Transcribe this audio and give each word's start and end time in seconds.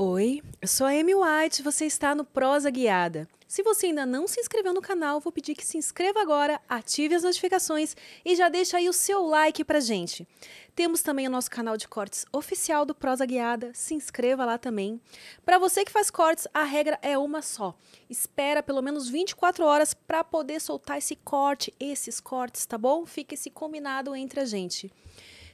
Oi, 0.00 0.40
eu 0.62 0.68
sou 0.68 0.86
a 0.86 0.90
Amy 0.90 1.12
White, 1.12 1.60
você 1.60 1.84
está 1.84 2.14
no 2.14 2.24
Prosa 2.24 2.70
Guiada. 2.70 3.28
Se 3.48 3.64
você 3.64 3.86
ainda 3.86 4.06
não 4.06 4.28
se 4.28 4.38
inscreveu 4.38 4.72
no 4.72 4.80
canal, 4.80 5.18
vou 5.18 5.32
pedir 5.32 5.56
que 5.56 5.66
se 5.66 5.76
inscreva 5.76 6.22
agora, 6.22 6.60
ative 6.68 7.16
as 7.16 7.24
notificações 7.24 7.96
e 8.24 8.36
já 8.36 8.48
deixa 8.48 8.76
aí 8.76 8.88
o 8.88 8.92
seu 8.92 9.26
like 9.26 9.64
pra 9.64 9.80
gente. 9.80 10.24
Temos 10.72 11.02
também 11.02 11.26
o 11.26 11.30
nosso 11.30 11.50
canal 11.50 11.76
de 11.76 11.88
cortes 11.88 12.24
oficial 12.32 12.86
do 12.86 12.94
Prosa 12.94 13.26
Guiada, 13.26 13.72
se 13.74 13.92
inscreva 13.92 14.44
lá 14.44 14.56
também. 14.56 15.00
Para 15.44 15.58
você 15.58 15.84
que 15.84 15.90
faz 15.90 16.12
cortes, 16.12 16.46
a 16.54 16.62
regra 16.62 16.96
é 17.02 17.18
uma 17.18 17.42
só. 17.42 17.74
Espera 18.08 18.62
pelo 18.62 18.80
menos 18.80 19.08
24 19.08 19.64
horas 19.64 19.94
para 19.94 20.22
poder 20.22 20.60
soltar 20.60 20.98
esse 20.98 21.16
corte, 21.16 21.74
esses 21.80 22.20
cortes, 22.20 22.64
tá 22.66 22.78
bom? 22.78 23.04
Fica 23.04 23.34
esse 23.34 23.50
combinado 23.50 24.14
entre 24.14 24.38
a 24.38 24.44
gente. 24.44 24.92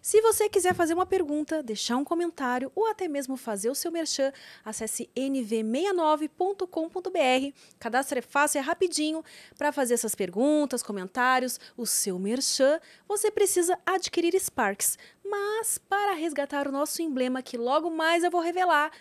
Se 0.04 0.20
você 0.20 0.48
quiser 0.50 0.74
fazer 0.74 0.92
uma 0.92 1.06
pergunta, 1.06 1.62
deixar 1.62 1.96
um 1.96 2.04
comentário 2.04 2.70
ou 2.74 2.86
até 2.88 3.08
mesmo 3.08 3.38
fazer 3.38 3.70
o 3.70 3.74
seu 3.74 3.90
merchan, 3.90 4.30
acesse 4.62 5.08
nv69.com.br. 5.16 7.56
Cadastro 7.78 8.18
é 8.18 8.20
fácil, 8.20 8.58
é 8.58 8.60
rapidinho. 8.60 9.24
Para 9.56 9.72
fazer 9.72 9.94
essas 9.94 10.14
perguntas, 10.14 10.82
comentários, 10.82 11.58
o 11.74 11.86
seu 11.86 12.18
merchan, 12.18 12.78
você 13.08 13.30
precisa 13.30 13.78
adquirir 13.86 14.38
Sparks. 14.38 14.98
Mas 15.24 15.78
para 15.78 16.12
resgatar 16.12 16.68
o 16.68 16.72
nosso 16.72 17.00
emblema, 17.00 17.41
que 17.41 17.56
logo 17.56 17.88
mais 17.88 18.22
eu 18.22 18.30
vou 18.30 18.42
revelar, 18.42 18.92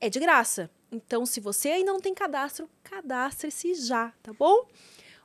é 0.00 0.08
de 0.08 0.20
graça. 0.20 0.70
Então, 0.92 1.26
se 1.26 1.40
você 1.40 1.70
ainda 1.70 1.90
não 1.90 1.98
tem 1.98 2.14
cadastro, 2.14 2.70
cadastre-se 2.84 3.74
já, 3.74 4.12
tá 4.22 4.32
bom? 4.32 4.68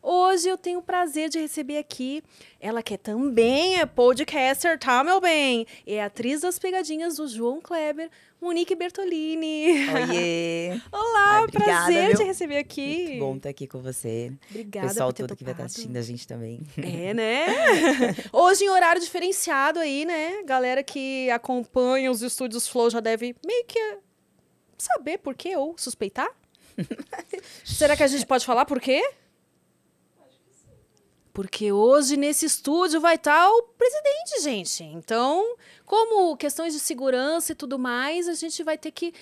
Hoje 0.09 0.47
eu 0.47 0.57
tenho 0.57 0.79
o 0.79 0.81
prazer 0.81 1.27
de 1.27 1.37
receber 1.37 1.77
aqui 1.77 2.23
ela 2.61 2.81
que 2.81 2.93
é 2.93 2.97
também 2.97 3.77
é 3.77 3.85
podcaster, 3.85 4.79
tá, 4.79 5.03
meu 5.03 5.19
bem? 5.19 5.67
É 5.85 6.01
atriz 6.01 6.39
das 6.39 6.57
pegadinhas 6.57 7.17
do 7.17 7.27
João 7.27 7.59
Kleber, 7.59 8.09
Monique 8.39 8.73
Bertolini. 8.73 9.85
Oiê! 9.89 10.79
Olá, 10.93 11.39
Ai, 11.39 11.43
obrigada, 11.43 11.65
prazer 11.65 12.07
meu. 12.07 12.15
te 12.15 12.23
receber 12.23 12.57
aqui. 12.57 13.07
Muito 13.09 13.19
bom 13.19 13.35
estar 13.35 13.49
aqui 13.49 13.67
com 13.67 13.81
você. 13.81 14.31
Obrigada, 14.49 14.87
Pessoal 14.87 15.11
todo 15.11 15.35
que 15.35 15.43
vai 15.43 15.51
estar 15.51 15.65
assistindo 15.65 15.97
a 15.97 16.01
gente 16.01 16.25
também. 16.25 16.61
É, 16.77 17.11
né? 17.13 17.45
Hoje 18.31 18.63
em 18.63 18.69
horário 18.69 19.01
diferenciado 19.01 19.77
aí, 19.77 20.05
né? 20.05 20.41
Galera 20.45 20.83
que 20.83 21.29
acompanha 21.31 22.09
os 22.09 22.21
estúdios 22.21 22.65
Flow 22.65 22.89
já 22.89 23.01
deve 23.01 23.35
meio 23.45 23.65
que 23.65 23.97
saber 24.77 25.17
por 25.17 25.35
quê 25.35 25.57
ou 25.57 25.77
suspeitar. 25.77 26.29
Será 27.65 27.97
que 27.97 28.03
a 28.03 28.07
gente 28.07 28.25
pode 28.25 28.45
falar 28.45 28.63
por 28.63 28.79
quê? 28.79 29.03
Porque 31.37 31.71
hoje 31.71 32.17
nesse 32.17 32.47
estúdio 32.47 32.99
vai 32.99 33.13
estar 33.13 33.43
tá 33.43 33.47
o 33.47 33.61
presidente, 33.77 34.41
gente. 34.41 34.83
Então, 34.83 35.55
como 35.85 36.35
questões 36.35 36.73
de 36.73 36.79
segurança 36.79 37.51
e 37.51 37.55
tudo 37.55 37.77
mais, 37.77 38.27
a 38.27 38.33
gente 38.33 38.63
vai 38.63 38.75
ter 38.75 38.89
que. 38.89 39.13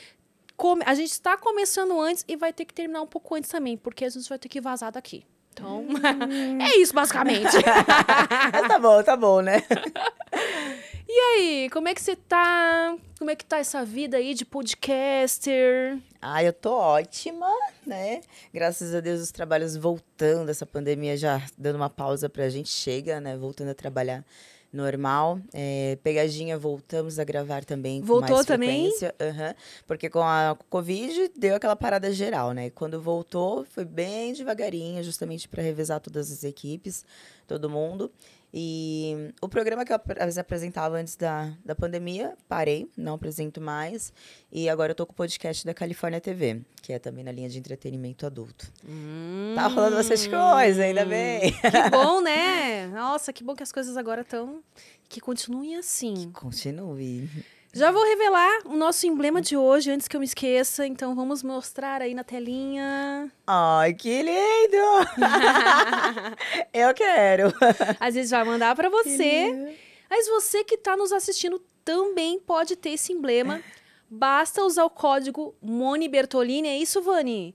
A 0.86 0.96
gente 0.96 1.12
está 1.12 1.36
começando 1.36 2.00
antes 2.00 2.24
e 2.26 2.38
vai 2.38 2.54
ter 2.54 2.64
que 2.64 2.74
terminar 2.74 3.02
um 3.02 3.06
pouco 3.06 3.36
antes 3.36 3.50
também, 3.50 3.76
porque 3.76 4.06
a 4.06 4.10
gente 4.10 4.30
vai 4.30 4.40
ter 4.40 4.48
que 4.48 4.62
vazar 4.62 4.94
daqui. 4.94 5.26
Então, 5.52 5.82
hum. 5.82 6.62
é 6.64 6.78
isso 6.78 6.94
basicamente. 6.94 7.52
tá 8.66 8.80
bom, 8.80 9.04
tá 9.04 9.18
bom, 9.18 9.42
né? 9.42 9.62
E 11.08 11.20
aí, 11.20 11.70
como 11.70 11.88
é 11.88 11.94
que 11.94 12.02
você 12.02 12.16
tá? 12.16 12.98
Como 13.20 13.30
é 13.30 13.36
que 13.36 13.46
tá 13.46 13.58
essa 13.58 13.86
vida 13.86 14.18
aí 14.18 14.34
de 14.34 14.44
podcaster? 14.44 15.98
Ah, 16.22 16.44
eu 16.44 16.52
tô 16.52 16.74
ótima, 16.74 17.48
né? 17.86 18.22
Graças 18.54 18.94
a 18.94 19.00
Deus 19.00 19.22
os 19.22 19.32
trabalhos 19.32 19.78
voltando, 19.78 20.50
essa 20.50 20.66
pandemia 20.66 21.16
já 21.16 21.42
dando 21.58 21.76
uma 21.76 21.90
pausa 21.90 22.28
pra 22.28 22.50
gente, 22.50 22.70
chega, 22.70 23.22
né? 23.22 23.38
Voltando 23.38 23.70
a 23.70 23.76
trabalhar 23.76 24.26
normal. 24.74 25.40
É, 25.54 25.98
pegadinha, 26.04 26.58
voltamos 26.58 27.18
a 27.18 27.24
gravar 27.24 27.64
também. 27.64 28.02
Voltou 28.02 28.44
também? 28.44 28.88
Uhum, 28.88 29.54
porque 29.88 30.10
com 30.10 30.22
a 30.22 30.58
Covid 30.70 31.32
deu 31.38 31.56
aquela 31.56 31.76
parada 31.76 32.12
geral, 32.12 32.52
né? 32.52 32.70
Quando 32.72 33.00
voltou, 33.02 33.64
foi 33.64 33.86
bem 33.86 34.34
devagarinho, 34.34 35.04
justamente 35.04 35.48
para 35.48 35.64
revezar 35.64 36.00
todas 36.00 36.32
as 36.32 36.44
equipes, 36.44 37.06
todo 37.48 37.70
mundo. 37.70 38.12
E 38.54 39.34
o 39.42 39.50
programa 39.50 39.84
que 39.84 39.92
eu 39.92 39.98
apresentava 40.40 40.98
antes 40.98 41.16
da, 41.16 41.54
da 41.64 41.76
pandemia, 41.76 42.36
parei, 42.48 42.90
não 42.96 43.16
apresento 43.16 43.60
mais. 43.60 44.14
E 44.52 44.70
agora 44.70 44.92
eu 44.92 44.96
tô 44.96 45.06
com 45.06 45.12
o 45.12 45.16
podcast 45.16 45.66
da 45.66 45.74
Califórnia 45.74 46.22
TV, 46.22 46.62
que 46.82 46.94
é 46.94 47.00
também 47.00 47.24
na 47.24 47.32
linha 47.32 47.50
de 47.50 47.60
entretenimento 47.60 48.26
adulto. 48.26 48.72
Hum, 48.88 49.54
tá 49.56 49.68
rolando 49.68 49.98
bastante 49.98 50.30
coisa, 50.30 50.84
ainda 50.84 51.06
bem. 51.06 51.52
Que 51.52 51.90
bom, 51.92 52.22
né? 52.22 52.88
Nossa, 52.88 53.34
que 53.34 53.44
bom 53.44 53.56
que 53.56 53.64
as 53.64 53.72
coisas 53.72 53.98
agora 53.98 54.22
estão. 54.22 54.62
Que 55.10 55.20
continuem 55.20 55.76
assim. 55.76 56.14
Que 56.14 56.28
continue. 56.28 57.30
Já 57.76 57.92
vou 57.92 58.04
revelar 58.06 58.62
o 58.68 58.78
nosso 58.78 59.06
emblema 59.06 59.42
de 59.42 59.58
hoje 59.58 59.92
antes 59.92 60.08
que 60.08 60.16
eu 60.16 60.22
me 60.22 60.26
esqueça, 60.26 60.88
então 60.88 61.14
vamos 61.14 61.44
mostrar 61.44 62.02
aí 62.02 62.14
na 62.14 62.24
telinha. 62.24 63.30
Ai, 63.46 63.94
que 63.94 64.22
lindo! 64.22 64.78
eu 66.74 66.94
quero. 66.94 67.54
Às 68.00 68.16
vezes 68.16 68.32
vai 68.32 68.46
mandar 68.46 68.74
para 68.78 68.88
você. 68.88 69.76
Mas 70.10 70.26
você 70.30 70.64
que 70.64 70.76
está 70.76 70.96
nos 70.96 71.12
assistindo 71.12 71.62
também 71.84 72.40
pode 72.40 72.78
ter 72.78 72.92
esse 72.92 73.12
emblema. 73.12 73.62
Basta 74.10 74.64
usar 74.64 74.86
o 74.86 74.90
código 74.90 75.54
Moni 75.62 76.08
Bertolini, 76.08 76.70
é 76.70 76.78
isso, 76.78 77.02
Vani? 77.02 77.54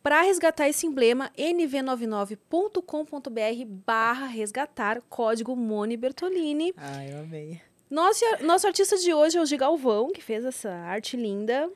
Para 0.00 0.22
resgatar 0.22 0.68
esse 0.68 0.86
emblema, 0.86 1.32
nv99.com.br 1.36 3.64
barra 3.84 4.26
resgatar 4.26 5.02
código 5.08 5.56
Moni 5.56 5.96
Bertolini. 5.96 6.72
Ai, 6.76 7.12
eu 7.12 7.18
amei. 7.18 7.60
Nosso, 7.94 8.24
nosso 8.40 8.66
artista 8.66 8.96
de 8.96 9.14
hoje 9.14 9.38
é 9.38 9.40
o 9.40 9.46
Gigalvão, 9.46 10.10
que 10.10 10.20
fez 10.20 10.44
essa 10.44 10.68
arte 10.68 11.16
linda. 11.16 11.70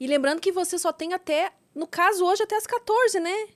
E 0.00 0.06
lembrando 0.06 0.40
que 0.40 0.50
você 0.50 0.78
só 0.78 0.90
tem 0.90 1.12
até, 1.12 1.52
no 1.74 1.86
caso 1.86 2.24
hoje, 2.24 2.44
até 2.44 2.56
as 2.56 2.66
14, 2.66 3.20
né? 3.20 3.48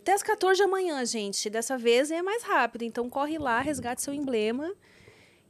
Até 0.00 0.14
as 0.14 0.22
14 0.24 0.58
da 0.58 0.66
manhã, 0.66 1.04
gente. 1.06 1.48
Dessa 1.48 1.78
vez 1.78 2.10
é 2.10 2.20
mais 2.22 2.42
rápido. 2.42 2.82
Então 2.82 3.08
corre 3.08 3.38
lá, 3.38 3.60
resgate 3.60 4.02
seu 4.02 4.12
emblema. 4.12 4.74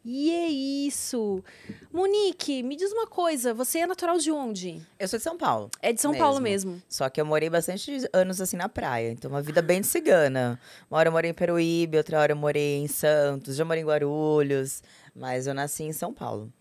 E 0.05 0.31
é 0.31 0.49
isso. 0.49 1.43
Monique, 1.91 2.63
me 2.63 2.77
diz 2.77 2.93
uma 2.93 3.07
coisa, 3.07 3.55
você 3.55 3.79
é 3.79 3.87
natural 3.87 4.19
de 4.19 4.31
onde? 4.31 4.87
Eu 4.99 5.09
sou 5.09 5.19
de 5.19 5.23
São 5.23 5.39
Paulo. 5.39 5.71
É 5.81 5.95
de 5.95 6.01
São 6.03 6.11
mesmo. 6.11 6.23
Paulo 6.23 6.41
mesmo. 6.41 6.83
Só 6.87 7.09
que 7.09 7.19
eu 7.19 7.25
morei 7.25 7.49
bastante 7.49 7.91
anos 8.13 8.39
assim 8.39 8.59
na 8.59 8.69
praia, 8.69 9.13
então 9.13 9.31
uma 9.31 9.41
vida 9.41 9.63
bem 9.63 9.81
de 9.81 9.87
cigana. 9.87 10.61
Uma 10.91 10.99
hora 10.99 11.09
eu 11.09 11.13
morei 11.13 11.31
em 11.31 11.35
Peruíbe, 11.35 11.97
outra 11.97 12.21
hora 12.21 12.33
eu 12.33 12.37
morei 12.37 12.77
em 12.77 12.87
Santos, 12.87 13.57
já 13.57 13.65
morei 13.65 13.83
em 13.83 13.87
Guarulhos. 13.87 14.83
Mas 15.15 15.47
eu 15.47 15.55
nasci 15.55 15.85
em 15.85 15.93
São 15.93 16.13
Paulo. 16.13 16.53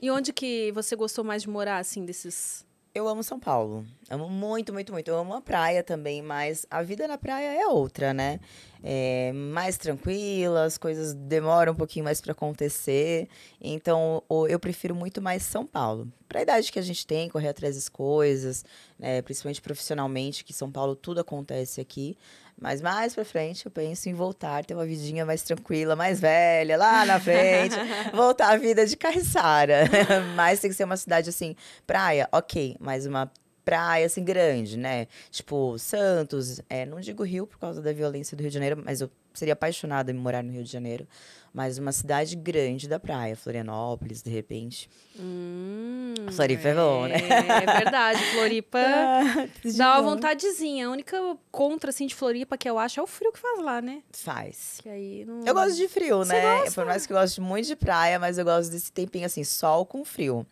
E 0.00 0.10
onde 0.10 0.32
que 0.32 0.72
você 0.72 0.94
gostou 0.96 1.24
mais 1.24 1.42
de 1.42 1.48
morar, 1.48 1.78
assim, 1.78 2.04
desses... 2.04 2.66
Eu 2.94 3.08
amo 3.08 3.22
São 3.22 3.40
Paulo. 3.40 3.86
Amo 4.10 4.28
muito, 4.28 4.70
muito, 4.70 4.92
muito. 4.92 5.08
Eu 5.08 5.16
amo 5.16 5.32
a 5.32 5.40
praia 5.40 5.82
também, 5.82 6.20
mas 6.20 6.66
a 6.70 6.82
vida 6.82 7.08
na 7.08 7.16
praia 7.16 7.58
é 7.58 7.66
outra, 7.66 8.12
né? 8.12 8.38
É 8.82 9.32
mais 9.32 9.78
tranquila, 9.78 10.64
as 10.64 10.76
coisas 10.76 11.14
demoram 11.14 11.72
um 11.72 11.76
pouquinho 11.76 12.04
mais 12.04 12.20
para 12.20 12.32
acontecer. 12.32 13.28
Então, 13.58 14.22
eu 14.46 14.60
prefiro 14.60 14.94
muito 14.94 15.22
mais 15.22 15.42
São 15.42 15.64
Paulo. 15.64 16.12
Para 16.28 16.40
a 16.40 16.42
idade 16.42 16.70
que 16.70 16.78
a 16.78 16.82
gente 16.82 17.06
tem, 17.06 17.30
correr 17.30 17.48
atrás 17.48 17.76
das 17.76 17.88
coisas, 17.88 18.62
né? 18.98 19.22
principalmente 19.22 19.62
profissionalmente, 19.62 20.44
que 20.44 20.52
São 20.52 20.70
Paulo 20.70 20.94
tudo 20.94 21.20
acontece 21.20 21.80
aqui. 21.80 22.14
Mas 22.62 22.80
mais 22.80 23.12
pra 23.12 23.24
frente 23.24 23.66
eu 23.66 23.72
penso 23.72 24.08
em 24.08 24.14
voltar, 24.14 24.64
ter 24.64 24.74
uma 24.74 24.86
vidinha 24.86 25.26
mais 25.26 25.42
tranquila, 25.42 25.96
mais 25.96 26.20
velha, 26.20 26.76
lá 26.76 27.04
na 27.04 27.18
frente. 27.18 27.74
voltar 28.14 28.52
à 28.52 28.56
vida 28.56 28.86
de 28.86 28.96
Carriçara. 28.96 29.84
mas 30.36 30.60
tem 30.60 30.70
que 30.70 30.76
ser 30.76 30.84
uma 30.84 30.96
cidade 30.96 31.28
assim, 31.28 31.56
praia, 31.84 32.28
ok, 32.30 32.76
mas 32.78 33.04
uma 33.04 33.28
praia 33.64 34.06
assim 34.06 34.22
grande, 34.22 34.78
né? 34.78 35.08
Tipo, 35.28 35.76
Santos, 35.76 36.60
é, 36.70 36.86
não 36.86 37.00
digo 37.00 37.24
Rio 37.24 37.48
por 37.48 37.58
causa 37.58 37.82
da 37.82 37.92
violência 37.92 38.36
do 38.36 38.40
Rio 38.40 38.50
de 38.50 38.54
Janeiro, 38.54 38.80
mas 38.84 39.00
eu 39.00 39.10
seria 39.38 39.54
apaixonada 39.54 40.10
em 40.10 40.14
morar 40.14 40.42
no 40.42 40.52
Rio 40.52 40.64
de 40.64 40.70
Janeiro 40.70 41.06
mas 41.52 41.76
uma 41.76 41.92
cidade 41.92 42.34
grande 42.34 42.88
da 42.88 42.98
praia, 42.98 43.36
Florianópolis, 43.36 44.22
de 44.22 44.30
repente. 44.30 44.88
Hum, 45.18 46.14
Floripa 46.32 46.68
é, 46.68 46.70
é 46.70 46.74
bom, 46.74 47.06
né? 47.06 47.16
É 47.16 47.78
verdade, 47.78 48.24
Floripa 48.32 48.78
ah, 48.80 49.48
dá 49.76 50.00
uma 50.00 50.02
vontadezinha. 50.02 50.86
A 50.86 50.90
única 50.90 51.18
contra, 51.50 51.90
assim, 51.90 52.06
de 52.06 52.14
Floripa 52.14 52.56
que 52.56 52.68
eu 52.68 52.78
acho 52.78 52.98
é 52.98 53.02
o 53.02 53.06
frio 53.06 53.30
que 53.30 53.38
faz 53.38 53.60
lá, 53.60 53.82
né? 53.82 54.02
Faz. 54.12 54.78
Que 54.82 54.88
aí 54.88 55.24
não... 55.26 55.44
Eu 55.44 55.52
gosto 55.52 55.76
de 55.76 55.88
frio, 55.88 56.18
Você 56.18 56.32
né? 56.32 56.58
Gosta? 56.60 56.74
Por 56.74 56.86
mais 56.86 57.06
que 57.06 57.12
eu 57.12 57.18
goste 57.18 57.40
muito 57.40 57.66
de 57.66 57.76
praia, 57.76 58.18
mas 58.18 58.38
eu 58.38 58.44
gosto 58.46 58.70
desse 58.70 58.90
tempinho, 58.90 59.26
assim, 59.26 59.44
sol 59.44 59.84
com 59.84 60.04
frio. 60.06 60.46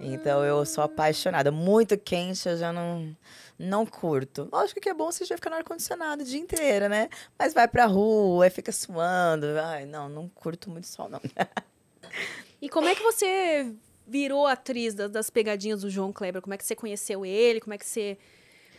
Então, 0.00 0.44
eu 0.44 0.64
sou 0.64 0.82
apaixonada. 0.82 1.50
Muito 1.50 1.98
quente, 1.98 2.48
eu 2.48 2.56
já 2.56 2.72
não 2.72 3.14
não 3.58 3.84
curto. 3.84 4.48
Lógico 4.52 4.80
que 4.80 4.88
é 4.88 4.94
bom 4.94 5.10
você 5.10 5.24
já 5.24 5.36
ficar 5.36 5.50
no 5.50 5.56
ar-condicionado 5.56 6.22
o 6.22 6.24
dia 6.24 6.38
inteiro, 6.38 6.88
né? 6.88 7.08
Mas 7.38 7.52
vai 7.52 7.66
pra 7.66 7.86
rua, 7.86 8.48
fica 8.50 8.70
suando. 8.70 9.46
Ai, 9.62 9.84
não, 9.84 10.08
não 10.08 10.28
curto 10.28 10.70
muito 10.70 10.86
sol, 10.86 11.08
não. 11.08 11.20
e 12.62 12.68
como 12.68 12.86
é 12.86 12.94
que 12.94 13.02
você 13.02 13.74
virou 14.06 14.46
atriz 14.46 14.94
das 14.94 15.28
pegadinhas 15.28 15.82
do 15.82 15.90
João 15.90 16.12
Kleber? 16.12 16.40
Como 16.40 16.54
é 16.54 16.56
que 16.56 16.64
você 16.64 16.76
conheceu 16.76 17.26
ele? 17.26 17.60
Como 17.60 17.74
é 17.74 17.78
que 17.78 17.86
você 17.86 18.16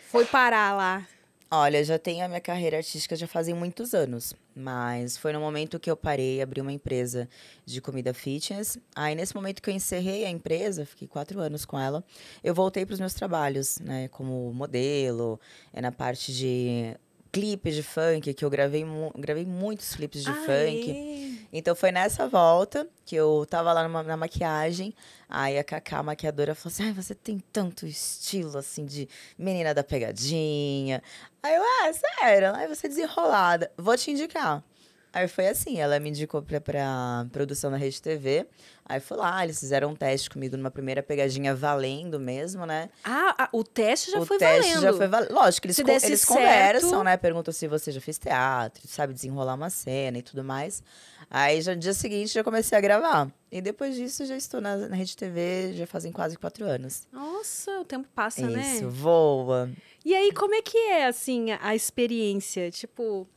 foi 0.10 0.26
parar 0.26 0.76
lá? 0.76 1.08
Olha, 1.52 1.84
já 1.84 1.98
tenho 1.98 2.24
a 2.24 2.28
minha 2.28 2.40
carreira 2.40 2.78
artística 2.78 3.16
já 3.16 3.26
fazem 3.26 3.56
muitos 3.56 3.96
anos, 3.96 4.36
mas 4.56 5.18
foi 5.18 5.34
no 5.34 5.40
momento 5.40 5.80
que 5.80 5.90
eu 5.90 5.98
parei, 5.98 6.44
abri 6.44 6.62
uma 6.62 6.72
empresa 6.72 7.28
de 7.66 7.82
comida 7.82 8.14
fitness. 8.14 8.78
Aí, 8.96 9.16
nesse 9.16 9.34
momento 9.34 9.60
que 9.60 9.68
eu 9.68 9.74
encerrei 9.74 10.26
a 10.26 10.30
empresa, 10.30 10.86
fiquei 10.86 11.08
quatro 11.08 11.40
anos 11.40 11.66
com 11.66 11.80
ela, 11.80 12.04
eu 12.44 12.54
voltei 12.54 12.86
para 12.86 12.94
os 12.94 13.00
meus 13.00 13.16
trabalhos, 13.16 13.80
né, 13.80 14.08
como 14.10 14.54
modelo, 14.54 15.40
é 15.74 15.82
na 15.82 15.92
parte 15.92 16.32
de 16.32 16.96
clipes 17.32 17.76
de 17.76 17.84
funk, 17.84 18.34
que 18.34 18.44
eu 18.44 18.50
gravei, 18.50 18.84
mu 18.84 19.12
gravei 19.16 19.46
muitos 19.46 19.96
clipes 19.96 20.24
de 20.24 20.32
funk. 20.34 21.48
Então 21.52 21.76
foi 21.76 21.92
nessa 21.92 22.28
volta 22.28 22.88
que 23.06 23.16
eu 23.16 23.46
tava 23.50 23.74
lá 23.74 23.84
numa, 23.84 24.04
na 24.04 24.16
maquiagem, 24.16 24.94
aí 25.28 25.58
a 25.58 25.64
Cacá, 25.64 26.00
a 26.00 26.04
maquiadora, 26.04 26.54
falou 26.54 26.74
assim: 26.74 26.84
Ai, 26.84 26.94
você 26.94 27.16
tem 27.16 27.42
tanto 27.52 27.88
estilo 27.88 28.58
assim 28.58 28.86
de 28.86 29.10
menina 29.38 29.74
da 29.74 29.84
pegadinha. 29.84 31.02
Aí 31.42 31.56
eu, 31.56 31.64
ah, 31.64 31.92
sério, 31.94 32.56
aí 32.56 32.68
você 32.68 32.86
é 32.88 32.90
desenrolada. 32.90 33.72
Vou 33.78 33.98
te 33.98 34.12
indicar. 34.12 34.64
Aí 35.12 35.28
foi 35.28 35.48
assim, 35.48 35.80
ela 35.80 36.00
me 36.00 36.10
indicou 36.10 36.42
pra, 36.42 36.62
pra 36.62 37.26
produção 37.32 37.72
da 37.72 37.78
Rede 37.78 38.02
TV. 38.02 38.46
Aí 38.86 39.00
fui 39.00 39.18
lá, 39.18 39.44
eles 39.44 39.60
fizeram 39.60 39.92
um 39.92 39.96
teste 39.96 40.30
comigo 40.30 40.58
numa 40.58 40.72
primeira 40.72 41.02
pegadinha 41.04 41.54
valendo 41.56 42.20
mesmo, 42.20 42.66
né? 42.66 42.90
Ah, 43.04 43.50
o 43.52 43.64
teste 43.64 44.12
já 44.12 44.20
o 44.20 44.26
foi 44.26 44.38
teste 44.38 44.72
valendo. 44.74 44.82
já 44.82 44.94
foi 44.94 45.08
valendo. 45.08 45.32
Lógico, 45.32 45.68
eles, 45.68 45.80
eles 45.80 46.26
conversam, 46.26 47.04
né? 47.04 47.16
Perguntam 47.18 47.54
se 47.54 47.68
você 47.68 47.92
já 47.92 48.02
fez 48.02 48.18
teatro, 48.18 48.88
sabe 48.88 49.14
desenrolar 49.14 49.54
uma 49.56 49.70
cena 49.70 50.18
e 50.18 50.22
tudo 50.22 50.44
mais. 50.44 50.84
Aí 51.30 51.62
já 51.62 51.74
no 51.76 51.80
dia 51.80 51.94
seguinte 51.94 52.34
já 52.34 52.44
comecei 52.44 52.78
a 52.78 52.82
gravar. 52.82 53.32
E 53.52 53.62
depois 53.62 53.96
disso 53.96 54.26
já 54.26 54.36
estou 54.36 54.62
na, 54.62 54.76
na 54.76 54.96
Rede 54.96 55.16
TV, 55.16 55.74
já 55.74 55.86
fazem 55.86 56.12
quase 56.12 56.38
quatro 56.38 56.66
anos. 56.66 57.08
Nossa, 57.12 57.80
o 57.80 57.86
tempo 57.86 58.08
passa, 58.14 58.42
Isso, 58.42 58.50
né? 58.50 58.76
Isso, 58.76 58.90
voa. 58.90 59.70
E 60.04 60.16
aí, 60.16 60.32
como 60.32 60.56
é 60.56 60.62
que 60.62 60.78
é, 60.78 61.08
assim, 61.08 61.52
a 61.62 61.76
experiência? 61.76 62.72
Tipo, 62.72 63.28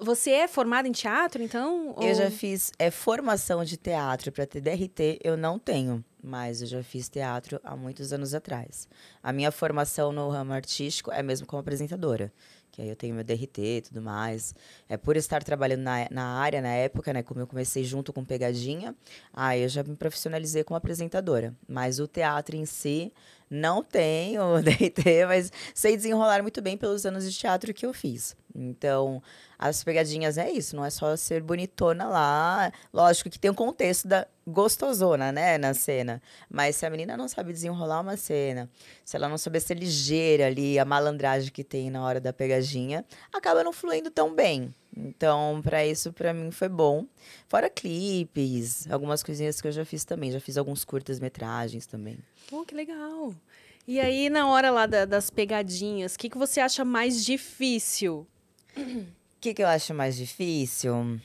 você 0.00 0.30
é 0.30 0.48
formada 0.48 0.86
em 0.86 0.92
teatro, 0.92 1.42
então? 1.42 1.94
Ou... 1.96 2.02
Eu 2.02 2.14
já 2.14 2.30
fiz 2.30 2.70
é, 2.78 2.90
formação 2.90 3.64
de 3.64 3.76
teatro 3.76 4.30
para 4.30 4.46
ter 4.46 4.60
DRT, 4.60 5.18
eu 5.24 5.36
não 5.36 5.58
tenho, 5.58 6.04
mas 6.22 6.62
eu 6.62 6.68
já 6.68 6.82
fiz 6.82 7.08
teatro 7.08 7.60
há 7.64 7.76
muitos 7.76 8.12
anos 8.12 8.34
atrás. 8.34 8.88
A 9.22 9.32
minha 9.32 9.50
formação 9.50 10.12
no 10.12 10.28
ramo 10.28 10.52
artístico 10.52 11.10
é 11.10 11.22
mesmo 11.22 11.46
como 11.46 11.60
apresentadora 11.60 12.32
que 12.72 12.80
aí 12.80 12.88
eu 12.88 12.96
tenho 12.96 13.14
meu 13.14 13.22
DRT 13.22 13.58
e 13.60 13.82
tudo 13.82 14.00
mais. 14.00 14.54
É 14.88 14.96
por 14.96 15.14
estar 15.16 15.44
trabalhando 15.44 15.82
na, 15.82 16.08
na 16.10 16.24
área 16.38 16.60
na 16.62 16.70
época, 16.70 17.12
né? 17.12 17.22
Como 17.22 17.38
eu 17.38 17.46
comecei 17.46 17.84
junto 17.84 18.12
com 18.12 18.24
Pegadinha, 18.24 18.96
aí 19.32 19.62
eu 19.62 19.68
já 19.68 19.84
me 19.84 19.94
profissionalizei 19.94 20.64
como 20.64 20.76
apresentadora. 20.76 21.54
Mas 21.68 22.00
o 22.00 22.08
teatro 22.08 22.56
em 22.56 22.64
si 22.64 23.12
não 23.48 23.84
tenho 23.84 24.40
DRT, 24.64 25.26
mas 25.28 25.52
sei 25.74 25.96
desenrolar 25.96 26.40
muito 26.40 26.62
bem 26.62 26.76
pelos 26.78 27.04
anos 27.04 27.30
de 27.30 27.38
teatro 27.38 27.74
que 27.74 27.84
eu 27.84 27.92
fiz. 27.92 28.34
Então, 28.54 29.22
as 29.58 29.82
pegadinhas 29.82 30.36
é 30.36 30.50
isso, 30.50 30.76
não 30.76 30.84
é 30.84 30.90
só 30.90 31.16
ser 31.16 31.42
bonitona 31.42 32.06
lá. 32.06 32.72
Lógico 32.92 33.30
que 33.30 33.38
tem 33.38 33.50
um 33.50 33.54
contexto 33.54 34.06
da 34.06 34.26
gostosona, 34.46 35.32
né, 35.32 35.56
na 35.56 35.72
cena. 35.72 36.20
Mas 36.50 36.76
se 36.76 36.84
a 36.84 36.90
menina 36.90 37.16
não 37.16 37.28
sabe 37.28 37.52
desenrolar 37.52 38.00
uma 38.00 38.16
cena, 38.16 38.68
se 39.04 39.16
ela 39.16 39.28
não 39.28 39.38
souber 39.38 39.60
ser 39.60 39.78
ligeira 39.78 40.46
ali, 40.46 40.78
a 40.78 40.84
malandragem 40.84 41.50
que 41.50 41.64
tem 41.64 41.90
na 41.90 42.04
hora 42.04 42.20
da 42.20 42.32
pegadinha, 42.32 43.04
acaba 43.32 43.64
não 43.64 43.72
fluindo 43.72 44.10
tão 44.10 44.34
bem. 44.34 44.74
Então, 44.94 45.60
para 45.62 45.86
isso, 45.86 46.12
para 46.12 46.34
mim 46.34 46.50
foi 46.50 46.68
bom. 46.68 47.06
Fora 47.48 47.70
clipes, 47.70 48.90
algumas 48.90 49.22
coisinhas 49.22 49.60
que 49.60 49.66
eu 49.68 49.72
já 49.72 49.84
fiz 49.84 50.04
também. 50.04 50.30
Já 50.30 50.40
fiz 50.40 50.58
alguns 50.58 50.84
curtas-metragens 50.84 51.86
também. 51.86 52.18
Pô, 52.50 52.64
que 52.64 52.74
legal. 52.74 53.34
E 53.86 53.98
aí, 53.98 54.28
na 54.28 54.46
hora 54.48 54.70
lá 54.70 54.86
da, 54.86 55.04
das 55.04 55.30
pegadinhas, 55.30 56.14
o 56.14 56.18
que, 56.18 56.28
que 56.28 56.38
você 56.38 56.60
acha 56.60 56.84
mais 56.84 57.24
difícil? 57.24 58.26
Que, 59.40 59.54
que 59.54 59.62
eu 59.62 59.66
acho 59.66 59.92
mais 59.92 60.16
difícil? 60.16 61.20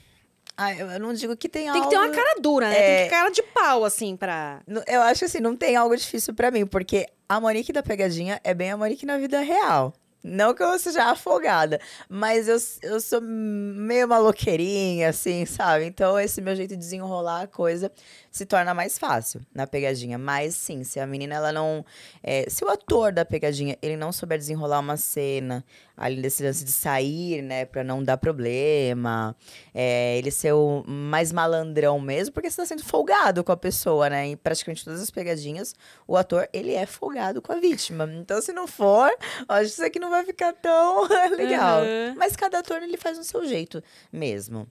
Ah, 0.55 0.73
eu 0.73 0.99
não 0.99 1.13
digo 1.13 1.37
que 1.37 1.47
tem, 1.47 1.63
tem 1.63 1.69
algo... 1.69 1.81
Tem 1.81 1.89
que 1.89 1.95
ter 1.95 2.01
uma 2.01 2.15
cara 2.15 2.41
dura, 2.41 2.67
né? 2.67 2.75
É... 2.75 2.81
Tem 2.81 2.97
que 2.97 3.03
ter 3.03 3.15
cara 3.15 3.29
de 3.29 3.43
pau, 3.43 3.85
assim, 3.85 4.17
pra... 4.17 4.61
Eu 4.87 5.01
acho 5.03 5.25
assim, 5.25 5.39
não 5.39 5.55
tem 5.55 5.75
algo 5.75 5.95
difícil 5.95 6.33
para 6.33 6.49
mim, 6.49 6.65
porque 6.65 7.05
a 7.29 7.39
Monique 7.39 7.71
da 7.71 7.83
Pegadinha 7.83 8.41
é 8.43 8.55
bem 8.55 8.71
a 8.71 8.77
Monique 8.77 9.05
na 9.05 9.17
vida 9.17 9.39
real. 9.41 9.93
Não 10.23 10.53
que 10.53 10.63
eu 10.63 10.77
seja 10.79 11.05
afogada, 11.05 11.79
mas 12.09 12.47
eu, 12.47 12.57
eu 12.81 12.99
sou 12.99 13.21
meio 13.21 14.07
maloqueirinha, 14.07 15.09
assim, 15.09 15.45
sabe? 15.45 15.85
Então, 15.85 16.19
esse 16.19 16.41
meu 16.41 16.55
jeito 16.55 16.71
de 16.71 16.75
desenrolar 16.75 17.43
a 17.43 17.47
coisa 17.47 17.91
se 18.37 18.45
torna 18.45 18.73
mais 18.73 18.97
fácil 18.97 19.41
na 19.53 19.65
pegadinha. 19.65 20.17
Mas, 20.17 20.55
sim, 20.55 20.83
se 20.83 20.99
a 20.99 21.07
menina, 21.07 21.35
ela 21.35 21.51
não... 21.51 21.85
É, 22.23 22.49
se 22.49 22.63
o 22.63 22.69
ator 22.69 23.11
da 23.11 23.25
pegadinha, 23.25 23.77
ele 23.81 23.97
não 23.97 24.11
souber 24.11 24.37
desenrolar 24.37 24.79
uma 24.79 24.95
cena, 24.97 25.65
ali 25.97 26.21
desse 26.21 26.43
lance 26.43 26.63
de 26.63 26.71
sair, 26.71 27.41
né, 27.41 27.65
pra 27.65 27.83
não 27.83 28.03
dar 28.03 28.17
problema, 28.17 29.35
é, 29.73 30.17
ele 30.17 30.29
ser 30.29 30.53
o 30.53 30.83
mais 30.87 31.31
malandrão 31.31 31.99
mesmo, 31.99 32.33
porque 32.33 32.49
você 32.49 32.57
tá 32.57 32.65
sendo 32.65 32.83
folgado 32.83 33.43
com 33.43 33.51
a 33.51 33.57
pessoa, 33.57 34.09
né? 34.09 34.27
Em 34.27 34.37
praticamente 34.37 34.85
todas 34.85 35.01
as 35.01 35.09
pegadinhas, 35.09 35.73
o 36.07 36.15
ator, 36.15 36.47
ele 36.53 36.73
é 36.73 36.85
folgado 36.85 37.41
com 37.41 37.51
a 37.51 37.59
vítima. 37.59 38.07
Então, 38.13 38.39
se 38.41 38.53
não 38.53 38.67
for, 38.67 39.09
acho 39.49 39.63
que 39.63 39.73
isso 39.73 39.83
aqui 39.83 39.99
não 39.99 40.11
vai 40.11 40.23
ficar 40.23 40.53
tão 40.53 41.07
legal. 41.35 41.81
Uhum. 41.81 42.15
Mas 42.15 42.35
cada 42.35 42.59
ator, 42.59 42.83
ele 42.83 42.97
faz 42.97 43.17
no 43.17 43.23
seu 43.23 43.45
jeito 43.47 43.83
mesmo. 44.13 44.67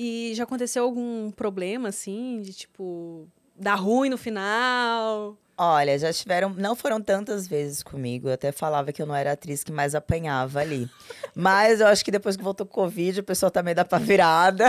E 0.00 0.32
já 0.36 0.44
aconteceu 0.44 0.84
algum 0.84 1.28
problema, 1.32 1.88
assim, 1.88 2.40
de 2.40 2.52
tipo, 2.52 3.26
dar 3.56 3.74
ruim 3.74 4.08
no 4.08 4.16
final? 4.16 5.36
Olha, 5.60 5.98
já 5.98 6.12
tiveram. 6.12 6.50
Não 6.50 6.76
foram 6.76 7.02
tantas 7.02 7.48
vezes 7.48 7.82
comigo. 7.82 8.28
Eu 8.28 8.34
até 8.34 8.52
falava 8.52 8.92
que 8.92 9.02
eu 9.02 9.06
não 9.06 9.14
era 9.14 9.30
a 9.30 9.32
atriz 9.32 9.64
que 9.64 9.72
mais 9.72 9.92
apanhava 9.92 10.60
ali. 10.60 10.88
Mas 11.34 11.80
eu 11.80 11.88
acho 11.88 12.04
que 12.04 12.12
depois 12.12 12.36
que 12.36 12.44
voltou 12.44 12.64
o 12.64 12.68
Covid, 12.68 13.18
o 13.18 13.24
pessoal 13.24 13.50
também 13.50 13.74
dá 13.74 13.84
pra 13.84 13.98
virada. 13.98 14.66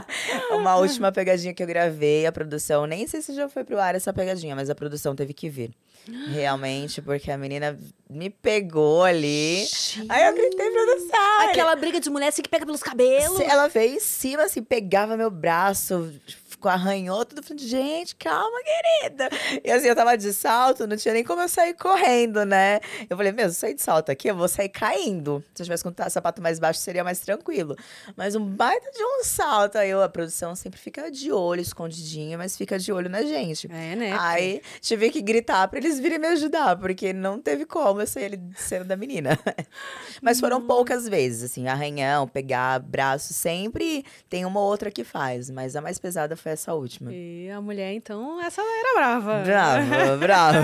Uma 0.52 0.76
última 0.76 1.10
pegadinha 1.10 1.54
que 1.54 1.62
eu 1.62 1.66
gravei, 1.66 2.26
a 2.26 2.32
produção. 2.32 2.84
Nem 2.84 3.06
sei 3.06 3.22
se 3.22 3.34
já 3.34 3.48
foi 3.48 3.64
pro 3.64 3.80
ar 3.80 3.94
essa 3.94 4.12
pegadinha, 4.12 4.54
mas 4.54 4.68
a 4.68 4.74
produção 4.74 5.16
teve 5.16 5.32
que 5.32 5.48
vir. 5.48 5.70
Realmente, 6.32 7.00
porque 7.00 7.30
a 7.30 7.38
menina 7.38 7.78
me 8.08 8.28
pegou 8.28 9.04
ali. 9.04 9.60
Gente. 9.60 10.04
Aí 10.06 10.26
eu 10.26 10.34
gritei 10.34 10.70
produção. 10.70 11.40
Aquela 11.48 11.74
briga 11.76 11.98
de 11.98 12.10
mulher 12.10 12.28
assim 12.28 12.42
que 12.42 12.50
pega 12.50 12.66
pelos 12.66 12.82
cabelos. 12.82 13.40
Ela 13.40 13.68
veio 13.68 13.94
em 13.96 14.00
cima, 14.00 14.44
assim, 14.44 14.62
pegava 14.62 15.16
meu 15.16 15.30
braço 15.30 16.12
ficou 16.56 16.70
arranhou 16.70 17.24
tudo. 17.24 17.42
Falei, 17.42 17.62
gente, 17.62 18.16
calma, 18.16 18.58
querida. 18.62 19.28
E 19.62 19.70
assim, 19.70 19.86
eu 19.86 19.94
tava 19.94 20.16
de 20.16 20.32
salto, 20.32 20.86
não 20.86 20.96
tinha 20.96 21.14
nem 21.14 21.22
como 21.22 21.42
eu 21.42 21.48
sair 21.48 21.74
correndo, 21.74 22.44
né? 22.44 22.80
Eu 23.08 23.16
falei, 23.16 23.32
mesmo, 23.32 23.52
sair 23.52 23.74
de 23.74 23.82
salto 23.82 24.10
aqui, 24.10 24.28
eu 24.28 24.34
vou 24.34 24.48
sair 24.48 24.68
caindo. 24.68 25.44
Se 25.54 25.62
eu 25.62 25.64
tivesse 25.64 25.84
com 25.84 25.90
o 25.90 26.10
sapato 26.10 26.42
mais 26.42 26.58
baixo, 26.58 26.80
seria 26.80 27.04
mais 27.04 27.20
tranquilo. 27.20 27.76
Mas 28.16 28.34
um 28.34 28.44
baita 28.44 28.90
de 28.90 29.02
um 29.02 29.22
salto. 29.22 29.76
Aí 29.76 29.90
eu, 29.90 30.02
a 30.02 30.08
produção 30.08 30.54
sempre 30.54 30.80
fica 30.80 31.10
de 31.10 31.30
olho, 31.30 31.60
escondidinha, 31.60 32.36
mas 32.38 32.56
fica 32.56 32.78
de 32.78 32.92
olho 32.92 33.08
na 33.08 33.22
gente. 33.22 33.68
É, 33.70 33.94
né? 33.94 34.16
Aí 34.18 34.62
tive 34.80 35.10
que 35.10 35.20
gritar 35.20 35.68
pra 35.68 35.78
eles 35.78 36.00
virem 36.00 36.18
me 36.18 36.28
ajudar, 36.28 36.76
porque 36.76 37.12
não 37.12 37.40
teve 37.40 37.66
como 37.66 38.00
eu 38.00 38.06
sair 38.06 38.24
ele 38.24 38.40
cena 38.56 38.84
da 38.84 38.96
menina. 38.96 39.38
mas 40.22 40.40
foram 40.40 40.58
hum. 40.58 40.66
poucas 40.66 41.08
vezes, 41.08 41.50
assim, 41.50 41.68
arranhão, 41.68 42.26
pegar 42.26 42.80
braço, 42.80 43.32
sempre 43.34 44.04
tem 44.28 44.44
uma 44.44 44.60
outra 44.60 44.90
que 44.90 45.04
faz, 45.04 45.50
mas 45.50 45.76
a 45.76 45.80
mais 45.80 45.98
pesada 45.98 46.36
foi 46.36 46.45
essa 46.50 46.74
última. 46.74 47.12
E 47.12 47.50
a 47.50 47.60
mulher, 47.60 47.92
então, 47.92 48.40
essa 48.40 48.60
era 48.62 48.94
brava. 48.94 49.42
Brava, 49.42 50.16
brava. 50.18 50.62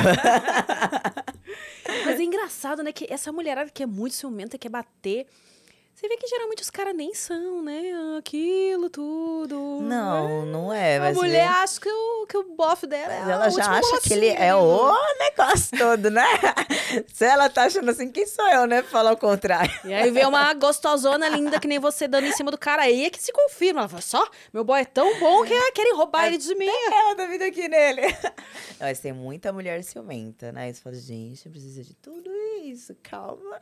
Mas 2.04 2.20
é 2.20 2.22
engraçado, 2.22 2.82
né? 2.82 2.92
Que 2.92 3.06
essa 3.12 3.32
mulherada 3.32 3.70
que 3.70 3.82
é 3.82 3.86
muito 3.86 4.14
ciumenta, 4.14 4.58
quer 4.58 4.68
bater. 4.68 5.26
Você 5.94 6.08
vê 6.08 6.16
que 6.16 6.26
geralmente 6.26 6.62
os 6.62 6.70
caras 6.70 6.96
nem 6.96 7.14
são, 7.14 7.62
né? 7.62 7.92
Aquilo 8.18 8.90
tudo. 8.90 9.80
Não, 9.82 10.44
não 10.44 10.72
é. 10.72 10.96
A 10.96 11.12
mulher 11.12 11.46
vê... 11.46 11.54
acha 11.54 11.80
que 11.80 11.88
o, 11.88 12.26
que 12.26 12.36
o 12.36 12.42
bofe 12.54 12.86
dela 12.86 13.12
é 13.12 13.30
ela 13.30 13.48
já 13.50 13.70
acha 13.70 14.00
que 14.00 14.12
ele 14.12 14.28
é 14.28 14.54
o 14.54 14.92
negócio 15.18 15.78
todo, 15.78 16.10
né? 16.10 16.24
Se 17.12 17.24
ela 17.24 17.48
tá 17.48 17.64
achando 17.64 17.90
assim, 17.90 18.10
quem 18.10 18.26
sou 18.26 18.46
eu, 18.48 18.66
né? 18.66 18.82
Falar 18.82 19.12
o 19.12 19.16
contrário. 19.16 19.70
E 19.84 19.94
aí 19.94 20.10
vê 20.10 20.24
uma 20.24 20.52
gostosona 20.54 21.28
linda 21.28 21.60
que 21.60 21.68
nem 21.68 21.78
você 21.78 22.08
dando 22.08 22.26
em 22.26 22.32
cima 22.32 22.50
do 22.50 22.58
cara 22.58 22.82
aí 22.82 23.04
é 23.04 23.10
que 23.10 23.22
se 23.22 23.32
confirma. 23.32 23.82
Ela 23.82 23.88
fala, 23.88 24.02
só, 24.02 24.28
meu 24.52 24.64
boy 24.64 24.80
é 24.80 24.84
tão 24.84 25.20
bom 25.20 25.44
que 25.44 25.72
querem 25.72 25.94
roubar 25.94 26.26
ele 26.26 26.38
de 26.38 26.54
mim. 26.54 26.68
Ela 26.68 27.14
tá 27.14 27.26
vindo 27.26 27.42
aqui 27.42 27.68
nele. 27.68 28.02
Mas 28.80 28.98
tem 28.98 29.12
muita 29.12 29.52
mulher 29.52 29.84
ciumenta, 29.84 30.50
né? 30.50 30.72
Você 30.72 30.80
fala, 30.80 30.96
gente, 30.96 31.48
precisa 31.48 31.82
de 31.82 31.94
tudo 31.94 32.30
isso, 32.64 32.96
calma. 33.02 33.60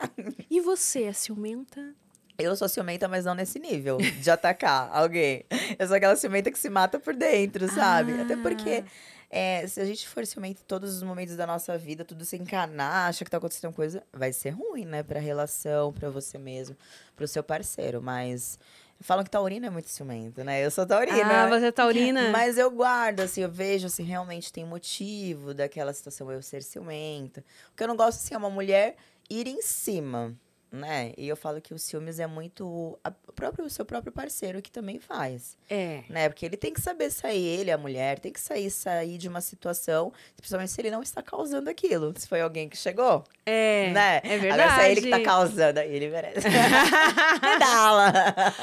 E 0.49 0.61
você 0.61 1.05
é 1.05 1.13
ciumenta? 1.13 1.95
Eu 2.42 2.56
sou 2.56 2.68
ciumenta, 2.68 3.09
mas 3.09 3.25
não 3.25 3.35
nesse 3.35 3.59
nível 3.59 3.99
de 3.99 4.30
atacar 4.30 4.88
alguém. 4.94 5.44
Eu 5.78 5.87
sou 5.87 5.97
aquela 5.97 6.16
ciumenta 6.16 6.50
que 6.50 6.59
se 6.59 6.70
mata 6.70 6.99
por 6.99 7.14
dentro, 7.14 7.68
sabe? 7.73 8.12
Ah. 8.12 8.23
Até 8.23 8.37
porque 8.37 8.85
é, 9.30 9.64
se 9.68 9.80
a 9.80 9.85
gente 9.85 10.09
for 10.09 10.26
ciumenta 10.26 10.61
em 10.61 10.64
todos 10.66 10.97
os 10.97 11.02
momentos 11.04 11.37
da 11.37 11.47
nossa 11.47 11.78
vida, 11.78 12.04
tudo 12.04 12.25
se 12.25 12.37
encanar, 12.37 13.09
acha 13.09 13.25
que 13.25 13.30
tá 13.30 13.37
acontecendo 13.37 13.70
uma 13.70 13.76
coisa, 13.76 14.02
vai 14.12 14.32
ser 14.32 14.50
ruim, 14.50 14.85
né? 14.85 15.04
Pra 15.04 15.20
relação, 15.20 15.92
pra 15.92 16.11
você 16.11 16.37
mesmo, 16.37 16.76
pro 17.14 17.28
seu 17.28 17.42
parceiro. 17.42 18.02
Mas 18.02 18.59
falam 19.00 19.23
que 19.23 19.30
taurina 19.30 19.68
é 19.68 19.70
muito 19.70 19.88
ciumento, 19.88 20.42
né? 20.42 20.64
Eu 20.64 20.70
sou 20.70 20.85
taurina. 20.85 21.44
Ah, 21.44 21.49
você 21.49 21.66
é 21.66 21.73
taurina? 21.73 22.30
Mas 22.30 22.59
eu 22.59 22.70
guardo, 22.73 23.20
assim, 23.20 23.42
eu 23.42 23.49
vejo 23.49 23.88
se 23.88 24.02
realmente 24.02 24.52
tem 24.52 24.64
motivo 24.64 25.54
daquela 25.54 25.92
situação 25.92 26.30
eu 26.32 26.42
ser 26.42 26.64
ciumenta. 26.64 27.44
O 27.73 27.76
que 27.76 27.85
eu 27.85 27.88
não 27.88 27.97
gosto, 27.97 28.18
assim, 28.18 28.35
é 28.35 28.38
uma 28.38 28.50
mulher 28.50 28.97
ir 29.30 29.47
em 29.47 29.62
cima 29.62 30.37
né? 30.73 31.12
E 31.17 31.29
eu 31.29 31.37
falo 31.37 31.61
que 31.61 31.75
o 31.75 31.79
ciúmes 31.79 32.21
é 32.21 32.27
muito 32.27 32.99
a 33.03 33.11
próprio, 33.11 33.65
o 33.65 33.71
seu 33.71 33.85
próprio 33.85 34.12
parceiro 34.12 34.62
que 34.62 34.71
também 34.71 35.00
faz. 35.00 35.57
É. 35.69 36.03
Né? 36.09 36.29
Porque 36.29 36.47
ele 36.47 36.57
tem 36.57 36.73
que 36.73 36.81
saber 36.81 37.11
sair, 37.11 37.45
ele, 37.45 37.71
a 37.71 37.79
mulher, 37.79 38.19
tem 38.19 38.33
que 38.33 38.41
sair, 38.41 38.71
sair 38.71 39.19
de 39.19 39.29
uma 39.29 39.41
situação, 39.41 40.12
principalmente 40.37 40.71
se 40.71 40.81
ele 40.81 40.91
não 40.91 41.03
está 41.03 41.23
causando 41.23 41.69
aquilo. 41.69 42.15
Se 42.17 42.29
foi 42.29 42.41
alguém 42.41 42.69
que 42.69 42.77
chegou. 42.77 43.25
É. 43.45 43.91
Né? 43.93 44.21
É 44.23 44.39
verdade. 44.39 44.62
Agora, 44.62 44.75
se 44.75 44.87
é 44.87 44.93
ele 44.93 45.00
que 45.00 45.11
tá 45.11 45.21
causando, 45.21 45.81
aí 45.81 45.93
ele 45.93 46.09
merece. 46.09 46.47
Pedala! 47.41 48.12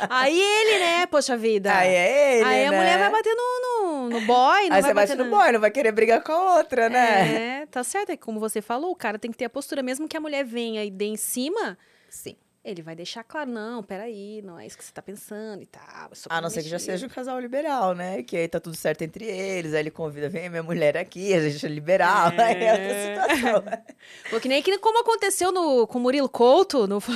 Aí 0.09 0.39
ele, 0.39 0.79
né? 0.79 1.05
Poxa 1.07 1.35
vida. 1.35 1.75
Aí 1.75 1.89
é 1.89 2.37
ele. 2.37 2.45
Aí 2.45 2.65
a 2.65 2.71
né? 2.71 2.77
mulher 2.77 2.99
vai 2.99 3.11
bater 3.11 3.35
no, 3.35 3.61
no, 3.61 4.09
no 4.09 4.21
boy, 4.21 4.69
não 4.69 4.75
Aí 4.75 4.81
vai 4.81 4.83
você 4.83 4.93
bate 4.93 5.15
no 5.15 5.25
boy, 5.25 5.51
não 5.51 5.59
vai 5.59 5.71
querer 5.71 5.91
brigar 5.91 6.23
com 6.23 6.31
a 6.31 6.57
outra, 6.57 6.87
né? 6.89 7.61
É, 7.61 7.65
tá 7.65 7.83
certo. 7.83 8.11
É 8.11 8.17
como 8.17 8.39
você 8.39 8.61
falou, 8.61 8.91
o 8.91 8.95
cara 8.95 9.19
tem 9.19 9.29
que 9.29 9.37
ter 9.37 9.45
a 9.45 9.49
postura. 9.49 9.83
Mesmo 9.83 10.07
que 10.07 10.15
a 10.15 10.21
mulher 10.21 10.45
venha 10.45 10.85
e 10.85 10.91
dê 10.91 11.05
em 11.05 11.17
cima, 11.17 11.77
Sim. 12.17 12.35
ele 12.63 12.81
vai 12.81 12.95
deixar 12.95 13.23
claro, 13.23 13.49
não, 13.49 13.81
peraí, 13.83 14.41
não 14.41 14.59
é 14.59 14.65
isso 14.65 14.77
que 14.77 14.83
você 14.83 14.91
tá 14.91 15.01
pensando 15.01 15.61
e 15.61 15.65
tal. 15.67 16.09
sou 16.13 16.29
A 16.29 16.41
não 16.41 16.49
ser 16.49 16.63
que 16.63 16.69
já 16.69 16.79
seja 16.79 17.05
um 17.05 17.09
casal 17.09 17.39
liberal, 17.39 17.93
né? 17.95 18.23
Que 18.23 18.35
aí 18.35 18.47
tá 18.47 18.59
tudo 18.59 18.75
certo 18.75 19.03
entre 19.03 19.23
eles, 19.23 19.73
aí 19.73 19.79
ele 19.79 19.91
convida, 19.91 20.27
vem 20.27 20.49
minha 20.49 20.63
mulher 20.63 20.97
aqui, 20.97 21.33
a 21.33 21.49
gente 21.49 21.65
é 21.65 21.69
liberal, 21.69 22.31
É. 22.31 22.43
aí 22.43 22.63
é 22.63 22.71
outra 22.71 23.35
situação. 23.35 23.63
Foi 24.29 24.39
que 24.41 24.49
nem 24.49 24.61
que, 24.61 24.77
como 24.79 24.99
aconteceu 24.99 25.51
no, 25.51 25.87
com 25.87 25.99
o 25.99 26.01
Murilo 26.01 26.27
Couto. 26.27 26.87
No... 26.87 26.97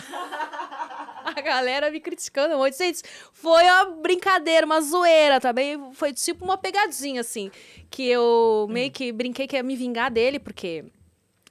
a 1.26 1.42
galera 1.42 1.90
me 1.90 2.00
criticando 2.00 2.56
um 2.56 2.60
monte. 2.60 2.78
Gente, 2.78 3.02
foi 3.34 3.64
uma 3.64 3.86
brincadeira, 3.86 4.66
uma 4.66 4.82
zoeira 4.82 5.40
também. 5.40 5.92
Foi 5.94 6.14
tipo 6.14 6.46
uma 6.46 6.58
pegadinha, 6.58 7.22
assim. 7.22 7.52
Que 7.90 8.08
eu 8.08 8.68
meio 8.70 8.92
que 8.92 9.12
brinquei 9.12 9.48
que 9.48 9.56
ia 9.56 9.64
me 9.64 9.76
vingar 9.76 10.12
dele, 10.12 10.40
porque. 10.40 10.86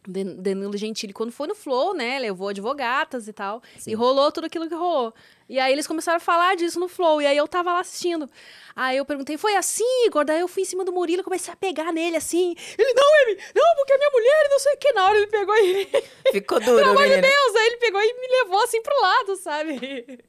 Dan- 0.06 0.36
Danilo 0.36 0.76
Gentili, 0.76 1.12
quando 1.12 1.30
foi 1.32 1.46
no 1.46 1.54
Flow, 1.54 1.94
né? 1.94 2.18
Levou 2.18 2.48
advogatas 2.48 3.28
e 3.28 3.32
tal. 3.32 3.62
Sim. 3.78 3.90
E 3.90 3.94
rolou 3.94 4.30
tudo 4.32 4.46
aquilo 4.46 4.68
que 4.68 4.74
rolou. 4.74 5.12
E 5.50 5.58
aí 5.58 5.72
eles 5.72 5.84
começaram 5.84 6.18
a 6.18 6.20
falar 6.20 6.54
disso 6.54 6.78
no 6.78 6.86
Flow. 6.86 7.20
E 7.20 7.26
aí 7.26 7.36
eu 7.36 7.48
tava 7.48 7.72
lá 7.72 7.80
assistindo. 7.80 8.30
Aí 8.76 8.98
eu 8.98 9.04
perguntei, 9.04 9.36
foi 9.36 9.56
assim, 9.56 10.06
Igor? 10.06 10.24
Daí 10.24 10.38
eu 10.38 10.46
fui 10.46 10.62
em 10.62 10.64
cima 10.64 10.84
do 10.84 10.92
Murilo 10.92 11.22
e 11.22 11.24
comecei 11.24 11.52
a 11.52 11.56
pegar 11.56 11.92
nele 11.92 12.16
assim. 12.16 12.54
Ele, 12.78 12.94
não, 12.94 13.20
ele, 13.22 13.40
não, 13.52 13.74
porque 13.74 13.92
é 13.92 13.98
minha 13.98 14.10
mulher 14.10 14.46
e 14.46 14.48
não 14.48 14.58
sei 14.60 14.72
o 14.74 14.76
que. 14.76 14.92
Na 14.92 15.06
hora 15.06 15.16
ele 15.16 15.26
pegou 15.26 15.56
e 15.56 15.88
Ficou 16.30 16.60
duro, 16.60 16.76
pelo 16.76 16.90
amor 16.90 17.02
de. 17.02 17.20
Deus! 17.20 17.56
Aí 17.56 17.66
ele 17.66 17.76
pegou 17.78 18.00
e 18.00 18.14
me 18.20 18.28
levou 18.28 18.62
assim 18.62 18.80
pro 18.80 19.02
lado, 19.02 19.34
sabe? 19.34 20.20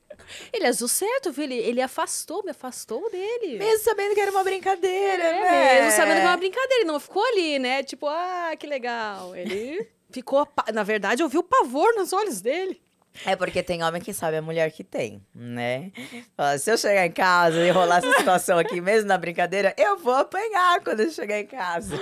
Ele 0.51 0.65
agiu 0.65 0.87
certo, 0.87 1.31
viu? 1.31 1.43
Ele, 1.43 1.55
ele 1.59 1.81
afastou, 1.83 2.43
me 2.43 2.49
afastou 2.49 3.07
dele. 3.11 3.59
Mesmo 3.59 3.83
sabendo 3.83 4.15
que 4.15 4.21
era 4.21 4.31
uma 4.31 4.43
brincadeira, 4.43 5.23
É, 5.23 5.39
né? 5.39 5.73
mesmo 5.81 5.91
sabendo 5.91 6.15
que 6.15 6.21
era 6.21 6.29
uma 6.29 6.37
brincadeira. 6.37 6.75
Ele 6.81 6.85
não 6.91 6.99
ficou 6.99 7.23
ali, 7.27 7.59
né? 7.59 7.83
Tipo, 7.83 8.07
ah, 8.07 8.53
que 8.57 8.65
legal. 8.65 9.35
Ele 9.35 9.87
ficou... 10.09 10.47
Na 10.73 10.81
verdade, 10.81 11.21
eu 11.21 11.29
vi 11.29 11.37
o 11.37 11.43
pavor 11.43 11.93
nos 11.93 12.11
olhos 12.11 12.41
dele. 12.41 12.81
É 13.25 13.35
porque 13.35 13.61
tem 13.61 13.83
homem 13.83 14.01
que 14.01 14.13
sabe 14.13 14.37
a 14.37 14.41
mulher 14.41 14.71
que 14.71 14.83
tem, 14.83 15.21
né? 15.35 15.91
Fala, 16.35 16.57
se 16.57 16.71
eu 16.71 16.77
chegar 16.77 17.05
em 17.05 17.11
casa 17.11 17.59
e 17.65 17.69
rolar 17.69 17.97
essa 17.97 18.11
situação 18.17 18.57
aqui, 18.57 18.79
mesmo 18.79 19.07
na 19.07 19.17
brincadeira, 19.17 19.75
eu 19.77 19.97
vou 19.97 20.13
apanhar 20.15 20.81
quando 20.81 21.01
eu 21.01 21.11
chegar 21.11 21.39
em 21.39 21.45
casa. 21.45 21.95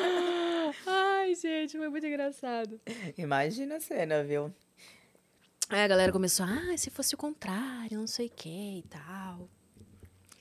Ai, 0.86 1.34
gente, 1.36 1.78
foi 1.78 1.90
muito 1.90 2.06
engraçado. 2.06 2.80
Imagina 3.18 3.78
a 3.78 3.80
cena, 3.80 4.24
viu? 4.24 4.54
Aí 5.70 5.82
a 5.84 5.88
galera 5.88 6.12
começou, 6.12 6.46
ah, 6.46 6.78
se 6.78 6.90
fosse 6.90 7.16
o 7.16 7.18
contrário, 7.18 7.98
não 7.98 8.08
sei 8.08 8.28
o 8.28 8.32
que 8.32 8.80
e 8.80 8.84
tal. 8.90 9.50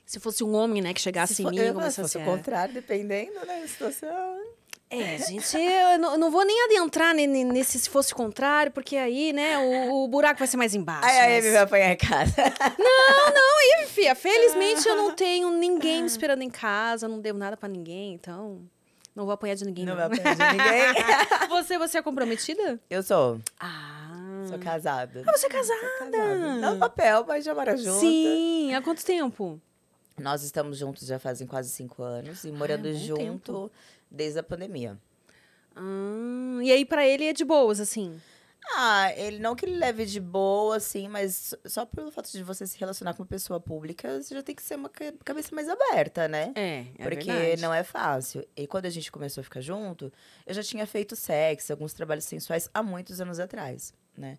Se 0.05 0.19
fosse 0.19 0.43
um 0.43 0.53
homem, 0.55 0.81
né, 0.81 0.93
que 0.93 1.01
chegasse 1.01 1.35
Se 1.35 1.41
em 1.41 1.45
for- 1.45 1.51
mim, 1.51 1.57
eu 1.59 1.91
se 1.91 2.01
fosse 2.01 2.17
o 2.17 2.21
a... 2.21 2.25
contrário, 2.25 2.73
dependendo 2.73 3.45
né, 3.45 3.61
da 3.61 3.67
situação. 3.67 4.39
É, 4.91 5.17
gente, 5.19 5.55
eu 5.55 5.99
não, 5.99 6.17
não 6.17 6.31
vou 6.31 6.43
nem 6.43 6.65
adentrar 6.65 7.13
ne- 7.13 7.27
ne- 7.27 7.43
nesse 7.43 7.77
se 7.79 7.87
fosse 7.89 8.11
o 8.11 8.15
contrário, 8.15 8.71
porque 8.71 8.97
aí, 8.97 9.31
né, 9.31 9.57
o, 9.59 10.03
o 10.03 10.07
buraco 10.07 10.39
vai 10.39 10.47
ser 10.47 10.57
mais 10.57 10.73
embaixo. 10.73 11.05
Aí 11.07 11.17
a 11.19 11.29
mas- 11.35 11.43
Amy 11.45 11.53
vai 11.53 11.61
apanhar 11.61 11.91
em 11.91 11.97
casa. 11.97 12.33
Ih, 13.83 13.85
Fia, 13.87 14.15
felizmente 14.15 14.87
eu 14.87 14.95
não 14.95 15.11
tenho 15.15 15.51
ninguém 15.51 16.01
me 16.01 16.07
esperando 16.07 16.41
em 16.41 16.49
casa, 16.49 17.07
não 17.07 17.19
devo 17.19 17.37
nada 17.37 17.55
pra 17.55 17.69
ninguém, 17.69 18.13
então 18.13 18.61
não 19.15 19.25
vou 19.25 19.33
apanhar 19.33 19.55
de 19.55 19.65
ninguém. 19.65 19.85
Não 19.85 19.95
Não, 19.95 20.09
vai 20.09 20.17
apanhar 20.17 20.35
de 20.35 20.57
ninguém. 20.57 21.49
Você, 21.49 21.77
você 21.77 21.97
é 21.97 22.01
comprometida? 22.01 22.79
Eu 22.89 23.03
sou. 23.03 23.39
Ah. 23.59 24.45
Sou 24.47 24.57
casada. 24.57 25.23
Ah, 25.27 25.31
você 25.31 25.45
é 25.47 25.49
Sou 25.49 25.49
casada? 25.49 26.35
Não 26.35 26.73
no 26.73 26.79
papel, 26.79 27.25
mas 27.27 27.43
já 27.45 27.53
mora 27.53 27.75
junto. 27.77 27.99
Sim, 27.99 28.73
há 28.73 28.81
quanto 28.81 29.03
tempo? 29.05 29.59
Nós 30.17 30.43
estamos 30.43 30.77
juntos 30.77 31.05
já 31.07 31.17
fazem 31.19 31.45
quase 31.47 31.69
cinco 31.69 32.01
anos 32.03 32.43
e 32.43 32.51
morando 32.51 32.87
é 32.87 32.91
um 32.91 32.93
bom 32.93 32.99
junto 32.99 33.17
tempo. 33.19 33.71
Desde 34.09 34.39
a 34.39 34.43
pandemia. 34.43 34.97
Ah, 35.75 36.59
e 36.63 36.71
aí 36.71 36.85
pra 36.85 37.05
ele 37.07 37.25
é 37.25 37.33
de 37.33 37.45
boas, 37.45 37.79
assim. 37.79 38.19
Ah, 38.75 39.11
ele 39.15 39.39
não 39.39 39.55
que 39.55 39.65
ele 39.65 39.77
leve 39.77 40.05
de 40.05 40.19
boa, 40.19 40.75
assim, 40.75 41.07
mas 41.07 41.55
só 41.65 41.85
pelo 41.85 42.11
fato 42.11 42.29
de 42.31 42.43
você 42.43 42.67
se 42.67 42.77
relacionar 42.77 43.13
com 43.15 43.23
uma 43.23 43.27
pessoa 43.27 43.59
pública, 43.59 44.21
você 44.21 44.35
já 44.35 44.43
tem 44.43 44.53
que 44.53 44.61
ser 44.61 44.75
uma 44.75 44.89
ca- 44.89 45.13
cabeça 45.23 45.55
mais 45.55 45.67
aberta, 45.69 46.27
né? 46.27 46.51
É, 46.55 46.85
é 46.97 47.03
Porque 47.09 47.25
verdade. 47.31 47.61
não 47.61 47.73
é 47.73 47.83
fácil. 47.83 48.45
E 48.55 48.67
quando 48.67 48.85
a 48.85 48.89
gente 48.89 49.11
começou 49.11 49.41
a 49.41 49.43
ficar 49.43 49.61
junto, 49.61 50.11
eu 50.45 50.53
já 50.53 50.61
tinha 50.61 50.85
feito 50.85 51.15
sexo, 51.15 51.71
alguns 51.71 51.93
trabalhos 51.93 52.25
sensuais 52.25 52.69
há 52.73 52.83
muitos 52.83 53.19
anos 53.21 53.39
atrás, 53.39 53.93
né? 54.15 54.37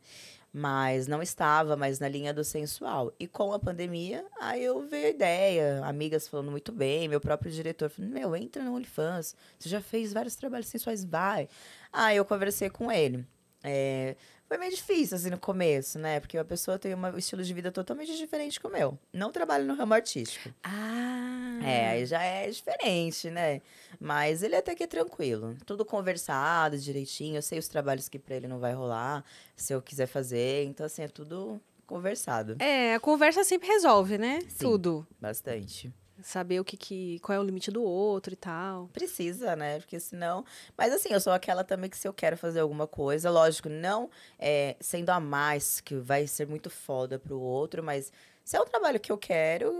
Mas 0.52 1.06
não 1.06 1.22
estava 1.22 1.76
mais 1.76 2.00
na 2.00 2.08
linha 2.08 2.34
do 2.34 2.42
sensual. 2.42 3.12
E 3.20 3.26
com 3.26 3.52
a 3.52 3.58
pandemia, 3.58 4.24
aí 4.40 4.64
eu 4.64 4.80
veio 4.86 5.06
a 5.06 5.10
ideia, 5.10 5.84
amigas 5.84 6.26
falando 6.26 6.50
muito 6.50 6.72
bem, 6.72 7.08
meu 7.08 7.20
próprio 7.20 7.52
diretor 7.52 7.88
falando, 7.88 8.12
meu, 8.12 8.34
entra 8.34 8.64
no 8.64 8.74
OnlyFans, 8.74 9.36
você 9.58 9.68
já 9.68 9.80
fez 9.80 10.12
vários 10.12 10.34
trabalhos 10.34 10.66
sensuais, 10.66 11.04
vai. 11.04 11.48
Aí 11.92 12.16
eu 12.16 12.24
conversei 12.24 12.68
com 12.68 12.90
ele. 12.90 13.24
É, 13.62 14.16
foi 14.50 14.58
meio 14.58 14.72
difícil, 14.72 15.16
assim, 15.16 15.30
no 15.30 15.38
começo, 15.38 15.96
né? 15.96 16.18
Porque 16.18 16.36
a 16.36 16.44
pessoa 16.44 16.76
tem 16.76 16.92
uma- 16.92 17.10
um 17.12 17.16
estilo 17.18 17.40
de 17.44 17.54
vida 17.54 17.70
totalmente 17.70 18.16
diferente 18.16 18.58
com 18.58 18.66
o 18.66 18.72
meu. 18.72 18.98
Não 19.12 19.30
trabalho 19.30 19.64
no 19.64 19.74
ramo 19.76 19.94
artístico. 19.94 20.52
Ah. 20.64 21.60
É, 21.62 21.88
aí 21.90 22.04
já 22.04 22.20
é 22.20 22.50
diferente, 22.50 23.30
né? 23.30 23.60
Mas 24.00 24.42
ele 24.42 24.56
até 24.56 24.74
que 24.74 24.82
é 24.82 24.88
tranquilo. 24.88 25.56
Tudo 25.64 25.84
conversado 25.84 26.76
direitinho. 26.76 27.36
Eu 27.36 27.42
sei 27.42 27.60
os 27.60 27.68
trabalhos 27.68 28.08
que 28.08 28.18
pra 28.18 28.34
ele 28.34 28.48
não 28.48 28.58
vai 28.58 28.72
rolar, 28.72 29.24
se 29.54 29.72
eu 29.72 29.80
quiser 29.80 30.06
fazer. 30.06 30.64
Então, 30.64 30.84
assim, 30.84 31.02
é 31.02 31.08
tudo 31.08 31.60
conversado. 31.86 32.56
É, 32.58 32.94
a 32.94 32.98
conversa 33.00 33.44
sempre 33.44 33.68
resolve, 33.68 34.18
né? 34.18 34.40
Sim. 34.48 34.56
Tudo. 34.58 35.06
Bastante. 35.20 35.92
Saber 36.22 36.60
o 36.60 36.64
que, 36.64 36.76
que 36.76 37.18
qual 37.20 37.36
é 37.36 37.40
o 37.40 37.44
limite 37.44 37.70
do 37.70 37.82
outro 37.82 38.32
e 38.32 38.36
tal. 38.36 38.88
Precisa, 38.88 39.56
né? 39.56 39.78
Porque 39.80 39.98
senão. 39.98 40.44
Mas 40.76 40.92
assim, 40.92 41.10
eu 41.10 41.20
sou 41.20 41.32
aquela 41.32 41.64
também 41.64 41.90
que 41.90 41.96
se 41.96 42.06
eu 42.06 42.12
quero 42.12 42.36
fazer 42.36 42.60
alguma 42.60 42.86
coisa, 42.86 43.30
lógico, 43.30 43.68
não 43.68 44.10
é, 44.38 44.76
sendo 44.80 45.10
a 45.10 45.20
mais, 45.20 45.80
que 45.80 45.94
vai 45.96 46.26
ser 46.26 46.46
muito 46.46 46.70
foda 46.70 47.18
pro 47.18 47.38
outro, 47.40 47.82
mas 47.82 48.12
se 48.44 48.56
é 48.56 48.60
um 48.60 48.66
trabalho 48.66 49.00
que 49.00 49.12
eu 49.12 49.18
quero, 49.18 49.72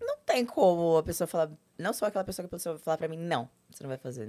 não 0.00 0.18
tem 0.24 0.44
como 0.44 0.96
a 0.98 1.02
pessoa 1.02 1.26
falar. 1.26 1.50
Não 1.78 1.92
sou 1.92 2.08
aquela 2.08 2.24
pessoa 2.24 2.44
que 2.44 2.54
a 2.54 2.58
pessoa 2.58 2.78
falar 2.78 2.96
pra 2.96 3.08
mim, 3.08 3.18
não, 3.18 3.48
você 3.70 3.82
não 3.82 3.88
vai 3.88 3.98
fazer. 3.98 4.28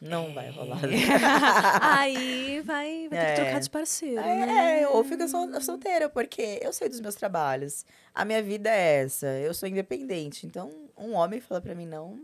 Não 0.00 0.32
vai 0.32 0.48
rolar. 0.50 0.78
Aí 1.82 2.60
vai, 2.60 3.08
vai 3.08 3.18
ter 3.18 3.26
que 3.26 3.32
É. 3.32 3.34
trocar 3.34 3.60
de 3.60 3.70
parceiro, 3.70 4.14
né? 4.20 4.82
É, 4.82 4.88
ou 4.88 5.02
fica 5.02 5.26
sol, 5.26 5.48
solteira, 5.60 6.08
porque 6.08 6.60
eu 6.62 6.72
sei 6.72 6.88
dos 6.88 7.00
meus 7.00 7.16
trabalhos. 7.16 7.84
A 8.14 8.24
minha 8.24 8.40
vida 8.42 8.70
é 8.70 9.02
essa. 9.02 9.26
Eu 9.26 9.52
sou 9.52 9.68
independente. 9.68 10.46
Então, 10.46 10.70
um 10.96 11.14
homem 11.14 11.40
fala 11.40 11.60
pra 11.60 11.74
mim 11.74 11.86
não. 11.86 12.16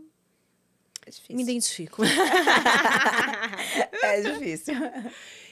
É 1.05 1.09
difícil. 1.09 1.35
Me 1.35 1.43
identifico. 1.43 2.01
É 4.03 4.21
difícil. 4.21 4.73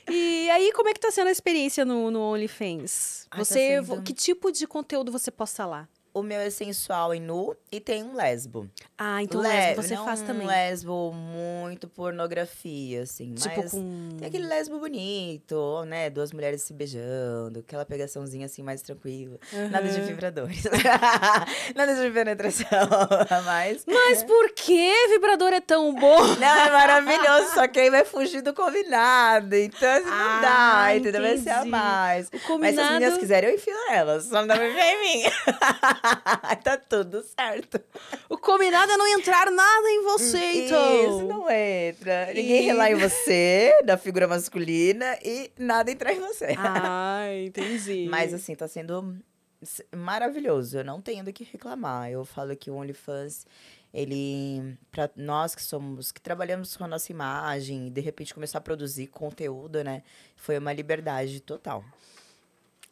E 0.09 0.49
aí, 0.49 0.71
como 0.73 0.89
é 0.89 0.93
que 0.93 0.99
tá 0.99 1.11
sendo 1.11 1.27
a 1.27 1.31
experiência 1.31 1.83
no, 1.85 2.11
no 2.11 2.19
OnlyFans? 2.33 3.27
Ai, 3.31 3.39
tá 3.39 3.43
Você, 3.45 3.53
sendo- 3.83 4.01
que 4.01 4.13
tipo 4.13 4.51
de 4.51 4.67
conteúdo 4.67 5.11
você 5.11 5.31
posta 5.31 5.65
lá? 5.65 5.87
O 6.13 6.21
meu 6.21 6.39
é 6.39 6.49
sensual 6.51 7.15
e 7.15 7.19
nu 7.19 7.55
e 7.71 7.79
tem 7.79 8.03
um 8.03 8.15
lesbo. 8.15 8.69
Ah, 8.95 9.23
então 9.23 9.41
Le- 9.41 9.47
lesbo 9.47 9.81
você 9.81 9.95
faz 9.97 10.21
um 10.21 10.25
também. 10.25 10.45
lesbo 10.45 11.11
muito 11.11 11.87
pornografia, 11.87 13.01
assim. 13.01 13.33
Tipo 13.33 13.61
mas 13.63 13.71
com... 13.71 14.09
Tem 14.19 14.27
aquele 14.27 14.45
lesbo 14.45 14.77
bonito, 14.79 15.83
né? 15.87 16.11
Duas 16.11 16.31
mulheres 16.31 16.61
se 16.61 16.71
beijando, 16.71 17.61
aquela 17.61 17.83
pegaçãozinha 17.83 18.45
assim 18.45 18.61
mais 18.61 18.83
tranquila. 18.83 19.39
Nada 19.71 19.89
de 19.89 20.01
vibradores. 20.01 20.63
Nada 21.75 21.95
de 21.95 22.11
penetração. 22.11 22.67
Mas. 23.45 23.83
Mas 23.87 24.23
por 24.23 24.51
que 24.51 25.07
vibrador 25.09 25.51
é 25.51 25.61
tão 25.61 25.93
bom? 25.95 26.23
Não, 26.37 26.47
é 26.47 26.69
maravilhoso, 26.69 27.55
só 27.55 27.67
que 27.67 27.79
aí 27.79 27.89
vai 27.89 28.05
fugir 28.05 28.41
do 28.41 28.53
combinado. 28.53 29.55
Então, 29.55 29.89
assim, 29.89 30.05
não 30.05 30.11
Ah, 30.13 30.41
dá, 30.85 30.95
entendeu? 30.95 31.21
Vai 31.21 31.37
ser 31.37 31.49
a 31.49 31.65
mais. 31.65 32.27
O 32.27 32.31
Mas 32.31 32.41
se 32.41 32.45
as 32.45 32.47
combinado... 32.47 32.93
meninas 32.93 33.17
quiserem, 33.17 33.49
eu 33.49 33.55
enfio 33.55 33.73
elas. 33.89 34.25
Só 34.25 34.41
não 34.41 34.47
dá 34.47 34.55
pra 34.55 34.67
em 34.67 35.01
mim. 35.01 35.23
tá 36.63 36.77
tudo 36.77 37.23
certo. 37.23 37.79
O 38.29 38.37
combinado 38.37 38.91
é 38.91 38.97
não 38.97 39.07
entrar 39.07 39.49
nada 39.51 39.89
em 39.89 40.03
você, 40.03 40.65
então. 40.65 41.03
Isso 41.19 41.27
não 41.27 41.49
entra. 41.49 42.27
Ninguém 42.27 42.63
E- 42.63 42.65
relar 42.65 42.91
em 42.91 42.95
você, 42.99 43.77
da 43.85 43.97
figura 43.97 44.27
masculina, 44.27 45.17
e 45.23 45.51
nada 45.57 45.89
entrar 45.91 46.13
em 46.13 46.19
você. 46.19 46.55
Ah, 46.57 47.25
entendi. 47.45 48.07
Mas 48.09 48.33
assim, 48.33 48.55
tá 48.55 48.67
sendo 48.67 49.17
maravilhoso. 49.95 50.77
Eu 50.79 50.83
não 50.83 51.01
tenho 51.01 51.23
do 51.23 51.31
que 51.33 51.43
reclamar. 51.43 52.09
Eu 52.11 52.25
falo 52.25 52.55
que 52.55 52.69
o 52.69 52.75
OnlyFans, 52.75 53.45
ele, 53.93 54.77
pra 54.91 55.09
nós 55.15 55.55
que 55.55 55.61
somos, 55.63 56.11
que 56.11 56.19
trabalhamos 56.21 56.75
com 56.75 56.83
a 56.83 56.87
nossa 56.87 57.11
imagem, 57.11 57.87
e 57.87 57.89
de 57.89 58.01
repente 58.01 58.33
começar 58.33 58.57
a 58.57 58.61
produzir 58.61 59.07
conteúdo, 59.07 59.83
né? 59.83 60.03
Foi 60.35 60.57
uma 60.57 60.73
liberdade 60.73 61.39
total. 61.39 61.83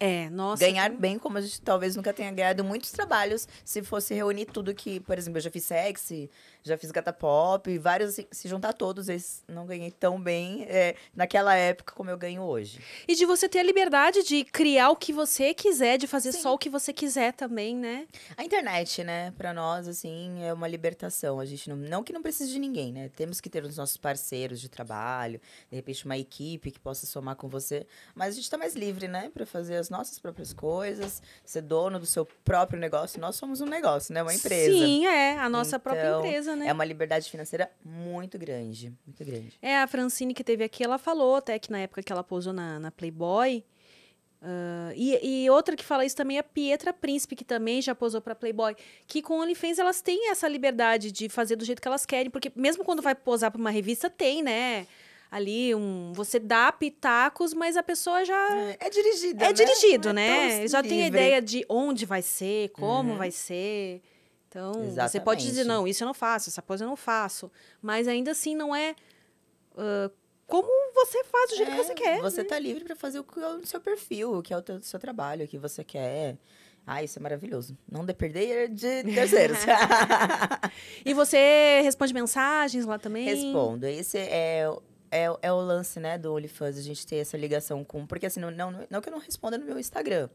É, 0.02 0.32
nossa. 0.32 0.66
Ganhar 0.66 0.90
bem, 0.90 1.20
como 1.20 1.38
a 1.38 1.42
gente 1.42 1.62
talvez 1.62 1.96
nunca 1.96 2.12
tenha 2.12 2.32
ganhado 2.32 2.64
muitos 2.64 2.92
trabalhos, 2.92 3.48
se 3.64 3.84
fosse 3.84 4.16
reunir 4.16 4.46
tudo 4.48 4.74
que, 4.74 5.00
por 5.02 5.16
exemplo, 5.16 5.38
eu 5.38 5.44
já 5.44 5.52
fiz 5.52 5.64
sexy, 5.64 6.28
já 6.64 6.76
fiz 6.76 6.90
gata 6.90 7.14
pop, 7.14 7.78
vários, 7.78 8.10
assim, 8.10 8.26
se 8.32 8.48
juntar 8.48 8.74
todos, 8.74 9.08
eles 9.08 9.44
não 9.48 9.64
ganhei 9.64 9.92
tão 9.92 10.20
bem 10.20 10.64
é, 10.64 10.96
naquela 11.16 11.54
época 11.54 11.94
como 11.94 12.10
eu 12.10 12.18
ganho 12.18 12.42
hoje. 12.42 12.80
E 13.08 13.14
de 13.14 13.28
você 13.28 13.48
ter 13.48 13.60
a 13.60 13.64
liberdade 13.64 14.24
de 14.24 14.44
criar 14.44 14.90
o 14.90 14.96
que 14.96 15.14
você 15.14 15.54
quiser, 15.54 16.00
de 16.00 16.08
fazer 16.08 16.32
Sim. 16.32 16.42
só 16.42 16.56
o 16.56 16.58
que 16.58 16.68
você 16.68 16.92
quiser 16.92 17.34
também, 17.34 17.76
né? 17.76 18.08
A 18.36 18.44
internet, 18.44 19.04
né, 19.04 19.32
pra 19.38 19.54
nós, 19.54 19.88
assim, 19.88 20.44
é 20.44 20.52
uma 20.52 20.68
libertação. 20.68 21.40
A 21.40 21.46
gente 21.46 21.70
não, 21.70 21.76
não 21.76 22.04
que 22.04 22.12
não 22.12 22.24
precise 22.24 22.52
de 22.52 22.58
ninguém, 22.58 22.92
né? 22.92 23.12
Temos 23.16 23.40
que 23.40 23.52
ter 23.52 23.64
os 23.64 23.78
nossos 23.78 23.98
parceiros 23.98 24.60
de 24.60 24.68
trabalho, 24.68 25.40
de 25.70 25.76
repente 25.76 26.06
uma 26.06 26.18
equipe 26.18 26.72
que 26.72 26.80
possa 26.80 27.06
somar 27.06 27.36
com 27.36 27.48
você, 27.48 27.86
mas 28.16 28.30
a 28.34 28.36
gente 28.38 28.50
tá 28.50 28.58
mais 28.58 28.76
livre, 28.76 29.08
né, 29.08 29.30
Pra 29.32 29.46
fazer 29.46 29.76
as 29.76 29.91
nossas 29.92 30.18
próprias 30.18 30.52
coisas, 30.54 31.22
ser 31.46 31.62
dono 31.62 32.00
do 32.00 32.06
seu 32.08 32.26
próprio 32.26 32.80
negócio. 32.80 33.22
Nós 33.22 33.36
somos 33.36 33.62
um 33.62 33.66
negócio, 33.68 34.12
né, 34.14 34.24
uma 34.24 34.34
empresa. 34.34 34.72
Sim, 34.72 35.06
é. 35.06 35.38
A 35.38 35.48
nossa 35.48 35.78
própria 35.78 36.08
Então, 36.08 36.26
empresa, 36.26 36.56
né? 36.56 36.68
É 36.68 36.74
uma 36.74 36.86
liberdade 36.86 37.30
financeira 37.30 37.70
muito 37.86 38.40
grande, 38.40 38.92
muito 39.06 39.24
grande. 39.24 39.54
É, 39.62 39.78
a 39.78 39.86
Francine 39.88 40.34
que 40.34 40.44
teve 40.44 40.64
aqui, 40.64 40.84
ela 40.84 40.98
falou 40.98 41.36
até 41.36 41.60
que 41.60 41.70
na 41.72 41.78
época 41.80 42.02
que 42.02 42.12
ela 42.12 42.24
posou 42.24 42.54
na, 42.54 42.80
na 42.80 42.90
Playboy. 42.90 43.64
ah, 44.42 44.92
e, 44.96 45.44
e 45.44 45.50
outra 45.50 45.76
que 45.76 45.84
fala 45.86 46.04
isso 46.06 46.16
também 46.16 46.38
é 46.38 46.40
a 46.40 46.44
Pietra 46.44 46.92
Príncipe, 46.94 47.36
que 47.36 47.44
também 47.46 47.82
já 47.82 47.94
posou 47.94 48.22
pra 48.22 48.34
Playboy. 48.34 48.76
Que 49.06 49.22
com 49.22 49.38
o 49.38 49.42
OnlyFans 49.42 49.78
elas 49.78 50.02
têm 50.02 50.32
essa 50.32 50.48
liberdade 50.48 51.12
de 51.12 51.30
fazer 51.30 51.56
do 51.56 51.66
jeito 51.66 51.82
que 51.82 51.88
elas 51.88 52.06
querem. 52.06 52.30
Porque 52.32 52.52
mesmo 52.56 52.84
quando 52.84 53.02
vai 53.02 53.14
posar 53.14 53.52
pra 53.52 53.60
uma 53.60 53.70
revista, 53.70 54.10
tem, 54.10 54.42
né? 54.42 54.88
Ali 55.32 55.74
um. 55.74 56.12
Você 56.14 56.38
dá 56.40 56.70
pitacos, 56.74 57.54
mas 57.54 57.78
a 57.78 57.82
pessoa 57.84 58.26
já. 58.26 58.54
É, 58.68 58.78
é 58.82 58.90
dirigido, 58.90 59.42
É 59.42 59.48
né? 59.48 59.54
dirigido, 59.54 60.10
é 60.10 60.14
né? 60.14 60.68
Já 60.68 60.84
tem 60.84 61.04
a 61.04 61.08
ideia 61.08 61.42
de 61.42 61.66
onde 61.70 62.06
vai 62.06 62.22
ser, 62.22 62.70
como 62.72 63.12
Uhum. 63.14 63.18
vai 63.18 63.32
ser. 63.32 64.02
Então, 64.50 64.74
você 64.74 65.22
pode 65.22 65.42
dizer, 65.46 65.62
Exatamente. 65.62 65.68
não, 65.80 65.88
isso 65.88 66.04
eu 66.04 66.06
não 66.08 66.14
faço, 66.14 66.50
essa 66.50 66.62
pose 66.62 66.84
eu 66.84 66.88
não 66.90 66.98
faço. 66.98 67.50
Mas 67.82 68.06
ainda 68.10 68.32
assim 68.32 68.54
não 68.54 68.76
é 68.76 68.94
ah, 69.78 70.12
como 70.46 70.68
você 70.94 71.24
faz 71.24 71.52
do 71.52 71.56
jeito 71.56 71.72
que 71.72 71.80
É, 71.80 71.84
você 71.84 71.94
quer. 71.94 72.20
Você 72.22 72.44
tá 72.44 72.60
livre 72.60 72.84
pra 72.84 72.94
fazer 72.98 73.20
o 73.20 73.24
que 73.24 73.40
é 73.40 73.48
o 73.48 73.66
seu 73.66 73.80
perfil, 73.80 74.34
o 74.40 74.42
que 74.42 74.54
é 74.54 74.58
o 74.58 74.62
teu, 74.62 74.82
seu 74.84 75.00
trabalho, 75.00 75.46
o 75.46 75.48
que 75.48 75.58
você 75.58 75.82
quer. 75.86 76.36
Ah, 76.86 77.02
isso 77.02 77.18
é 77.18 77.22
maravilhoso. 77.22 77.78
Não 77.90 78.04
depender 78.04 78.68
de 78.68 79.04
terceiros. 79.06 79.60
E 81.06 81.14
você 81.14 81.80
responde 81.84 82.14
mensagens 82.14 82.86
lá 82.86 83.00
também? 83.00 83.24
Respondo. 83.24 83.86
Esse 83.86 84.18
é, 84.18 84.68
é, 85.12 85.26
é 85.42 85.52
o 85.52 85.60
lance, 85.60 86.00
né, 86.00 86.18
do 86.18 86.34
OnlyFans, 86.34 86.78
a 86.78 86.82
gente 86.82 87.06
ter 87.06 87.18
essa 87.18 87.38
ligação 87.38 87.84
com... 87.84 88.08
Porque, 88.08 88.26
assim, 88.26 88.40
não, 88.40 88.50
não, 88.50 88.88
não 88.90 89.02
que 89.02 89.10
eu 89.10 89.12
não 89.12 89.20
responda 89.20 89.58
no 89.58 89.66
meu 89.66 89.78
Instagram. 89.78 90.30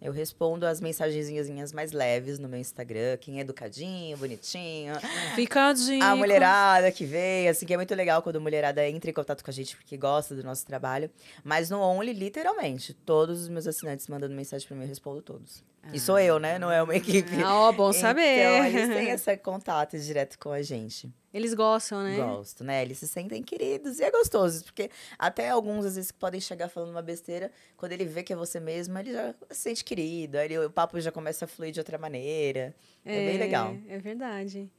Eu 0.00 0.12
respondo 0.12 0.64
as 0.64 0.80
mensagenzinhas 0.80 1.72
mais 1.72 1.92
leves 1.92 2.38
no 2.38 2.48
meu 2.48 2.58
Instagram. 2.58 3.18
Quem 3.18 3.38
é 3.38 3.42
educadinho, 3.42 4.16
bonitinho. 4.16 4.94
Ficadinho. 5.34 6.02
A 6.02 6.16
mulherada 6.16 6.90
que 6.90 7.04
veio, 7.04 7.50
assim, 7.50 7.66
que 7.66 7.74
é 7.74 7.76
muito 7.76 7.94
legal 7.94 8.22
quando 8.22 8.36
a 8.36 8.40
mulherada 8.40 8.88
entra 8.88 9.10
em 9.10 9.12
contato 9.12 9.44
com 9.44 9.50
a 9.50 9.54
gente 9.54 9.76
porque 9.76 9.98
gosta 9.98 10.34
do 10.34 10.42
nosso 10.42 10.64
trabalho. 10.66 11.10
Mas 11.44 11.68
no 11.68 11.80
Only, 11.80 12.14
literalmente, 12.14 12.94
todos 12.94 13.42
os 13.42 13.48
meus 13.48 13.66
assinantes 13.66 14.08
mandando 14.08 14.34
mensagem 14.34 14.66
pra 14.66 14.74
mim, 14.74 14.84
eu 14.84 14.88
respondo 14.88 15.20
todos. 15.20 15.62
E 15.92 15.98
sou 15.98 16.18
eu, 16.18 16.38
né? 16.38 16.58
Não 16.58 16.70
é 16.70 16.82
uma 16.82 16.94
equipe. 16.94 17.42
Ah, 17.42 17.54
ó, 17.54 17.72
bom 17.72 17.92
saber. 17.92 18.22
Então, 18.22 18.66
eles 18.66 18.88
têm 18.88 19.10
esse 19.10 19.36
contato 19.38 19.98
direto 19.98 20.38
com 20.38 20.50
a 20.50 20.62
gente. 20.62 21.12
Eles 21.32 21.54
gostam, 21.54 22.02
né? 22.02 22.16
Gosto, 22.16 22.64
né? 22.64 22.82
Eles 22.82 22.98
se 22.98 23.06
sentem 23.06 23.40
queridos 23.42 24.00
e 24.00 24.02
é 24.02 24.10
gostoso, 24.10 24.64
porque 24.64 24.90
até 25.16 25.48
alguns, 25.48 25.84
às 25.84 25.94
vezes, 25.94 26.10
que 26.10 26.18
podem 26.18 26.40
chegar 26.40 26.68
falando 26.68 26.90
uma 26.90 27.02
besteira, 27.02 27.52
quando 27.76 27.92
ele 27.92 28.04
vê 28.04 28.22
que 28.22 28.32
é 28.32 28.36
você 28.36 28.58
mesmo, 28.58 28.98
ele 28.98 29.12
já 29.12 29.32
se 29.50 29.62
sente 29.62 29.84
querido, 29.90 30.38
aí 30.38 30.56
o 30.56 30.70
papo 30.70 31.00
já 31.00 31.10
começa 31.10 31.44
a 31.44 31.48
fluir 31.48 31.72
de 31.72 31.80
outra 31.80 31.98
maneira. 31.98 32.72
É, 33.04 33.26
bem 33.26 33.38
legal. 33.38 33.76
É 33.88 33.98
verdade. 33.98 34.70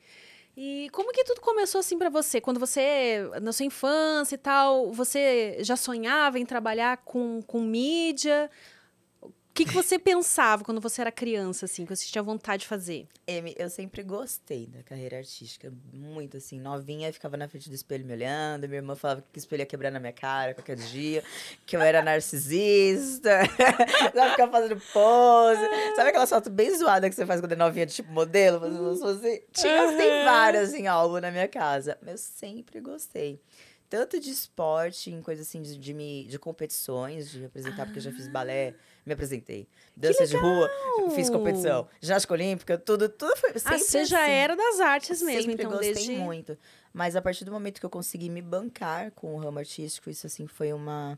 E 0.55 0.89
como 0.91 1.11
que 1.11 1.25
tudo 1.25 1.41
começou 1.41 1.79
assim 1.79 1.97
pra 1.97 2.09
você? 2.09 2.39
Quando 2.39 2.59
você, 2.59 3.29
na 3.41 3.51
sua 3.51 3.65
infância 3.65 4.35
e 4.35 4.37
tal, 4.37 4.91
você 4.93 5.57
já 5.59 5.75
sonhava 5.75 6.39
em 6.39 6.45
trabalhar 6.45 6.97
com, 6.97 7.41
com 7.41 7.59
mídia? 7.59 8.49
O 9.61 9.63
que, 9.63 9.69
que 9.69 9.75
você 9.75 9.99
pensava 9.99 10.63
quando 10.63 10.81
você 10.81 11.01
era 11.01 11.11
criança, 11.11 11.65
assim, 11.65 11.85
que 11.85 11.95
você 11.95 12.07
tinha 12.07 12.23
vontade 12.23 12.61
de 12.61 12.67
fazer? 12.67 13.07
Amy, 13.29 13.53
eu 13.59 13.69
sempre 13.69 14.01
gostei 14.01 14.65
da 14.65 14.81
carreira 14.81 15.17
artística, 15.19 15.71
muito 15.93 16.37
assim, 16.37 16.59
novinha, 16.59 17.13
ficava 17.13 17.37
na 17.37 17.47
frente 17.47 17.69
do 17.69 17.75
espelho 17.75 18.03
me 18.03 18.11
olhando, 18.11 18.67
minha 18.67 18.79
irmã 18.79 18.95
falava 18.95 19.21
que 19.21 19.37
o 19.37 19.39
espelho 19.39 19.61
ia 19.61 19.65
quebrar 19.67 19.91
na 19.91 19.99
minha 19.99 20.13
cara 20.13 20.55
qualquer 20.55 20.77
dia, 20.77 21.23
que 21.63 21.75
eu 21.75 21.81
era 21.81 22.01
narcisista, 22.01 23.41
sabe, 24.15 24.31
ficava 24.31 24.51
fazendo 24.51 24.81
pose, 24.91 25.61
sabe 25.95 26.09
aquela 26.09 26.25
foto 26.25 26.49
bem 26.49 26.75
zoada 26.75 27.07
que 27.07 27.13
você 27.13 27.23
faz 27.27 27.39
quando 27.39 27.51
é 27.51 27.55
novinha, 27.55 27.85
de 27.85 27.93
tipo 27.93 28.11
modelo, 28.11 28.59
fazendo 28.59 28.99
poses? 28.99 29.41
Tinha, 29.51 29.95
tem 29.95 30.25
várias 30.25 30.73
em 30.73 30.87
álbum 30.87 31.19
na 31.19 31.29
minha 31.29 31.47
casa, 31.47 31.99
eu 32.07 32.17
sempre 32.17 32.81
gostei. 32.81 33.39
Tanto 33.91 34.19
de 34.21 34.31
esporte, 34.31 35.11
em 35.11 35.21
coisa 35.21 35.41
assim, 35.41 35.61
de, 35.61 35.77
de, 35.77 35.93
me, 35.93 36.23
de 36.23 36.39
competições, 36.39 37.29
de 37.29 37.39
me 37.39 37.45
apresentar, 37.47 37.85
porque 37.85 37.99
eu 37.99 38.03
já 38.03 38.11
fiz 38.11 38.25
balé, 38.25 38.73
me 39.05 39.13
apresentei. 39.13 39.67
Dança 39.95 40.25
de 40.25 40.35
rua, 40.35 40.69
fiz 41.15 41.29
competição. 41.29 41.87
Ginástica 41.99 42.33
olímpica, 42.33 42.77
tudo, 42.77 43.09
tudo 43.09 43.35
foi 43.35 43.51
ah, 43.51 43.59
sempre 43.59 43.79
você 43.79 44.05
já 44.05 44.21
assim. 44.21 44.31
era 44.31 44.55
das 44.55 44.79
artes 44.79 45.21
mesmo, 45.21 45.51
Sempre 45.51 45.63
então 45.65 45.71
gostei 45.71 45.93
desde... 45.93 46.15
muito. 46.15 46.57
Mas 46.93 47.15
a 47.15 47.21
partir 47.21 47.45
do 47.45 47.51
momento 47.51 47.79
que 47.79 47.85
eu 47.85 47.89
consegui 47.89 48.29
me 48.29 48.41
bancar 48.41 49.11
com 49.11 49.35
o 49.35 49.37
ramo 49.37 49.59
artístico, 49.59 50.09
isso 50.09 50.27
assim 50.27 50.45
foi 50.45 50.73
uma, 50.73 51.17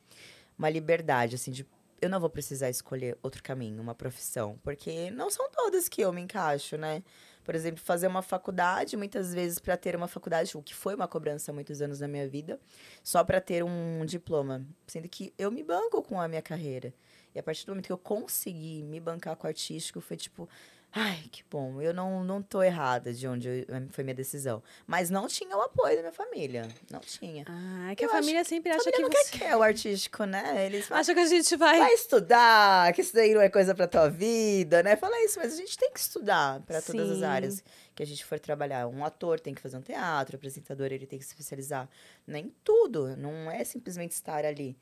uma 0.58 0.70
liberdade, 0.70 1.36
assim, 1.36 1.52
de 1.52 1.66
eu 2.04 2.10
não 2.10 2.20
vou 2.20 2.30
precisar 2.30 2.70
escolher 2.70 3.18
outro 3.24 3.42
caminho, 3.42 3.82
uma 3.82 3.96
profissão, 3.96 4.60
porque 4.62 5.10
não 5.12 5.30
são 5.30 5.50
todas 5.50 5.88
que 5.88 6.02
eu 6.02 6.12
me 6.12 6.22
encaixo, 6.22 6.78
né? 6.78 7.02
Por 7.46 7.56
exemplo, 7.56 7.82
fazer 7.82 8.08
uma 8.08 8.22
faculdade, 8.22 8.98
muitas 8.98 9.34
vezes 9.34 9.58
para 9.58 9.78
ter 9.78 9.96
uma 9.96 10.08
faculdade, 10.08 10.58
o 10.58 10.62
que 10.62 10.74
foi 10.74 10.96
uma 10.96 11.08
cobrança 11.08 11.52
há 11.52 11.54
muitos 11.54 11.82
anos 11.82 12.02
na 12.02 12.08
minha 12.08 12.28
vida, 12.28 12.60
só 13.02 13.24
para 13.24 13.40
ter 13.40 13.64
um 13.64 14.06
diploma, 14.06 14.66
sendo 14.86 15.08
que 15.08 15.34
eu 15.38 15.50
me 15.50 15.64
banco 15.64 16.02
com 16.02 16.20
a 16.20 16.28
minha 16.28 16.42
carreira. 16.42 16.94
E 17.36 17.40
a 17.40 17.44
partir 17.44 17.66
do 17.66 17.70
momento 17.70 17.86
que 17.88 17.92
eu 17.92 17.98
consegui 17.98 18.84
me 18.84 19.00
bancar 19.00 19.36
com 19.36 19.48
o 19.48 19.50
artístico, 19.50 20.00
foi 20.00 20.16
tipo, 20.16 20.48
ai, 20.96 21.24
que 21.32 21.44
bom, 21.50 21.82
eu 21.82 21.92
não, 21.92 22.24
não 22.24 22.44
tô 22.44 22.62
errada 22.62 23.12
de 23.12 23.28
onde 23.28 23.48
eu- 23.48 23.66
foi 23.90 24.04
minha 24.04 24.14
decisão. 24.14 24.62
Mas 24.86 25.10
não 25.10 25.28
tinha 25.28 25.58
o 25.58 25.62
apoio 25.62 25.96
da 25.96 26.02
minha 26.02 26.12
família. 26.14 26.68
Não 26.92 27.00
tinha. 27.00 27.44
Ah, 27.50 27.92
é 27.92 27.96
que 27.96 28.06
Eu 28.06 28.10
a 28.10 28.12
família 28.12 28.44
sempre 28.44 28.72
acha 28.72 28.92
que 28.92 29.02
não 29.02 29.10
você... 29.10 29.38
quer, 29.38 29.56
o 29.58 29.64
artístico, 29.64 30.24
né? 30.26 30.64
Eles 30.68 30.86
falam, 30.88 31.02
Acha 31.02 31.14
que 31.16 31.20
a 31.22 31.26
gente 31.26 31.56
vai... 31.56 31.80
vai 31.80 31.94
estudar, 31.94 32.94
que 32.94 33.02
isso 33.02 33.16
daí 33.16 33.34
não 33.34 33.42
é 33.42 33.50
coisa 33.50 33.74
pra 33.74 33.88
tua 33.88 34.08
vida, 34.10 34.84
né? 34.84 34.96
Fala 34.96 35.20
isso, 35.26 35.40
mas 35.40 35.54
a 35.54 35.58
gente 35.58 35.76
tem 35.76 35.92
que 35.92 36.00
estudar 36.00 36.60
pra 36.62 36.82
todas 36.84 37.10
as 37.10 37.24
áreas 37.24 37.64
que 37.96 38.04
a 38.04 38.06
gente 38.06 38.24
for 38.24 38.40
trabalhar. 38.40 38.88
Um 38.88 39.04
ator 39.04 39.40
tem 39.40 39.56
que 39.56 39.62
fazer 39.62 39.78
um 39.78 39.82
teatro, 39.82 40.36
o 40.36 40.38
apresentador 40.38 40.88
ele 40.92 41.08
tem 41.08 41.18
que 41.18 41.26
se 41.26 41.32
especializar 41.32 41.90
né, 42.28 42.38
em 42.40 42.54
tudo, 42.64 43.18
não 43.18 43.50
é 43.50 43.64
simplesmente 43.64 44.12
estar 44.12 44.46
ali. 44.46 44.78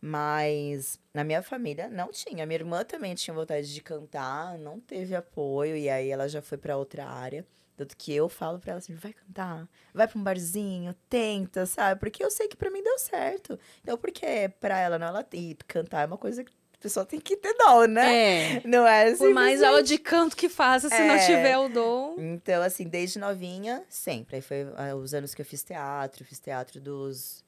Mas 0.00 0.98
na 1.12 1.24
minha 1.24 1.42
família 1.42 1.88
não 1.88 2.10
tinha. 2.10 2.46
Minha 2.46 2.58
irmã 2.60 2.84
também 2.84 3.14
tinha 3.14 3.34
vontade 3.34 3.72
de 3.72 3.80
cantar, 3.82 4.56
não 4.58 4.78
teve 4.78 5.14
apoio, 5.14 5.76
e 5.76 5.88
aí 5.88 6.10
ela 6.10 6.28
já 6.28 6.40
foi 6.40 6.56
pra 6.58 6.76
outra 6.76 7.06
área. 7.06 7.44
Tanto 7.76 7.96
que 7.96 8.12
eu 8.12 8.28
falo 8.28 8.58
pra 8.58 8.72
ela 8.72 8.78
assim: 8.78 8.94
vai 8.94 9.12
cantar, 9.12 9.68
vai 9.94 10.08
pra 10.08 10.18
um 10.18 10.22
barzinho, 10.22 10.94
tenta, 11.08 11.64
sabe? 11.66 12.00
Porque 12.00 12.24
eu 12.24 12.30
sei 12.30 12.48
que 12.48 12.56
pra 12.56 12.70
mim 12.70 12.82
deu 12.82 12.98
certo. 12.98 13.58
Então, 13.82 13.96
porque 13.96 14.50
pra 14.60 14.78
ela 14.78 14.98
não, 14.98 15.06
ela 15.08 15.26
e 15.32 15.56
cantar 15.66 16.02
é 16.02 16.06
uma 16.06 16.18
coisa 16.18 16.42
que 16.42 16.50
a 16.50 16.80
pessoa 16.80 17.04
tem 17.04 17.20
que 17.20 17.36
ter 17.36 17.54
dom, 17.54 17.86
né? 17.86 18.56
É. 18.56 18.62
Não 18.64 18.86
é 18.86 19.14
Por 19.14 19.32
mais 19.34 19.62
aula 19.64 19.82
de 19.82 19.98
canto 19.98 20.36
que 20.36 20.48
faça, 20.48 20.88
se 20.88 20.98
não 20.98 21.14
É. 21.14 21.26
tiver 21.26 21.58
o 21.58 21.68
dom... 21.68 22.14
Então, 22.18 22.62
assim, 22.62 22.84
desde 22.84 23.18
novinha, 23.18 23.84
sempre. 23.88 24.36
Aí 24.36 24.42
foi 24.42 24.62
ah, 24.76 24.94
os 24.94 25.12
anos 25.12 25.34
que 25.34 25.42
eu 25.42 25.46
fiz 25.46 25.64
teatro, 25.64 26.24
fiz 26.24 26.38
teatro 26.38 26.80
dos, 26.80 27.44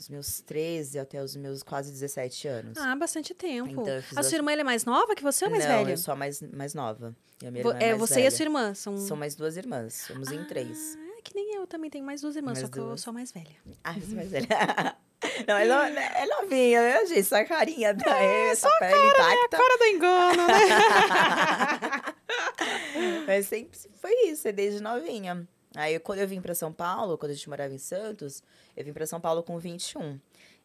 dos 0.00 0.08
meus 0.08 0.40
13 0.40 0.98
até 0.98 1.22
os 1.22 1.36
meus 1.36 1.62
quase 1.62 1.92
17 1.92 2.48
anos. 2.48 2.78
Ah, 2.78 2.96
bastante 2.96 3.34
tempo. 3.34 3.68
Então, 3.70 4.02
a 4.16 4.22
sua 4.22 4.36
irmã 4.36 4.50
ela 4.52 4.62
é 4.62 4.64
mais 4.64 4.84
nova 4.86 5.14
que 5.14 5.22
você 5.22 5.44
ou 5.44 5.50
mais 5.50 5.64
Não, 5.66 5.78
velha? 5.84 5.92
eu 5.92 5.96
sou 5.98 6.12
a 6.12 6.16
mais, 6.16 6.40
mais 6.40 6.72
nova. 6.74 7.14
E 7.42 7.46
a 7.46 7.50
minha 7.50 7.60
irmã 7.62 7.76
é, 7.78 7.88
é 7.90 7.94
você 7.94 8.14
velha. 8.14 8.24
e 8.24 8.26
a 8.26 8.30
sua 8.30 8.42
irmã 8.44 8.74
são. 8.74 8.96
São 8.96 9.16
mais 9.16 9.34
duas 9.34 9.56
irmãs, 9.58 9.92
somos 10.06 10.30
em 10.32 10.42
três. 10.44 10.96
Ah, 10.98 11.20
que 11.22 11.34
nem 11.34 11.54
eu 11.54 11.66
também 11.66 11.90
tenho 11.90 12.04
mais 12.04 12.22
duas 12.22 12.34
irmãs, 12.34 12.54
Mais 12.54 12.66
só 12.66 12.72
que 12.72 12.78
eu 12.78 12.86
duas. 12.86 13.00
sou 13.02 13.10
a 13.10 13.14
mais 13.14 13.30
velha. 13.30 13.56
Ah, 13.84 13.92
você 13.92 14.12
é 14.12 14.14
mais 14.16 14.30
velha. 14.30 14.46
Não, 15.46 15.54
é, 15.58 15.64
no- 15.66 15.98
é 15.98 16.26
novinha, 16.26 16.80
né, 16.80 17.04
gente? 17.04 17.20
Essa 17.20 17.44
carinha 17.44 17.92
da 17.92 18.16
essa 18.22 18.70
pele 18.78 19.06
intacta. 19.06 19.56
Cara 19.58 19.76
do 19.76 19.84
engano, 19.84 20.46
né? 20.46 22.14
Mas 23.26 23.46
sempre 23.46 23.78
foi 24.00 24.12
isso, 24.28 24.48
é 24.48 24.52
desde 24.52 24.80
novinha. 24.82 25.46
Aí, 25.76 25.98
quando 26.00 26.18
eu 26.20 26.26
vim 26.26 26.40
pra 26.40 26.54
São 26.54 26.72
Paulo, 26.72 27.16
quando 27.18 27.30
a 27.32 27.34
gente 27.34 27.48
morava 27.48 27.72
em 27.72 27.78
Santos, 27.78 28.42
eu 28.80 28.84
vim 28.84 28.92
pra 28.92 29.06
São 29.06 29.20
Paulo 29.20 29.42
com 29.42 29.58
21. 29.58 30.18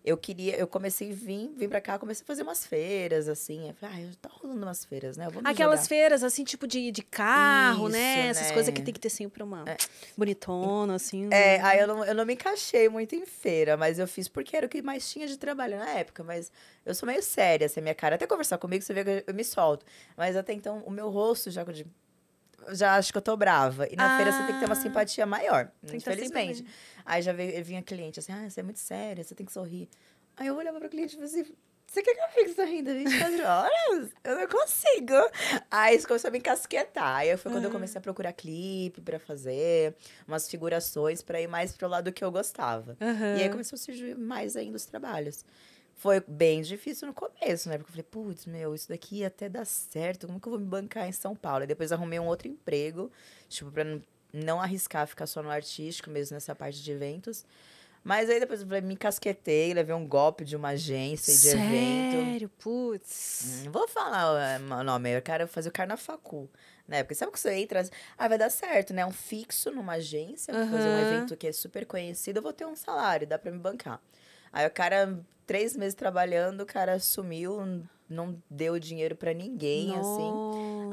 eu 0.04 0.16
queria, 0.18 0.56
eu 0.56 0.68
comecei 0.68 1.12
a 1.12 1.16
vir, 1.16 1.52
vim 1.58 1.68
pra 1.68 1.82
cá, 1.82 1.98
comecei 1.98 2.24
a 2.24 2.28
fazer 2.28 2.44
umas 2.44 2.64
feiras, 2.66 3.28
assim. 3.28 3.70
Eu 3.70 3.74
falei, 3.74 4.08
ah, 4.12 4.16
tá 4.22 4.30
rolando 4.40 4.64
umas 4.64 4.86
feiras, 4.86 5.18
né? 5.18 5.26
Aquelas 5.44 5.80
jogar. 5.80 5.88
feiras, 5.88 6.24
assim, 6.24 6.44
tipo 6.44 6.68
de, 6.68 6.92
de 6.92 7.02
carro, 7.02 7.90
né? 7.90 8.30
Isso, 8.30 8.30
Essas 8.40 8.48
né? 8.50 8.54
coisas 8.54 8.72
que 8.74 8.82
tem 8.84 8.94
que 8.94 9.00
ter 9.00 9.10
sempre 9.10 9.42
uma 9.42 9.64
É. 9.68 9.76
bonitona, 10.16 10.94
assim. 10.96 11.28
É, 11.32 11.60
aí 11.62 11.80
eu 11.80 11.88
não, 11.88 12.06
eu 12.06 12.14
não 12.14 12.24
me 12.26 12.34
encaixei 12.34 12.88
muito 12.88 13.16
em 13.16 13.26
feira, 13.26 13.76
mas 13.78 13.98
eu 13.98 14.08
fiz 14.08 14.28
porque 14.28 14.56
era 14.56 14.68
o 14.68 14.70
que 14.70 14.82
mais 14.82 15.10
tinha 15.10 15.26
de 15.28 15.38
trabalho 15.38 15.78
na 15.78 15.90
época. 15.90 16.24
Mas 16.24 16.52
eu 16.86 16.94
sou 16.94 17.08
meio 17.08 17.24
séria, 17.24 17.66
assim, 17.66 17.80
a 17.80 17.84
minha 17.84 17.96
cara. 17.96 18.14
Até 18.16 18.28
conversar 18.28 18.58
comigo, 18.60 18.84
você 18.84 18.94
vê 18.94 19.04
que 19.04 19.10
eu, 19.10 19.24
eu 19.28 19.34
me 19.34 19.44
solto. 19.44 19.86
Mas 20.16 20.36
até 20.36 20.54
então, 20.54 20.84
o 20.86 20.92
meu 20.92 21.10
rosto 21.10 21.50
já. 21.50 21.64
de- 21.64 21.86
Já 22.74 22.96
acho 22.96 23.12
que 23.12 23.18
eu 23.18 23.22
tô 23.22 23.36
brava. 23.38 23.88
E 23.92 23.96
na 23.96 24.16
feira 24.18 24.32
você 24.32 24.44
tem 24.44 24.54
que 24.54 24.60
ter 24.60 24.66
uma 24.66 24.74
Ah. 24.74 24.76
simpatia 24.76 25.26
maior, 25.26 25.72
sempre 25.82 25.98
infelizmente. 25.98 26.66
Aí 27.06 27.22
já 27.22 27.32
veio, 27.34 27.64
vinha 27.64 27.82
cliente 27.82 28.20
assim, 28.20 28.32
ah, 28.32 28.50
você 28.50 28.60
é 28.60 28.64
muito 28.64 28.80
séria, 28.80 29.24
você 29.24 29.36
tem 29.36 29.46
que 29.46 29.52
sorrir. 29.52 29.88
Aí 30.38 30.48
eu 30.48 30.56
olhava 30.56 30.80
pro 30.80 30.90
cliente 30.90 31.14
e 31.14 31.18
falei 31.18 31.30
assim, 31.30 31.56
você 31.88 32.02
quer 32.02 32.16
que 32.16 32.20
eu 32.22 32.30
fique 32.30 32.54
sorrindo 32.56 32.94
24 32.94 33.44
horas? 33.48 34.10
Eu 34.24 34.36
não 34.40 34.48
consigo. 34.48 35.14
Aí 35.70 35.96
isso 35.96 36.08
começou 36.08 36.28
a 36.28 36.32
me 36.32 36.40
encasquetar. 36.40 37.18
Aí 37.18 37.38
foi 37.38 37.52
quando 37.52 37.66
eu 37.66 37.70
Ah. 37.70 37.74
comecei 37.74 38.00
a 38.00 38.02
procurar 38.02 38.34
clipe 38.34 39.00
pra 39.02 39.20
fazer, 39.20 39.96
umas 40.28 40.50
figurações 40.50 41.22
pra 41.22 41.40
ir 41.40 41.48
mais 41.48 41.72
pro 41.78 41.88
lado 41.88 42.12
que 42.12 42.24
eu 42.24 42.32
gostava. 42.32 42.98
Aham. 43.00 43.36
E 43.38 43.44
aí 43.44 43.50
começou 43.50 43.76
a 43.78 43.80
surgir 43.80 44.18
mais 44.18 44.56
ainda 44.56 44.76
os 44.76 44.86
trabalhos. 44.86 45.46
Foi 45.98 46.20
bem 46.28 46.62
difícil 46.62 47.08
no 47.08 47.14
começo, 47.14 47.70
né? 47.70 47.78
Porque 47.78 47.90
eu 47.90 48.04
falei, 48.04 48.04
putz, 48.04 48.46
meu, 48.46 48.76
isso 48.76 48.90
daqui 48.90 49.24
até 49.24 49.48
dar 49.48 49.66
certo. 49.66 50.28
Como 50.28 50.40
que 50.40 50.48
eu 50.48 50.52
vou 50.52 50.60
me 50.60 50.66
bancar 50.66 51.08
em 51.08 51.12
São 51.12 51.36
Paulo? 51.36 51.64
E 51.64 51.68
depois 51.68 51.92
arrumei 51.92 52.20
um 52.20 52.28
outro 52.28 52.48
emprego, 52.48 53.12
tipo, 53.48 53.72
pra 53.72 53.84
não, 53.84 54.02
não 54.34 54.62
arriscar 54.62 55.08
ficar 55.08 55.26
só 55.26 55.42
no 55.42 55.50
artístico, 55.50 56.10
mesmo 56.10 56.36
nessa 56.36 56.54
parte 56.54 56.84
de 56.84 56.92
eventos. 56.92 57.46
Mas 58.04 58.30
aí 58.30 58.40
depois 58.40 58.62
eu 58.62 58.68
falei, 58.68 58.82
me 58.82 58.94
encasquetei, 58.94 59.74
levei 59.74 59.96
um 59.96 60.08
golpe 60.08 60.46
de 60.46 60.56
uma 60.56 60.70
agência 60.70 61.36
de 61.36 61.58
evento. 61.58 62.26
Sério, 62.26 62.50
putz. 62.60 63.64
Não 63.64 63.72
vou 63.72 63.88
falar 63.88 64.60
o 64.60 64.84
nome, 64.84 65.10
eu 65.10 65.22
quero 65.24 65.48
fazer 65.48 65.70
o 65.70 65.72
Carnafacu. 65.72 66.48
Né? 66.88 67.02
Porque 67.02 67.16
sabe 67.16 67.32
que 67.32 67.40
você 67.40 67.54
entra, 67.54 67.84
ah, 68.16 68.28
vai 68.28 68.38
dar 68.38 68.52
certo, 68.52 68.94
né? 68.94 69.04
Um 69.04 69.12
fixo 69.12 69.72
numa 69.72 69.94
agência, 69.94 70.54
vou 70.54 70.68
fazer 70.68 70.88
um 70.88 71.00
evento 71.00 71.36
que 71.36 71.48
é 71.48 71.52
super 71.52 71.84
conhecido, 71.88 72.38
eu 72.38 72.44
vou 72.44 72.54
ter 72.54 72.66
um 72.68 72.76
salário, 72.76 73.26
dá 73.26 73.40
pra 73.40 73.52
me 73.52 73.58
bancar. 73.58 74.00
Aí 74.56 74.66
o 74.66 74.72
cara, 74.72 75.20
três 75.46 75.76
meses 75.76 75.94
trabalhando, 75.94 76.62
o 76.62 76.66
cara 76.66 76.98
sumiu, 76.98 77.60
não 78.08 78.42
deu 78.50 78.80
dinheiro 78.80 79.14
pra 79.14 79.34
ninguém, 79.34 79.98
assim. 79.98 80.40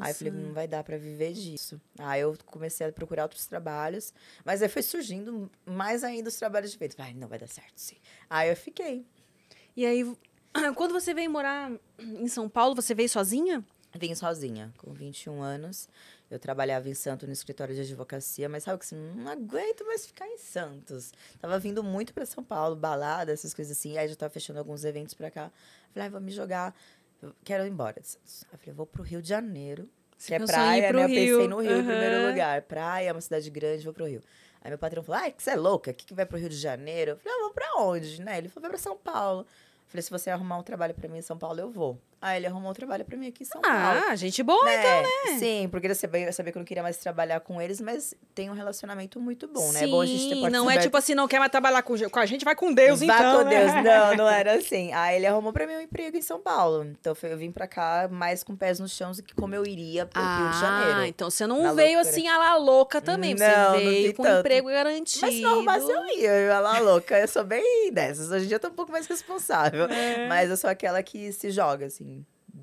Aí 0.01 0.11
eu 0.11 0.15
falei, 0.17 0.33
não 0.33 0.53
vai 0.53 0.67
dar 0.67 0.83
pra 0.83 0.97
viver 0.99 1.33
disso. 1.33 1.81
Aí 1.97 2.23
eu 2.23 2.37
comecei 2.47 2.85
a 2.85 2.91
procurar 2.91 3.23
outros 3.23 3.47
trabalhos, 3.47 4.13
mas 4.45 4.63
aí 4.63 4.69
foi 4.69 4.83
surgindo 4.83 5.49
mais 5.65 6.03
ainda 6.03 6.29
os 6.29 6.35
trabalhos 6.35 6.73
de 6.73 6.77
evento. 6.77 6.97
Ai, 6.99 7.15
não 7.15 7.29
vai 7.29 7.39
dar 7.39 7.47
certo, 7.47 7.75
sim. 7.77 7.99
Aí 8.29 8.51
eu 8.51 8.57
fiquei. 8.57 9.07
E 9.77 9.87
aí, 9.87 10.05
quando 10.75 10.93
você 10.93 11.15
veio 11.15 11.31
morar 11.31 11.71
em 12.01 12.27
São 12.27 12.49
Paulo, 12.49 12.75
você 12.75 12.97
veio 12.97 13.09
sozinha? 13.09 13.65
Vim 13.95 14.13
sozinha, 14.17 14.73
com 14.77 14.93
21 14.93 15.41
anos. 15.41 15.89
Eu 16.33 16.39
trabalhava 16.39 16.89
em 16.89 16.95
Santos 16.95 17.29
no 17.29 17.33
escritório 17.35 17.75
de 17.75 17.83
advocacia, 17.83 18.49
mas 18.49 18.63
sabe 18.63 18.79
que 18.79 18.87
assim, 18.87 18.97
não 18.97 19.31
aguento 19.31 19.85
mais 19.85 20.07
ficar 20.07 20.27
em 20.27 20.39
Santos. 20.39 21.13
Tava 21.39 21.59
vindo 21.59 21.85
muito 21.85 22.15
pra 22.15 22.25
São 22.25 22.43
Paulo, 22.43 22.75
balada, 22.75 23.31
essas 23.31 23.53
coisas 23.53 23.77
assim. 23.77 23.99
Aí 23.99 24.09
já 24.09 24.17
tava 24.17 24.33
fechando 24.33 24.59
alguns 24.59 24.83
eventos 24.83 25.13
pra 25.13 25.31
cá. 25.31 25.53
Falei, 25.93 26.09
ah, 26.09 26.11
vou 26.11 26.23
me 26.23 26.33
jogar. 26.33 26.75
Eu 27.21 27.35
quero 27.45 27.67
ir 27.67 27.69
embora 27.69 28.01
de 28.01 28.09
Santos. 28.09 28.47
Aí 28.51 28.59
falei, 28.59 28.75
vou 28.75 28.87
pro 28.87 29.03
Rio 29.03 29.21
de 29.21 29.29
Janeiro. 29.29 29.87
Que 30.17 30.33
é 30.33 30.39
praia, 30.39 30.91
né? 30.91 31.03
Eu 31.05 31.07
Rio. 31.07 31.37
pensei 31.37 31.49
no 31.49 31.61
Rio 31.61 31.81
em 31.81 31.85
primeiro 31.85 32.27
lugar. 32.31 32.63
Praia, 32.63 33.11
é 33.11 33.13
uma 33.13 33.21
cidade 33.21 33.51
grande, 33.51 33.85
vou 33.85 33.93
pro 33.93 34.07
Rio. 34.07 34.23
Aí 34.63 34.71
meu 34.71 34.79
patrão 34.79 35.03
falou, 35.03 35.21
ai, 35.21 35.33
que 35.33 35.43
você 35.43 35.51
é 35.51 35.57
louca? 35.57 35.91
O 35.91 35.95
que, 35.95 36.07
que 36.07 36.15
vai 36.15 36.25
pro 36.25 36.39
Rio 36.39 36.49
de 36.49 36.57
Janeiro? 36.57 37.11
Eu 37.11 37.17
falei, 37.19 37.39
ah, 37.39 37.43
vou 37.43 37.53
pra 37.53 37.75
onde, 37.77 38.23
né? 38.23 38.39
Ele 38.39 38.49
falou, 38.49 38.63
vai 38.63 38.71
pra 38.71 38.79
São 38.79 38.97
Paulo. 38.97 39.43
Eu 39.43 39.47
falei, 39.89 40.03
se 40.03 40.11
você 40.11 40.31
arrumar 40.31 40.57
um 40.57 40.63
trabalho 40.63 40.95
pra 40.95 41.11
mim 41.11 41.19
em 41.19 41.23
São 41.23 41.37
Paulo, 41.37 41.61
eu 41.61 41.71
vou. 41.71 42.01
Aí 42.25 42.37
ele 42.39 42.47
arrumou 42.47 42.71
um 42.71 42.75
trabalho 42.75 43.05
pra 43.05 43.17
mim 43.17 43.27
aqui 43.27 43.43
em 43.43 43.47
São 43.47 43.61
Paulo. 43.61 44.01
Ah, 44.09 44.15
gente 44.15 44.41
boa, 44.45 44.63
então, 44.73 45.03
né? 45.03 45.39
Sim, 45.41 45.69
porque 45.69 45.89
eu 45.89 45.95
sabia, 45.97 46.31
sabia 46.33 46.53
que 46.53 46.59
eu 46.59 46.61
não 46.61 46.65
queria 46.65 46.83
mais 46.83 46.97
trabalhar 46.97 47.41
com 47.41 47.61
eles, 47.61 47.81
mas 47.81 48.15
tem 48.33 48.49
um 48.49 48.55
relacionamento 48.55 49.19
muito 49.19 49.49
bom, 49.49 49.73
né? 49.73 49.83
É 49.83 49.87
bom 49.89 50.01
a 50.01 50.07
gente 50.07 50.29
ter 50.29 50.35
Sim, 50.37 50.49
não 50.49 50.71
é 50.71 50.79
tipo 50.79 50.97
assim, 50.97 51.17
não 51.17 51.27
quer 51.27 51.41
mais 51.41 51.51
trabalhar 51.51 51.83
com, 51.83 51.95
com 52.09 52.19
a 52.21 52.25
gente, 52.25 52.45
vai 52.45 52.55
com 52.55 52.73
Deus, 52.73 53.01
Vá 53.01 53.07
então, 53.17 53.39
com 53.39 53.45
né? 53.49 53.59
Deus. 53.59 53.85
Não, 53.85 54.17
não 54.19 54.29
era 54.31 54.55
assim. 54.55 54.93
Aí 54.93 55.17
ele 55.17 55.27
arrumou 55.27 55.53
pra 55.53 55.67
mim 55.67 55.75
um 55.75 55.81
emprego 55.81 56.17
em 56.17 56.23
São 56.23 56.39
Paulo. 56.41 56.85
Então 56.85 57.13
eu 57.25 57.37
vim 57.37 57.51
pra 57.51 57.67
cá 57.67 58.09
mais 58.09 58.45
com 58.45 58.55
pés 58.55 58.79
no 58.79 58.89
chão 58.89 59.11
do 59.11 59.21
que 59.21 59.35
como 59.35 59.57
eu 59.57 59.67
iria 59.67 60.07
pro 60.07 60.21
Rio 60.23 60.31
de 60.51 60.57
Ah, 60.57 60.61
Janeiro. 60.61 61.05
então 61.07 61.29
você 61.29 61.45
não 61.45 61.75
veio 61.75 61.95
loucura. 61.97 62.01
assim 62.01 62.29
a 62.29 62.39
la 62.39 62.57
louca 62.57 63.01
também. 63.01 63.35
Não, 63.35 63.39
você 63.47 63.57
não 63.57 63.73
veio 63.73 64.07
vi 64.09 64.13
com 64.15 64.23
tanto. 64.23 64.39
emprego 64.47 64.69
garantido. 64.69 65.27
Mas 65.27 65.35
se 65.35 65.41
não 65.41 65.51
arrumasse, 65.55 65.91
eu 65.91 66.07
ia. 66.19 66.31
Eu 66.31 66.47
ia 66.51 66.61
lá 66.61 66.79
louca. 66.79 67.19
Eu 67.19 67.27
sou 67.27 67.43
bem 67.43 67.91
dessas. 67.93 68.31
Hoje 68.31 68.45
em 68.45 68.49
dia 68.49 68.57
eu 68.57 68.61
tô 68.61 68.69
um 68.69 68.75
pouco 68.75 68.93
mais 68.93 69.09
responsável. 69.09 69.87
É. 69.87 70.29
Mas 70.29 70.51
eu 70.51 70.57
sou 70.57 70.71
aquela 70.71 71.03
que 71.03 71.33
se 71.33 71.51
joga, 71.51 71.87
assim. 71.87 72.12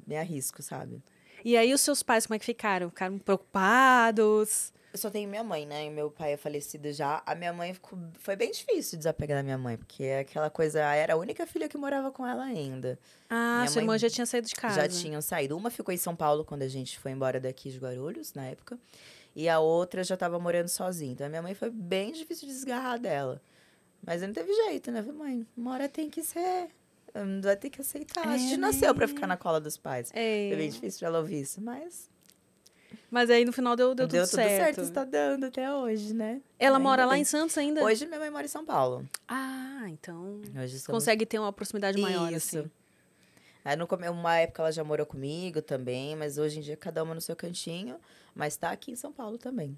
Me 0.06 0.17
arrisco, 0.17 0.62
sabe? 0.62 1.02
E 1.43 1.56
aí 1.56 1.73
os 1.73 1.82
seus 1.82 2.04
pais, 2.04 2.25
como 2.25 2.36
é 2.36 2.39
que 2.39 2.45
ficaram? 2.45 2.89
Ficaram 2.89 3.17
preocupados? 3.17 4.73
Eu 4.91 4.97
só 4.97 5.10
tenho 5.10 5.30
minha 5.30 5.43
mãe, 5.43 5.67
né? 5.67 5.86
E 5.86 5.89
meu 5.89 6.10
pai 6.10 6.34
é 6.34 6.38
falecido 6.38 6.91
já. 6.91 7.21
A 7.25 7.36
minha 7.36 7.54
mãe 7.54 7.73
ficou... 7.73 7.97
foi 8.17 8.36
bem 8.36 8.52
difícil 8.52 8.97
desapegar 8.97 9.38
da 9.38 9.43
minha 9.43 9.58
mãe, 9.58 9.78
porque 9.78 10.04
é 10.04 10.19
aquela 10.19 10.49
coisa. 10.49 10.80
Era 10.80 11.13
a 11.13 11.17
única 11.17 11.45
filha 11.45 11.69
que 11.69 11.78
morava 11.78 12.12
com 12.12 12.25
ela 12.25 12.43
ainda. 12.43 12.97
Ah, 13.30 13.58
Minha 13.58 13.67
sua 13.67 13.75
mãe 13.75 13.84
irmã 13.84 13.97
já 13.99 14.10
tinha 14.10 14.25
saído 14.25 14.47
de 14.47 14.56
casa. 14.56 14.82
Já 14.82 14.88
tinham 14.88 15.21
saído. 15.21 15.56
Uma 15.56 15.69
ficou 15.69 15.93
em 15.93 15.97
São 15.97 16.15
Paulo 16.15 16.43
quando 16.43 16.63
a 16.63 16.67
gente 16.67 16.97
foi 16.97 17.12
embora 17.12 17.39
daqui 17.39 17.69
de 17.69 17.78
Guarulhos, 17.78 18.34
na 18.34 18.45
época. 18.45 18.80
E 19.36 19.47
a 19.47 19.60
outra 19.60 20.04
já 20.04 20.17
tava 20.17 20.39
morando 20.39 20.67
sozinha. 20.69 21.13
Então 21.13 21.28
a 21.28 21.30
minha 21.30 21.41
mãe 21.43 21.54
foi 21.54 21.69
bem 21.69 22.12
difícil 22.12 22.47
de 22.47 22.54
desgarrar 22.56 22.99
dela. 22.99 23.39
Mas 24.04 24.23
não 24.23 24.34
teve 24.34 24.52
jeito, 24.65 24.91
né? 24.91 25.04
Falei, 25.04 25.17
mãe, 25.17 25.47
uma 25.56 25.73
hora 25.73 25.88
tem 25.88 26.10
que 26.10 26.23
ser. 26.23 26.69
Hum, 27.15 27.41
Vai 27.41 27.56
ter 27.56 27.69
que 27.69 27.82
aceitar. 27.82 28.28
a 28.28 28.36
É, 28.36 28.38
gente 28.38 28.52
né? 28.52 28.58
nasceu 28.58 28.93
pra 28.95 29.08
ficar 29.08 29.28
na 29.28 29.38
cola 29.38 29.60
dos 29.60 29.78
pais. 29.78 30.12
É. 30.13 30.48
Foi 30.50 30.58
bem 30.58 30.69
difícil 30.69 31.00
pra 31.00 31.08
ela 31.10 31.19
ouvir 31.19 31.41
isso, 31.41 31.62
mas 31.62 32.10
Mas 33.12 33.30
aí 33.30 33.43
no 33.45 33.52
final 33.52 33.76
deu, 33.76 33.95
deu, 33.95 34.08
deu, 34.08 34.22
tudo, 34.24 34.30
tudo 34.30 34.36
certo. 34.41 34.76
certo. 34.76 34.82
Está 34.82 35.04
dando 35.04 35.45
até 35.45 35.72
hoje, 35.74 36.13
né? 36.13 36.41
Ela 36.60 36.78
Ainda 36.78 36.89
mora 36.89 37.06
lá 37.06 37.13
bem. 37.13 37.22
em 37.22 37.26
Santos 37.26 37.58
ainda? 37.58 37.84
Hoje 37.84 38.06
minha 38.06 38.19
mãe 38.19 38.30
mora 38.30 38.45
em 38.45 38.50
São 38.50 38.65
Paulo. 38.65 39.08
Ah, 39.28 39.86
então. 39.88 40.41
Hoje 40.62 40.84
consegue 40.86 41.26
ter 41.26 41.39
uma 41.39 41.52
proximidade 41.54 42.00
maior, 42.00 42.32
Isso. 42.32 42.60
assim. 42.60 42.72
Aí 43.65 43.76
no 43.76 43.88
uma 44.12 44.38
época 44.38 44.62
ela 44.63 44.72
já 44.72 44.84
morou 44.84 45.06
comigo 45.06 45.62
também, 45.62 46.15
mas 46.15 46.38
hoje 46.38 46.60
em 46.60 46.62
dia 46.62 46.78
cada 46.78 47.04
uma 47.04 47.13
no 47.13 47.19
seu 47.22 47.36
cantinho, 47.36 47.98
mas 48.34 48.56
tá 48.56 48.72
aqui 48.72 48.91
em 48.91 48.95
São 48.95 49.12
Paulo 49.12 49.38
também. 49.38 49.78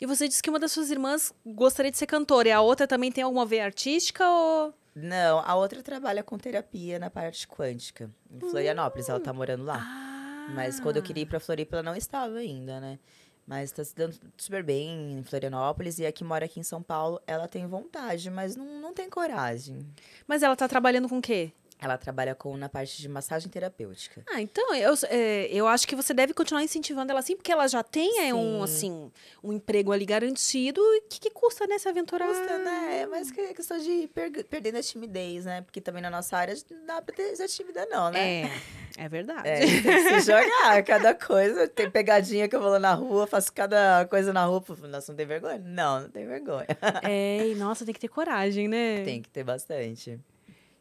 E 0.00 0.04
você 0.06 0.26
disse 0.26 0.42
que 0.42 0.50
uma 0.50 0.58
das 0.58 0.72
suas 0.72 0.90
irmãs 0.90 1.32
gostaria 1.46 1.90
de 1.92 1.96
ser 1.96 2.06
cantora. 2.06 2.48
E 2.48 2.52
a 2.52 2.60
outra 2.60 2.86
também 2.86 3.12
tem 3.12 3.22
alguma 3.22 3.46
veia 3.46 3.64
artística 3.64 4.28
ou. 4.28 4.74
Não, 4.94 5.38
a 5.38 5.54
outra 5.54 5.82
trabalha 5.82 6.22
com 6.22 6.36
terapia 6.36 6.98
na 6.98 7.10
parte 7.10 7.46
quântica, 7.46 8.10
em 8.30 8.40
Florianópolis, 8.40 9.08
ela 9.08 9.20
tá 9.20 9.32
morando 9.32 9.64
lá. 9.64 9.78
Ah. 9.80 10.52
Mas 10.54 10.80
quando 10.80 10.96
eu 10.96 11.02
queria 11.02 11.22
ir 11.22 11.26
pra 11.26 11.38
Floripa, 11.38 11.76
ela 11.76 11.82
não 11.82 11.94
estava 11.94 12.38
ainda, 12.38 12.80
né? 12.80 12.98
Mas 13.46 13.72
tá 13.72 13.82
se 13.82 13.94
dando 13.94 14.16
super 14.36 14.62
bem 14.62 15.18
em 15.18 15.22
Florianópolis 15.22 15.98
e 15.98 16.06
a 16.06 16.12
que 16.12 16.22
mora 16.22 16.44
aqui 16.44 16.60
em 16.60 16.64
São 16.64 16.82
Paulo, 16.82 17.20
ela 17.26 17.48
tem 17.48 17.66
vontade, 17.66 18.30
mas 18.30 18.54
não, 18.56 18.80
não 18.80 18.94
tem 18.94 19.08
coragem. 19.08 19.86
Mas 20.26 20.42
ela 20.42 20.54
tá 20.54 20.68
trabalhando 20.68 21.08
com 21.08 21.18
o 21.18 21.22
quê? 21.22 21.52
Ela 21.80 21.96
trabalha 21.96 22.34
com 22.34 22.56
na 22.56 22.68
parte 22.68 23.00
de 23.00 23.08
massagem 23.08 23.48
terapêutica. 23.48 24.22
Ah, 24.30 24.40
então, 24.40 24.74
eu, 24.74 24.92
é, 25.08 25.48
eu 25.50 25.66
acho 25.66 25.88
que 25.88 25.96
você 25.96 26.12
deve 26.12 26.34
continuar 26.34 26.62
incentivando 26.62 27.10
ela 27.10 27.20
assim, 27.20 27.34
porque 27.34 27.50
ela 27.50 27.66
já 27.66 27.82
tem 27.82 28.28
é, 28.28 28.34
um, 28.34 28.58
Sim. 28.58 28.62
assim, 28.64 29.12
um 29.42 29.52
emprego 29.52 29.90
ali 29.90 30.04
garantido. 30.04 30.80
O 30.80 31.02
que, 31.08 31.18
que 31.18 31.30
custa, 31.30 31.66
né, 31.66 31.78
se 31.78 31.88
aventurar? 31.88 32.28
Custa, 32.28 32.58
né? 32.58 33.06
Mas 33.10 33.30
que 33.30 33.40
é 33.40 33.54
questão 33.54 33.78
de 33.78 34.08
per 34.08 34.30
perdendo 34.44 34.76
a 34.76 34.82
timidez, 34.82 35.44
né? 35.44 35.62
Porque 35.62 35.80
também 35.80 36.02
na 36.02 36.10
nossa 36.10 36.36
área 36.36 36.54
não 36.70 36.84
dá 36.84 37.00
pra 37.00 37.14
ter 37.14 37.34
ser 37.36 37.48
tímida, 37.48 37.86
não, 37.86 38.10
né? 38.10 38.42
É, 38.42 38.50
é 38.98 39.08
verdade. 39.08 39.48
É, 39.48 39.60
tem 39.60 39.82
que 39.82 40.20
se 40.20 40.20
jogar, 40.20 40.82
cada 40.84 41.14
coisa. 41.14 41.66
Tem 41.66 41.90
pegadinha 41.90 42.48
que 42.48 42.54
eu 42.54 42.60
vou 42.60 42.70
lá 42.70 42.78
na 42.78 42.94
rua, 42.94 43.26
faço 43.26 43.52
cada 43.52 44.04
coisa 44.06 44.32
na 44.32 44.44
rua. 44.44 44.62
Nossa, 44.88 45.12
não 45.12 45.16
tem 45.16 45.26
vergonha? 45.26 45.62
Não, 45.64 46.00
não 46.02 46.10
tem 46.10 46.26
vergonha. 46.26 46.66
É, 47.02 47.48
e 47.48 47.54
nossa, 47.54 47.84
tem 47.84 47.94
que 47.94 48.00
ter 48.00 48.08
coragem, 48.08 48.68
né? 48.68 49.02
Tem 49.04 49.22
que 49.22 49.30
ter 49.30 49.44
bastante. 49.44 50.20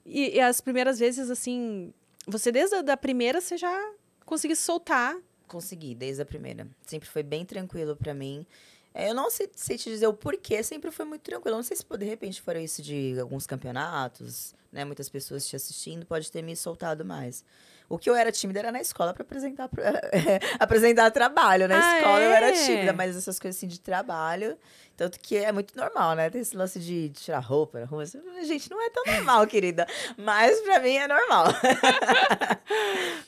E, 0.10 0.36
e 0.36 0.39
as 0.39 0.60
primeiras 0.60 0.98
vezes, 0.98 1.30
assim, 1.30 1.93
você 2.26 2.52
desde 2.52 2.76
a 2.76 2.82
da 2.82 2.98
primeira, 2.98 3.39
você 3.39 3.58
já 3.58 3.93
conseguiu 4.26 4.56
se 4.56 4.63
soltar. 4.63 5.15
Consegui, 5.48 5.93
desde 5.93 6.22
a 6.22 6.26
primeira. 6.26 6.67
Sempre 6.86 7.08
foi 7.08 7.22
bem 7.24 7.45
tranquilo 7.45 7.95
pra 7.95 8.13
mim. 8.13 8.45
É, 8.93 9.10
Eu 9.10 9.13
não 9.13 9.30
sei, 9.30 9.50
sei 9.56 9.78
te 9.78 9.89
dizer 9.89 10.08
o 10.08 10.13
porquê, 10.13 10.63
sempre 10.63 10.89
foi 10.89 11.06
muito 11.06 11.22
tranquilo. 11.22 11.56
Não 11.56 11.63
sei 11.63 11.78
se 11.78 11.86
de 11.86 12.06
repente 12.06 12.41
foram 12.41 12.60
isso 12.60 12.82
de 12.82 13.19
alguns 13.19 13.45
campeonatos, 13.45 14.56
né? 14.72 14.84
Muitas 14.84 15.10
pessoas 15.10 15.48
te 15.48 15.56
assistindo, 15.56 16.06
pode 16.06 16.32
ter 16.32 16.41
me 16.41 16.56
soltado 16.56 17.06
mais. 17.06 17.43
O 17.89 17.97
que 17.97 18.08
eu 18.10 18.15
era 18.15 18.32
tímida 18.32 18.60
era 18.60 18.71
na 18.71 18.80
escola 18.80 19.13
pra 19.13 19.23
apresentar, 19.23 19.67
apresentar 20.60 21.10
trabalho. 21.12 21.67
Na 21.67 21.75
Ah, 21.75 21.97
escola 21.97 22.19
eu 22.21 22.32
era 22.32 22.49
é? 22.49 22.52
tímida, 22.52 22.93
mas 22.93 23.17
essas 23.17 23.39
coisas 23.39 23.58
assim 23.58 23.67
de 23.67 23.80
trabalho. 23.80 24.56
Tanto 24.95 25.17
que 25.19 25.38
é 25.38 25.49
muito 25.52 25.75
normal, 25.78 26.13
né? 26.13 26.30
Tem 26.30 26.41
esse 26.41 26.56
lance 26.58 26.78
de 26.78 27.10
tirar 27.10 27.39
roupa 27.39 27.80
na 27.80 27.86
rua. 27.86 28.04
assim, 28.04 28.19
Gente, 28.45 28.69
não 28.69 28.82
é 28.86 28.89
tão 28.89 29.04
normal, 29.06 29.47
querida. 29.47 29.88
Mas 30.17 30.60
pra 30.62 30.80
mim 30.82 30.95
é 30.95 31.08
normal. 31.08 31.45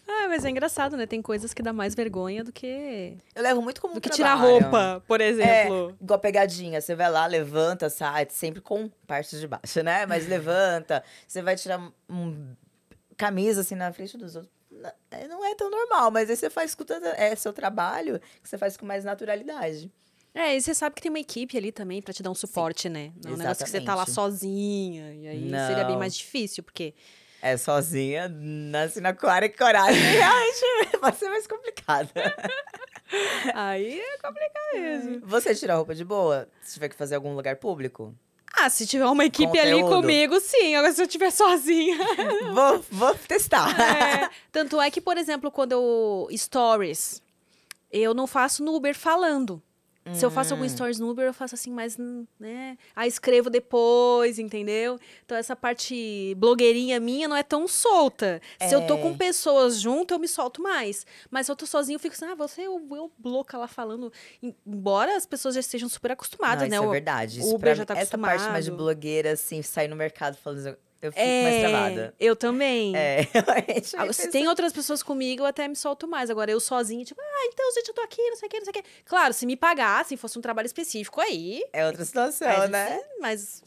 Ah, 0.07 0.27
mas 0.27 0.45
é 0.45 0.49
engraçado, 0.49 0.95
né? 0.97 1.05
Tem 1.07 1.21
coisas 1.21 1.53
que 1.53 1.63
dá 1.63 1.73
mais 1.73 1.95
vergonha 1.95 2.43
do 2.43 2.51
que, 2.51 3.17
Eu 3.33 3.41
levo 3.41 3.61
muito 3.61 3.81
como 3.81 3.95
do 3.95 4.01
que 4.01 4.09
tirar 4.09 4.37
trabalho. 4.37 4.61
roupa, 4.61 5.03
por 5.07 5.19
É, 5.21 5.27
exemplo. 5.29 5.97
igual 6.01 6.19
pegadinha. 6.19 6.79
Você 6.81 6.93
vai 6.95 7.09
lá, 7.09 7.25
levanta, 7.25 7.89
sai, 7.89 8.27
sempre 8.29 8.61
com 8.61 8.89
partes 9.07 9.39
de 9.39 9.47
baixo, 9.47 9.81
né? 9.81 10.05
Mas 10.05 10.27
levanta. 10.27 11.03
Você 11.27 11.41
vai 11.41 11.55
tirar 11.55 11.79
um 12.09 12.55
camisa 13.21 13.61
assim 13.61 13.75
na 13.75 13.93
frente 13.93 14.17
dos 14.17 14.35
outros. 14.35 14.51
Não- 14.71 14.91
é, 15.11 15.27
Não 15.27 15.45
é 15.45 15.53
tão 15.55 15.69
normal, 15.69 16.09
mas 16.11 16.29
aí 16.29 16.35
você 16.35 16.49
faz 16.49 16.73
com 16.73 16.83
tanta, 16.83 17.09
é 17.09 17.35
seu 17.35 17.53
trabalho 17.53 18.19
que 18.41 18.49
você 18.49 18.57
faz 18.57 18.75
com 18.75 18.85
mais 18.85 19.03
naturalidade. 19.05 19.91
É, 20.33 20.55
e 20.55 20.61
você 20.61 20.73
sabe 20.73 20.95
que 20.95 21.01
tem 21.01 21.09
uma 21.11 21.19
equipe 21.19 21.57
ali 21.57 21.71
também 21.71 22.01
pra 22.01 22.13
te 22.13 22.23
dar 22.23 22.31
um 22.31 22.35
suporte, 22.35 22.87
né? 22.89 23.11
Não 23.23 23.31
é 23.31 23.33
um 23.33 23.37
negócio 23.37 23.65
que 23.65 23.69
você 23.69 23.81
tá 23.81 23.93
lá 23.95 24.05
sozinha. 24.05 25.13
E 25.13 25.27
aí 25.27 25.49
seria 25.67 25.83
bem 25.83 25.93
Não. 25.93 25.99
mais 25.99 26.15
difícil, 26.15 26.63
porque. 26.63 26.93
É 27.41 27.57
sozinha, 27.57 28.29
nasce 28.29 29.01
na 29.01 29.13
cara 29.13 29.45
e 29.45 29.49
coragem. 29.49 29.99
Realmente 30.01 30.99
vai 31.01 31.11
ser 31.13 31.29
mais 31.29 31.45
complicado. 31.47 32.09
Aí 33.53 33.99
é 33.99 34.17
complicado 34.17 34.73
mesmo. 34.75 35.19
Você 35.27 35.53
tira 35.53 35.73
a 35.73 35.75
roupa 35.77 35.93
de 35.93 36.05
boa? 36.05 36.47
Se 36.61 36.75
tiver 36.75 36.87
que 36.89 36.95
fazer 36.95 37.15
em 37.15 37.17
algum 37.17 37.35
lugar 37.35 37.57
público? 37.57 38.15
Ah, 38.53 38.69
se 38.69 38.85
tiver 38.85 39.05
uma 39.05 39.25
equipe 39.25 39.57
ali 39.57 39.81
Conteúdo. 39.81 40.01
comigo, 40.01 40.39
sim. 40.39 40.75
Agora, 40.75 40.93
se 40.93 41.01
eu 41.01 41.05
estiver 41.05 41.31
sozinha. 41.31 41.97
vou, 42.53 42.85
vou 42.91 43.15
testar. 43.15 43.69
É, 43.79 44.29
tanto 44.51 44.79
é 44.79 44.91
que, 44.91 44.99
por 45.01 45.17
exemplo, 45.17 45.49
quando 45.49 45.71
eu. 45.71 46.27
Stories, 46.35 47.21
eu 47.91 48.13
não 48.13 48.27
faço 48.27 48.63
no 48.63 48.75
Uber 48.75 48.97
falando. 48.97 49.61
Se 50.13 50.25
eu 50.25 50.31
faço 50.31 50.53
algum 50.55 50.67
stories 50.67 50.99
no 50.99 51.09
Uber, 51.11 51.25
eu 51.27 51.33
faço 51.33 51.53
assim, 51.53 51.69
mas, 51.71 51.95
hum, 51.99 52.25
né? 52.39 52.75
Aí 52.95 53.07
escrevo 53.07 53.49
depois, 53.51 54.39
entendeu? 54.39 54.99
Então, 55.23 55.37
essa 55.37 55.55
parte 55.55 56.33
blogueirinha 56.37 56.99
minha 56.99 57.27
não 57.27 57.35
é 57.35 57.43
tão 57.43 57.67
solta. 57.67 58.41
Se 58.67 58.73
eu 58.73 58.87
tô 58.87 58.97
com 58.97 59.11
É. 59.11 59.17
pessoas 59.17 59.79
junto, 59.79 60.13
eu 60.13 60.19
me 60.19 60.27
solto 60.27 60.61
mais. 60.61 61.05
Mas 61.29 61.45
se 61.45 61.51
eu 61.51 61.55
tô 61.55 61.67
sozinho, 61.67 61.95
eu 61.97 61.99
fico 61.99 62.15
assim, 62.15 62.25
ah, 62.25 62.33
você, 62.35 62.61
eu, 62.63 62.83
eu 62.91 63.11
louca 63.23 63.57
lá 63.59 63.67
falando. 63.67 64.11
Em- 64.41 64.55
Embora 64.65 65.15
as 65.15 65.25
pessoas 65.27 65.53
já 65.53 65.59
estejam 65.59 65.87
super 65.87 66.11
acostumadas, 66.11 66.63
Não, 66.63 66.69
né? 66.69 66.75
isso 66.77 66.83
é 66.83 66.87
O- 66.87 66.91
verdade. 66.91 67.37
o 67.37 67.41
Isso 67.41 67.49
Uber 67.55 67.59
pra 67.59 67.73
já 67.75 67.85
tá 67.85 67.93
Essa 67.97 68.17
parte 68.17 68.39
mais 68.49 68.65
de 68.65 68.71
acostumado. 68.71 68.77
blogueira, 68.77 69.31
assim, 69.33 69.61
sair 69.61 69.87
no 69.87 69.95
mercado 69.95 70.35
falando, 70.37 70.75
eu 71.01 71.11
fico 71.11 71.25
mais 71.25 71.59
travada. 71.59 72.13
eu 72.19 72.35
também. 72.35 72.95
É. 72.95 73.27
Ah, 73.97 74.11
Se 74.13 74.29
tem 74.29 74.47
outras 74.47 74.71
pessoas 74.71 75.01
comigo, 75.01 75.41
eu 75.43 75.45
até 75.47 75.67
me 75.67 75.75
solto 75.75 76.07
mais. 76.07 76.29
Agora, 76.29 76.51
eu 76.51 76.59
sozinha, 76.59 77.03
tipo, 77.03 77.19
ah, 77.21 77.45
então, 77.51 77.71
gente, 77.73 77.89
eu 77.89 77.93
tô 77.93 78.01
aqui, 78.01 78.21
não 78.29 78.35
sei 78.37 78.47
o 78.47 78.49
que, 78.49 78.57
não 78.59 78.65
sei 78.65 78.71
o 78.71 78.73
que. 78.73 78.83
Claro, 79.05 79.33
se 79.33 79.45
me 79.45 79.55
pagassem, 79.55 80.17
fosse 80.17 80.37
um 80.37 80.41
trabalho 80.41 80.65
específico, 80.65 81.19
aí. 81.19 81.63
É 81.73 81.85
outra 81.85 82.05
situação, 82.05 82.47
aí 82.47 82.69
né? 82.69 83.01
Mas. 83.19 83.63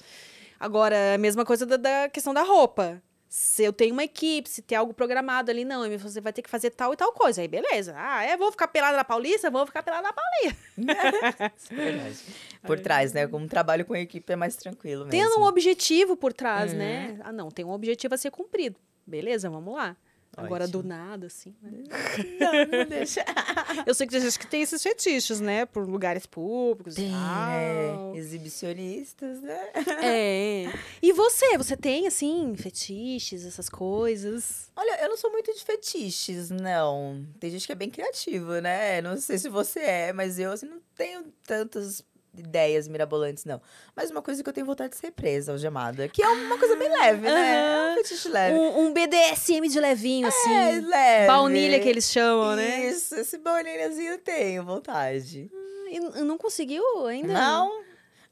Agora, 0.58 1.14
a 1.14 1.18
mesma 1.18 1.44
coisa 1.44 1.66
da, 1.66 1.76
da 1.76 2.08
questão 2.08 2.32
da 2.32 2.42
roupa. 2.42 3.02
Se 3.36 3.64
eu 3.64 3.72
tenho 3.72 3.92
uma 3.94 4.04
equipe, 4.04 4.48
se 4.48 4.62
tem 4.62 4.78
algo 4.78 4.94
programado 4.94 5.50
ali, 5.50 5.64
não, 5.64 5.82
você 5.98 6.20
vai 6.20 6.32
ter 6.32 6.40
que 6.40 6.48
fazer 6.48 6.70
tal 6.70 6.92
e 6.92 6.96
tal 6.96 7.10
coisa. 7.12 7.40
Aí, 7.40 7.48
beleza. 7.48 7.92
Ah, 7.96 8.22
é, 8.22 8.36
vou 8.36 8.48
ficar 8.52 8.68
pelada 8.68 8.96
na 8.96 9.02
Paulista? 9.04 9.50
Vou 9.50 9.66
ficar 9.66 9.82
pelada 9.82 10.04
na 10.06 10.12
Paulista. 10.12 10.62
É 11.72 11.74
verdade. 11.74 12.16
Por 12.62 12.78
trás, 12.78 13.12
né? 13.12 13.26
Como 13.26 13.44
um 13.44 13.48
trabalho 13.48 13.84
com 13.84 13.92
a 13.92 13.98
equipe 13.98 14.32
é 14.32 14.36
mais 14.36 14.54
tranquilo 14.54 15.04
mesmo. 15.06 15.10
Tendo 15.10 15.40
um 15.40 15.46
objetivo 15.46 16.16
por 16.16 16.32
trás, 16.32 16.70
Uhum. 16.70 16.78
né? 16.78 17.18
Ah, 17.24 17.32
não, 17.32 17.50
tem 17.50 17.64
um 17.64 17.72
objetivo 17.72 18.14
a 18.14 18.18
ser 18.18 18.30
cumprido. 18.30 18.78
Beleza, 19.04 19.50
vamos 19.50 19.74
lá. 19.74 19.96
Agora, 20.36 20.66
do 20.66 20.78
Ótimo. 20.78 20.94
nada, 20.94 21.26
assim, 21.26 21.54
né? 21.62 21.84
Não, 22.40 22.78
não 22.78 22.86
deixa. 22.88 23.24
Eu 23.86 23.94
sei 23.94 24.06
que 24.06 24.12
tem 24.12 24.20
gente 24.20 24.38
que 24.38 24.46
tem 24.46 24.62
esses 24.62 24.82
fetiches, 24.82 25.40
né? 25.40 25.64
Por 25.66 25.88
lugares 25.88 26.26
públicos 26.26 26.94
Tem, 26.94 27.10
e 27.10 27.14
é, 27.14 27.92
tal. 27.92 28.16
exibicionistas, 28.16 29.40
né? 29.40 29.70
É. 30.02 30.72
E 31.02 31.12
você? 31.12 31.56
Você 31.56 31.76
tem, 31.76 32.06
assim, 32.06 32.54
fetiches, 32.56 33.44
essas 33.44 33.68
coisas? 33.68 34.70
Olha, 34.76 35.02
eu 35.02 35.08
não 35.08 35.16
sou 35.16 35.30
muito 35.30 35.52
de 35.52 35.64
fetiches, 35.64 36.50
não. 36.50 37.26
Tem 37.38 37.50
gente 37.50 37.66
que 37.66 37.72
é 37.72 37.76
bem 37.76 37.90
criativa, 37.90 38.60
né? 38.60 39.00
Não 39.00 39.16
sei 39.16 39.38
se 39.38 39.48
você 39.48 39.80
é, 39.80 40.12
mas 40.12 40.38
eu 40.38 40.52
assim, 40.52 40.66
não 40.66 40.80
tenho 40.94 41.24
tantas 41.46 42.04
ideias 42.36 42.88
mirabolantes, 42.88 43.44
não. 43.44 43.60
Mas 43.94 44.10
uma 44.10 44.20
coisa 44.22 44.42
que 44.42 44.48
eu 44.48 44.52
tenho 44.52 44.66
vontade 44.66 44.90
de 44.90 44.96
ser 44.96 45.10
presa, 45.12 45.52
algemada. 45.52 46.08
Que 46.08 46.22
é 46.22 46.28
uma 46.28 46.58
coisa 46.58 46.76
bem 46.76 46.88
leve, 46.88 47.20
né? 47.22 47.88
É 47.88 47.92
um 47.92 47.94
fetiche 47.96 48.28
leve. 48.28 48.56
Um, 48.58 48.78
um 48.86 48.92
BDSM 48.92 49.68
de 49.68 49.80
levinho, 49.80 50.26
É, 50.26 50.28
assim. 50.30 50.80
leve. 50.86 51.26
Baunilha 51.26 51.80
que 51.80 51.88
eles 51.88 52.04
chamam, 52.10 52.56
né? 52.56 52.86
Isso, 52.88 53.14
esse 53.14 53.38
baunilhazinho 53.38 54.12
eu 54.12 54.18
tenho 54.18 54.64
vontade. 54.64 55.50
E 55.90 55.96
n- 55.98 56.22
não 56.24 56.36
conseguiu 56.38 56.82
ainda? 57.06 57.32
Não? 57.32 57.82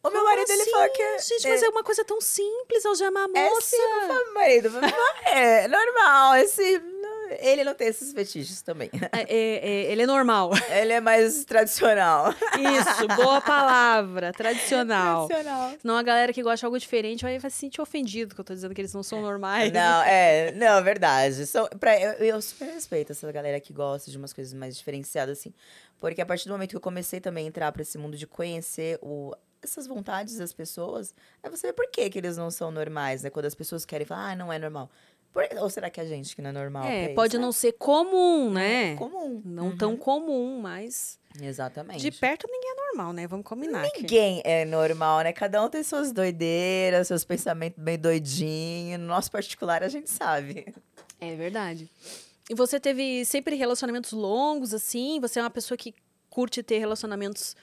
O 0.05 0.11
meu 0.11 0.25
marido, 0.25 0.51
ele 0.51 0.63
assim? 0.63 0.71
falou 0.73 0.89
que... 0.91 1.01
é- 1.01 1.19
Gente, 1.21 1.49
mas 1.49 1.63
é 1.63 1.69
uma 1.69 1.85
coisa 1.85 2.05
tão 2.05 2.21
simples 2.21 2.85
algemar 2.85 3.29
a 3.33 3.39
É 3.39 3.49
moça. 3.51 3.69
sim, 3.69 3.77
eu 3.77 4.01
falei, 4.09 4.25
meu 4.25 4.35
marido, 4.35 4.71
é 5.27 5.69
normal, 5.69 6.35
esse... 6.37 6.83
Ele 7.41 7.65
não 7.65 7.75
tem 7.75 7.89
esses 7.89 8.13
fetiches 8.13 8.63
também. 8.63 8.91
É, 9.13 9.23
é, 9.23 9.37
é, 9.37 9.93
ele 9.93 10.03
é 10.03 10.07
normal. 10.07 10.51
Ele 10.71 10.93
é 10.93 11.01
mais 11.01 11.45
tradicional. 11.45 12.31
Isso, 12.31 13.17
boa 13.17 13.41
palavra. 13.41 14.33
Tradicional. 14.33 15.27
Tradicional. 15.27 15.73
Senão 15.81 15.97
a 15.97 16.03
galera 16.03 16.33
que 16.33 16.43
gosta 16.43 16.59
de 16.59 16.65
algo 16.65 16.79
diferente 16.79 17.23
vai, 17.23 17.39
vai 17.39 17.51
se 17.51 17.59
sentir 17.59 17.81
ofendido 17.81 18.35
que 18.35 18.41
eu 18.41 18.45
tô 18.45 18.55
dizendo 18.55 18.75
que 18.75 18.81
eles 18.81 18.95
não 18.95 19.03
são 19.03 19.21
normais. 19.21 19.73
Não, 19.73 20.03
é, 20.05 20.53
não, 20.53 20.79
é 20.79 20.83
verdade. 20.83 21.47
São, 21.47 21.67
pra, 21.81 22.01
eu, 22.01 22.13
eu 22.25 22.43
super 22.43 22.67
respeito 22.67 23.13
essa 23.13 23.31
galera 23.31 23.61
que 23.61 23.73
gosta 23.73 24.11
de 24.11 24.17
umas 24.17 24.33
coisas 24.33 24.53
mais 24.53 24.77
diferenciadas, 24.77 25.39
assim. 25.39 25.53
Porque 26.01 26.21
a 26.21 26.27
partir 26.27 26.49
do 26.49 26.53
momento 26.53 26.71
que 26.71 26.77
eu 26.77 26.81
comecei 26.81 27.21
também 27.21 27.45
a 27.45 27.49
entrar 27.49 27.71
pra 27.71 27.83
esse 27.83 27.97
mundo 27.97 28.17
de 28.17 28.27
conhecer 28.27 28.99
o, 29.01 29.33
essas 29.63 29.87
vontades 29.87 30.37
das 30.37 30.53
pessoas, 30.53 31.15
aí 31.43 31.49
você 31.49 31.69
vê 31.69 31.73
por 31.73 31.89
que, 31.91 32.11
que 32.11 32.19
eles 32.19 32.37
não 32.37 32.51
são 32.51 32.73
normais, 32.73 33.23
né? 33.23 33.31
Quando 33.31 33.47
as 33.47 33.55
pessoas 33.55 33.85
querem 33.85 34.07
falar, 34.07 34.33
ah, 34.33 34.37
não 34.37 34.53
é 34.53 34.59
normal. 34.59 34.91
Por- 35.33 35.49
ou 35.61 35.71
será 35.71 35.89
que 35.89 35.99
é 35.99 36.03
a 36.03 36.07
gente 36.07 36.37
que 36.37 36.43
não 36.43 36.51
é 36.51 36.53
normal? 36.53 36.85
É, 36.85 37.09
pode 37.15 37.35
isso? 37.37 37.41
não 37.41 37.53
ser 37.53 37.73
comum, 37.73 38.51
né? 38.51 38.93
É 38.93 38.97
comum. 38.97 39.41
Não 39.45 39.69
Uhum. 39.69 39.77
tão 39.79 39.97
comum, 39.97 40.61
mas 40.61 41.19
Exatamente. 41.41 42.01
de 42.03 42.11
perto 42.11 42.47
ninguém 42.51 42.71
é 42.71 42.75
normal, 42.75 43.13
né? 43.15 43.27
Vamos 43.27 43.47
combinar. 43.47 43.83
aqui. 43.85 44.03
Ninguém 44.03 44.43
é 44.45 44.65
normal, 44.67 45.21
né? 45.23 45.33
Cada 45.33 45.65
um 45.65 45.71
tem 45.71 45.83
suas 45.83 46.13
doideiras, 46.13 47.09
seus 47.09 47.25
pensamentos 47.25 47.83
bem 47.83 47.99
doidinhos. 47.99 49.01
No 49.01 49.07
nosso 49.07 49.31
particular, 49.31 49.83
a 49.83 49.89
gente 49.89 50.11
sabe. 50.11 50.75
É 51.19 51.35
verdade. 51.35 51.89
E 52.51 52.55
você 52.55 52.79
teve 52.79 53.25
sempre 53.25 53.57
relacionamentos 53.57 54.13
longos, 54.13 54.75
assim? 54.75 55.19
Você 55.21 55.39
é 55.39 55.43
uma 55.43 55.49
pessoa 55.51 55.79
que 55.79 55.95
curte 56.29 56.63
ter 56.63 56.79
relacionamentos. 56.79 57.57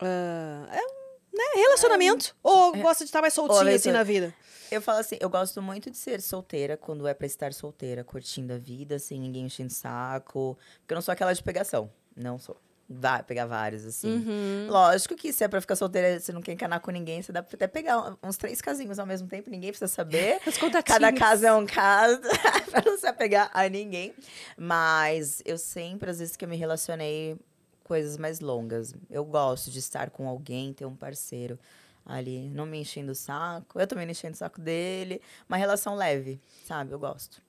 ah, 0.00 0.68
é, 0.70 1.36
né? 1.36 1.44
Relacionamento? 1.56 2.34
Ou 2.42 2.72
gosta 2.76 3.04
de 3.04 3.08
estar 3.08 3.20
mais 3.20 3.34
soltinho 3.34 3.74
assim 3.74 3.90
na 3.90 4.02
vida? 4.02 4.34
Eu 4.72 4.80
falo 4.80 5.00
assim, 5.00 5.16
eu 5.20 5.28
gosto 5.28 5.60
muito 5.60 5.90
de 5.90 5.98
ser 5.98 6.22
solteira 6.22 6.78
quando 6.78 7.06
é 7.06 7.12
pra 7.12 7.26
estar 7.26 7.52
solteira, 7.52 8.02
curtindo 8.02 8.54
a 8.54 8.58
vida, 8.58 8.98
sem 8.98 9.20
ninguém 9.20 9.44
enchendo 9.44 9.70
saco. 9.70 10.56
Porque 10.78 10.94
eu 10.94 10.94
não 10.94 11.02
sou 11.02 11.12
aquela 11.12 11.34
de 11.34 11.42
pegação. 11.42 11.90
Não 12.16 12.38
sou. 12.38 12.56
Vai 12.88 13.22
pegar 13.22 13.44
vários, 13.44 13.84
assim. 13.84 14.08
Uhum. 14.08 14.66
Lógico 14.70 15.14
que 15.14 15.30
se 15.30 15.44
é 15.44 15.48
pra 15.48 15.60
ficar 15.60 15.76
solteira, 15.76 16.18
você 16.18 16.32
não 16.32 16.40
quer 16.40 16.52
encanar 16.52 16.80
com 16.80 16.90
ninguém, 16.90 17.20
você 17.20 17.32
dá 17.32 17.42
pra 17.42 17.54
até 17.54 17.66
pegar 17.66 18.16
uns 18.22 18.38
três 18.38 18.62
casinhos 18.62 18.98
ao 18.98 19.04
mesmo 19.06 19.28
tempo, 19.28 19.50
ninguém 19.50 19.70
precisa 19.70 19.88
saber. 19.88 20.40
Contatinhas. 20.58 20.82
Cada 20.84 21.12
caso 21.12 21.46
é 21.46 21.52
um 21.52 21.66
caso, 21.66 22.20
pra 22.70 22.82
não 22.84 22.96
se 22.96 23.06
apegar 23.06 23.50
a 23.52 23.68
ninguém. 23.68 24.14
Mas 24.56 25.42
eu 25.44 25.58
sempre, 25.58 26.10
às 26.10 26.18
vezes 26.18 26.34
que 26.34 26.46
eu 26.46 26.48
me 26.48 26.56
relacionei, 26.56 27.38
coisas 27.84 28.16
mais 28.16 28.40
longas. 28.40 28.94
Eu 29.10 29.24
gosto 29.24 29.70
de 29.70 29.78
estar 29.78 30.08
com 30.08 30.26
alguém, 30.26 30.72
ter 30.72 30.86
um 30.86 30.96
parceiro 30.96 31.58
ali, 32.04 32.48
não 32.50 32.66
me 32.66 32.78
enchendo 32.78 33.12
o 33.12 33.14
saco. 33.14 33.78
Eu 33.78 33.86
também 33.86 34.06
não 34.06 34.12
enchendo 34.12 34.34
o 34.34 34.38
saco 34.38 34.60
dele. 34.60 35.20
Uma 35.48 35.56
relação 35.56 35.94
leve, 35.94 36.40
sabe? 36.66 36.92
Eu 36.92 36.98
gosto. 36.98 37.40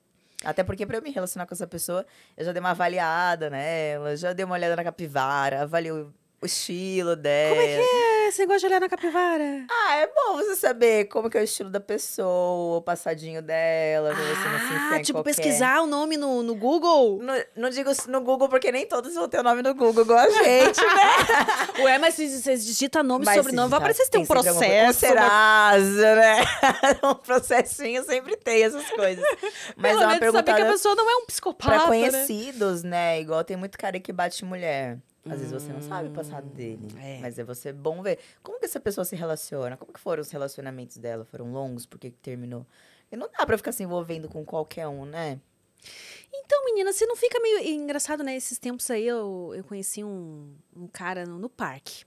Até 0.44 0.62
porque 0.62 0.84
pra 0.84 0.98
eu 0.98 1.02
me 1.02 1.10
relacionar 1.10 1.46
com 1.46 1.54
essa 1.54 1.66
pessoa, 1.66 2.04
eu 2.36 2.44
já 2.44 2.52
dei 2.52 2.60
uma 2.60 2.70
avaliada 2.70 3.48
nela, 3.48 4.16
já 4.16 4.32
dei 4.32 4.44
uma 4.44 4.54
olhada 4.54 4.76
na 4.76 4.84
capivara, 4.84 5.62
avaliei 5.62 5.92
o, 5.92 6.12
o 6.40 6.46
estilo 6.46 7.16
dela. 7.16 7.54
Como 7.56 7.62
é 7.62 7.66
que 7.66 7.80
é? 7.80 8.13
Você 8.30 8.46
gosta 8.46 8.60
de 8.60 8.66
olhar 8.66 8.80
na 8.80 8.88
capivara? 8.88 9.64
Ah, 9.70 9.96
é 9.96 10.06
bom 10.06 10.36
você 10.36 10.56
saber 10.56 11.04
como 11.06 11.30
que 11.30 11.38
é 11.38 11.40
o 11.40 11.44
estilo 11.44 11.70
da 11.70 11.80
pessoa, 11.80 12.78
o 12.78 12.82
passadinho 12.82 13.40
dela, 13.42 14.14
pra 14.14 14.24
você 14.24 14.48
não 14.48 14.58
se 14.58 14.64
enfiar 14.64 14.94
Ah, 14.94 15.02
tipo, 15.02 15.18
qualquer... 15.18 15.34
pesquisar 15.34 15.82
o 15.82 15.86
nome 15.86 16.16
no, 16.16 16.42
no 16.42 16.54
Google? 16.54 17.20
Não, 17.22 17.34
não 17.56 17.70
digo 17.70 17.90
no 18.08 18.20
Google, 18.20 18.48
porque 18.48 18.72
nem 18.72 18.86
todos 18.86 19.14
vão 19.14 19.28
ter 19.28 19.40
o 19.40 19.42
nome 19.42 19.62
no 19.62 19.74
Google, 19.74 20.04
igual 20.04 20.18
a 20.18 20.30
gente, 20.42 20.80
né? 20.80 21.82
Ué, 21.84 21.98
mas 21.98 22.14
se 22.14 22.28
você 22.40 22.56
digita 22.56 23.02
nome 23.02 23.24
e 23.26 23.34
sobrenome, 23.34 23.70
vai 23.70 23.78
aparecer 23.78 24.04
se 24.04 24.10
tem 24.10 24.22
um 24.22 24.26
processo. 24.26 24.58
Um 24.58 24.92
Serasa, 24.92 26.14
né? 26.16 26.36
um 27.04 27.14
processinho 27.14 28.04
sempre 28.04 28.36
tem 28.36 28.64
essas 28.64 28.88
coisas. 28.90 29.24
Mas 29.76 29.92
Pelo 29.92 30.02
é 30.02 30.06
uma 30.06 30.18
menos 30.18 30.34
saber 30.34 30.54
que 30.54 30.62
a 30.62 30.66
pessoa 30.66 30.94
não 30.94 31.10
é 31.10 31.16
um 31.16 31.26
psicopata, 31.26 31.70
pra 31.70 31.78
né? 31.80 31.86
conhecidos, 31.86 32.82
né? 32.82 33.20
Igual 33.20 33.44
tem 33.44 33.56
muito 33.56 33.76
cara 33.78 33.98
que 33.98 34.12
bate 34.12 34.44
mulher. 34.44 34.98
Às 35.26 35.38
vezes 35.38 35.52
você 35.52 35.72
não 35.72 35.80
sabe 35.80 36.08
o 36.08 36.12
passado 36.12 36.46
dele. 36.48 36.86
é. 37.00 37.18
Mas 37.20 37.38
é 37.38 37.44
você 37.44 37.72
bom 37.72 38.02
ver. 38.02 38.18
Como 38.42 38.58
que 38.58 38.66
essa 38.66 38.78
pessoa 38.78 39.04
se 39.04 39.16
relaciona? 39.16 39.76
Como 39.76 39.92
que 39.92 40.00
foram 40.00 40.20
os 40.20 40.30
relacionamentos 40.30 40.98
dela? 40.98 41.24
Foram 41.24 41.50
longos? 41.52 41.86
Por 41.86 41.98
que 41.98 42.10
que 42.10 42.18
terminou? 42.18 42.66
E 43.10 43.16
não 43.16 43.28
dá 43.30 43.46
pra 43.46 43.56
ficar 43.56 43.72
se 43.72 43.82
envolvendo 43.82 44.28
com 44.28 44.44
qualquer 44.44 44.86
um, 44.86 45.04
né? 45.06 45.40
Então, 46.32 46.64
menina, 46.64 46.92
você 46.92 47.06
não 47.06 47.16
fica 47.16 47.40
meio 47.40 47.58
engraçado, 47.60 48.22
né? 48.22 48.36
Esses 48.36 48.58
tempos 48.58 48.90
aí 48.90 49.06
eu, 49.06 49.52
eu 49.54 49.64
conheci 49.64 50.02
um, 50.02 50.54
um 50.74 50.86
cara 50.86 51.24
no, 51.24 51.38
no 51.38 51.48
parque. 51.48 52.04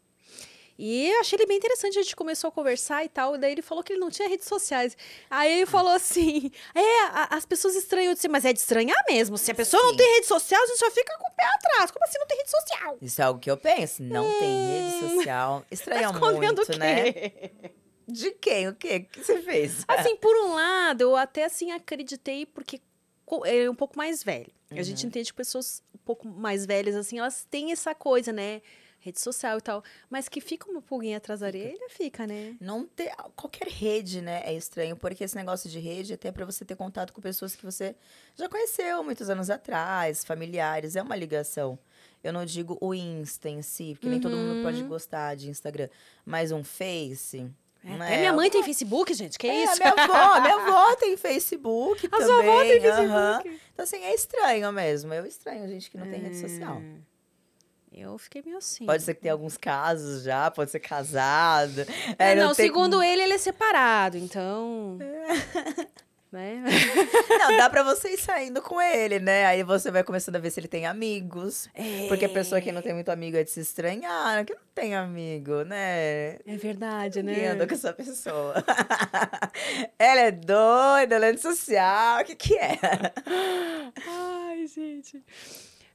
E 0.80 1.10
eu 1.10 1.20
achei 1.22 1.38
ele 1.38 1.48
bem 1.48 1.58
interessante, 1.58 1.98
a 1.98 2.02
gente 2.04 2.16
começou 2.16 2.50
a 2.50 2.52
conversar 2.52 3.04
e 3.04 3.10
tal, 3.10 3.36
e 3.36 3.38
daí 3.40 3.52
ele 3.52 3.62
falou 3.64 3.84
que 3.84 3.94
ele 3.94 4.00
não 4.00 4.12
tinha 4.12 4.30
redes 4.30 4.48
sociais. 4.48 4.96
Aí 5.30 5.52
ele 5.54 5.66
falou 5.66 5.92
assim: 5.92 6.52
é, 6.76 7.02
a- 7.08 7.30
as 7.32 7.46
pessoas 7.46 7.76
estranham, 7.76 8.12
eu 8.12 8.14
disse, 8.14 8.28
mas 8.28 8.46
é 8.46 8.54
de 8.54 8.60
estranhar 8.60 9.04
mesmo. 9.10 9.38
Se 9.38 9.50
a 9.52 9.56
pessoa 9.56 9.82
não 9.82 9.92
Sim. 9.92 9.98
tem 9.98 10.14
rede 10.16 10.28
social, 10.28 10.62
a 10.62 10.68
gente 10.68 10.80
já 10.80 10.92
fica 10.92 11.18
com 11.18 11.28
o 11.32 11.36
pé 11.36 11.46
atrás. 11.46 11.90
Como 11.92 12.06
assim 12.06 12.20
não 12.20 12.28
tem 12.28 12.38
rede 12.38 12.52
social? 12.52 12.98
Isso 13.02 13.22
é 13.22 13.24
algo 13.26 13.40
que 13.40 13.50
eu 13.50 13.58
penso. 13.58 14.04
Não 14.04 14.24
tem 14.40 14.68
rede 14.68 15.14
social. 15.16 15.66
Estranha 15.72 16.12
Tá 16.14 16.20
muito, 16.20 16.78
né? 16.78 17.12
De 18.08 18.32
quem? 18.32 18.68
O 18.70 18.76
quê? 18.76 19.08
O 19.08 19.12
que 19.12 19.24
você 19.24 19.42
fez? 19.42 19.84
Assim, 19.88 20.16
por 20.16 20.36
um 20.46 20.54
lado, 20.54 21.02
eu 21.02 21.16
até 21.16 21.44
assim 21.46 21.72
acreditei, 21.72 22.46
porque 22.46 22.80
ele 23.46 23.66
é 23.66 23.70
um 23.70 23.76
pouco 23.76 23.98
mais 23.98 24.24
velho. 24.24 24.52
A 24.72 24.82
gente 24.82 25.02
Uhum. 25.04 25.08
entende 25.10 25.32
que 25.32 25.36
pessoas 25.38 25.82
um 25.94 25.98
pouco 26.06 26.28
mais 26.28 26.66
velhas, 26.66 26.96
assim, 26.96 27.20
elas 27.20 27.46
têm 27.50 27.72
essa 27.72 27.94
coisa, 27.96 28.32
né? 28.32 28.62
Rede 29.08 29.22
social 29.22 29.58
e 29.58 29.62
tal. 29.62 29.84
Mas 30.10 30.28
que 30.28 30.42
fica 30.42 30.70
uma 30.70 30.82
pulguinha 30.82 31.18
atrás 31.18 31.40
da 31.40 31.48
orelha, 31.48 31.88
fica, 31.90 32.28
né? 32.28 32.56
Não 32.60 32.86
ter 32.86 33.12
qualquer 33.36 33.68
rede, 33.68 34.22
né? 34.22 34.42
É 34.46 34.54
estranho, 34.54 34.96
porque 34.98 35.24
esse 35.24 35.36
negócio 35.36 35.70
de 35.70 35.80
rede 35.80 36.12
é 36.12 36.16
até 36.16 36.32
pra 36.32 36.46
você 36.46 36.66
ter 36.66 36.76
contato 36.76 37.14
com 37.14 37.22
pessoas 37.22 37.56
que 37.56 37.64
você 37.66 37.96
já 38.36 38.50
conheceu 38.50 39.02
muitos 39.04 39.30
anos 39.30 39.50
atrás, 39.50 40.24
familiares, 40.26 40.96
é 40.96 41.02
uma 41.02 41.16
ligação. 41.16 41.80
Eu 42.24 42.34
não 42.34 42.44
digo 42.44 42.78
o 42.82 42.94
Insta 42.94 43.48
em 43.50 43.62
si, 43.62 43.94
porque 43.94 44.10
nem 44.10 44.20
todo 44.20 44.36
mundo 44.36 44.62
pode 44.64 44.82
Uhum. 44.82 44.88
gostar 44.90 45.36
de 45.36 45.50
Instagram, 45.50 45.88
mas 46.26 46.52
um 46.52 46.64
Face. 46.64 47.50
É, 47.86 47.94
até 47.94 48.18
minha 48.18 48.34
mãe 48.34 48.50
tem 48.50 48.62
Facebook, 48.64 49.14
gente. 49.14 49.38
Que 49.38 49.48
É, 49.48 49.64
isso? 49.64 49.78
minha 49.78 49.94
avó, 49.94 50.42
minha 50.42 50.56
avó 50.56 50.96
tem 50.98 51.16
Facebook 51.16 52.08
A 52.08 52.10
também. 52.10 52.28
sua 52.28 52.40
avó 52.40 52.62
tem. 52.64 52.82
Facebook. 52.82 53.62
Então, 53.74 53.84
assim, 53.84 53.98
é 54.04 54.14
estranho 54.14 54.72
mesmo. 54.74 55.14
Eu 55.14 55.26
estranho 55.26 55.66
gente 55.70 55.90
que 55.90 55.98
não 55.98 56.08
tem 56.10 56.20
rede 56.20 56.36
social. 56.38 56.82
É. 58.02 58.06
Eu 58.06 58.18
fiquei 58.18 58.42
meio 58.44 58.58
assim. 58.58 58.86
Pode 58.86 59.04
ser 59.04 59.14
que 59.16 59.22
tenha 59.22 59.34
alguns 59.34 59.58
casos 59.58 60.24
já, 60.24 60.50
pode 60.52 60.72
ser 60.72 60.80
casado. 60.80 61.82
É, 62.18 62.32
É, 62.32 62.36
não, 62.36 62.54
tem- 62.54 62.66
segundo 62.68 63.02
ele, 63.04 63.22
ele 63.24 63.34
é 63.34 63.38
separado, 63.38 64.18
então. 64.18 64.98
né? 66.32 66.62
Não, 67.40 67.58
dá 67.58 67.70
pra 67.70 67.84
você 67.84 68.10
ir 68.14 68.18
saindo 68.18 68.62
com 68.62 68.82
ele, 68.82 69.18
né? 69.18 69.46
Aí 69.46 69.64
você 69.64 69.90
vai 69.90 70.04
começando 70.04 70.36
a 70.36 70.40
ver 70.40 70.52
se 70.52 70.60
ele 70.60 70.68
tem 70.68 70.86
amigos. 70.86 71.70
Porque 72.10 72.26
a 72.26 72.30
pessoa 72.30 72.60
que 72.60 72.70
não 72.72 72.82
tem 72.82 72.94
muito 72.94 73.10
amigo 73.10 73.38
é 73.38 73.44
de 73.46 73.50
se 73.50 73.62
estranhar, 73.62 74.44
que 74.46 74.54
não 74.54 74.62
tem 74.76 74.94
amigo, 74.94 75.64
né? 75.64 76.34
É 76.46 76.58
verdade, 76.58 77.24
né? 77.24 77.48
anda 77.48 77.66
com 77.66 77.74
essa 77.74 77.94
pessoa. 77.94 78.54
ela 79.98 80.20
é 80.22 80.32
doida, 80.32 81.16
ela 81.16 81.28
é 81.28 81.30
antissocial, 81.30 82.22
o 82.22 82.26
que 82.26 82.36
que 82.36 82.58
é? 82.58 82.78
Ai, 84.06 84.68
gente. 84.68 85.24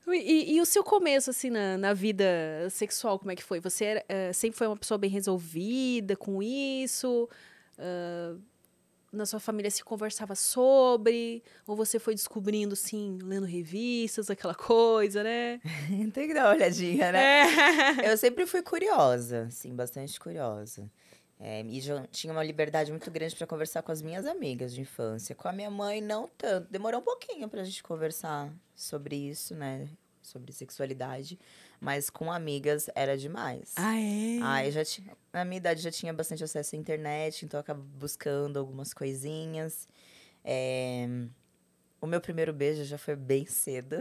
E, 0.09 0.57
e 0.57 0.61
o 0.61 0.67
seu 0.67 0.83
começo, 0.83 1.31
assim, 1.31 1.51
na, 1.51 1.79
na 1.79 1.95
vida 1.95 2.25
sexual, 2.71 3.19
como 3.19 3.31
é 3.31 3.37
que 3.37 3.45
foi? 3.45 3.61
Você 3.61 3.85
era, 3.85 4.05
eh, 4.09 4.33
sempre 4.33 4.59
foi 4.59 4.67
uma 4.67 4.77
pessoa 4.77 4.99
bem 4.99 5.09
resolvida 5.11 6.17
com 6.17 6.43
isso? 6.43 7.29
Ah, 7.79 8.37
na 9.13 9.27
sua 9.27 9.39
família 9.39 9.71
se 9.71 9.85
conversava 9.85 10.35
sobre? 10.35 11.43
Ou 11.67 11.77
você 11.77 11.99
foi 11.99 12.15
descobrindo, 12.15 12.73
assim, 12.73 13.19
lendo 13.23 13.45
revistas, 13.45 14.31
aquela 14.31 14.55
coisa, 14.55 15.23
né? 15.23 15.61
tem 16.15 16.29
que 16.29 16.35
dar 16.35 16.47
uma 16.47 16.55
olhadinha, 16.55 17.13
né? 17.13 18.01
É. 18.01 18.11
Eu 18.11 18.17
sempre 18.17 18.47
fui 18.47 18.63
curiosa, 18.63 19.49
sim, 19.51 19.75
bastante 19.75 20.19
curiosa. 20.19 20.91
É, 21.45 21.61
e 21.63 21.81
já 21.81 22.07
tinha 22.07 22.33
uma 22.33 22.45
liberdade 22.45 22.93
muito 22.93 23.11
grande 23.11 23.35
para 23.35 23.49
conversar 23.49 23.83
com 23.83 23.91
as 23.91 24.01
minhas 24.01 24.25
amigas 24.27 24.73
de 24.73 24.81
infância. 24.81 25.35
Com 25.35 25.49
a 25.49 25.53
minha 25.53 25.69
mãe, 25.69 26.01
não 26.01 26.29
tanto. 26.29 26.71
Demorou 26.71 27.01
um 27.01 27.05
pouquinho 27.05 27.49
pra 27.49 27.65
gente 27.65 27.83
conversar 27.83 28.49
sobre 28.77 29.17
isso, 29.17 29.53
né? 29.53 29.89
Sobre 30.23 30.53
sexualidade. 30.53 31.37
Mas 31.81 32.09
com 32.09 32.31
amigas 32.31 32.89
era 32.95 33.19
demais. 33.19 33.73
Ah, 33.75 33.99
é? 33.99 34.39
Ah, 34.41 34.65
eu 34.65 34.71
já 34.71 34.85
tinha. 34.85 35.17
Na 35.33 35.45
minha 35.45 35.57
idade 35.57 35.83
já 35.83 35.91
tinha 35.91 36.13
bastante 36.13 36.45
acesso 36.45 36.77
à 36.77 36.79
internet, 36.79 37.45
então 37.45 37.59
eu 37.59 37.63
acabo 37.63 37.83
buscando 37.83 38.61
algumas 38.61 38.95
coisinhas. 38.95 39.89
É, 40.45 41.09
O 42.03 42.07
meu 42.09 42.21
primeiro 42.21 42.53
beijo 42.53 42.83
já 42.83 42.99
foi 42.99 43.15
bem 43.15 43.47
cedo. 43.47 43.97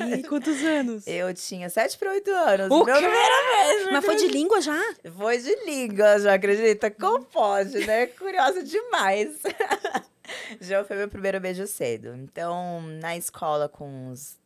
Ai, 0.00 0.20
quantos 0.24 0.60
anos? 0.64 1.06
Eu 1.06 1.32
tinha 1.32 1.70
7 1.70 1.96
para 1.96 2.10
8 2.10 2.28
anos. 2.28 2.66
O 2.72 2.84
meu 2.84 2.96
quê? 2.96 3.02
primeiro 3.02 3.34
beijo. 3.54 3.92
Mas 3.92 4.04
foi 4.04 4.16
de 4.16 4.26
língua 4.26 4.60
já? 4.60 4.94
Foi 5.16 5.38
de 5.38 5.54
língua, 5.64 6.18
já 6.18 6.34
acredita? 6.34 6.90
Como 6.90 7.24
pode, 7.24 7.86
né? 7.86 8.08
Curiosa 8.08 8.64
demais. 8.64 9.40
já 10.60 10.82
foi 10.82 10.96
meu 10.96 11.08
primeiro 11.08 11.38
beijo 11.38 11.68
cedo. 11.68 12.16
Então, 12.16 12.82
na 13.00 13.16
escola, 13.16 13.68
com 13.68 14.10
uns 14.10 14.36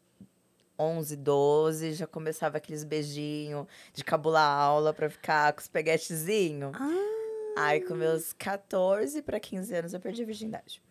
11, 0.78 1.16
12, 1.16 1.92
já 1.94 2.06
começava 2.06 2.58
aqueles 2.58 2.84
beijinhos 2.84 3.66
de 3.94 4.04
cabular 4.04 4.60
aula 4.60 4.92
pra 4.92 5.08
ficar 5.08 5.54
com 5.54 5.60
os 5.60 5.68
peguetezinhos. 5.68 6.72
Ah. 6.74 7.60
Aí, 7.64 7.80
com 7.80 7.94
meus 7.94 8.34
14 8.34 9.22
para 9.22 9.40
15 9.40 9.74
anos, 9.74 9.94
eu 9.94 10.00
perdi 10.00 10.22
a 10.22 10.26
virgindade. 10.26 10.82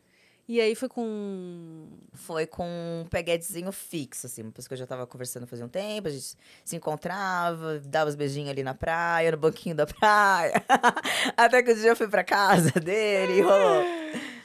E 0.49 0.59
aí 0.59 0.73
foi 0.73 0.89
com. 0.89 1.87
Foi 2.11 2.47
com 2.47 2.65
um 2.65 3.05
peguetezinho 3.07 3.71
fixo, 3.71 4.25
assim. 4.25 4.41
Uma 4.41 4.51
pessoa 4.51 4.69
que 4.69 4.73
eu 4.73 4.79
já 4.79 4.87
tava 4.87 5.05
conversando 5.05 5.45
fazia 5.45 5.63
um 5.63 5.69
tempo, 5.69 6.07
a 6.07 6.11
gente 6.11 6.35
se 6.65 6.75
encontrava, 6.75 7.79
dava 7.85 8.09
os 8.09 8.15
beijinhos 8.15 8.49
ali 8.49 8.63
na 8.63 8.73
praia, 8.73 9.29
no 9.29 9.37
banquinho 9.37 9.75
da 9.75 9.85
praia. 9.85 10.53
Até 11.37 11.61
que 11.61 11.71
um 11.71 11.75
dia 11.75 11.89
eu 11.91 11.95
fui 11.95 12.07
pra 12.07 12.23
casa 12.23 12.71
dele 12.71 13.33
e 13.33 13.41
rolou. 13.41 13.83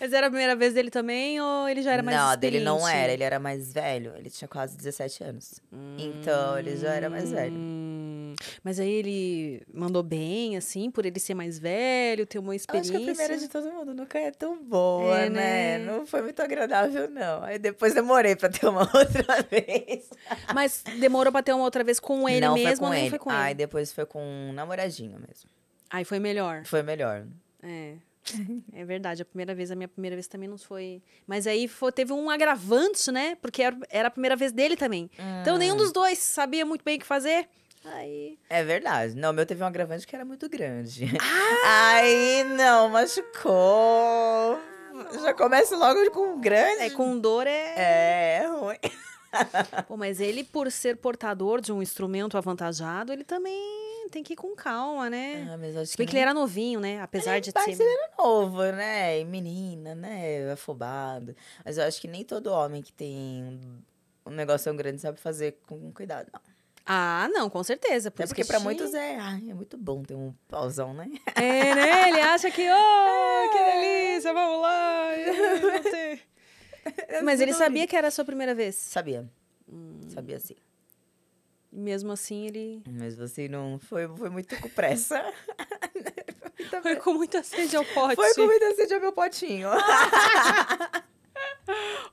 Mas 0.04 0.12
era 0.12 0.26
a 0.26 0.30
primeira 0.30 0.54
vez 0.54 0.74
dele 0.74 0.90
também 0.90 1.40
ou 1.40 1.66
ele 1.66 1.80
já 1.80 1.94
era 1.94 2.02
mais 2.02 2.14
não, 2.14 2.36
dele 2.36 2.60
não 2.60 2.86
era, 2.86 3.10
ele 3.10 3.22
era 3.24 3.38
mais 3.38 3.72
velho. 3.72 4.12
Ele 4.18 4.28
tinha 4.28 4.46
quase 4.46 4.76
17 4.76 5.24
anos. 5.24 5.60
Então, 5.96 6.58
ele 6.58 6.76
já 6.76 6.92
era 6.92 7.08
mais 7.08 7.30
velho. 7.30 7.54
Hum, 7.56 8.34
Mas 8.62 8.78
aí 8.78 8.90
ele 8.90 9.62
mandou 9.72 10.02
bem, 10.02 10.58
assim, 10.58 10.90
por 10.90 11.06
ele 11.06 11.18
ser 11.18 11.32
mais 11.32 11.58
velho, 11.58 12.26
ter 12.26 12.38
uma 12.38 12.52
Eu 12.52 12.56
experiência. 12.56 12.94
acho 12.96 13.02
que 13.02 13.10
a 13.10 13.14
primeira 13.14 13.38
de 13.38 13.48
todo 13.48 13.72
mundo 13.72 13.94
nunca 13.94 14.18
é 14.18 14.30
tão 14.30 14.62
boa, 14.62 15.20
É, 15.20 15.30
né? 15.30 15.78
né? 15.78 15.84
Não 15.86 16.04
foi 16.06 16.20
muito 16.20 16.38
agradável, 16.42 17.08
não. 17.08 17.42
Aí 17.42 17.58
depois 17.58 17.94
demorei 17.94 18.36
pra 18.36 18.50
ter 18.50 18.66
uma 18.66 18.82
outra 18.94 19.42
vez. 19.50 20.10
Mas 20.54 20.84
demorou 21.00 21.32
pra 21.32 21.42
ter 21.42 21.54
uma 21.54 21.64
outra 21.64 21.82
vez 21.82 21.98
com 21.98 22.28
ele 22.28 22.40
não 22.42 22.52
mesmo 22.56 22.76
foi 22.76 22.76
com 22.88 22.94
ele. 22.94 23.08
foi 23.08 23.18
com 23.18 23.30
Aí 23.30 23.46
ele? 23.52 23.54
depois 23.54 23.90
foi 23.90 24.04
com 24.04 24.22
um 24.22 24.52
namoradinho 24.52 25.18
mesmo. 25.18 25.48
Aí 25.88 26.04
foi 26.04 26.18
melhor. 26.18 26.62
Foi 26.66 26.82
melhor. 26.82 27.24
É. 27.62 27.94
É 28.72 28.84
verdade, 28.84 29.22
a 29.22 29.24
primeira 29.24 29.54
vez, 29.54 29.70
a 29.70 29.74
minha 29.76 29.88
primeira 29.88 30.16
vez 30.16 30.26
também 30.26 30.48
não 30.48 30.56
foi. 30.58 31.02
Mas 31.26 31.46
aí 31.46 31.68
foi- 31.68 31.92
teve 31.92 32.12
um 32.12 32.30
agravante, 32.30 33.10
né? 33.12 33.36
Porque 33.40 33.62
era, 33.62 33.76
era 33.90 34.08
a 34.08 34.10
primeira 34.10 34.34
vez 34.36 34.50
dele 34.52 34.76
também. 34.76 35.10
Então 35.42 35.56
Hum. 35.56 35.58
nenhum 35.58 35.76
dos 35.76 35.92
dois 35.92 36.18
sabia 36.18 36.64
muito 36.64 36.82
bem 36.84 36.96
o 36.96 37.00
que 37.00 37.06
fazer. 37.06 37.48
Aí. 37.84 38.38
É 38.48 38.64
verdade. 38.64 39.14
Não, 39.14 39.30
o 39.30 39.32
meu 39.34 39.44
teve 39.44 39.62
um 39.62 39.66
agravante 39.66 40.06
que 40.06 40.16
era 40.16 40.24
muito 40.24 40.48
grande. 40.48 41.04
Ah! 41.20 41.96
Aí, 41.96 42.44
não, 42.44 42.88
machucou. 42.88 44.58
Já 45.22 45.34
começa 45.34 45.76
logo 45.76 46.10
com 46.10 46.40
grande. 46.40 46.82
É, 46.82 46.90
com 46.90 47.18
dor 47.18 47.46
é. 47.46 47.74
É, 47.76 48.40
é 48.42 48.46
ruim. 48.46 48.78
Pô, 49.88 49.96
mas 49.96 50.20
ele, 50.20 50.44
por 50.44 50.70
ser 50.70 50.96
portador 50.96 51.60
de 51.60 51.72
um 51.72 51.82
instrumento 51.82 52.38
avantajado, 52.38 53.12
ele 53.12 53.24
também 53.24 53.60
tem 54.08 54.22
que 54.22 54.32
ir 54.34 54.36
com 54.36 54.54
calma, 54.54 55.08
né? 55.10 55.48
Ah, 55.52 55.56
mas 55.56 55.76
acho 55.76 55.96
que 55.96 56.04
que 56.06 56.12
ele 56.12 56.20
era 56.20 56.32
novinho, 56.34 56.80
né? 56.80 57.00
Apesar 57.00 57.40
de 57.40 57.50
Mas 57.54 57.76
ser. 57.76 57.82
ele 57.82 57.90
era 57.92 58.10
novo, 58.18 58.62
né? 58.62 59.20
E 59.20 59.24
menina, 59.24 59.94
né? 59.94 60.50
Afobado. 60.52 61.34
Mas 61.64 61.78
eu 61.78 61.84
acho 61.84 62.00
que 62.00 62.08
nem 62.08 62.24
todo 62.24 62.48
homem 62.52 62.82
que 62.82 62.92
tem 62.92 63.60
um 64.26 64.30
negócio 64.30 64.64
tão 64.64 64.76
grande 64.76 65.00
sabe 65.00 65.18
fazer 65.18 65.58
com 65.66 65.92
cuidado, 65.92 66.28
não. 66.32 66.40
Ah, 66.86 67.28
não, 67.32 67.48
com 67.48 67.62
certeza. 67.64 68.10
Por 68.10 68.16
Até 68.22 68.24
isso 68.24 68.34
porque 68.34 68.44
tinha- 68.44 68.60
muitos 68.60 68.92
é, 68.92 69.16
ai, 69.18 69.42
é 69.48 69.54
muito 69.54 69.76
bom 69.78 70.02
ter 70.02 70.14
um 70.14 70.34
pauzão, 70.48 70.92
né? 70.92 71.10
É, 71.34 71.74
né? 71.74 72.08
Ele 72.10 72.20
acha 72.20 72.50
que, 72.50 72.62
oh, 72.70 73.50
que 73.52 73.58
delícia, 73.58 74.34
vamos 74.34 74.60
lá. 74.60 75.08
Mas 77.24 77.40
ele 77.40 77.54
sabia 77.54 77.86
que 77.86 77.96
era 77.96 78.08
a 78.08 78.10
sua 78.10 78.24
primeira 78.24 78.54
vez. 78.54 78.74
Sabia. 78.76 79.26
Hum. 79.66 79.98
Sabia 80.10 80.38
sim. 80.38 80.56
E 81.74 81.80
mesmo 81.80 82.12
assim, 82.12 82.46
ele 82.46 82.82
Mas 82.88 83.16
você 83.16 83.48
não 83.48 83.80
foi, 83.80 84.06
foi 84.06 84.30
muito 84.30 84.56
com 84.60 84.68
pressa. 84.68 85.20
foi 86.80 86.94
com 86.96 87.14
muita 87.14 87.42
sede 87.42 87.76
ao 87.76 87.84
pote. 87.84 88.14
Foi 88.14 88.32
com 88.32 88.46
muita 88.46 88.74
sede 88.76 88.94
ao 88.94 89.00
meu 89.00 89.12
potinho. 89.12 89.68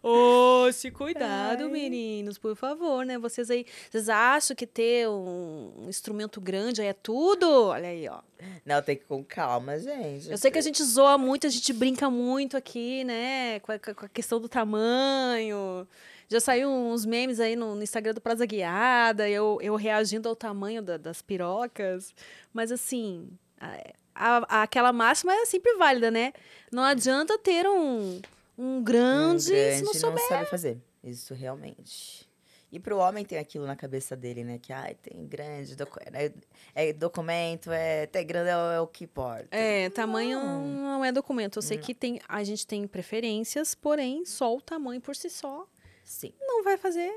Ô, 0.02 0.72
se 0.72 0.90
cuidado, 0.90 1.66
Ai. 1.66 1.70
meninos, 1.70 2.40
por 2.40 2.56
favor, 2.56 3.06
né? 3.06 3.20
Vocês 3.20 3.52
aí, 3.52 3.68
vocês 3.90 4.10
acham 4.10 4.56
que 4.56 4.66
ter 4.66 5.08
um, 5.08 5.72
um 5.78 5.90
instrumento 5.90 6.42
grande 6.42 6.82
aí 6.82 6.88
é 6.88 6.94
tudo? 6.94 7.68
Olha 7.68 7.90
aí, 7.90 8.08
ó. 8.10 8.20
Não, 8.66 8.82
tem 8.82 8.96
que 8.96 9.04
ir 9.04 9.06
com 9.06 9.24
calma, 9.24 9.78
gente. 9.78 10.32
Eu 10.32 10.40
sei 10.40 10.50
que 10.50 10.58
a 10.58 10.62
gente 10.62 10.84
zoa 10.84 11.20
muito, 11.20 11.46
a 11.46 11.52
gente 11.52 11.72
brinca 11.72 12.10
muito 12.10 12.58
aqui, 12.58 13.04
né? 13.04 13.60
Com 13.60 13.74
a, 13.74 13.78
com 13.78 14.06
a 14.06 14.10
questão 14.10 14.40
do 14.42 14.50
tamanho. 14.50 15.88
Já 16.32 16.40
saiu 16.40 16.70
uns 16.70 17.06
memes 17.06 17.42
aí 17.42 17.58
no, 17.58 17.76
no 17.76 17.84
Instagram 17.84 18.14
do 18.14 18.22
Praza 18.22 18.46
Guiada, 18.46 19.28
eu, 19.30 19.60
eu 19.62 19.76
reagindo 19.76 20.30
ao 20.30 20.36
tamanho 20.36 20.82
da- 20.82 20.96
das 20.96 21.22
pirocas. 21.22 22.16
Mas 22.54 22.72
assim, 22.72 23.28
a- 23.60 23.82
a- 24.16 24.62
aquela 24.64 24.94
máxima 24.94 25.34
é 25.34 25.46
sempre 25.46 25.76
válida, 25.76 26.10
né? 26.10 26.32
Não 26.72 26.84
adianta 26.84 27.38
ter 27.38 27.68
um, 27.68 28.22
um 28.58 28.82
grande, 28.82 29.52
Um 29.52 29.56
grande 29.56 29.76
se 29.76 29.84
não 29.84 29.92
não 29.92 30.00
souber. 30.00 30.28
sabe 30.30 30.46
fazer. 30.50 30.78
Isso 31.04 31.34
realmente. 31.34 32.26
E 32.72 32.80
pro 32.80 32.98
homem 33.00 33.26
tem 33.26 33.38
aquilo 33.38 33.66
na 33.68 33.76
cabeça 33.76 34.16
dele, 34.16 34.46
né? 34.46 34.58
Que, 34.58 34.72
ai, 34.72 34.96
tem 34.96 35.28
grande, 35.28 35.76
docu 35.76 36.00
é, 36.14 36.32
é 36.74 36.94
documento, 36.94 37.70
é 37.74 38.06
ter 38.06 38.24
grande 38.24 38.50
é, 38.52 38.56
o- 38.56 38.72
é 38.72 38.80
o 38.80 38.88
que 38.88 39.04
importa. 39.04 39.50
É, 39.52 39.90
tamanho 39.90 40.40
Não. 40.40 40.66
não 40.66 41.04
é 41.04 41.12
documento. 41.12 41.58
Eu 41.58 41.62
sei 41.62 41.76
Não. 41.76 41.84
que 41.84 41.94
tem, 41.94 42.22
a 42.26 42.42
gente 42.46 42.66
tem 42.66 42.88
preferências, 42.88 43.76
porém, 43.76 44.24
só 44.24 44.56
o 44.56 44.62
tamanho 44.62 45.02
por 45.02 45.14
si 45.14 45.30
só 45.30 45.68
Sim. 46.12 46.34
não 46.42 46.64
vai 46.64 46.78
fazer 46.78 47.10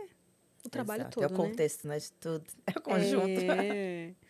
o 0.64 0.68
trabalho 0.68 1.03
exato. 1.03 1.14
todo, 1.20 1.24
É 1.24 1.26
o 1.26 1.30
né? 1.30 1.36
contexto, 1.36 1.88
né? 1.88 1.99
De 1.99 2.12
tudo. 2.12 2.45
É 2.66 2.78
o 2.78 2.80
conjunto. 2.82 3.40
É. 3.51 4.12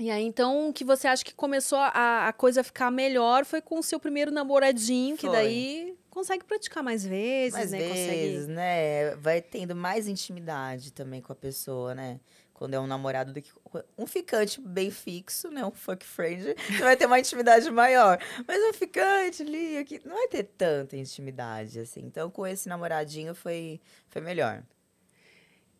E 0.00 0.12
aí, 0.12 0.22
então, 0.24 0.68
o 0.68 0.72
que 0.72 0.84
você 0.84 1.08
acha 1.08 1.24
que 1.24 1.34
começou 1.34 1.76
a, 1.76 2.28
a 2.28 2.32
coisa 2.32 2.60
a 2.60 2.64
ficar 2.64 2.88
melhor 2.88 3.44
foi 3.44 3.60
com 3.60 3.80
o 3.80 3.82
seu 3.82 3.98
primeiro 3.98 4.30
namoradinho, 4.30 5.16
que 5.16 5.26
Foi. 5.26 5.34
daí 5.34 5.98
consegue 6.08 6.44
praticar 6.44 6.84
mais 6.84 7.04
vezes, 7.04 7.54
Mais 7.54 7.72
né? 7.72 7.78
vezes, 7.78 8.40
Consegue. 8.42 8.52
né? 8.52 9.16
Vai 9.16 9.42
tendo 9.42 9.74
mais 9.74 10.06
intimidade 10.06 10.92
também 10.92 11.20
com 11.20 11.32
a 11.32 11.34
pessoa, 11.34 11.96
né? 11.96 12.20
Quando 12.58 12.74
é 12.74 12.80
um 12.80 12.88
namorado 12.88 13.32
do 13.32 13.40
que 13.40 13.52
um 13.96 14.04
ficante 14.04 14.60
bem 14.60 14.90
fixo, 14.90 15.48
né? 15.48 15.64
Um 15.64 15.70
fuck 15.70 16.04
friend, 16.04 16.56
você 16.68 16.82
vai 16.82 16.96
ter 16.96 17.06
uma 17.06 17.20
intimidade 17.20 17.70
maior. 17.70 18.18
Mas 18.48 18.60
um 18.68 18.72
ficante 18.72 19.42
ali, 19.42 19.78
aqui, 19.78 20.00
não 20.04 20.16
vai 20.16 20.26
ter 20.26 20.42
tanta 20.42 20.96
intimidade, 20.96 21.78
assim. 21.78 22.00
Então, 22.00 22.28
com 22.28 22.44
esse 22.44 22.68
namoradinho 22.68 23.32
foi, 23.32 23.80
foi 24.08 24.20
melhor. 24.20 24.64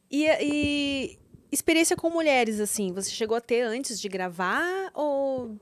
E, 0.09 0.29
e 0.41 1.19
experiência 1.51 1.97
com 1.97 2.11
mulheres, 2.11 2.61
assim, 2.61 2.93
você 2.93 3.11
chegou 3.11 3.37
a 3.37 3.41
ter 3.41 3.63
antes 3.63 4.01
de 4.01 4.09
gravar 4.09 4.93
ou. 4.95 5.59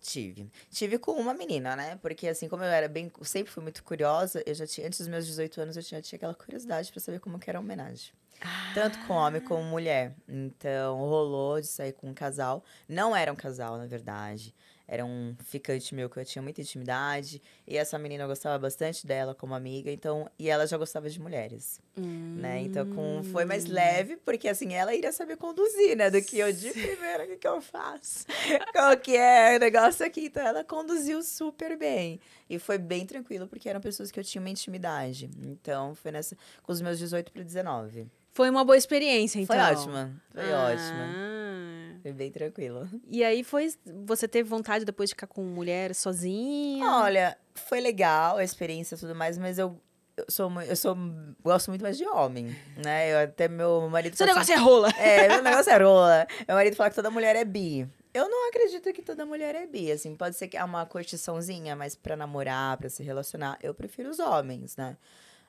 Tive. 0.00 0.50
Tive 0.70 0.98
com 0.98 1.12
uma 1.12 1.34
menina, 1.34 1.74
né? 1.74 1.98
Porque 2.00 2.28
assim, 2.28 2.48
como 2.48 2.62
eu 2.62 2.68
era 2.68 2.88
bem. 2.88 3.10
Sempre 3.22 3.52
fui 3.52 3.62
muito 3.62 3.82
curiosa, 3.82 4.42
eu 4.46 4.54
já 4.54 4.66
tinha. 4.66 4.86
Antes 4.86 5.00
dos 5.00 5.08
meus 5.08 5.26
18 5.26 5.60
anos, 5.60 5.76
eu 5.76 5.82
já 5.82 6.00
tinha 6.00 6.16
aquela 6.16 6.34
curiosidade 6.34 6.90
pra 6.92 7.00
saber 7.00 7.20
como 7.20 7.38
que 7.38 7.50
era 7.50 7.58
a 7.58 7.62
homenagem. 7.62 8.12
Tanto 8.72 8.98
com 9.06 9.14
homem 9.14 9.40
como 9.40 9.62
mulher. 9.64 10.14
Então, 10.28 10.98
rolou 10.98 11.60
de 11.60 11.66
sair 11.66 11.92
com 11.92 12.08
um 12.08 12.14
casal. 12.14 12.64
Não 12.88 13.14
era 13.14 13.32
um 13.32 13.36
casal, 13.36 13.76
na 13.76 13.86
verdade. 13.86 14.54
Era 14.90 15.04
um 15.04 15.36
ficante 15.44 15.94
meu 15.94 16.08
que 16.08 16.18
eu 16.18 16.24
tinha 16.24 16.40
muita 16.40 16.62
intimidade. 16.62 17.42
E 17.66 17.76
essa 17.76 17.98
menina 17.98 18.24
eu 18.24 18.28
gostava 18.28 18.58
bastante 18.58 19.06
dela 19.06 19.34
como 19.34 19.54
amiga. 19.54 19.92
Então, 19.92 20.30
e 20.38 20.48
ela 20.48 20.66
já 20.66 20.78
gostava 20.78 21.10
de 21.10 21.20
mulheres. 21.20 21.78
Né? 21.94 22.62
Então, 22.62 22.86
com, 22.86 23.22
foi 23.24 23.44
mais 23.44 23.66
Hum. 23.66 23.72
leve, 23.72 24.16
porque 24.16 24.48
assim, 24.48 24.72
ela 24.72 24.94
iria 24.94 25.12
saber 25.12 25.36
conduzir, 25.36 25.94
né? 25.96 26.08
Do 26.10 26.22
que 26.22 26.38
eu 26.38 26.50
de 26.52 26.70
primeira, 26.70 27.24
o 27.24 27.26
que, 27.26 27.36
que 27.36 27.46
eu 27.48 27.60
faço? 27.60 28.24
Qual 28.72 28.96
que 28.96 29.14
é 29.16 29.56
o 29.56 29.60
negócio 29.60 30.06
aqui? 30.06 30.26
Então, 30.26 30.46
ela 30.46 30.64
conduziu 30.64 31.22
super 31.22 31.76
bem. 31.76 32.18
E 32.48 32.58
foi 32.58 32.78
bem 32.78 33.04
tranquilo, 33.04 33.46
porque 33.46 33.68
eram 33.68 33.80
pessoas 33.80 34.10
que 34.10 34.18
eu 34.18 34.24
tinha 34.24 34.40
uma 34.40 34.48
intimidade. 34.48 35.28
Então, 35.42 35.94
foi 35.94 36.12
nessa, 36.12 36.34
com 36.62 36.72
os 36.72 36.80
meus 36.80 36.98
18 36.98 37.30
para 37.30 37.42
19. 37.42 38.06
Foi 38.32 38.48
uma 38.48 38.64
boa 38.64 38.76
experiência, 38.76 39.40
então. 39.40 39.54
Foi 39.56 39.64
ótima, 39.74 40.12
foi 40.32 40.52
ótima. 40.52 41.08
Foi 42.08 42.12
bem 42.14 42.30
tranquilo. 42.30 42.88
E 43.06 43.22
aí 43.22 43.44
foi. 43.44 43.70
Você 44.06 44.26
teve 44.26 44.48
vontade 44.48 44.82
depois 44.82 45.10
de 45.10 45.14
ficar 45.14 45.26
com 45.26 45.42
mulher 45.42 45.94
sozinha? 45.94 46.86
Olha, 46.86 47.36
foi 47.54 47.80
legal 47.80 48.38
a 48.38 48.44
experiência 48.44 48.94
e 48.94 48.98
tudo 48.98 49.14
mais, 49.14 49.36
mas 49.36 49.58
eu, 49.58 49.78
eu 50.16 50.24
sou 50.26 50.50
eu 50.62 50.74
sou 50.74 50.96
gosto 51.42 51.68
muito 51.68 51.82
mais 51.82 51.98
de 51.98 52.06
homem, 52.06 52.56
né? 52.82 53.12
Eu, 53.12 53.18
até 53.24 53.46
meu 53.46 53.90
marido 53.90 54.16
Seu 54.16 54.24
assim, 54.24 54.32
negócio 54.32 54.54
é 54.54 54.56
rola. 54.56 54.88
É, 54.98 55.28
meu 55.28 55.42
negócio 55.44 55.70
é 55.70 55.76
rola. 55.76 56.26
Meu 56.46 56.56
marido 56.56 56.76
fala 56.76 56.88
que 56.88 56.96
toda 56.96 57.10
mulher 57.10 57.36
é 57.36 57.44
bi. 57.44 57.86
Eu 58.14 58.26
não 58.26 58.48
acredito 58.48 58.90
que 58.90 59.02
toda 59.02 59.26
mulher 59.26 59.54
é 59.54 59.66
bi, 59.66 59.92
assim. 59.92 60.16
Pode 60.16 60.34
ser 60.34 60.48
que 60.48 60.56
é 60.56 60.64
uma 60.64 60.86
curtiçãozinha, 60.86 61.76
mas 61.76 61.94
pra 61.94 62.16
namorar, 62.16 62.78
pra 62.78 62.88
se 62.88 63.02
relacionar, 63.02 63.58
eu 63.62 63.74
prefiro 63.74 64.08
os 64.08 64.18
homens, 64.18 64.78
né? 64.78 64.96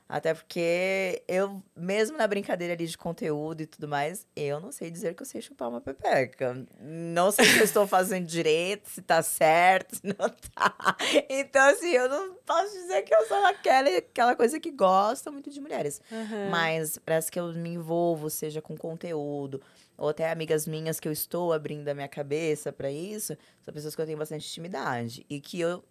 Até 0.10 0.34
porque 0.34 1.22
eu, 1.28 1.62
mesmo 1.78 2.18
na 2.18 2.26
brincadeira 2.26 2.74
ali 2.74 2.88
de 2.88 2.98
conteúdo 2.98 3.62
e 3.62 3.68
tudo 3.68 3.88
mais, 3.88 4.26
eu 4.36 4.60
não 4.60 4.72
sei 4.72 4.90
dizer 4.90 5.14
que 5.14 5.22
eu 5.22 5.26
sei 5.26 5.40
chupar 5.40 5.70
uma 5.70 5.80
pepeca. 5.80 6.66
Não 6.82 7.32
sei 7.32 7.46
se 7.46 7.60
eu 7.60 7.64
estou 7.64 7.86
fazendo 7.86 8.26
direito, 8.26 8.90
se 8.90 9.04
tá 9.04 9.22
certo, 9.22 9.98
se 10.02 10.02
não 10.08 10.16
tá. 10.56 10.98
Então, 11.30 11.62
assim, 11.70 11.92
eu 11.92 12.10
não 12.10 12.34
posso 12.44 12.74
dizer 12.74 13.04
que 13.04 13.14
eu 13.14 13.28
sou 13.28 13.38
aquela, 13.46 13.88
aquela 13.98 14.36
coisa 14.36 14.60
que 14.60 14.72
gosta 14.72 15.32
muito 15.32 15.52
de 15.52 15.62
mulheres. 15.62 16.02
Aham. 16.12 16.50
Mas 16.50 16.98
parece 16.98 17.32
que 17.32 17.40
eu 17.40 17.54
me 17.54 17.70
envolvo, 17.70 18.32
seja 18.32 18.64
com 18.64 18.76
conteúdo, 18.76 19.62
ou 19.96 20.10
até 20.10 20.32
amigas 20.32 20.66
minhas 20.66 21.00
que 21.00 21.08
eu 21.08 21.12
estou 21.12 21.54
abrindo 21.54 21.88
a 21.88 21.94
minha 21.94 22.08
cabeça 22.08 22.74
pra 22.74 22.92
isso, 22.92 23.38
são 23.64 23.72
pessoas 23.72 23.96
que 23.96 24.02
eu 24.02 24.08
tenho 24.08 24.18
bastante 24.18 24.48
intimidade. 24.48 25.24
E 25.30 25.40
que 25.40 25.60
eu 25.60 25.84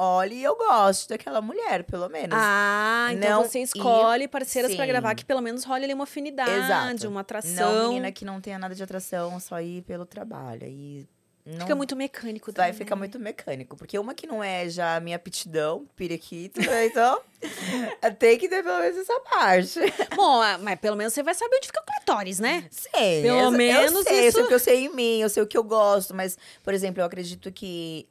olho 0.00 0.32
e 0.32 0.42
eu 0.42 0.56
gosto 0.56 1.08
daquela 1.08 1.40
mulher, 1.40 1.84
pelo 1.84 2.08
menos. 2.08 2.36
Ah, 2.38 3.08
então 3.12 3.42
Não 3.42 3.44
você 3.48 3.60
ir- 3.60 3.62
escolhe 3.64 4.26
parceiras 4.28 4.74
pra 4.74 4.84
Sim. 4.84 4.90
gravar 4.90 5.14
que 5.14 5.24
pelo 5.24 5.40
menos 5.40 5.64
role 5.64 5.84
ali 5.84 5.94
uma 5.94 6.04
afinidade, 6.04 6.50
Exato. 6.50 7.08
uma 7.08 7.20
atração. 7.20 7.72
Não 7.74 7.88
menina 7.88 8.10
que 8.12 8.24
não 8.24 8.40
tenha 8.40 8.58
nada 8.58 8.74
de 8.74 8.82
atração, 8.82 9.38
só 9.40 9.60
ir 9.60 9.82
pelo 9.82 10.04
trabalho. 10.06 10.64
Aí 10.64 11.06
não 11.44 11.60
Fica 11.60 11.74
muito 11.74 11.96
mecânico 11.96 12.52
vai 12.52 12.68
também, 12.68 12.72
ficar 12.78 12.94
né? 12.94 12.98
muito 13.00 13.18
mecânico. 13.18 13.76
Porque 13.76 13.98
uma 13.98 14.14
que 14.14 14.26
não 14.26 14.44
é 14.44 14.68
já 14.68 14.96
a 14.96 15.00
minha 15.00 15.16
aptidão, 15.16 15.86
periquito, 15.96 16.60
né? 16.60 16.86
então 16.86 17.20
tem 18.18 18.38
que 18.38 18.48
ter 18.48 18.62
pelo 18.62 18.78
menos 18.78 18.96
essa 18.98 19.18
parte. 19.20 19.78
Bom, 20.14 20.40
ah, 20.42 20.58
mas 20.58 20.78
pelo 20.78 20.96
menos 20.96 21.12
você 21.14 21.22
vai 21.22 21.34
saber 21.34 21.56
onde 21.56 21.66
fica 21.66 21.80
o 21.80 21.84
clitóris, 21.92 22.38
né? 22.38 22.64
Sei. 22.70 23.22
Pelo 23.22 23.38
eu, 23.40 23.50
menos 23.50 23.92
eu 23.94 24.02
sei, 24.04 24.18
eu 24.20 24.28
isso- 24.28 24.36
sei 24.36 24.44
o 24.44 24.48
que 24.48 24.54
eu 24.54 24.58
sei 24.58 24.84
em 24.84 24.94
mim, 24.94 25.20
eu 25.20 25.28
sei 25.28 25.42
o 25.42 25.46
que 25.46 25.56
eu 25.56 25.64
gosto, 25.64 26.14
mas, 26.14 26.36
por 26.62 26.74
exemplo, 26.74 27.00
eu 27.00 27.06
acredito 27.06 27.50
que 27.50 28.06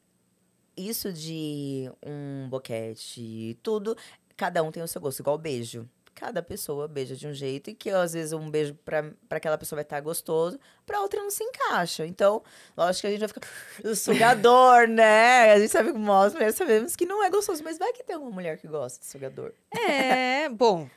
isso 0.79 1.11
de 1.11 1.91
um 2.05 2.47
boquete 2.49 3.21
e 3.21 3.53
tudo, 3.61 3.95
cada 4.37 4.63
um 4.63 4.71
tem 4.71 4.81
o 4.81 4.87
seu 4.87 5.01
gosto, 5.01 5.19
igual 5.19 5.37
beijo. 5.37 5.87
Cada 6.15 6.41
pessoa 6.43 6.85
beija 6.85 7.15
de 7.15 7.27
um 7.27 7.33
jeito 7.33 7.69
e 7.69 7.73
que 7.73 7.89
às 7.89 8.11
vezes 8.11 8.33
um 8.33 8.49
beijo 8.49 8.75
pra 8.83 9.05
aquela 9.29 9.57
pessoa 9.57 9.77
vai 9.77 9.83
estar 9.83 10.01
gostoso, 10.01 10.59
pra 10.85 10.99
outra 10.99 11.21
não 11.21 11.31
se 11.31 11.41
encaixa. 11.43 12.05
Então, 12.05 12.43
lógico 12.75 13.01
que 13.01 13.07
a 13.07 13.11
gente 13.11 13.19
vai 13.21 13.27
ficar. 13.29 13.47
O 13.89 13.95
sugador, 13.95 14.85
né? 14.87 15.53
A 15.53 15.59
gente 15.59 15.71
sabe 15.71 15.93
como 15.93 16.05
nós 16.05 16.33
mulheres 16.33 16.55
sabemos 16.55 16.95
que 16.95 17.05
não 17.05 17.23
é 17.23 17.29
gostoso, 17.29 17.63
mas 17.63 17.77
vai 17.77 17.93
que 17.93 18.03
tem 18.03 18.17
uma 18.17 18.29
mulher 18.31 18.57
que 18.57 18.67
gosta 18.67 18.99
de 18.99 19.05
sugador. 19.05 19.53
É, 19.71 20.49
bom. 20.49 20.89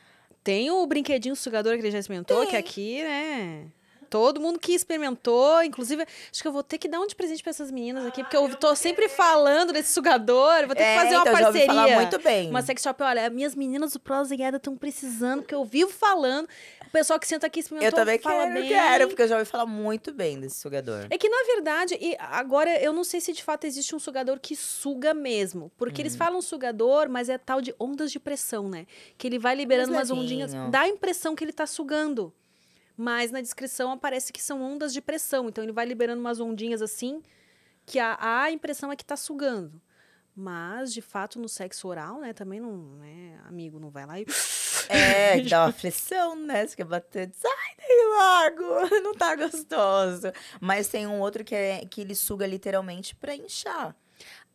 Tem 0.42 0.72
o 0.72 0.84
brinquedinho 0.88 1.36
sugador 1.36 1.74
que 1.74 1.82
ele 1.82 1.92
já 1.92 2.00
experimentou, 2.00 2.44
que 2.44 2.50
Tem. 2.50 2.58
aqui, 2.58 3.02
né? 3.04 3.70
Todo 4.12 4.38
mundo 4.42 4.58
que 4.58 4.74
experimentou, 4.74 5.62
inclusive, 5.64 6.02
acho 6.30 6.42
que 6.42 6.46
eu 6.46 6.52
vou 6.52 6.62
ter 6.62 6.76
que 6.76 6.86
dar 6.86 7.00
um 7.00 7.06
de 7.06 7.14
presente 7.14 7.42
pra 7.42 7.48
essas 7.48 7.70
meninas 7.70 8.04
aqui, 8.04 8.22
porque 8.22 8.36
eu 8.36 8.54
tô 8.56 8.76
sempre 8.76 9.08
falando 9.08 9.72
desse 9.72 9.90
sugador, 9.90 10.66
vou 10.66 10.76
ter 10.76 10.84
que 10.84 10.96
fazer 11.00 11.14
uma 11.16 11.20
então, 11.22 11.32
já 11.38 11.46
ouvi 11.46 11.58
parceria. 11.60 11.66
falar 11.66 11.88
muito 11.88 12.18
bem. 12.18 12.50
Uma 12.50 12.60
sex 12.60 12.82
shop, 12.82 13.02
olha, 13.02 13.30
minhas 13.30 13.54
meninas 13.54 13.94
do 13.94 14.00
Prosa 14.00 14.36
Guiada 14.36 14.58
estão 14.58 14.76
precisando, 14.76 15.40
porque 15.40 15.54
eu 15.54 15.64
vivo 15.64 15.90
falando. 15.90 16.46
O 16.86 16.90
pessoal 16.92 17.18
que 17.18 17.26
senta 17.26 17.46
aqui 17.46 17.60
experimentou 17.60 17.98
Eu 17.98 18.04
também 18.04 18.18
fala 18.18 18.42
quero, 18.42 18.52
bem. 18.52 18.68
quero, 18.68 19.08
porque 19.08 19.22
eu 19.22 19.28
já 19.28 19.38
ouvi 19.38 19.48
falar 19.50 19.64
muito 19.64 20.12
bem 20.12 20.38
desse 20.38 20.56
sugador. 20.60 21.06
É 21.08 21.16
que, 21.16 21.26
na 21.26 21.42
verdade, 21.54 21.96
e 21.98 22.14
agora 22.18 22.70
eu 22.82 22.92
não 22.92 23.02
sei 23.04 23.18
se 23.18 23.32
de 23.32 23.42
fato 23.42 23.64
existe 23.66 23.96
um 23.96 23.98
sugador 23.98 24.38
que 24.38 24.54
suga 24.54 25.14
mesmo. 25.14 25.72
Porque 25.78 26.02
Hum. 26.02 26.04
eles 26.04 26.16
falam 26.16 26.42
sugador, 26.42 27.08
mas 27.08 27.30
é 27.30 27.38
tal 27.38 27.62
de 27.62 27.74
ondas 27.80 28.12
de 28.12 28.20
pressão, 28.20 28.68
né? 28.68 28.86
Que 29.16 29.26
ele 29.26 29.38
vai 29.38 29.54
liberando 29.54 29.90
umas 29.92 30.10
ondinhas. 30.10 30.52
Dá 30.70 30.80
a 30.82 30.88
impressão 30.88 31.34
que 31.34 31.42
ele 31.42 31.52
tá 31.54 31.66
sugando. 31.66 32.30
Mas 33.02 33.32
na 33.32 33.40
descrição 33.40 33.90
aparece 33.90 34.32
que 34.32 34.40
são 34.40 34.62
ondas 34.62 34.92
de 34.92 35.00
pressão. 35.00 35.48
Então 35.48 35.64
ele 35.64 35.72
vai 35.72 35.84
liberando 35.84 36.20
umas 36.20 36.38
ondinhas 36.38 36.80
assim, 36.80 37.20
que 37.84 37.98
a, 37.98 38.16
a 38.20 38.52
impressão 38.52 38.92
é 38.92 38.96
que 38.96 39.04
tá 39.04 39.16
sugando. 39.16 39.82
Mas, 40.36 40.92
de 40.94 41.02
fato, 41.02 41.36
no 41.40 41.48
sexo 41.48 41.88
oral, 41.88 42.20
né? 42.20 42.32
Também 42.32 42.60
não, 42.60 42.76
né? 42.98 43.40
Amigo, 43.48 43.80
não 43.80 43.90
vai 43.90 44.06
lá 44.06 44.20
e. 44.20 44.26
É, 44.88 45.40
dá 45.42 45.62
uma 45.62 45.68
aflição, 45.70 46.34
né? 46.34 46.66
Você 46.66 46.74
quer 46.76 46.84
bater, 46.84 47.30
sai 47.32 47.76
daí 47.78 48.50
logo, 48.50 49.00
não 49.00 49.14
tá 49.14 49.36
gostoso. 49.36 50.32
Mas 50.60 50.88
tem 50.88 51.06
um 51.06 51.20
outro 51.20 51.44
que, 51.44 51.54
é, 51.54 51.86
que 51.86 52.00
ele 52.00 52.16
suga 52.16 52.46
literalmente 52.46 53.14
pra 53.14 53.34
inchar. 53.34 53.96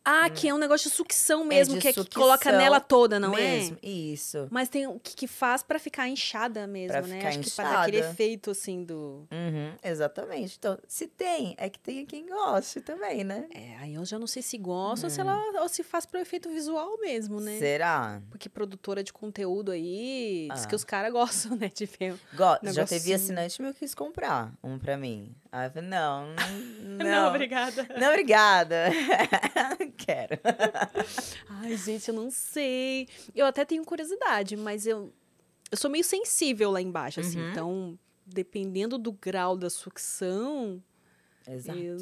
Ah, 0.10 0.30
que 0.30 0.48
é 0.48 0.54
um 0.54 0.58
negócio 0.58 0.90
de 0.90 0.96
sucção 0.96 1.44
mesmo, 1.44 1.76
de 1.76 1.82
que 1.82 1.90
é 1.90 1.94
que 1.94 2.00
sucção 2.00 2.22
coloca 2.22 2.50
nela 2.52 2.80
toda, 2.80 3.20
não 3.20 3.38
é? 3.38 3.42
mesmo. 3.42 3.78
Isso. 3.84 4.48
Mas 4.50 4.70
tem 4.70 4.88
o 4.88 4.98
que, 5.00 5.14
que 5.14 5.28
faz 5.28 5.62
pra 5.64 5.78
ficar 5.78 6.08
inchada 6.08 6.66
mesmo, 6.66 6.94
Pra 6.94 7.02
né? 7.02 7.18
ficar 7.18 7.28
Acho 7.30 7.40
que 7.40 7.52
para 7.52 7.70
dar 7.70 7.82
aquele 7.82 7.98
inchada. 7.98 8.14
efeito 8.14 8.52
assim 8.52 8.84
do. 8.86 9.28
Uhum, 9.30 9.74
exatamente. 9.84 10.56
Então, 10.58 10.78
se 10.88 11.08
tem, 11.08 11.56
é 11.58 11.70
que 11.70 11.78
tem 11.78 12.06
quem 12.06 12.26
goste 12.26 12.80
também, 12.80 13.24
né? 13.26 13.48
É, 13.54 13.76
aí 13.80 13.96
eu 13.96 14.06
já 14.06 14.18
não 14.18 14.28
sei 14.28 14.42
se 14.42 14.58
gosta 14.58 15.08
ou 15.08 15.12
Hum. 15.12 15.14
se 15.14 15.20
ela 15.20 15.62
ou 15.62 15.68
se 15.68 15.84
faz 15.84 16.06
pro 16.06 16.20
efeito 16.20 16.50
visual 16.50 16.98
mesmo, 17.02 17.42
né? 17.42 17.58
Será? 17.60 18.22
Porque 18.30 18.48
produtora 18.48 19.04
de 19.04 19.12
conteúdo 19.12 19.72
aí 19.72 20.48
diz 20.54 20.64
Ah. 20.64 20.68
que 20.68 20.76
os 20.76 20.86
caras 20.86 21.12
gostam, 21.52 21.58
né? 21.58 21.70
De 21.76 21.86
ver. 21.86 22.14
Go 22.34 22.44
já 22.44 22.60
Negocinho. 22.64 22.88
teve 22.88 23.14
assinante 23.14 23.62
meu 23.62 23.74
que 23.74 23.80
quis 23.80 23.94
comprar 23.94 24.54
um 24.64 24.80
pra 24.80 24.96
mim. 24.96 25.36
Aí 25.58 25.66
eu 25.68 25.72
falei, 25.72 25.90
não, 25.90 26.28
não. 26.86 27.06
Não, 27.06 27.30
obrigada. 27.30 27.88
Não, 28.00 28.10
obrigada. 28.10 28.92
Quero. 29.98 30.40
Ai, 31.50 31.76
gente, 31.76 32.10
eu 32.10 32.14
não 32.14 32.30
sei. 32.30 33.08
Eu 33.34 33.46
até 33.48 33.66
tenho 33.66 33.84
curiosidade, 33.84 34.56
mas 34.56 34.86
eu, 34.86 35.12
eu 35.72 35.78
sou 35.78 35.90
meio 35.90 36.04
sensível 36.04 36.70
lá 36.70 36.80
embaixo, 36.80 37.22
assim. 37.22 37.40
Uhum. 37.40 37.52
Então, 37.52 38.00
dependendo 38.24 39.00
do 39.00 39.12
grau 39.12 39.58
da 39.58 39.68
sucção, 39.70 40.82
Exato. 41.48 41.80
eu, 41.80 41.98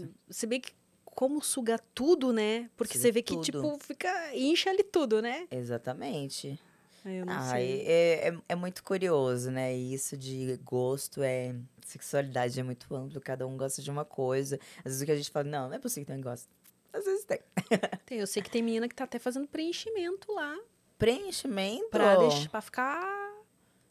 vê 0.49 0.59
que 0.59 0.73
como 1.05 1.41
suga 1.41 1.79
tudo, 1.93 2.33
né? 2.33 2.69
Porque 2.75 2.97
Suga 2.97 3.03
você 3.03 3.11
vê 3.13 3.21
que, 3.21 3.35
tudo. 3.35 3.43
tipo, 3.45 3.79
fica. 3.79 4.35
incha 4.35 4.69
ali 4.69 4.83
tudo, 4.83 5.21
né? 5.21 5.47
Exatamente. 5.49 6.59
Eu 7.05 7.25
não 7.25 7.33
Ah, 7.33 7.49
sei. 7.51 7.81
é, 7.85 8.29
é, 8.29 8.37
é 8.49 8.55
muito 8.55 8.83
curioso, 8.83 9.51
né? 9.51 9.73
Isso 9.75 10.17
de 10.17 10.57
gosto 10.63 11.21
é. 11.23 11.55
Sexualidade 11.85 12.59
é 12.59 12.63
muito 12.63 12.93
amplo, 12.95 13.21
cada 13.21 13.45
um 13.45 13.55
gosta 13.55 13.81
de 13.81 13.91
uma 13.91 14.03
coisa. 14.03 14.59
Às 14.79 14.85
vezes 14.85 15.01
o 15.01 15.05
que 15.05 15.11
a 15.11 15.15
gente 15.15 15.29
fala, 15.29 15.45
não, 15.47 15.69
não 15.69 15.75
é 15.75 15.79
possível 15.79 16.05
que 16.07 16.13
não 16.13 16.21
gosta. 16.21 16.49
Às 16.91 17.05
vezes 17.05 17.25
tem. 17.25 17.39
Tem- 18.05 18.19
Eu 18.19 18.27
sei 18.27 18.41
que 18.41 18.49
tem 18.49 18.63
menina 18.63 18.87
que 18.89 18.95
tá 18.95 19.03
até 19.03 19.19
fazendo 19.19 19.47
preenchimento 19.47 20.31
lá. 20.33 20.57
Preenchimento. 20.97 21.89
Pra, 21.89 22.15
deixar, 22.15 22.49
pra 22.49 22.61
ficar 22.61 23.33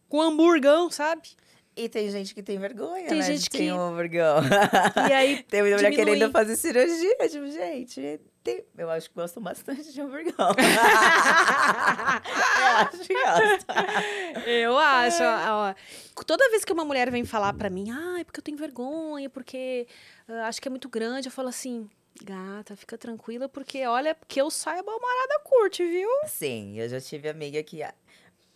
com 0.09 0.21
hamburgão, 0.21 0.91
sabe? 0.91 1.29
E 1.77 1.89
tem 1.89 2.09
gente 2.09 2.33
que 2.35 2.43
tem 2.43 2.57
vergonha, 2.59 3.09
Tem 3.09 3.19
né? 3.19 3.25
gente 3.25 3.51
que- 3.51 3.59
ter 3.59 3.73
um 3.73 3.81
hamburgão. 3.81 4.37
E 5.09 5.13
aí, 5.13 5.43
tem 5.51 5.61
mulher 5.63 5.79
diminui. 5.79 5.97
querendo 5.97 6.31
fazer 6.31 6.55
cirurgia. 6.57 7.17
Tipo, 7.29 7.47
gente, 7.51 8.21
tem- 8.45 8.65
eu 8.79 8.89
acho 8.91 9.09
que 9.11 9.17
gostam 9.17 9.43
bastante 9.43 9.93
de 9.93 10.01
hamburgão. 10.01 10.55
eu 12.61 12.77
acho 12.77 12.99
que 12.99 13.15
gostam. 13.15 13.77
eu 14.47 14.79
acho, 14.79 15.23
ó, 15.23 15.75
toda 16.25 16.49
vez 16.51 16.65
que 16.65 16.73
uma 16.73 16.85
mulher 16.85 17.11
vem 17.11 17.25
falar 17.25 17.53
pra 17.55 17.69
mim, 17.71 17.91
ai, 17.91 18.25
porque 18.25 18.39
eu 18.41 18.45
tenho 18.45 18.57
vergonha, 18.59 19.29
porque 19.29 19.87
ah, 20.29 20.47
acho 20.49 20.61
que 20.63 20.69
é 20.69 20.71
muito 20.71 20.89
grande, 20.89 21.29
eu 21.29 21.33
falo 21.33 21.49
assim, 21.49 21.89
gata, 22.23 22.77
fica 22.77 22.97
tranquila, 22.97 23.49
porque 23.49 23.85
olha, 23.87 24.17
que 24.29 24.41
eu 24.41 24.51
saio 24.51 24.85
mal-humorada 24.85 25.41
curte, 25.45 25.85
viu? 25.85 26.09
Sim, 26.27 26.79
eu 26.79 26.89
já 26.89 27.01
tive 27.01 27.29
amiga 27.29 27.63
que, 27.63 27.83
ah, 27.83 27.93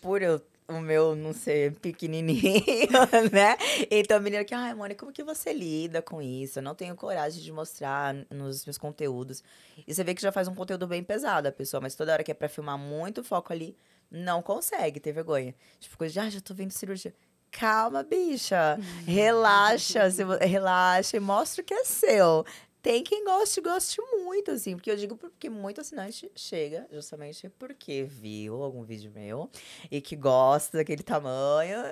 por 0.01 0.23
eu, 0.23 0.41
o 0.69 0.81
meu 0.81 1.17
não 1.17 1.33
ser 1.33 1.73
pequenininho, 1.77 2.43
né? 3.33 3.57
Então, 3.91 4.19
a 4.19 4.21
menina 4.21 4.45
que, 4.45 4.55
ai, 4.55 4.75
Mônica, 4.75 5.01
como 5.01 5.13
que 5.13 5.25
você 5.25 5.53
lida 5.53 6.03
com 6.03 6.21
isso? 6.21 6.59
Eu 6.59 6.63
não 6.63 6.75
tenho 6.75 6.95
coragem 6.95 7.43
de 7.43 7.51
mostrar 7.51 8.15
nos 8.31 8.67
meus 8.67 8.77
conteúdos. 8.77 9.43
E 9.87 9.95
você 9.95 10.05
vê 10.05 10.15
que 10.15 10.21
já 10.21 10.31
faz 10.31 10.47
um 10.47 10.55
conteúdo 10.55 10.87
bem 10.87 11.03
pesado 11.03 11.49
a 11.49 11.53
pessoa, 11.53 11.81
mas 11.81 11.95
toda 11.95 12.13
hora 12.13 12.23
que 12.23 12.31
é 12.31 12.35
pra 12.35 12.49
filmar 12.49 12.77
muito 12.77 13.25
foco 13.25 13.53
ali, 13.53 13.75
não 14.11 14.43
consegue 14.43 15.01
ter 15.01 15.13
vergonha. 15.13 15.55
Tipo, 15.81 15.97
coisa 15.97 16.13
de, 16.13 16.21
ah, 16.21 16.31
já 16.31 16.41
tô 16.41 16.53
vendo 16.53 16.71
cirurgia. 16.71 17.15
Calma, 17.51 18.03
bicha. 18.03 18.79
Relaxa, 19.07 20.03
relaxa 20.41 21.17
e 21.17 21.21
mostra 21.21 21.63
o 21.63 21.65
que 21.65 21.73
é 21.73 21.85
seu. 21.85 22.45
Tem 22.81 23.03
quem 23.03 23.25
goste, 23.25 23.61
goste 23.61 24.01
muito, 24.25 24.51
assim. 24.51 24.77
Porque 24.77 24.91
eu 24.91 24.97
digo 24.97 25.17
porque 25.17 25.51
muito 25.51 25.81
assinante 25.81 26.31
chega 26.35 26.87
justamente 26.93 27.49
porque 27.59 28.05
viu 28.05 28.63
algum 28.63 28.85
vídeo 28.85 29.11
meu 29.13 29.51
e 29.91 30.01
que 30.01 30.15
gosta 30.15 30.79
daquele 30.79 31.03
tamanho. 31.03 31.83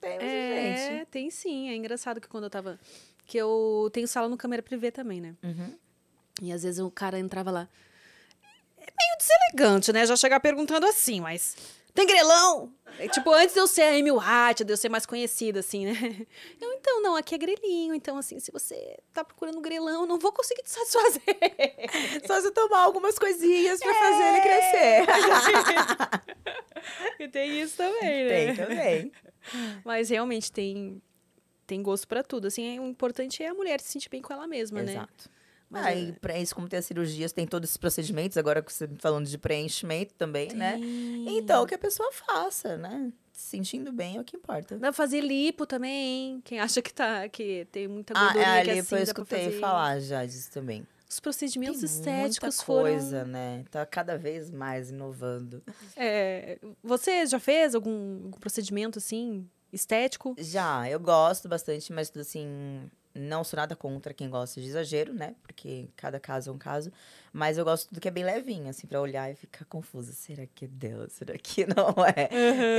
Tem 0.00 0.18
É, 0.18 0.76
gente. 0.98 1.06
tem 1.06 1.30
sim, 1.30 1.68
é 1.68 1.74
engraçado 1.74 2.20
que 2.20 2.28
quando 2.28 2.44
eu 2.44 2.50
tava, 2.50 2.78
que 3.24 3.36
eu 3.36 3.90
tenho 3.92 4.06
sala 4.06 4.28
no 4.28 4.36
câmera 4.36 4.62
privê 4.62 4.90
também, 4.90 5.20
né? 5.20 5.34
Uhum. 5.42 5.76
E 6.42 6.52
às 6.52 6.62
vezes 6.62 6.78
o 6.80 6.90
cara 6.90 7.18
entrava 7.18 7.50
lá. 7.50 7.68
É 8.78 8.86
meio 8.86 9.18
deselegante, 9.18 9.92
né? 9.92 10.06
Já 10.06 10.14
chegar 10.16 10.38
perguntando 10.38 10.86
assim, 10.86 11.20
mas. 11.20 11.56
Tem 11.96 12.06
grelão? 12.06 12.72
É, 12.98 13.08
tipo, 13.08 13.30
antes 13.32 13.54
de 13.54 13.60
eu 13.60 13.66
ser 13.66 13.82
a 13.82 13.88
Amy 13.88 14.10
White, 14.12 14.64
de 14.64 14.72
eu 14.72 14.76
ser 14.76 14.88
mais 14.88 15.04
conhecida, 15.04 15.60
assim, 15.60 15.86
né? 15.86 15.92
Eu, 16.60 16.72
então, 16.74 17.02
não, 17.02 17.16
aqui 17.16 17.34
é 17.34 17.38
grelinho. 17.38 17.94
Então, 17.94 18.16
assim, 18.16 18.38
se 18.38 18.52
você 18.52 18.98
tá 19.12 19.24
procurando 19.24 19.60
grelão, 19.60 20.02
eu 20.02 20.06
não 20.06 20.18
vou 20.18 20.32
conseguir 20.32 20.62
te 20.62 20.70
satisfazer. 20.70 21.22
Só 22.26 22.40
se 22.40 22.50
tomar 22.52 22.80
algumas 22.84 23.18
coisinhas 23.18 23.80
pra 23.80 23.92
fazer 23.94 24.22
É. 24.22 24.28
ele 24.28 24.40
crescer. 24.40 25.06
e 27.20 27.28
tem 27.28 27.60
isso 27.60 27.76
também, 27.76 28.24
né? 28.24 28.28
Tem 28.28 28.54
também. 28.56 29.12
Mas 29.84 30.08
realmente 30.08 30.50
tem, 30.52 31.02
tem 31.66 31.82
gosto 31.82 32.06
pra 32.06 32.22
tudo. 32.22 32.46
Assim, 32.46 32.78
o 32.78 32.86
importante 32.86 33.42
é 33.42 33.48
a 33.48 33.54
mulher 33.54 33.80
se 33.80 33.92
sentir 33.92 34.08
bem 34.08 34.22
com 34.22 34.32
ela 34.32 34.46
mesma, 34.46 34.82
né? 34.82 34.92
Exato. 34.92 35.30
Mas 35.68 35.86
ah, 35.86 35.92
é- 35.92 35.98
e 36.00 36.12
pra 36.12 36.38
isso, 36.38 36.54
como 36.54 36.68
tem 36.68 36.78
as 36.78 36.86
cirurgias, 36.86 37.32
tem 37.32 37.46
todos 37.46 37.68
esses 37.68 37.76
procedimentos, 37.76 38.36
agora 38.36 38.62
que 38.62 38.72
você 38.72 38.86
tá 38.86 38.94
falando 38.98 39.26
de 39.26 39.36
preenchimento 39.36 40.14
também, 40.14 40.52
né? 40.54 40.78
Tem. 40.78 41.38
Então, 41.38 41.66
que 41.66 41.74
a 41.74 41.78
pessoa 41.78 42.10
faça, 42.12 42.76
né? 42.76 43.12
Se 43.32 43.50
sentindo 43.50 43.92
bem 43.92 44.16
é 44.16 44.20
o 44.20 44.24
que 44.24 44.36
importa. 44.36 44.76
Dá 44.76 44.88
pra 44.88 44.92
fazer 44.92 45.20
lipo 45.20 45.66
também. 45.66 46.40
Quem 46.44 46.58
acha 46.60 46.80
que, 46.80 46.94
tá, 46.94 47.28
que 47.28 47.66
tem 47.70 47.86
muita 47.88 48.14
Ah, 48.16 48.24
gordurinha 48.32 48.46
é, 48.46 48.64
que 48.64 48.70
ali 48.70 48.78
assim, 48.80 48.96
eu 48.96 49.02
escutei 49.02 49.52
falar 49.52 50.00
já 50.00 50.24
disso 50.24 50.50
também. 50.52 50.86
Os 51.08 51.20
procedimentos 51.20 51.80
Tem 51.80 51.88
estéticos 51.88 52.24
muita 52.40 52.52
foram... 52.52 52.82
coisa, 52.82 53.24
né? 53.24 53.64
Tá 53.70 53.84
cada 53.86 54.16
vez 54.16 54.50
mais 54.50 54.90
inovando. 54.90 55.62
É, 55.96 56.58
você 56.82 57.26
já 57.26 57.38
fez 57.38 57.74
algum, 57.74 58.24
algum 58.24 58.38
procedimento, 58.40 58.98
assim, 58.98 59.48
estético? 59.72 60.34
Já, 60.38 60.88
eu 60.90 60.98
gosto 61.00 61.48
bastante, 61.48 61.92
mas 61.92 62.12
assim, 62.16 62.90
não 63.16 63.42
sou 63.42 63.56
nada 63.56 63.74
contra 63.74 64.12
quem 64.12 64.28
gosta 64.28 64.60
de 64.60 64.66
exagero, 64.68 65.12
né? 65.14 65.34
Porque 65.42 65.88
cada 65.96 66.20
caso 66.20 66.50
é 66.50 66.52
um 66.52 66.58
caso. 66.58 66.92
Mas 67.32 67.56
eu 67.56 67.64
gosto 67.64 67.92
do 67.92 68.00
que 68.00 68.08
é 68.08 68.10
bem 68.10 68.24
levinho, 68.24 68.68
assim, 68.68 68.86
pra 68.86 69.00
olhar 69.00 69.30
e 69.30 69.34
ficar 69.34 69.64
confusa. 69.64 70.12
Será 70.12 70.46
que 70.46 70.66
deu? 70.66 71.08
Será 71.08 71.36
que 71.38 71.66
não 71.74 71.94
é? 72.04 72.28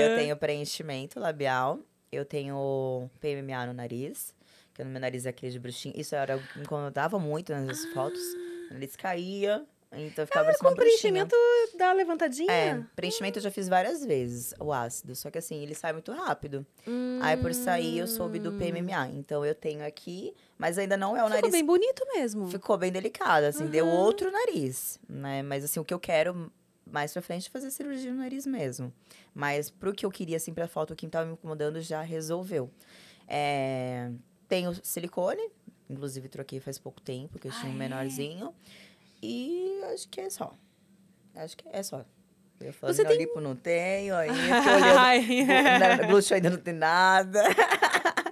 Eu 0.04 0.18
tenho 0.18 0.38
preenchimento 0.38 1.20
labial, 1.20 1.80
eu 2.12 2.24
tenho 2.24 3.10
PMMA 3.20 3.66
no 3.66 3.74
nariz, 3.74 4.34
que 4.74 4.84
no 4.84 4.90
meu 4.92 5.02
nariz 5.02 5.26
é 5.26 5.30
aquele 5.30 5.52
de 5.52 5.60
bruxinho. 5.60 5.94
Isso 5.98 6.16
era 6.16 6.34
algo 6.34 6.46
que 6.48 6.60
me 6.60 6.64
incomodava 6.64 7.18
muito 7.18 7.52
nas 7.54 7.84
fotos. 7.86 8.22
O 8.70 8.74
nariz 8.74 8.96
caía, 8.96 9.66
então 9.94 10.26
ficava 10.26 10.46
parecendo 10.46 10.70
Com 10.70 10.76
bruxinha. 10.76 11.26
preenchimento 11.26 11.36
da 11.78 11.94
levantadinha? 11.94 12.52
É, 12.52 12.84
preenchimento 12.96 13.40
eu 13.40 13.44
já 13.44 13.52
fiz 13.52 13.68
várias 13.70 14.04
vezes, 14.06 14.54
o 14.60 14.74
ácido. 14.74 15.16
Só 15.16 15.32
que 15.32 15.38
assim, 15.38 15.62
ele 15.64 15.74
sai 15.74 15.94
muito 15.94 16.12
rápido. 16.12 16.66
Aí 17.22 17.38
por 17.38 17.54
sair 17.54 17.98
eu 18.00 18.08
soube 18.08 18.40
do 18.40 18.52
PMMA. 18.54 19.10
Então 19.14 19.46
eu 19.46 19.56
tenho 19.56 19.86
aqui, 19.86 20.34
mas 20.58 20.78
ainda 20.78 20.98
não 20.98 21.16
é 21.16 21.22
o 21.22 21.26
Ficou 21.26 21.36
nariz. 21.36 21.52
bem 21.52 21.66
bonito 21.66 22.06
mesmo. 22.14 22.50
Ficou 22.50 22.78
bem 22.78 22.92
delicado, 22.92 23.46
assim, 23.46 23.68
deu 23.68 23.88
outro 23.88 24.32
nariz, 24.32 25.00
né? 25.08 25.42
Mas 25.42 25.64
assim, 25.64 25.80
o 25.80 25.86
que 25.86 25.94
eu 25.94 26.00
quero 26.00 26.52
mais 26.86 27.12
pra 27.14 27.22
frente 27.22 27.48
é 27.48 27.52
fazer 27.52 27.70
cirurgia 27.72 28.12
no 28.12 28.20
nariz 28.20 28.46
mesmo. 28.46 28.94
Mas 29.34 29.70
pro 29.70 29.94
que 29.94 30.06
eu 30.06 30.12
queria, 30.12 30.38
assim, 30.38 30.54
pra 30.54 30.68
foto, 30.68 30.92
o 30.94 30.96
que 30.96 31.08
tava 31.08 31.26
me 31.26 31.34
incomodando 31.34 31.82
já 31.82 32.02
resolveu. 32.02 32.70
É, 33.28 34.10
tenho 34.48 34.74
silicone, 34.84 35.50
inclusive 35.90 36.30
troquei 36.30 36.60
faz 36.60 36.78
pouco 36.80 37.02
tempo, 37.02 37.38
que 37.38 37.48
eu 37.48 37.52
tinha 37.52 37.66
um 37.72 37.72
Ah, 37.72 37.76
é? 37.76 37.78
E 39.22 39.82
acho 39.94 40.08
que 40.10 40.22
é 40.22 40.30
só. 40.30 40.54
Acho 41.36 41.56
que 41.58 41.66
é 41.72 41.82
só. 41.84 42.06
Eu 42.60 42.72
Você 42.74 43.04
falei, 43.04 43.06
tem- 43.06 43.18
lipo 43.28 43.40
não 43.40 43.56
tenho 43.56 44.16
tô 44.64 44.72
olhando. 44.74 46.08
Glúteo 46.08 46.34
ainda 46.36 46.50
não 46.50 46.58
tem 46.58 46.74
nada. 46.74 47.44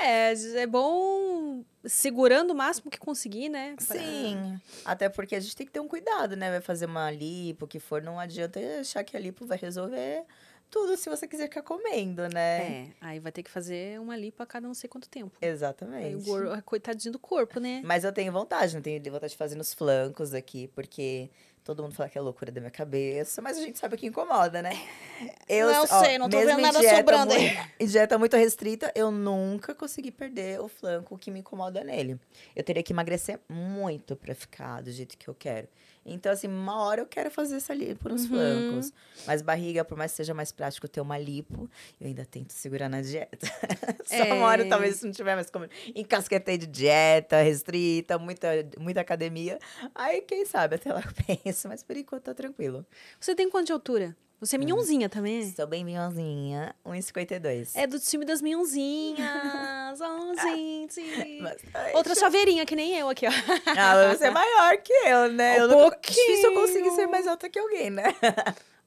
É, 0.00 0.32
é 0.32 0.66
bom 0.66 1.64
segurando 1.84 2.52
o 2.52 2.54
máximo 2.54 2.88
que 2.90 2.98
conseguir, 2.98 3.48
né? 3.48 3.74
Pra- 3.84 3.96
Sim, 3.98 4.60
até 4.84 5.08
porque 5.08 5.34
a 5.34 5.40
gente 5.40 5.56
tem 5.56 5.66
que 5.66 5.72
ter 5.72 5.80
um 5.80 5.88
cuidado, 5.88 6.36
né? 6.36 6.50
Vai 6.50 6.60
fazer 6.60 6.86
uma 6.86 7.10
lipo, 7.10 7.64
o 7.64 7.68
que 7.68 7.80
for, 7.80 8.00
não 8.00 8.18
adianta 8.18 8.60
achar 8.80 9.02
que 9.02 9.16
a 9.16 9.20
lipo 9.20 9.44
vai 9.44 9.58
resolver 9.58 10.22
tudo 10.70 10.96
se 10.96 11.08
você 11.08 11.26
quiser 11.26 11.44
ficar 11.44 11.62
comendo, 11.62 12.28
né? 12.28 12.58
É, 12.60 12.86
aí 13.00 13.18
vai 13.20 13.32
ter 13.32 13.42
que 13.42 13.50
fazer 13.50 13.98
uma 14.00 14.16
lipo 14.16 14.42
a 14.42 14.46
cada 14.46 14.66
não 14.66 14.74
sei 14.74 14.88
quanto 14.88 15.08
tempo. 15.08 15.36
Aí 15.40 15.48
Exatamente. 15.48 16.24
gor- 16.24 16.62
coitadinho 16.62 17.12
do 17.12 17.18
corpo, 17.18 17.58
né? 17.60 17.80
Mas 17.84 18.04
eu 18.04 18.12
tenho 18.12 18.32
vontade, 18.32 18.74
não 18.74 18.82
tenho 18.82 19.02
vontade 19.10 19.32
de 19.32 19.36
fazer 19.38 19.54
nos 19.56 19.72
flancos 19.72 20.34
aqui, 20.34 20.68
porque 20.68 21.30
todo 21.64 21.82
mundo 21.82 21.94
fala 21.94 22.08
que 22.08 22.16
é 22.16 22.20
loucura 22.20 22.50
da 22.50 22.60
minha 22.60 22.70
cabeça, 22.70 23.42
mas 23.42 23.58
a 23.58 23.60
gente 23.60 23.78
sabe 23.78 23.94
o 23.94 23.98
que 23.98 24.06
incomoda, 24.06 24.62
né? 24.62 24.70
Eu, 25.48 25.72
Não 25.72 25.82
ó, 25.82 25.86
sei, 26.04 26.16
não 26.18 26.28
tô 26.28 26.38
vendo 26.38 26.60
nada 26.60 26.80
sobrando 26.82 27.32
aí. 27.32 27.50
Em 27.80 27.86
dieta 27.86 28.16
muito 28.18 28.36
restrita, 28.36 28.92
eu 28.94 29.10
nunca 29.10 29.74
consegui 29.74 30.10
perder 30.12 30.60
o 30.60 30.68
flanco 30.68 31.18
que 31.18 31.30
me 31.30 31.40
incomoda 31.40 31.82
nele. 31.82 32.20
Eu 32.54 32.62
teria 32.62 32.82
que 32.82 32.92
emagrecer 32.92 33.40
muito 33.48 34.14
pra 34.14 34.34
ficar 34.34 34.80
do 34.82 34.90
jeito 34.92 35.16
que 35.18 35.26
eu 35.28 35.34
quero. 35.34 35.66
Então, 36.12 36.32
assim, 36.32 36.46
uma 36.48 36.82
hora 36.82 37.00
eu 37.02 37.06
quero 37.06 37.30
fazer 37.30 37.56
essa 37.56 37.74
lipo 37.74 38.08
nos 38.08 38.22
Uhum. 38.22 38.28
flancos. 38.28 38.92
Mas 39.26 39.42
barriga, 39.42 39.84
por 39.84 39.96
mais 39.96 40.10
que 40.12 40.16
seja 40.18 40.32
mais 40.34 40.50
prático 40.52 40.86
ter 40.88 41.00
uma 41.00 41.18
lipo, 41.18 41.68
eu 42.00 42.06
ainda 42.06 42.24
tento 42.24 42.50
segurar 42.52 42.88
na 42.88 43.00
dieta. 43.00 43.46
Só 44.04 44.24
uma 44.34 44.46
hora, 44.46 44.64
É. 44.64 44.68
talvez, 44.68 44.96
se 44.96 45.04
não 45.04 45.12
tiver 45.12 45.34
mais 45.34 45.50
como... 45.50 45.66
Encasquetei 45.94 46.56
de 46.58 46.66
dieta, 46.66 47.40
restrita, 47.42 48.18
muita, 48.18 48.48
muita 48.78 49.00
academia. 49.00 49.58
Aí, 49.94 50.22
quem 50.22 50.44
sabe, 50.46 50.76
até 50.76 50.92
lá 50.92 51.02
eu 51.04 51.12
penso. 51.44 51.68
Mas, 51.68 51.82
por 51.82 51.96
enquanto, 51.96 52.24
tá 52.24 52.34
tranquilo. 52.34 52.84
Você 53.20 53.34
tem 53.34 53.48
quanto 53.50 53.66
de 53.66 53.72
altura? 53.72 54.16
Você 54.40 54.54
é 54.54 54.58
minhonzinha 54.58 55.08
também? 55.08 55.40
Estou 55.40 55.66
bem 55.66 55.84
minhãozinha, 55.84 56.72
1,52. 56.86 57.72
É 57.74 57.86
do 57.88 57.98
time 57.98 58.24
das 58.24 58.40
minhonzinhas. 58.40 59.98
oh, 60.00 60.34
gente. 60.40 61.42
Bastante. 61.42 61.96
Outra 61.96 62.14
chaveirinha, 62.14 62.64
que 62.64 62.76
nem 62.76 62.96
eu 62.96 63.08
aqui, 63.08 63.26
ó. 63.26 63.30
Ah, 63.76 64.14
você 64.14 64.26
é 64.26 64.30
maior 64.30 64.76
que 64.78 64.92
eu, 64.92 65.32
né? 65.32 65.56
Um 65.58 65.62
eu 65.62 65.68
não- 65.68 65.90
Difícil 66.00 66.50
eu 66.50 66.52
pouquinho. 66.52 66.54
conseguir 66.66 66.90
ser 66.92 67.06
mais 67.08 67.26
alta 67.26 67.48
que 67.50 67.58
alguém, 67.58 67.90
né? 67.90 68.04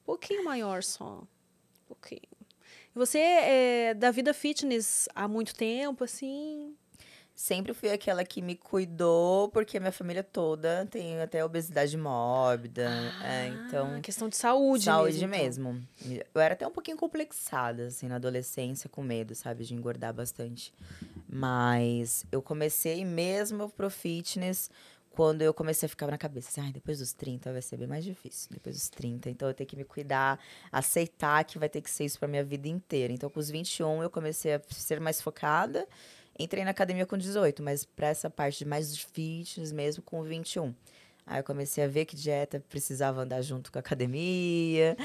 Um 0.01 0.05
pouquinho 0.05 0.43
maior 0.45 0.81
só. 0.83 1.19
Um 1.21 1.85
pouquinho. 1.87 2.21
Você 2.95 3.19
é 3.19 3.93
da 3.93 4.09
vida 4.11 4.33
fitness 4.33 5.07
há 5.13 5.27
muito 5.27 5.53
tempo, 5.55 6.03
assim? 6.05 6.75
Sempre 7.41 7.73
fui 7.73 7.89
aquela 7.89 8.23
que 8.23 8.39
me 8.39 8.55
cuidou, 8.55 9.49
porque 9.49 9.79
minha 9.79 9.91
família 9.91 10.21
toda 10.23 10.85
tem 10.91 11.19
até 11.19 11.43
obesidade 11.43 11.97
mórbida. 11.97 12.87
é, 13.19 13.47
então, 13.47 13.95
Ah, 13.97 13.99
questão 13.99 14.29
de 14.29 14.35
saúde, 14.37 14.83
saúde 14.85 15.25
mesmo. 15.25 15.73
mesmo. 16.05 16.23
Eu 16.35 16.39
era 16.39 16.53
até 16.53 16.67
um 16.67 16.71
pouquinho 16.71 16.97
complexada, 16.97 17.87
assim, 17.87 18.07
na 18.07 18.17
adolescência, 18.17 18.87
com 18.87 19.01
medo, 19.01 19.33
sabe, 19.33 19.63
de 19.65 19.73
engordar 19.73 20.13
bastante. 20.13 20.71
Mas 21.27 22.27
eu 22.31 22.43
comecei 22.43 23.03
mesmo 23.03 23.69
pro 23.69 23.89
fitness 23.89 24.69
quando 25.09 25.41
eu 25.41 25.51
comecei 25.51 25.87
a 25.87 25.89
ficar 25.89 26.07
na 26.07 26.19
cabeça, 26.19 26.49
assim, 26.49 26.61
ai, 26.61 26.71
depois 26.71 26.99
dos 26.99 27.11
30 27.11 27.51
vai 27.51 27.61
ser 27.63 27.75
bem 27.75 27.87
mais 27.87 28.03
difícil. 28.03 28.49
Depois 28.51 28.75
dos 28.75 28.87
30, 28.87 29.31
então 29.31 29.47
eu 29.47 29.53
tenho 29.55 29.67
que 29.67 29.75
me 29.75 29.83
cuidar, 29.83 30.39
aceitar 30.71 31.43
que 31.43 31.57
vai 31.57 31.67
ter 31.67 31.81
que 31.81 31.89
ser 31.89 32.05
isso 32.05 32.19
pra 32.19 32.27
minha 32.27 32.43
vida 32.43 32.67
inteira. 32.67 33.11
Então, 33.11 33.31
com 33.31 33.39
os 33.39 33.49
21, 33.49 34.03
eu 34.03 34.11
comecei 34.11 34.53
a 34.53 34.61
ser 34.69 34.99
mais 34.99 35.19
focada. 35.19 35.87
Entrei 36.39 36.63
na 36.63 36.71
academia 36.71 37.05
com 37.05 37.17
18, 37.17 37.61
mas 37.61 37.85
pra 37.85 38.07
essa 38.07 38.29
parte 38.29 38.59
de 38.59 38.65
mais 38.65 38.97
fitness 38.97 39.71
mesmo, 39.71 40.01
com 40.03 40.23
21. 40.23 40.73
Aí 41.23 41.39
eu 41.39 41.43
comecei 41.43 41.83
a 41.83 41.87
ver 41.87 42.05
que 42.05 42.15
dieta 42.15 42.59
precisava 42.67 43.21
andar 43.21 43.41
junto 43.43 43.71
com 43.71 43.77
a 43.77 43.81
academia. 43.81 44.97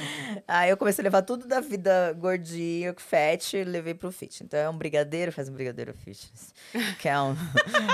Aí 0.49 0.70
eu 0.70 0.77
comecei 0.77 1.03
a 1.03 1.05
levar 1.05 1.22
tudo 1.22 1.47
da 1.47 1.61
vida 1.61 2.12
gordinho, 2.14 2.95
fat, 2.97 3.53
e 3.55 3.62
levei 3.64 3.93
pro 3.95 4.11
fitness. 4.11 4.41
Então 4.41 4.59
é 4.59 4.68
um 4.68 4.77
brigadeiro, 4.77 5.31
faz 5.31 5.49
um 5.49 5.53
brigadeiro 5.53 5.93
fitness. 5.95 6.55
Que 6.99 7.09
é 7.11 7.20
um, 7.20 7.37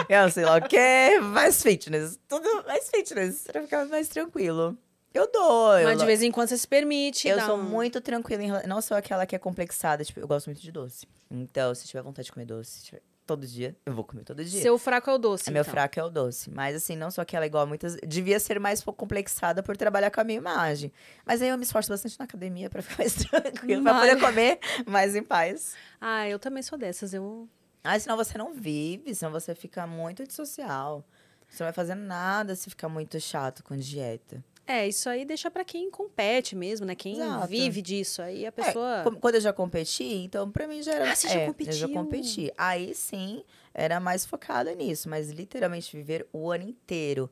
é 0.08 0.24
um 0.24 0.30
sei 0.30 0.44
lá 0.44 0.56
o 0.56 0.62
quê, 0.68 1.18
mais 1.20 1.60
fitness. 1.62 2.18
Tudo 2.28 2.64
mais 2.64 2.88
fitness, 2.90 3.42
pra 3.42 3.62
ficar 3.62 3.86
mais 3.86 4.08
tranquilo. 4.08 4.78
Eu 5.12 5.30
dou. 5.30 5.78
Eu, 5.78 5.88
Mas 5.88 5.98
de 5.98 6.06
vez 6.06 6.22
em 6.22 6.30
quando 6.30 6.48
você 6.48 6.56
se 6.56 6.66
permite. 6.66 7.28
eu 7.28 7.38
sou 7.40 7.56
um- 7.58 7.62
muito 7.62 8.00
tranquila. 8.00 8.42
Em, 8.42 8.66
não 8.66 8.80
sou 8.80 8.96
aquela 8.96 9.26
que 9.26 9.36
é 9.36 9.38
complexada. 9.38 10.02
Tipo, 10.04 10.20
eu 10.20 10.28
gosto 10.28 10.46
muito 10.46 10.62
de 10.62 10.72
doce. 10.72 11.06
Então, 11.30 11.74
se 11.74 11.86
tiver 11.86 12.00
vontade 12.02 12.26
de 12.26 12.32
comer 12.32 12.46
doce, 12.46 12.70
se 12.78 12.84
tiver 12.84 13.02
todo 13.26 13.46
dia, 13.46 13.76
eu 13.86 13.94
vou 13.94 14.04
comer 14.04 14.24
todo 14.24 14.44
dia. 14.44 14.60
Seu 14.60 14.76
fraco 14.78 15.10
é 15.10 15.14
o 15.14 15.18
doce. 15.18 15.48
É, 15.48 15.52
meu 15.52 15.62
então. 15.62 15.72
fraco 15.72 15.98
é 15.98 16.04
o 16.04 16.10
doce. 16.10 16.50
Mas, 16.50 16.76
assim, 16.76 16.96
não 16.96 17.10
sou 17.10 17.22
aquela 17.22 17.46
igual 17.46 17.62
a 17.62 17.66
muitas. 17.66 17.96
Devia 18.06 18.38
ser 18.40 18.58
mais 18.58 18.82
complexada 18.82 19.62
por 19.62 19.76
trabalhar 19.76 20.10
com 20.10 20.20
a 20.20 20.24
minha 20.24 20.38
imagem. 20.38 20.92
Mas 21.24 21.40
aí 21.40 21.48
eu 21.48 21.56
me 21.56 21.64
esforço 21.64 21.88
bastante 21.88 22.18
na 22.18 22.24
academia 22.24 22.68
pra 22.68 22.82
ficar 22.82 22.98
mais 23.02 23.14
tranquila, 23.14 23.82
pra 23.82 24.00
poder 24.00 24.20
comer 24.20 24.58
mais 24.86 25.14
em 25.14 25.22
paz. 25.22 25.74
Ah, 26.00 26.28
eu 26.28 26.38
também 26.38 26.62
sou 26.62 26.78
dessas. 26.78 27.14
Eu. 27.14 27.48
Ah, 27.84 27.98
senão 27.98 28.16
você 28.16 28.38
não 28.38 28.52
vive, 28.52 29.14
senão 29.14 29.32
você 29.32 29.54
fica 29.54 29.86
muito 29.86 30.22
antissocial. 30.22 31.04
Você 31.48 31.62
não 31.62 31.66
vai 31.66 31.72
fazer 31.74 31.94
nada 31.94 32.54
se 32.54 32.70
ficar 32.70 32.88
muito 32.88 33.20
chato 33.20 33.62
com 33.62 33.76
dieta. 33.76 34.42
É, 34.66 34.86
isso 34.86 35.08
aí 35.08 35.24
deixa 35.24 35.50
pra 35.50 35.64
quem 35.64 35.90
compete 35.90 36.54
mesmo, 36.54 36.86
né? 36.86 36.94
Quem 36.94 37.14
Exato. 37.14 37.46
vive 37.48 37.82
disso. 37.82 38.22
Aí 38.22 38.44
a 38.44 38.48
É, 38.48 38.50
pessoa. 38.50 39.02
como- 39.02 39.18
quando 39.18 39.34
eu 39.34 39.40
já 39.40 39.52
competi, 39.52 40.04
então 40.04 40.50
pra 40.50 40.66
mim 40.68 40.82
já 40.82 40.92
era. 40.94 41.10
Ah, 41.10 41.14
você 41.16 41.28
já 41.28 41.34
é, 41.34 41.36
Eu 41.36 41.40
já 41.40 41.46
competiu? 41.48 41.88
competi. 41.92 42.52
Aí 42.56 42.94
sim, 42.94 43.44
era 43.74 43.98
mais 43.98 44.24
focada 44.24 44.72
nisso. 44.74 45.08
Mas 45.08 45.30
literalmente 45.30 45.94
viver 45.96 46.26
o 46.32 46.50
ano 46.50 46.64
inteiro 46.64 47.28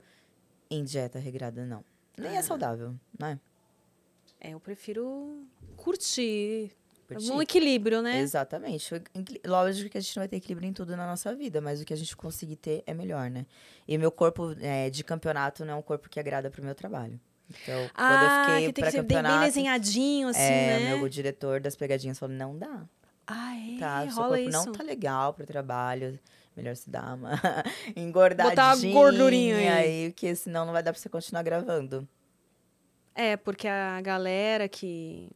em 0.70 0.82
dieta 0.84 1.18
regrada, 1.18 1.64
não. 1.64 1.84
Nem 2.18 2.32
Ah. 2.36 2.40
é 2.40 2.42
saudável, 2.42 2.94
né? 3.18 3.38
É, 4.40 4.50
eu 4.50 4.60
prefiro 4.60 5.46
curtir. 5.76 6.72
Um 7.18 7.40
equilíbrio, 7.42 8.02
né? 8.02 8.20
Exatamente. 8.20 8.90
Lógico 9.46 9.90
que 9.90 9.98
a 9.98 10.00
gente 10.00 10.16
não 10.16 10.20
vai 10.22 10.28
ter 10.28 10.36
equilíbrio 10.36 10.68
em 10.68 10.72
tudo 10.72 10.96
na 10.96 11.06
nossa 11.06 11.34
vida, 11.34 11.60
mas 11.60 11.80
o 11.80 11.84
que 11.84 11.92
a 11.92 11.96
gente 11.96 12.16
conseguir 12.16 12.56
ter 12.56 12.82
é 12.86 12.94
melhor, 12.94 13.30
né? 13.30 13.46
E 13.86 13.96
meu 13.98 14.10
corpo 14.10 14.54
é, 14.60 14.90
de 14.90 15.02
campeonato 15.02 15.64
não 15.64 15.74
é 15.74 15.76
um 15.76 15.82
corpo 15.82 16.08
que 16.08 16.20
agrada 16.20 16.50
pro 16.50 16.62
meu 16.62 16.74
trabalho. 16.74 17.20
Então, 17.50 17.90
Ah, 17.94 18.08
quando 18.08 18.22
eu 18.22 18.28
que 18.28 18.54
fiquei 18.54 18.72
tem 18.72 18.84
que 18.84 18.90
ser 18.92 19.02
bem, 19.02 19.22
bem 19.22 19.40
desenhadinho, 19.40 20.28
assim, 20.28 20.40
é, 20.40 20.78
né? 20.80 20.96
meu 20.96 21.08
diretor 21.08 21.60
das 21.60 21.74
pegadinhas 21.74 22.18
falou, 22.18 22.34
não 22.36 22.56
dá. 22.56 22.82
Ah, 23.26 23.56
é? 23.56 23.78
Tá, 23.78 24.06
seu 24.06 24.14
corpo 24.14 24.36
isso. 24.36 24.50
não 24.50 24.72
tá 24.72 24.82
legal 24.82 25.34
pro 25.34 25.46
trabalho. 25.46 26.18
Melhor 26.56 26.74
se 26.76 26.90
dar 26.90 27.14
uma 27.14 27.32
engordadinha. 27.96 28.92
gordurinha 28.92 29.56
aí. 29.56 29.68
aí. 29.68 30.10
Porque 30.10 30.34
senão 30.34 30.64
não 30.64 30.72
vai 30.72 30.82
dar 30.82 30.92
pra 30.92 31.00
você 31.00 31.08
continuar 31.08 31.42
gravando. 31.42 32.08
É, 33.14 33.36
porque 33.36 33.68
a 33.68 34.00
galera 34.00 34.68
que. 34.68 35.30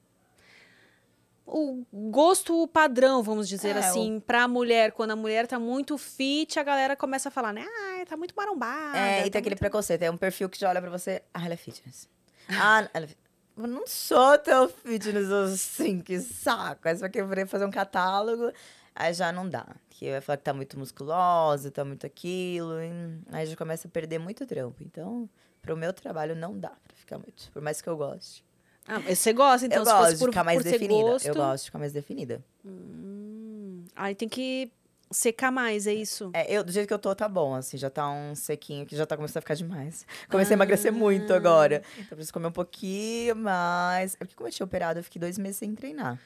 O 1.46 1.84
gosto 1.92 2.66
padrão, 2.68 3.22
vamos 3.22 3.48
dizer 3.48 3.76
É, 3.76 3.78
assim, 3.80 4.18
pra 4.18 4.48
mulher, 4.48 4.92
quando 4.92 5.10
a 5.10 5.16
mulher 5.16 5.46
tá 5.46 5.58
muito 5.58 5.98
fit, 5.98 6.58
a 6.58 6.62
galera 6.62 6.96
começa 6.96 7.28
a 7.28 7.32
falar, 7.32 7.52
né? 7.52 7.66
Ah, 7.66 8.04
tá 8.06 8.16
muito 8.16 8.34
marombada. 8.34 8.96
é, 8.98 9.20
e 9.20 9.24
tá 9.24 9.30
tem 9.32 9.38
aquele 9.40 9.54
muito... 9.54 9.58
preconceito. 9.58 10.02
É 10.02 10.10
um 10.10 10.16
perfil 10.16 10.48
que 10.48 10.58
já 10.58 10.70
olha 10.70 10.80
pra 10.80 10.90
você. 10.90 11.22
Ah, 11.34 11.44
ela 11.44 11.54
é 11.54 11.56
fitness. 11.56 12.08
Ah, 12.48 12.88
ela 12.92 13.06
é 13.06 13.08
Eu 13.56 13.66
não 13.66 13.86
sou 13.86 14.38
tão 14.38 14.68
fitness 14.68 15.30
assim, 15.30 16.00
que 16.00 16.18
saco. 16.20 16.88
Aí 16.88 16.94
você 16.94 17.00
vai 17.00 17.10
querer 17.10 17.46
fazer 17.46 17.64
um 17.64 17.70
catálogo, 17.70 18.50
aí 18.94 19.12
já 19.14 19.30
não 19.32 19.48
dá. 19.48 19.66
Que 19.88 20.10
vai 20.10 20.20
falar 20.20 20.36
que 20.38 20.44
tá 20.44 20.52
muito 20.52 20.78
musculosa, 20.78 21.70
tá 21.70 21.84
muito 21.84 22.04
aquilo. 22.06 22.82
e 22.82 22.90
aí 23.32 23.46
já 23.46 23.56
começa 23.56 23.86
a 23.88 23.90
perder 23.90 24.18
muito 24.18 24.46
trampo. 24.46 24.82
Então, 24.82 25.28
pro 25.62 25.76
meu 25.76 25.92
trabalho 25.92 26.34
não 26.34 26.58
dá 26.58 26.70
pra 26.70 26.96
ficar 26.96 27.18
muito. 27.18 27.50
Por 27.52 27.62
mais 27.62 27.80
que 27.80 27.88
eu 27.88 27.96
goste. 27.96 28.43
Ah, 28.86 29.00
mas 29.00 29.18
você 29.18 29.32
gosta, 29.32 29.66
então, 29.66 29.78
eu 29.78 29.84
gosto 29.84 30.12
de 30.12 30.18
por, 30.18 30.28
ficar 30.28 30.44
mais 30.44 30.62
definida. 30.62 31.10
gosto... 31.10 31.26
Eu 31.26 31.34
gosto 31.34 31.62
de 31.62 31.66
ficar 31.66 31.78
mais 31.78 31.92
definida. 31.92 32.44
Hum, 32.64 33.84
aí 33.96 34.14
tem 34.14 34.28
que 34.28 34.70
secar 35.10 35.50
mais, 35.50 35.86
é 35.86 35.94
isso? 35.94 36.30
É, 36.34 36.52
eu, 36.52 36.64
do 36.64 36.72
jeito 36.72 36.86
que 36.86 36.94
eu 36.94 36.98
tô, 36.98 37.14
tá 37.14 37.28
bom, 37.28 37.54
assim, 37.54 37.76
já 37.76 37.88
tá 37.88 38.10
um 38.10 38.34
sequinho 38.34 38.84
que 38.84 38.96
já 38.96 39.06
tá 39.06 39.16
começando 39.16 39.38
a 39.38 39.40
ficar 39.40 39.54
demais. 39.54 40.06
Comecei 40.28 40.54
a 40.54 40.56
emagrecer 40.56 40.92
muito 40.92 41.32
agora. 41.32 41.82
Então, 41.96 42.16
preciso 42.16 42.32
comer 42.32 42.48
um 42.48 42.52
pouquinho 42.52 43.36
mais. 43.36 44.14
É 44.14 44.18
porque, 44.18 44.34
como 44.34 44.48
eu 44.48 44.52
tinha 44.52 44.64
operado, 44.64 44.98
eu 44.98 45.04
fiquei 45.04 45.20
dois 45.20 45.38
meses 45.38 45.56
sem 45.56 45.74
treinar. 45.74 46.18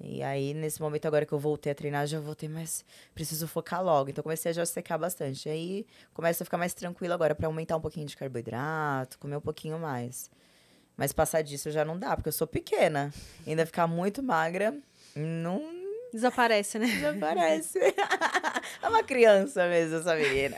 E 0.00 0.22
aí, 0.22 0.54
nesse 0.54 0.80
momento 0.80 1.06
agora 1.06 1.24
que 1.24 1.32
eu 1.32 1.38
voltei 1.38 1.70
a 1.70 1.74
treinar, 1.74 2.06
já 2.06 2.18
voltei, 2.18 2.48
mas 2.48 2.84
preciso 3.14 3.46
focar 3.46 3.84
logo. 3.84 4.10
Então, 4.10 4.22
comecei 4.22 4.50
a 4.50 4.54
já 4.54 4.66
secar 4.66 4.98
bastante. 4.98 5.48
Aí, 5.48 5.86
começa 6.12 6.42
a 6.42 6.44
ficar 6.44 6.58
mais 6.58 6.74
tranquilo 6.74 7.14
agora 7.14 7.34
pra 7.34 7.46
aumentar 7.46 7.76
um 7.76 7.80
pouquinho 7.80 8.06
de 8.06 8.16
carboidrato, 8.16 9.18
comer 9.18 9.36
um 9.36 9.40
pouquinho 9.40 9.78
mais. 9.78 10.30
Mas 10.96 11.12
passar 11.12 11.42
disso 11.42 11.70
já 11.70 11.84
não 11.84 11.98
dá, 11.98 12.14
porque 12.16 12.28
eu 12.28 12.32
sou 12.32 12.46
pequena. 12.46 13.12
Ainda 13.46 13.66
ficar 13.66 13.86
muito 13.86 14.22
magra, 14.22 14.76
não 15.14 15.84
Desaparece, 16.14 16.78
né? 16.78 16.86
Desaparece. 16.86 17.76
é 18.80 18.88
uma 18.88 19.02
criança 19.02 19.66
mesmo, 19.68 19.96
essa 19.96 20.14
menina. 20.14 20.56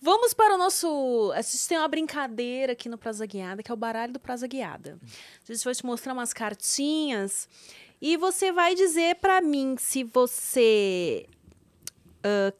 Vamos 0.00 0.32
para 0.32 0.54
o 0.54 0.58
nosso. 0.58 1.32
A 1.34 1.42
gente 1.42 1.66
tem 1.66 1.78
uma 1.78 1.88
brincadeira 1.88 2.72
aqui 2.72 2.88
no 2.88 2.96
Prosa 2.96 3.26
Guiada, 3.26 3.62
que 3.62 3.70
é 3.70 3.74
o 3.74 3.76
baralho 3.76 4.12
do 4.12 4.20
Prosa 4.20 4.46
Guiada. 4.46 4.96
A 5.48 5.52
gente 5.52 5.64
vai 5.64 5.74
te 5.74 5.84
mostrar 5.84 6.12
umas 6.12 6.32
cartinhas 6.32 7.48
e 8.00 8.16
você 8.16 8.52
vai 8.52 8.74
dizer 8.74 9.16
para 9.16 9.40
mim 9.40 9.76
se 9.78 10.04
você. 10.04 11.26
ah, 12.22 12.52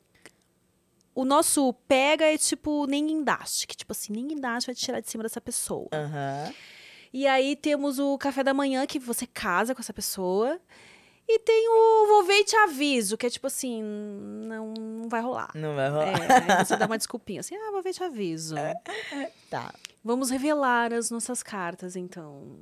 o 1.14 1.24
nosso 1.24 1.72
pega 1.86 2.24
é 2.24 2.36
tipo 2.36 2.86
nem 2.86 3.06
guindaste, 3.06 3.66
que 3.66 3.76
tipo 3.76 3.92
assim, 3.92 4.12
nem 4.12 4.26
guindaste 4.26 4.66
vai 4.66 4.74
te 4.74 4.84
tirar 4.84 5.00
de 5.00 5.08
cima 5.08 5.22
dessa 5.22 5.40
pessoa. 5.40 5.88
Aham. 5.92 6.52
E 7.12 7.28
aí 7.28 7.54
temos 7.54 8.00
o 8.00 8.18
café 8.18 8.42
da 8.42 8.52
manhã, 8.52 8.84
que 8.86 8.98
você 8.98 9.24
casa 9.26 9.74
com 9.74 9.80
essa 9.80 9.92
pessoa. 9.92 10.60
E 11.26 11.38
tem 11.38 11.68
o 11.68 12.06
vou 12.08 12.24
ver 12.24 12.40
e 12.40 12.44
te 12.44 12.56
aviso, 12.56 13.16
que 13.16 13.24
é 13.24 13.30
tipo 13.30 13.46
assim, 13.46 13.82
não, 13.82 14.74
não 14.74 15.08
vai 15.08 15.22
rolar. 15.22 15.50
Não 15.54 15.74
vai 15.74 15.88
rolar. 15.88 16.60
É, 16.60 16.64
você 16.64 16.76
dá 16.76 16.86
uma 16.86 16.98
desculpinha, 16.98 17.40
assim, 17.40 17.56
ah, 17.56 17.70
vou 17.70 17.82
ver 17.82 17.90
e 17.90 17.94
te 17.94 18.02
aviso. 18.02 18.56
Tá. 19.48 19.72
Vamos 20.02 20.30
revelar 20.30 20.92
as 20.92 21.10
nossas 21.10 21.42
cartas, 21.42 21.94
então. 21.94 22.58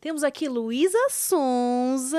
Temos 0.00 0.24
aqui 0.24 0.48
Luísa 0.48 0.98
Sonza. 1.10 2.18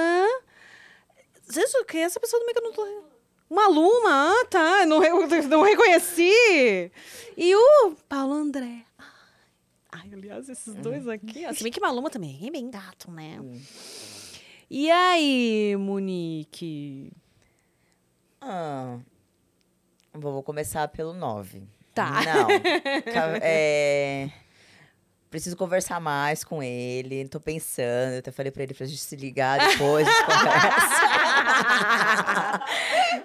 Gente, 1.50 1.78
o 1.78 1.86
que 1.86 1.98
é 1.98 2.02
essa 2.02 2.20
pessoa 2.20 2.40
do 2.40 2.46
meio 2.46 2.54
que 2.54 2.60
eu 2.60 2.64
não 2.64 2.72
tô... 2.72 3.09
Uma 3.50 3.68
Luma, 3.68 4.32
ah, 4.32 4.46
tá, 4.50 4.86
não, 4.86 5.00
não 5.50 5.64
reconheci. 5.64 6.92
E 7.36 7.56
o 7.56 7.96
Paulo 8.08 8.34
André. 8.34 8.86
Ai, 9.92 10.10
aliás, 10.14 10.48
esses 10.48 10.76
dois 10.76 11.08
aqui, 11.08 11.46
ó, 11.48 11.54
se 11.54 11.64
bem 11.64 11.72
que 11.72 11.82
Maluma 11.82 12.12
também 12.12 12.40
é 12.48 12.52
bem 12.52 12.70
gato, 12.70 13.10
né? 13.10 13.40
Hum. 13.42 13.60
E 14.70 14.92
aí, 14.92 15.76
Monique? 15.78 17.12
Ah, 18.40 19.00
vou 20.14 20.44
começar 20.44 20.88
pelo 20.90 21.12
9. 21.14 21.64
Tá. 21.94 22.22
Não. 22.24 22.48
É, 23.42 24.30
Preciso 25.30 25.56
conversar 25.56 26.00
mais 26.00 26.44
com 26.44 26.64
ele. 26.64 27.28
Tô 27.28 27.40
pensando. 27.40 28.14
Eu 28.14 28.20
até 28.20 28.32
falei 28.32 28.52
pra 28.52 28.64
ele 28.64 28.74
pra 28.74 28.86
gente 28.88 29.00
se 29.00 29.16
ligar 29.16 29.60
depois. 29.60 30.08
a 30.08 30.12
gente 30.12 30.26
conversa. 30.26 31.00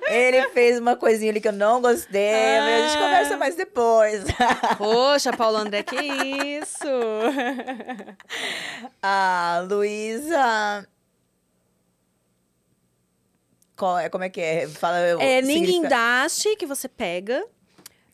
ele 0.12 0.48
fez 0.50 0.78
uma 0.78 0.96
coisinha 0.96 1.30
ali 1.30 1.40
que 1.40 1.48
eu 1.48 1.52
não 1.52 1.80
gostei. 1.80 2.58
mas 2.60 2.82
a 2.84 2.88
gente 2.88 2.96
Ah. 2.98 3.02
conversa 3.04 3.36
mais 3.38 3.54
depois. 3.56 4.24
Poxa, 4.76 5.32
Paulo 5.34 5.56
André, 5.56 5.82
que 5.82 5.96
isso? 5.96 6.86
A 9.02 9.64
Luísa. 9.68 10.86
Qual 13.76 13.98
é, 13.98 14.08
como 14.08 14.24
é 14.24 14.28
que 14.28 14.40
é? 14.40 14.68
Fala, 14.68 14.98
É 14.98 15.40
nem 15.42 15.58
significa- 15.64 15.88
que 16.56 16.66
você 16.66 16.86
pega. 16.88 17.44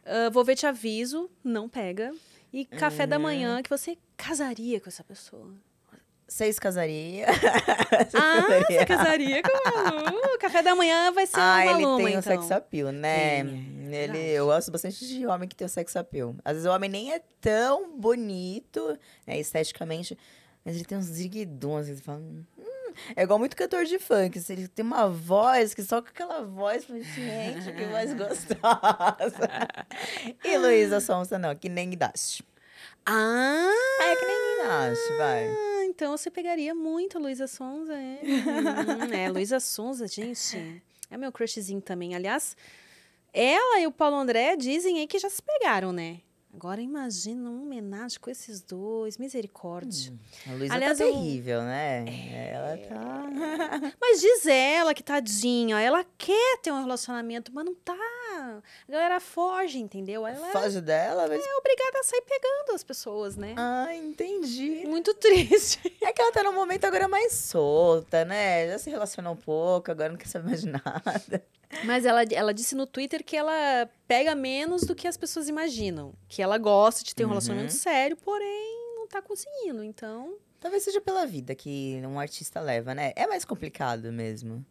Ah, 0.06 0.30
vou 0.32 0.44
ver 0.44 0.54
te 0.56 0.66
aviso, 0.66 1.28
não 1.44 1.68
pega. 1.68 2.12
E 2.52 2.64
café 2.64 3.06
da 3.06 3.16
Uhum. 3.16 3.22
manhã 3.22 3.62
que 3.62 3.70
você 3.70 3.96
casaria 4.16 4.80
com 4.80 4.88
essa 4.88 5.04
pessoa. 5.04 5.52
Seis 6.26 6.58
casaria. 6.58 7.26
Ah, 8.14 8.42
você 8.66 8.86
casaria 8.86 9.42
com 9.42 9.50
o 9.50 9.84
Malu. 9.84 10.38
Café 10.38 10.62
da 10.62 10.74
manhã 10.76 11.10
vai 11.12 11.26
ser 11.26 11.38
Ah, 11.40 11.60
uma 11.62 11.72
ele 11.72 11.78
tem 11.96 12.06
o 12.06 12.08
então. 12.18 12.22
sex 12.22 12.50
appeal, 12.52 12.92
né? 12.92 13.42
Tem, 13.44 13.88
é 13.94 14.04
ele, 14.04 14.18
eu 14.30 14.46
gosto 14.46 14.70
bastante 14.70 15.06
de 15.06 15.26
homem 15.26 15.48
que 15.48 15.56
tem 15.56 15.66
o 15.66 15.68
sex 15.68 15.94
appeal. 15.96 16.34
Às 16.44 16.54
vezes 16.54 16.68
o 16.68 16.72
homem 16.72 16.88
nem 16.88 17.12
é 17.12 17.20
tão 17.40 17.98
bonito, 17.98 18.96
né, 19.26 19.38
esteticamente, 19.40 20.16
mas 20.64 20.76
ele 20.76 20.84
tem 20.84 20.96
uns 20.98 21.06
ziguidons, 21.06 21.82
assim, 21.86 21.96
você 21.96 22.02
fala... 22.02 22.18
"Hum". 22.18 22.44
É 23.16 23.22
igual 23.22 23.38
muito 23.38 23.56
cantor 23.56 23.84
de 23.84 23.98
funk. 23.98 24.38
assim, 24.38 24.52
Ele 24.54 24.68
tem 24.68 24.84
uma 24.84 25.08
voz 25.08 25.74
que 25.74 25.82
só 25.82 26.00
com 26.00 26.08
aquela 26.08 26.42
voz, 26.42 26.86
gente, 26.86 27.72
que 27.72 27.84
voz 27.84 28.14
gostosa. 28.14 29.48
e 30.44 30.58
Luísa 30.58 31.00
Sonsa, 31.00 31.38
não, 31.38 31.54
que 31.54 31.68
nem 31.68 31.90
Dash. 31.90 32.42
Ah! 33.06 33.70
É 34.00 34.16
que 34.16 34.24
nem 34.26 34.66
Dash, 34.66 35.16
vai. 35.16 35.48
Então 35.86 36.16
você 36.16 36.30
pegaria 36.30 36.74
muito 36.74 37.18
a 37.18 37.20
Luísa 37.20 37.46
Sonza, 37.46 37.94
é. 37.94 38.20
Hum, 38.22 39.12
é, 39.14 39.28
Luísa 39.28 39.60
Sonza, 39.60 40.06
gente. 40.06 40.82
É 41.10 41.16
meu 41.16 41.32
crushzinho 41.32 41.80
também. 41.80 42.14
Aliás, 42.14 42.56
ela 43.32 43.80
e 43.80 43.86
o 43.86 43.92
Paulo 43.92 44.16
André 44.16 44.56
dizem 44.56 44.98
aí 44.98 45.06
que 45.06 45.18
já 45.18 45.28
se 45.28 45.42
pegaram, 45.42 45.92
né? 45.92 46.20
Agora 46.52 46.80
imagina 46.82 47.48
uma 47.48 47.62
homenagem 47.62 48.18
com 48.20 48.28
esses 48.28 48.60
dois, 48.60 49.16
misericórdia. 49.16 50.12
A 50.48 50.52
Luísa 50.52 50.74
Aliás, 50.74 50.98
tá 50.98 51.04
eu- 51.04 51.12
terrível, 51.12 51.62
né? 51.62 52.04
Ela 52.52 52.76
tá... 52.76 53.30
Mas 54.00 54.20
diz 54.20 54.46
ela 54.46 54.92
que 54.92 55.02
tadinha, 55.02 55.80
ela 55.80 56.04
quer 56.18 56.58
ter 56.60 56.72
um 56.72 56.80
relacionamento, 56.80 57.52
mas 57.54 57.64
não 57.64 57.74
tá. 57.74 57.94
A 58.88 58.92
galera 58.92 59.20
foge, 59.20 59.78
entendeu? 59.78 60.26
Ela 60.26 60.50
Foge 60.50 60.80
dela, 60.80 61.28
mas... 61.28 61.40
é 61.44 61.54
obrigada 61.56 62.00
a 62.00 62.02
sair 62.02 62.22
pegando 62.22 62.74
as 62.74 62.82
pessoas, 62.82 63.36
né? 63.36 63.54
Ah, 63.56 63.94
entendi. 63.94 64.84
Muito 64.86 65.14
triste. 65.14 65.80
É 66.02 66.12
que 66.12 66.20
ela 66.22 66.32
tá 66.32 66.42
num 66.42 66.52
momento 66.54 66.84
agora 66.86 67.06
mais 67.06 67.32
solta, 67.34 68.24
né? 68.24 68.68
Já 68.68 68.78
se 68.78 68.90
relacionou 68.90 69.34
um 69.34 69.36
pouco, 69.36 69.90
agora 69.90 70.08
não 70.08 70.16
quer 70.16 70.26
saber 70.26 70.46
mais 70.46 70.62
de 70.62 70.68
nada. 70.68 71.44
Mas 71.84 72.04
ela, 72.04 72.24
ela 72.24 72.52
disse 72.52 72.74
no 72.74 72.86
Twitter 72.86 73.22
que 73.22 73.36
ela 73.36 73.88
pega 74.10 74.34
menos 74.34 74.82
do 74.82 74.92
que 74.92 75.06
as 75.06 75.16
pessoas 75.16 75.48
imaginam. 75.48 76.12
Que 76.26 76.42
ela 76.42 76.58
gosta 76.58 77.04
de 77.04 77.14
ter 77.14 77.22
um 77.22 77.26
Uhum. 77.28 77.30
relacionamento 77.34 77.72
sério, 77.72 78.16
porém 78.16 78.94
não 78.96 79.06
tá 79.06 79.22
conseguindo. 79.22 79.84
Então. 79.84 80.34
Talvez 80.58 80.82
seja 80.82 81.00
pela 81.00 81.24
vida 81.24 81.54
que 81.54 82.02
um 82.04 82.18
artista 82.18 82.60
leva, 82.60 82.92
né? 82.92 83.12
É 83.14 83.28
mais 83.28 83.44
complicado 83.44 84.12
mesmo. 84.12 84.66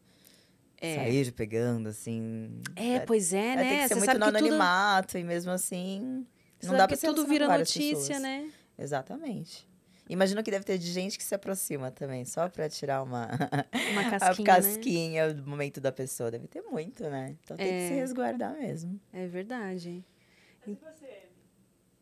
É. 0.82 0.96
Sair 0.96 1.32
pegando, 1.32 1.88
assim. 1.88 2.62
É, 2.76 3.00
pois 3.00 3.32
é, 3.34 3.38
É, 3.54 3.56
né? 3.56 3.64
tem 3.70 3.78
que 3.78 3.82
ser 3.84 3.88
Você 3.88 3.96
muito 3.96 4.06
sabe 4.08 4.20
no 4.20 4.26
que 4.26 4.32
tudo, 4.34 4.38
anonimato 4.46 5.18
e 5.18 5.24
mesmo 5.24 5.52
assim. 5.52 6.26
você 6.60 6.68
Não 6.68 6.72
sabe 6.72 6.78
dá 6.78 6.88
que 6.88 6.98
pra 6.98 7.10
se 7.10 7.16
tudo 7.16 7.26
vira 7.28 7.48
notícia, 7.58 7.96
pessoas. 7.96 8.22
né? 8.22 8.52
Exatamente. 8.78 9.68
Imagino 10.10 10.42
que 10.44 10.50
deve 10.50 10.66
ter 10.66 10.78
de 10.80 10.92
gente 10.92 11.18
que 11.18 11.24
se 11.24 11.36
aproxima 11.36 11.92
também, 11.92 12.26
só 12.26 12.50
pra 12.50 12.68
tirar 12.68 13.04
uma 13.04 13.30
Uma 13.92 14.02
a 14.02 14.10
casquinha. 14.20 14.28
né? 14.48 14.56
casquinha 14.56 15.34
do 15.34 15.46
momento 15.48 15.80
da 15.80 15.92
pessoa. 15.92 16.32
Deve 16.32 16.48
ter 16.48 16.62
muito, 16.64 17.04
né? 17.04 17.36
Então 17.44 17.56
tem 17.56 17.68
que 17.68 17.74
É. 17.74 17.88
se 17.90 17.94
resguardar 17.94 18.54
mesmo. 18.58 19.00
É 19.14 19.28
verdade. 19.28 20.04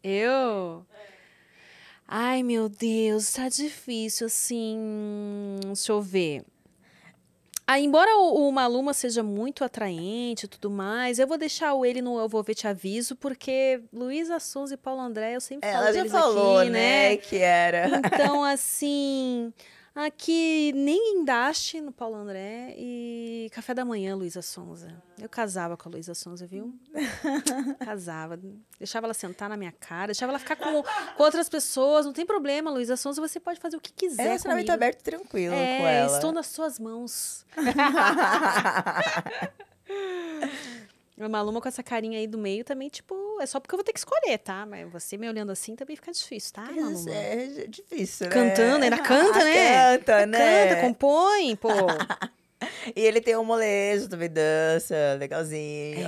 Eu? 0.03 0.86
Ai, 2.08 2.41
meu 2.43 2.70
Deus, 2.70 3.34
tá 3.34 3.49
difícil, 3.49 4.28
assim. 4.28 4.78
Deixa 5.66 5.91
eu 5.91 6.01
ver. 6.01 6.43
Ah, 7.70 7.82
embora 7.82 8.15
o, 8.18 8.47
o 8.47 8.51
Maluma 8.51 8.93
seja 8.93 9.22
muito 9.22 9.61
atraente 9.61 10.45
e 10.45 10.47
tudo 10.47 10.70
mais, 10.70 11.20
eu 11.20 11.28
vou 11.28 11.38
deixar 11.38 11.74
o 11.74 11.86
ele 11.86 12.01
no 12.01 12.18
Eu 12.18 12.30
Vou 12.30 12.41
Ver 12.41 12.55
Te 12.55 12.65
Aviso, 12.65 13.13
porque 13.13 13.82
Luísa 13.91 14.39
Souza 14.39 14.76
e 14.76 14.78
Paulo 14.78 15.01
André, 15.01 15.36
eu 15.36 15.41
sempre 15.41 15.70
falo 15.70 15.84
Ela 15.84 15.93
já 15.93 15.99
deles 15.99 16.11
falou, 16.13 16.59
aqui, 16.59 16.70
né? 16.70 17.18
Que 17.18 17.36
era. 17.36 17.89
Então, 17.97 18.41
assim, 18.45 19.51
aqui 20.05 20.71
nem 20.75 21.15
Guindaste 21.15 21.81
no 21.81 21.91
Paulo 21.91 22.15
André 22.15 22.73
e 22.77 23.49
Café 23.53 23.73
da 23.73 23.83
Manhã, 23.83 24.15
Luísa 24.15 24.41
Sonza. 24.41 25.01
Eu 25.19 25.27
casava 25.27 25.75
com 25.75 25.89
a 25.89 25.91
Luísa 25.93 26.13
Sonza, 26.13 26.45
viu? 26.45 26.73
casava. 27.83 28.39
Deixava 28.77 29.07
ela 29.07 29.13
sentar 29.13 29.49
na 29.49 29.57
minha 29.57 29.71
cara, 29.71 30.07
deixava 30.07 30.31
ela 30.31 30.39
ficar 30.39 30.55
com, 30.55 30.83
com 30.83 31.23
outras 31.23 31.49
pessoas. 31.49 32.05
Não 32.05 32.13
tem 32.13 32.25
problema, 32.25 32.69
Luísa 32.71 32.95
Sonza, 32.95 33.19
você 33.21 33.39
pode 33.39 33.59
fazer 33.59 33.77
o 33.77 33.81
que 33.81 33.91
É 33.91 33.93
quiser 33.95 34.23
relacionamento 34.23 34.67
comigo. 34.67 34.83
aberto 34.83 34.99
e 35.01 35.03
tranquilo 35.03 35.55
é, 35.55 35.77
com 35.79 35.87
ela. 35.87 36.15
estou 36.15 36.31
nas 36.31 36.47
suas 36.47 36.79
mãos. 36.79 37.45
A 41.20 41.28
Maluma 41.28 41.59
com 41.59 41.68
essa 41.68 41.82
carinha 41.82 42.20
aí 42.20 42.28
do 42.28 42.38
meio 42.38 42.63
também, 42.63 42.89
tipo, 42.89 43.15
é 43.41 43.45
só 43.45 43.59
porque 43.59 43.74
eu 43.74 43.78
vou 43.78 43.84
ter 43.84 43.91
que 43.91 43.99
escolher, 43.99 44.38
tá? 44.38 44.65
Mas 44.65 44.91
você 44.91 45.18
me 45.18 45.28
olhando 45.28 45.51
assim 45.51 45.76
também 45.76 45.95
fica 45.95 46.11
difícil, 46.11 46.53
tá, 46.53 46.63
Maluma? 46.72 47.11
É 47.11 47.65
difícil, 47.68 48.28
né? 48.28 48.34
Cantando, 48.34 48.84
ainda 48.84 48.97
canta, 49.03 49.43
né? 49.43 49.97
Canta, 49.97 50.26
né? 50.28 50.68
Canta, 50.70 50.82
compõe, 50.82 51.55
pô. 51.55 51.70
E 52.95 53.01
ele 53.01 53.22
tem 53.22 53.36
um 53.38 53.43
molejo, 53.43 54.09
também 54.09 54.30
dança, 54.30 54.95
legalzinho. 55.20 56.07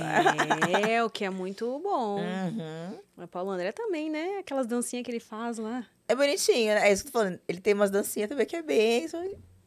É, 0.88 1.04
o 1.04 1.10
que 1.10 1.24
é 1.24 1.30
muito 1.30 1.78
bom. 1.78 2.18
Uhum. 2.18 2.98
O 3.24 3.28
Paulo 3.28 3.50
André 3.50 3.70
também, 3.70 4.10
né? 4.10 4.38
Aquelas 4.40 4.66
dancinhas 4.66 5.04
que 5.04 5.10
ele 5.10 5.20
faz 5.20 5.58
lá. 5.58 5.86
É 6.08 6.14
bonitinho, 6.14 6.74
né? 6.74 6.88
É 6.88 6.92
isso 6.92 7.04
que 7.04 7.08
eu 7.08 7.12
tô 7.12 7.18
falando. 7.20 7.40
Ele 7.46 7.60
tem 7.60 7.74
umas 7.74 7.90
dancinhas 7.90 8.28
também 8.28 8.46
que 8.46 8.56
é 8.56 8.62
bem. 8.62 9.06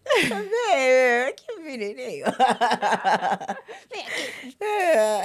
Tá? 0.04 1.32
Que 1.36 1.60
menininho. 1.60 2.26
É. 4.60 5.24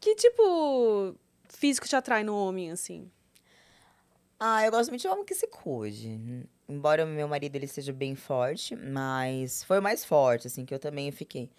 Que 0.00 0.14
tipo 0.16 1.14
físico 1.48 1.88
te 1.88 1.96
atrai 1.96 2.22
no 2.24 2.36
homem, 2.36 2.70
assim? 2.70 3.10
Ah, 4.38 4.64
eu 4.64 4.70
gosto 4.70 4.90
muito 4.90 5.00
de 5.02 5.08
homem 5.08 5.24
que 5.24 5.34
se 5.34 5.46
cuide. 5.46 6.20
Embora 6.68 7.04
o 7.04 7.08
meu 7.08 7.28
marido 7.28 7.56
ele 7.56 7.66
seja 7.66 7.92
bem 7.92 8.14
forte, 8.14 8.74
mas 8.76 9.62
foi 9.64 9.78
o 9.78 9.82
mais 9.82 10.04
forte, 10.04 10.46
assim, 10.46 10.64
que 10.64 10.74
eu 10.74 10.78
também 10.78 11.10
fiquei. 11.10 11.50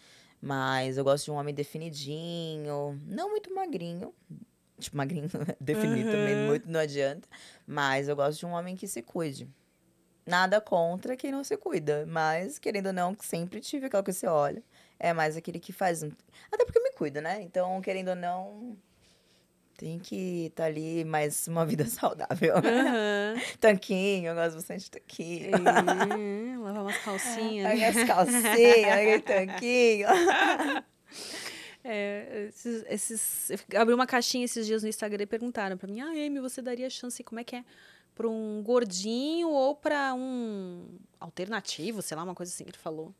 Mas 0.42 0.98
eu 0.98 1.04
gosto 1.04 1.26
de 1.26 1.32
um 1.32 1.36
homem 1.36 1.54
definidinho, 1.56 3.02
não 3.08 3.30
muito 3.30 3.54
magrinho. 3.54 4.14
Tipo, 4.80 4.98
magrinho 4.98 5.30
definido 5.60 6.12
também, 6.12 6.36
Uhum. 6.36 6.46
muito 6.46 6.70
não 6.70 6.80
adianta. 6.80 7.28
Mas 7.66 8.08
eu 8.08 8.16
gosto 8.16 8.40
de 8.40 8.46
um 8.46 8.52
homem 8.52 8.76
que 8.76 8.88
se 8.88 9.02
cuide. 9.02 9.48
Nada 10.26 10.60
contra 10.60 11.16
quem 11.16 11.32
não 11.32 11.44
se 11.44 11.56
cuida, 11.56 12.04
mas 12.08 12.58
querendo 12.58 12.88
ou 12.88 12.94
não, 12.94 13.16
sempre 13.22 13.62
tive 13.62 13.86
aquela 13.86 14.04
que 14.04 14.12
você 14.12 14.26
olha. 14.28 14.64
É 15.00 15.14
mais 15.14 15.38
aquele 15.38 15.60
que 15.60 15.72
faz. 15.72 16.02
um- 16.04 16.12
Até 16.52 16.66
porque 16.66 16.80
eu 16.80 16.84
me 16.84 16.92
cuido, 16.94 17.22
né? 17.22 17.42
Então, 17.42 17.80
querendo 17.80 18.10
ou 18.10 18.16
não, 18.16 18.76
tem 19.78 20.00
que 20.00 20.48
estar 20.48 20.66
ali 20.66 21.06
mais 21.06 21.48
uma 21.48 21.64
vida 21.66 21.86
saudável. 21.88 22.56
Aham. 22.58 23.36
Tanquinho, 23.60 24.30
eu 24.30 24.36
gosto 24.36 24.56
bastante 24.56 24.86
de 24.86 24.92
tanquinho. 24.92 25.46
É, 25.46 26.58
lavar 26.58 26.82
umas 26.84 26.98
calcinhas. 26.98 27.72
Olha 27.72 27.88
as 27.90 28.04
calcinhas, 28.04 29.20
o 29.20 29.22
tanquinho. 29.22 30.08
É, 31.88 32.48
esses, 32.50 32.84
esses, 32.90 33.50
eu 33.72 33.80
abri 33.80 33.94
uma 33.94 34.08
caixinha 34.08 34.44
esses 34.44 34.66
dias 34.66 34.82
no 34.82 34.90
Instagram 34.90 35.22
e 35.24 35.28
perguntaram 35.28 35.78
pra 35.78 35.88
mim: 35.88 36.02
Ah, 36.02 36.10
Amy, 36.10 36.40
você 36.40 36.60
daria 36.62 36.90
chance, 36.90 37.24
como 37.24 37.40
é 37.40 37.44
que 37.44 37.56
é? 37.58 37.64
Pra 38.16 38.28
um 38.28 38.64
gordinho 38.64 39.50
ou 39.50 39.76
pra 39.76 40.14
um 40.16 40.98
alternativo, 41.20 42.02
sei 42.02 42.18
lá, 42.18 42.24
uma 42.24 42.34
coisa 42.34 42.52
assim 42.52 42.64
que 42.64 42.72
ele 42.72 42.78
falou. 42.78 43.14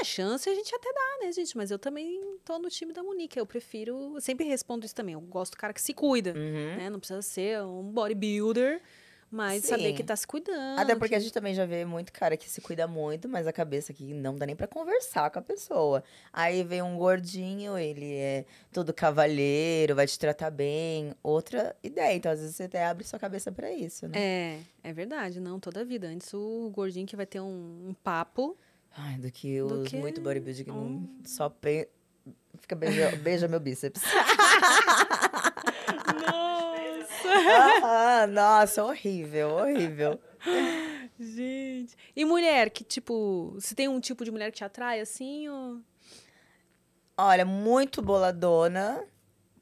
Ah, 0.00 0.04
chance 0.04 0.48
a 0.48 0.54
gente 0.54 0.74
até 0.74 0.92
dá, 0.92 1.24
né, 1.26 1.32
gente? 1.32 1.56
Mas 1.56 1.70
eu 1.70 1.78
também 1.78 2.20
tô 2.44 2.58
no 2.58 2.68
time 2.70 2.92
da 2.92 3.02
Monique. 3.02 3.38
Eu 3.38 3.44
prefiro. 3.46 4.12
Eu 4.14 4.20
sempre 4.20 4.46
respondo 4.46 4.84
isso 4.86 4.94
também. 4.94 5.14
Eu 5.14 5.20
gosto 5.20 5.52
do 5.52 5.56
cara 5.58 5.72
que 5.74 5.80
se 5.82 5.92
cuida, 5.92 6.30
Uhum. 6.32 6.76
né? 6.76 6.88
Não 6.90 6.98
precisa 6.98 7.20
ser 7.22 7.62
um 7.62 7.82
bodybuilder, 7.90 8.80
mas 9.30 9.64
saber 9.64 9.90
Sim. 9.90 9.94
que 9.94 10.02
tá 10.02 10.16
se 10.16 10.26
cuidando. 10.26 10.78
Até 10.78 10.94
porque 10.94 11.10
que- 11.10 11.14
a 11.14 11.18
gente 11.20 11.32
também 11.32 11.54
já 11.54 11.64
vê 11.64 11.84
muito 11.84 12.12
cara 12.12 12.36
que 12.36 12.50
se 12.50 12.60
cuida 12.60 12.86
muito, 12.88 13.28
mas 13.28 13.46
a 13.46 13.52
cabeça 13.52 13.92
aqui 13.92 14.12
não 14.12 14.34
dá 14.36 14.44
nem 14.44 14.56
pra 14.56 14.66
conversar 14.66 15.30
com 15.30 15.38
a 15.38 15.42
pessoa. 15.42 16.02
Aí 16.32 16.64
vem 16.64 16.82
um 16.82 16.96
gordinho, 16.96 17.78
ele 17.78 18.14
é 18.16 18.44
todo 18.72 18.92
cavalheiro, 18.92 19.94
vai 19.94 20.06
te 20.06 20.18
tratar 20.18 20.50
bem. 20.50 21.14
Outra 21.22 21.76
ideia. 21.82 22.14
Então, 22.16 22.32
às 22.32 22.40
vezes, 22.40 22.56
você 22.56 22.64
até 22.64 22.84
abre 22.86 23.04
sua 23.04 23.18
cabeça 23.18 23.52
pra 23.52 23.70
isso, 23.72 24.08
né? 24.08 24.18
É, 24.18 24.58
é 24.82 24.92
verdade, 24.92 25.40
não, 25.40 25.60
toda 25.60 25.80
a 25.80 25.84
vida. 25.84 26.08
Antes 26.08 26.32
o 26.34 26.70
gordinho 26.74 27.06
que 27.06 27.16
vai 27.16 27.26
ter 27.26 27.40
um, 27.40 27.88
um 27.90 27.94
papo. 28.02 28.56
Ai, 28.96 29.16
do 29.18 29.30
que 29.30 29.60
Do 29.60 29.82
os 29.82 29.88
que- 29.88 29.96
muito 29.96 30.20
bodybuilding 30.20 30.64
que 30.64 30.70
não 30.70 30.78
Hum. 30.86 31.20
só 31.24 31.48
pe... 31.48 31.88
fica 32.58 32.74
beija, 32.74 33.14
beija 33.16 33.46
meu 33.46 33.60
bíceps. 33.60 34.02
Nossa! 36.26 36.49
Ah, 37.30 38.26
nossa, 38.30 38.84
horrível, 38.84 39.50
horrível. 39.50 40.20
Gente. 41.18 41.96
E 42.16 42.24
mulher, 42.24 42.70
que 42.70 42.82
tipo. 42.82 43.54
Se 43.60 43.74
tem 43.74 43.88
um 43.88 44.00
tipo 44.00 44.24
de 44.24 44.30
mulher 44.30 44.50
que 44.50 44.56
te 44.56 44.64
atrai 44.64 45.00
assim, 45.00 45.48
ou. 45.48 45.80
Olha, 47.16 47.44
muito 47.44 48.00
boladona. 48.00 49.04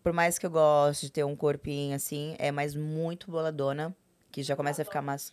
Por 0.03 0.13
mais 0.13 0.39
que 0.39 0.47
eu 0.47 0.51
goste 0.51 1.07
de 1.07 1.13
ter 1.13 1.25
um 1.25 1.35
corpinho 1.35 1.97
assim, 1.97 2.37
é 2.39 2.53
mais 2.53 2.75
muito 2.75 3.31
boladona. 3.31 3.95
Que 4.31 4.43
já 4.43 4.55
começa 4.55 4.83
a 4.83 4.85
ficar 4.85 5.03
mais. 5.03 5.33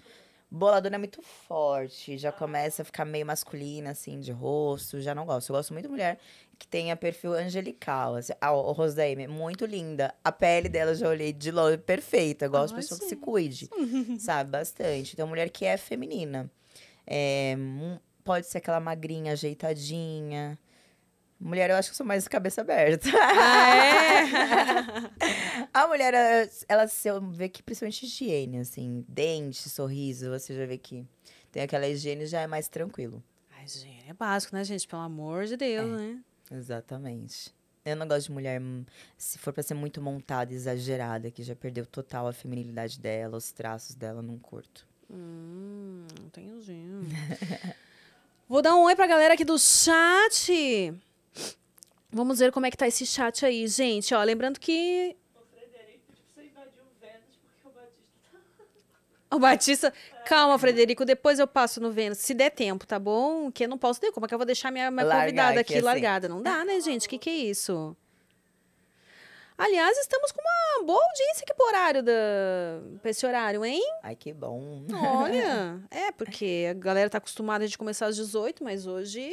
Boladona 0.49 0.95
é 0.95 0.99
muito 0.99 1.21
forte, 1.21 2.17
já 2.17 2.31
começa 2.31 2.81
a 2.81 2.85
ficar 2.85 3.03
meio 3.05 3.25
masculina, 3.25 3.91
assim, 3.91 4.19
de 4.19 4.31
rosto. 4.31 4.99
Já 5.01 5.13
não 5.13 5.25
gosto. 5.25 5.51
Eu 5.51 5.55
gosto 5.55 5.73
muito 5.73 5.85
de 5.85 5.91
mulher 5.91 6.19
que 6.57 6.67
tenha 6.67 6.95
perfil 6.95 7.33
angelical. 7.33 8.15
Assim. 8.15 8.33
Ah, 8.41 8.53
o 8.53 8.71
Rose 8.71 8.95
da 8.95 9.03
Amy, 9.03 9.23
é 9.23 9.27
muito 9.27 9.65
linda. 9.65 10.13
A 10.23 10.31
pele 10.31 10.69
dela 10.69 10.91
eu 10.91 10.95
já 10.95 11.09
olhei 11.09 11.31
de 11.33 11.51
longe, 11.51 11.77
perfeita. 11.77 12.45
Eu 12.45 12.51
gosto 12.51 12.69
de 12.69 12.75
Ai, 12.75 12.81
pessoa 12.81 12.97
que 12.99 13.05
se 13.05 13.09
sim. 13.11 13.15
cuide, 13.21 13.69
sabe? 14.19 14.49
Bastante. 14.51 15.13
Então, 15.13 15.27
mulher 15.27 15.49
que 15.49 15.65
é 15.65 15.77
feminina. 15.77 16.49
É, 17.05 17.55
pode 18.23 18.47
ser 18.47 18.57
aquela 18.59 18.79
magrinha, 18.79 19.33
ajeitadinha. 19.33 20.57
Mulher, 21.39 21.69
eu 21.69 21.75
acho 21.75 21.91
que 21.91 21.97
sou 21.97 22.05
mais 22.05 22.27
cabeça 22.27 22.61
aberta. 22.61 23.09
Ah, 23.13 23.75
é? 23.75 24.23
A 25.73 25.87
mulher, 25.87 26.13
ela- 26.13 26.49
ela 26.67 26.87
se 26.87 27.09
vê 27.31 27.49
que 27.49 27.61
principalmente 27.61 28.05
higiene, 28.05 28.59
assim, 28.59 29.03
dente, 29.07 29.69
sorriso, 29.69 30.29
você 30.29 30.55
já 30.55 30.65
vê 30.65 30.77
que 30.77 31.05
tem 31.51 31.61
aquela 31.63 31.87
higiene 31.87 32.25
já 32.25 32.41
é 32.41 32.47
mais 32.47 32.67
tranquilo. 32.69 33.21
Ai, 33.57 33.67
gente, 33.67 34.09
é 34.09 34.13
básico, 34.13 34.55
né, 34.55 34.63
gente? 34.63 34.87
Pelo 34.87 35.01
amor 35.01 35.45
de 35.45 35.57
Deus, 35.57 35.99
né? 35.99 36.19
Exatamente. 36.51 37.53
Eu 37.83 37.95
não 37.95 38.07
gosto 38.07 38.27
de 38.27 38.31
mulher, 38.31 38.59
hum, 38.59 38.83
se 39.15 39.37
for 39.37 39.53
pra 39.53 39.61
ser 39.61 39.75
muito 39.75 40.01
montada, 40.01 40.51
exagerada, 40.51 41.29
que 41.29 41.43
já 41.43 41.55
perdeu 41.55 41.85
total 41.85 42.27
a 42.27 42.33
feminilidade 42.33 42.99
dela, 42.99 43.37
os 43.37 43.51
traços 43.51 43.95
dela, 43.95 44.23
não 44.23 44.39
curto. 44.39 44.87
Hum, 45.09 46.05
entendi. 46.25 46.73
Vou 48.49 48.61
dar 48.61 48.75
um 48.75 48.83
oi 48.83 48.95
pra 48.95 49.05
galera 49.05 49.35
aqui 49.35 49.45
do 49.45 49.57
chat. 49.59 50.93
Vamos 52.11 52.39
ver 52.39 52.51
como 52.51 52.65
é 52.65 52.71
que 52.71 52.77
tá 52.77 52.87
esse 52.87 53.05
chat 53.05 53.45
aí, 53.45 53.67
gente. 53.67 54.13
Ó, 54.15 54.23
lembrando 54.23 54.59
que 54.59 55.15
O 55.35 55.45
Frederico 55.55 56.01
pediu 56.07 56.23
pra 56.33 56.43
você 56.43 56.47
invadir 56.47 56.81
o 56.81 56.99
Vênus 56.99 57.35
porque 57.43 57.67
o 57.67 57.71
Batista 57.71 58.19
tá. 58.23 59.24
O 59.35 59.39
Batista. 59.39 59.93
Calma, 60.25 60.57
Frederico, 60.57 61.05
depois 61.05 61.39
eu 61.39 61.47
passo 61.47 61.79
no 61.79 61.91
Vênus, 61.91 62.17
se 62.19 62.33
der 62.33 62.49
tempo, 62.49 62.85
tá 62.85 62.97
bom? 62.97 63.51
Que 63.51 63.65
eu 63.65 63.69
não 63.69 63.77
posso 63.77 63.99
ter. 63.99 64.11
Como 64.11 64.25
é 64.25 64.27
que 64.27 64.33
eu 64.33 64.39
vou 64.39 64.45
deixar 64.45 64.71
minha, 64.71 64.89
minha 64.89 65.05
Largar 65.05 65.25
convidada 65.25 65.51
aqui 65.59 65.59
aqui 65.59 65.73
assim. 65.75 65.85
largada? 65.85 66.29
Não 66.29 66.41
dá, 66.41 66.63
né, 66.65 66.79
gente? 66.81 67.07
O 67.07 67.09
que, 67.09 67.17
que 67.17 67.29
é 67.29 67.35
isso? 67.35 67.95
Aliás, 69.57 69.97
estamos 69.97 70.31
com 70.33 70.41
uma 70.41 70.85
boa 70.85 71.01
audiência 71.01 71.43
aqui 71.43 71.53
pro 71.53 71.67
horário 71.67 72.03
da... 72.03 72.11
pra 73.01 73.11
esse 73.11 73.25
horário, 73.25 73.63
hein? 73.63 73.81
Ai, 74.03 74.15
que 74.15 74.33
bom. 74.33 74.85
Olha, 74.93 75.79
é, 75.89 76.11
porque 76.11 76.67
a 76.69 76.73
galera 76.73 77.09
tá 77.09 77.19
acostumada 77.19 77.63
a 77.63 77.67
gente 77.67 77.77
começar 77.77 78.07
às 78.07 78.17
18, 78.17 78.63
mas 78.63 78.85
hoje. 78.85 79.31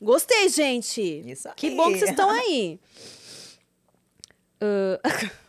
Gostei, 0.00 0.48
gente! 0.48 1.02
Isso 1.26 1.48
aí. 1.48 1.54
Que 1.54 1.70
bom 1.70 1.92
que 1.92 1.98
vocês 1.98 2.10
estão 2.10 2.30
aí. 2.30 2.80
Ah, 4.62 5.00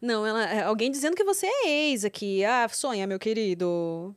Não, 0.00 0.26
ela, 0.26 0.44
é 0.48 0.62
alguém 0.62 0.90
dizendo 0.90 1.14
que 1.14 1.24
você 1.24 1.46
é 1.46 1.68
ex 1.90 2.04
aqui. 2.04 2.44
Ah, 2.44 2.68
sonha, 2.68 3.06
meu 3.06 3.18
querido. 3.18 4.14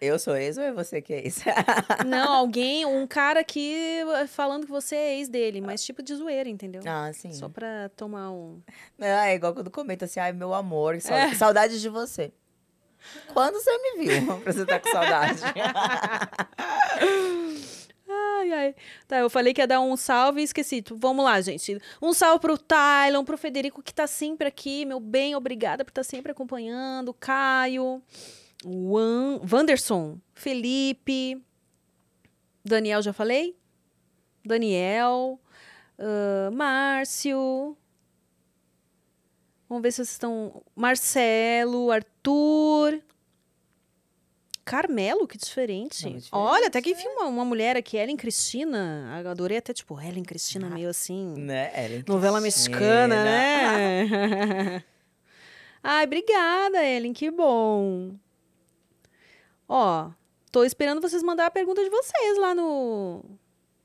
Eu 0.00 0.18
sou 0.18 0.36
ex 0.36 0.58
ou 0.58 0.62
é 0.64 0.72
você 0.72 1.00
que 1.02 1.12
é 1.12 1.24
ex? 1.24 1.42
Não, 2.06 2.30
alguém, 2.36 2.84
um 2.84 3.06
cara 3.06 3.40
aqui 3.40 3.74
eh, 3.74 4.26
falando 4.26 4.66
que 4.66 4.70
você 4.70 4.94
é 4.94 5.16
ex 5.18 5.28
dele, 5.28 5.60
mas 5.60 5.82
tipo 5.82 6.02
de 6.02 6.14
zoeira, 6.14 6.48
entendeu? 6.48 6.82
ah, 6.86 7.10
sim. 7.12 7.32
Só 7.32 7.48
pra 7.48 7.88
tomar 7.96 8.30
um. 8.30 8.60
Ah, 9.00 9.28
é 9.30 9.34
igual 9.34 9.54
quando 9.54 9.70
comenta 9.70 10.04
assim, 10.04 10.20
ai, 10.20 10.32
meu 10.32 10.52
amor, 10.54 10.94
que 10.94 11.00
sau- 11.00 11.16
É. 11.16 11.34
saudade 11.34 11.80
de 11.80 11.88
você. 11.88 12.30
Quando 13.32 13.54
você 13.54 13.70
me 13.78 14.04
viu 14.04 14.38
pra 14.38 14.52
você 14.52 14.62
estar 14.62 14.80
com 14.80 14.90
saudade? 14.90 15.40
Ai, 18.08 18.52
ai. 18.52 18.74
Tá, 19.08 19.18
eu 19.18 19.30
falei 19.30 19.52
que 19.52 19.60
ia 19.60 19.66
dar 19.66 19.80
um 19.80 19.96
salve 19.96 20.40
e 20.40 20.44
esqueci. 20.44 20.82
Vamos 20.92 21.24
lá, 21.24 21.40
gente. 21.40 21.80
Um 22.00 22.12
salve 22.12 22.40
pro 22.40 22.58
Tylon, 22.58 23.24
pro 23.24 23.38
Federico, 23.38 23.82
que 23.82 23.92
tá 23.92 24.06
sempre 24.06 24.46
aqui. 24.46 24.84
Meu 24.84 25.00
bem, 25.00 25.34
obrigada 25.34 25.84
por 25.84 25.90
estar 25.90 26.04
sempre 26.04 26.32
acompanhando. 26.32 27.12
Caio, 27.14 28.02
Wan, 28.64 29.40
Wanderson, 29.50 30.18
Felipe, 30.34 31.42
Daniel, 32.64 33.02
já 33.02 33.12
falei? 33.12 33.56
Daniel, 34.44 35.40
ah, 35.98 36.50
Márcio. 36.52 37.76
Vamos 39.68 39.82
ver 39.82 39.90
se 39.90 39.96
vocês 39.96 40.10
estão. 40.10 40.62
Marcelo, 40.74 41.90
Arthur. 41.90 43.02
Carmelo, 44.66 45.28
que 45.28 45.38
diferente. 45.38 45.98
Diferente, 45.98 46.28
Olha, 46.32 46.66
até 46.66 46.82
que 46.82 46.90
enfim, 46.90 47.06
uma, 47.06 47.26
uma 47.26 47.44
mulher 47.44 47.76
aqui, 47.76 47.96
Ellen 47.96 48.16
Cristina. 48.16 49.22
Adorei 49.30 49.58
até, 49.58 49.72
tipo, 49.72 49.98
Ellen 50.00 50.24
Cristina, 50.24 50.68
meio 50.68 50.88
assim. 50.90 51.34
né? 51.38 51.70
Ellen 51.84 52.04
Novela 52.06 52.40
Cristina. 52.40 52.76
mexicana, 52.76 53.24
né? 53.24 54.82
Ai, 55.82 56.04
obrigada, 56.04 56.84
Ellen, 56.84 57.12
que 57.12 57.30
bom. 57.30 58.16
Ó, 59.68 60.10
tô 60.50 60.64
esperando 60.64 61.00
vocês 61.00 61.22
mandar 61.22 61.46
a 61.46 61.50
pergunta 61.50 61.84
de 61.84 61.90
vocês 61.90 62.36
lá 62.38 62.52
no, 62.52 63.24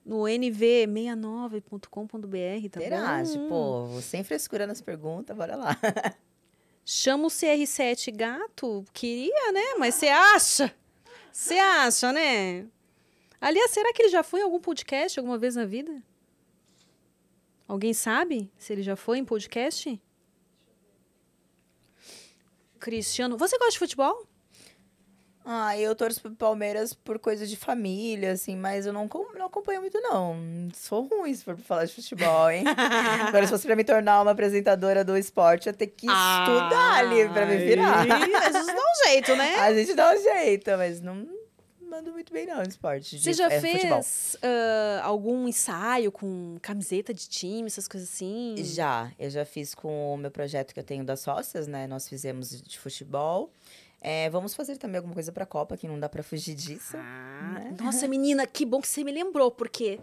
no 0.03 0.21
nv69.com.br, 0.23 2.69
tá 2.71 2.79
Interage, 2.79 3.38
bom? 3.38 3.91
pô, 3.93 4.01
sem 4.01 4.23
frescura 4.23 4.65
nas 4.65 4.82
perguntas, 4.82 5.38
bora 5.38 5.55
lá. 5.55 5.77
Chama 6.86 7.27
o 7.27 7.29
CR7 7.29 8.15
gato? 8.15 8.84
Queria, 8.93 9.51
né? 9.51 9.75
Mas 9.77 9.95
você 9.95 10.07
acha? 10.07 10.75
Você 11.32 11.57
acha, 11.57 12.11
né? 12.11 12.67
Aliás, 13.39 13.71
será 13.71 13.93
que 13.93 14.03
ele 14.03 14.09
já 14.09 14.23
foi 14.23 14.41
em 14.41 14.43
algum 14.43 14.59
podcast 14.59 15.19
alguma 15.19 15.38
vez 15.38 15.55
na 15.55 15.65
vida? 15.65 16.03
Alguém 17.67 17.93
sabe 17.93 18.51
se 18.57 18.73
ele 18.73 18.84
já 18.84 18.95
foi 18.95 19.17
em 19.17 19.25
podcast? 19.25 19.99
Cristiano, 22.79 23.38
você 23.38 23.57
gosta 23.57 23.71
de 23.71 23.79
futebol? 23.79 24.27
Ah, 25.44 25.78
eu 25.78 25.96
torço 25.96 26.22
pro 26.22 26.32
Palmeiras 26.36 26.94
por 26.94 27.18
coisa 27.18 27.48
de 27.48 27.56
família, 27.58 28.32
assim, 28.32 28.56
mas 28.56 28.86
eu 28.86 28.94
não, 28.94 29.10
não 29.38 29.46
acompanho 29.48 29.82
muito, 29.82 30.00
não. 30.00 30.36
Sou 30.74 31.02
ruim 31.08 31.34
se 31.34 31.44
for 31.44 31.56
pra 31.56 31.64
falar 31.64 31.86
de 31.86 31.94
futebol, 31.94 32.50
hein? 32.52 32.64
Agora, 33.28 33.46
se 33.46 33.52
fosse 33.52 33.66
pra 33.66 33.76
me 33.76 33.84
tornar 33.84 34.22
uma 34.22 34.32
apresentadora 34.32 35.04
do 35.04 35.18
esporte, 35.18 35.68
eu 35.68 35.72
ia 35.72 35.78
ter 35.78 35.88
que 35.88 36.06
estudar 36.06 36.98
ali 37.00 37.28
pra 37.30 37.46
me 37.46 37.58
virar. 37.58 38.02
Às 38.02 38.54
vezes 38.54 38.68
dá 38.68 38.74
um 38.82 39.08
jeito, 39.08 39.36
né? 39.36 39.56
A 39.60 39.74
gente 39.74 39.94
dá 39.96 40.14
um 40.14 40.18
jeito, 40.22 40.70
mas 40.78 41.02
não 41.02 41.28
mando 41.89 42.12
muito 42.14 42.32
bem, 42.32 42.46
não, 42.46 42.58
no 42.58 42.64
esporte. 42.70 43.18
de- 43.18 43.24
Você 43.24 43.34
já 43.34 43.52
é, 43.52 43.60
fez 43.60 44.38
ah, 44.42 45.02
algum 45.04 45.46
ensaio 45.48 46.10
com 46.12 46.58
camiseta 46.62 47.14
de 47.14 47.28
time, 47.28 47.68
essas 47.68 47.86
coisas 47.88 48.08
assim? 48.10 48.56
Já, 48.60 49.12
eu 49.20 49.30
já 49.30 49.44
fiz 49.44 49.76
com 49.76 50.14
o 50.14 50.18
meu 50.18 50.32
projeto 50.32 50.74
que 50.74 50.80
eu 50.80 50.84
tenho 50.86 51.04
das 51.04 51.20
sócias, 51.20 51.68
né? 51.68 51.88
Nós 51.88 52.08
fizemos 52.08 52.62
de 52.62 52.80
futebol. 52.80 53.52
É, 54.02 54.30
vamos 54.32 54.56
fazer 54.56 54.78
também 54.78 54.97
alguma 54.97 55.14
coisa 55.14 55.32
pra 55.32 55.45
Copa, 55.45 55.78
que 55.78 55.88
não 55.88 55.99
dá 55.99 56.10
pra 56.10 56.24
fugir 56.24 56.56
disso. 56.56 56.97
Ah, 56.97 57.60
né? 57.60 57.76
Nossa, 57.80 58.08
menina, 58.08 58.47
que 58.47 58.66
bom 58.66 58.82
que 58.82 58.88
você 58.88 59.04
me 59.04 59.12
lembrou, 59.12 59.52
porque 59.52 59.99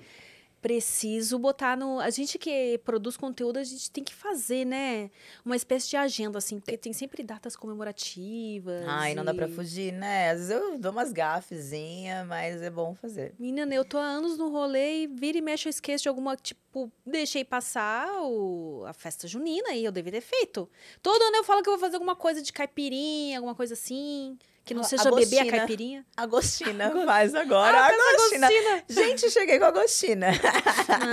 preciso 0.61 1.39
botar 1.39 1.77
no. 1.77 2.01
A 2.01 2.11
gente 2.11 2.39
que 2.39 2.79
produz 2.85 3.17
conteúdo, 3.17 3.59
a 3.59 3.65
gente 3.65 3.91
tem 3.91 4.03
que 4.05 4.15
fazer, 4.15 4.65
né? 4.65 5.11
Uma 5.45 5.57
espécie 5.57 5.89
de 5.91 5.97
agenda, 5.97 6.39
assim, 6.39 6.59
porque 6.59 6.77
tem 6.77 6.93
sempre 6.93 7.23
datas 7.23 7.57
comemorativas. 7.57 8.85
Ai, 8.87 9.15
não 9.15 9.25
dá 9.25 9.35
pra 9.35 9.49
e- 9.49 9.53
fugir, 9.55 9.93
né? 9.93 10.31
Às 10.31 10.39
vezes 10.49 10.51
eu 10.51 10.79
dou 10.79 10.93
umas 10.93 11.13
gafezinhas, 11.13 12.27
mas 12.27 12.61
é 12.63 12.71
bom 12.71 12.95
fazer. 12.95 13.35
Menina, 13.39 13.75
eu 13.75 13.85
tô 13.85 13.99
há 13.99 14.03
anos 14.05 14.37
no 14.39 14.51
rolê 14.51 15.03
e 15.05 15.07
vira 15.07 15.39
e 15.39 15.41
mexe 15.41 15.69
eu 15.69 15.71
esqueço 15.71 16.03
de 16.03 16.09
alguma, 16.09 16.37
tipo, 16.37 16.91
deixei 17.07 17.45
passar 17.45 18.09
o, 18.23 18.85
a 18.87 18.93
festa 18.93 19.27
junina 19.29 19.73
e 19.75 19.85
eu 19.85 19.93
devia 19.93 20.13
ter 20.13 20.21
feito. 20.21 20.69
Todo 21.03 21.23
ano 21.23 21.37
eu 21.37 21.45
falo 21.45 21.63
que 21.63 21.69
eu 21.69 21.73
vou 21.75 21.81
fazer 21.81 21.97
alguma 21.97 22.17
coisa 22.17 22.43
de 22.43 22.53
caipirinha, 22.53 23.39
alguma 23.39 23.55
coisa 23.55 23.75
assim. 23.75 24.37
Que 24.69 24.75
não 24.75 24.83
seja 24.85 25.05
beber 25.11 25.39
a 25.39 25.41
Agostina. 25.43 25.57
caipirinha. 25.59 26.07
Agostina 26.17 26.91
faz 27.07 27.35
agora. 27.35 27.79
Ah, 27.79 27.89
faz 27.89 27.99
Agostina. 28.01 28.47
Agostina. 28.47 28.85
Gente, 28.89 29.31
cheguei 29.31 29.59
com 29.59 29.65
a 29.65 29.69
Agostina. 29.69 30.27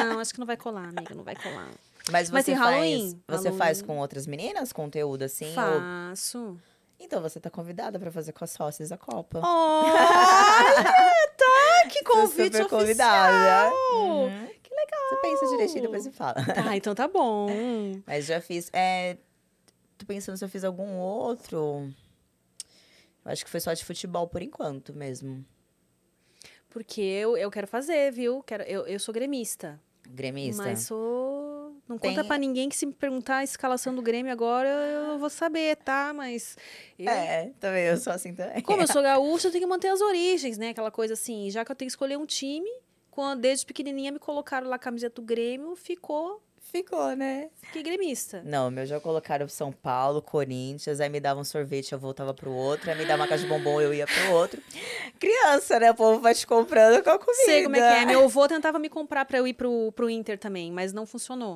Não, 0.10 0.20
acho 0.20 0.34
que 0.34 0.40
não 0.40 0.46
vai 0.48 0.58
colar, 0.58 0.90
amiga, 0.90 1.16
não 1.16 1.24
vai 1.24 1.36
colar. 1.36 1.70
Mas 2.12 2.28
você 2.30 2.34
Mas 2.34 2.46
faz, 2.46 2.60
Halloween. 2.60 3.22
você 3.28 3.52
faz 3.54 3.80
Halloween. 3.80 3.86
com 3.88 3.98
outras 4.00 4.28
meninas 4.28 4.72
conteúdo 4.74 5.24
assim? 5.24 5.48
ou- 5.48 5.54
Faço. 5.56 6.58
Então 7.00 7.22
você 7.22 7.40
tá 7.40 7.50
convidada 7.50 7.98
pra 8.00 8.12
fazer 8.12 8.32
com 8.32 8.44
as 8.44 8.52
sócias 8.52 8.92
a 8.92 8.98
Copa. 8.98 9.40
Olha, 9.44 9.94
tá! 11.38 11.90
Que 11.90 12.04
convite 12.04 12.58
super 12.58 12.66
oficial! 12.66 12.70
convidada. 12.70 13.74
Uhum. 13.94 14.48
Que 14.64 14.70
legal! 14.74 15.10
Você 15.10 15.16
pensa 15.22 15.46
direitinho 15.48 15.82
depois 15.84 16.06
me 16.06 16.14
fala. 16.14 16.36
Tá, 16.36 16.76
então 16.76 16.94
tá 16.96 17.08
bom. 17.08 17.48
Mas 18.06 18.26
já 18.26 18.40
fiz. 18.42 18.70
É, 18.74 19.18
tô 19.98 20.06
pensando 20.06 20.38
se 20.38 20.44
eu 20.46 20.50
fiz 20.50 20.64
algum 20.64 20.98
outro. 20.98 21.90
Eu 23.26 23.32
acho 23.32 23.44
que 23.44 23.50
foi 23.50 23.60
só 23.60 23.74
de 23.74 23.84
futebol 23.84 24.28
por 24.28 24.42
enquanto 24.42 24.94
mesmo. 24.94 25.44
Porque 26.70 27.02
eu, 27.02 27.36
eu 27.38 27.50
quero 27.50 27.68
fazer, 27.68 28.12
viu? 28.12 28.44
Quero, 28.44 28.64
eu, 28.64 28.86
eu 28.86 29.00
sou 29.00 29.14
gremista. 29.14 29.80
Gremista. 30.08 30.62
Mas 30.62 30.82
sou. 30.82 31.76
Não 31.88 31.98
Tem- 31.98 32.12
conta 32.16 32.24
pra 32.26 32.38
ninguém 32.38 32.68
que 32.70 32.76
se 32.76 32.86
me 32.86 32.94
perguntar 32.94 33.38
a 33.38 33.44
escalação 33.44 33.94
do 33.96 34.02
Grêmio 34.02 34.32
agora, 34.32 34.68
eu 34.68 35.18
vou 35.20 35.30
saber, 35.30 35.78
tá? 35.78 36.14
Mas. 36.14 36.58
eu- 36.98 37.10
É, 37.10 37.52
também, 37.60 37.86
eu 37.86 37.98
sou 37.98 38.12
assim 38.14 38.34
também. 38.34 38.62
Como 38.62 38.82
eu 38.82 38.88
sou 38.88 39.02
gaúcha, 39.04 39.48
eu 39.48 39.52
tenho 39.52 39.64
que 39.64 39.70
manter 39.70 39.88
as 39.90 40.02
origens, 40.02 40.58
né? 40.58 40.70
Aquela 40.70 40.92
coisa 40.92 41.14
assim, 41.14 41.50
já 41.50 41.64
que 41.64 41.72
eu 41.72 41.76
tenho 41.76 41.88
que 41.88 41.92
escolher 41.94 42.18
um 42.18 42.26
time, 42.26 42.70
quando 43.10 43.42
desde 43.42 43.66
pequenininha 43.66 44.12
me 44.12 44.20
colocaram 44.20 44.68
lá 44.68 44.76
a 44.76 44.80
camiseta 44.80 45.22
do 45.22 45.26
Grêmio, 45.26 45.76
ficou. 45.76 46.42
Ficou, 46.72 47.16
né? 47.16 47.50
Fiquei 47.62 47.84
gremista. 47.84 48.42
Não, 48.44 48.70
meu 48.72 48.86
já 48.86 49.00
colocaram 49.00 49.48
São 49.48 49.72
Paulo, 49.72 50.22
Corinthians, 50.22 51.00
aí 51.00 51.08
me 51.10 51.20
davam 51.20 51.44
sorvete, 51.44 51.94
eu 51.94 52.00
voltava 52.00 52.34
pro 52.34 52.52
outro, 52.52 52.90
aí 52.90 52.98
me 52.98 53.06
dava 53.06 53.22
uma 53.22 53.28
caixa 53.28 53.44
de 53.44 53.50
bombom, 53.50 53.80
eu 53.80 53.94
ia 53.94 54.06
pro 54.06 54.32
outro. 54.34 54.62
Criança, 55.20 55.80
né? 55.80 55.92
O 55.92 55.96
povo 55.96 56.20
vai 56.20 56.34
te 56.34 56.46
comprando 56.46 57.04
com 57.04 57.10
a 57.12 57.20
comida. 57.20 57.46
Sei 57.46 57.64
como 57.64 57.76
é 57.76 57.80
que 57.80 58.04
é. 58.04 58.06
Meu 58.06 58.26
avô 58.26 58.48
tentava 58.48 58.80
me 58.80 58.90
comprar 58.90 59.26
pra 59.26 59.38
eu 59.38 59.48
ir 59.48 59.54
pro, 59.54 59.92
pro 59.94 60.10
Inter 60.10 60.38
também, 60.38 60.72
mas 60.72 60.92
não 60.92 61.06
funcionou. 61.06 61.56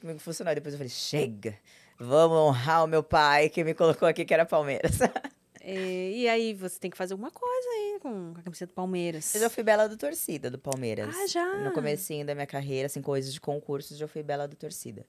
Comigo 0.00 0.20
funcionou. 0.20 0.54
Depois 0.54 0.74
eu 0.74 0.78
falei, 0.78 0.90
chega, 0.90 1.58
vamos 1.98 2.36
honrar 2.36 2.84
o 2.84 2.86
meu 2.86 3.02
pai 3.02 3.48
que 3.48 3.64
me 3.64 3.74
colocou 3.74 4.06
aqui, 4.06 4.24
que 4.24 4.34
era 4.34 4.44
Palmeiras. 4.44 4.98
É, 5.64 6.10
e 6.10 6.28
aí 6.28 6.54
você 6.54 6.78
tem 6.80 6.90
que 6.90 6.96
fazer 6.96 7.14
alguma 7.14 7.30
coisa 7.30 7.68
aí 7.68 7.98
com 8.00 8.34
a 8.36 8.42
camiseta 8.42 8.72
do 8.72 8.74
Palmeiras. 8.74 9.32
Eu 9.32 9.42
já 9.42 9.48
fui 9.48 9.62
bela 9.62 9.88
do 9.88 9.96
torcida 9.96 10.50
do 10.50 10.58
Palmeiras. 10.58 11.14
Ah, 11.16 11.26
já? 11.28 11.54
No 11.60 11.72
comecinho 11.72 12.26
da 12.26 12.34
minha 12.34 12.48
carreira, 12.48 12.86
assim, 12.86 13.00
coisas 13.00 13.32
de 13.32 13.40
concursos, 13.40 13.96
já 13.96 14.08
fui 14.08 14.24
bela 14.24 14.48
do 14.48 14.56
torcida. 14.56 15.06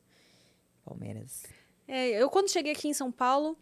Palmeiras. 0.86 1.43
É, 1.88 2.10
eu 2.10 2.30
quando 2.30 2.51
cheguei 2.51 2.72
aqui 2.72 2.88
em 2.88 2.93
São 2.93 3.12
Paulo, 3.12 3.58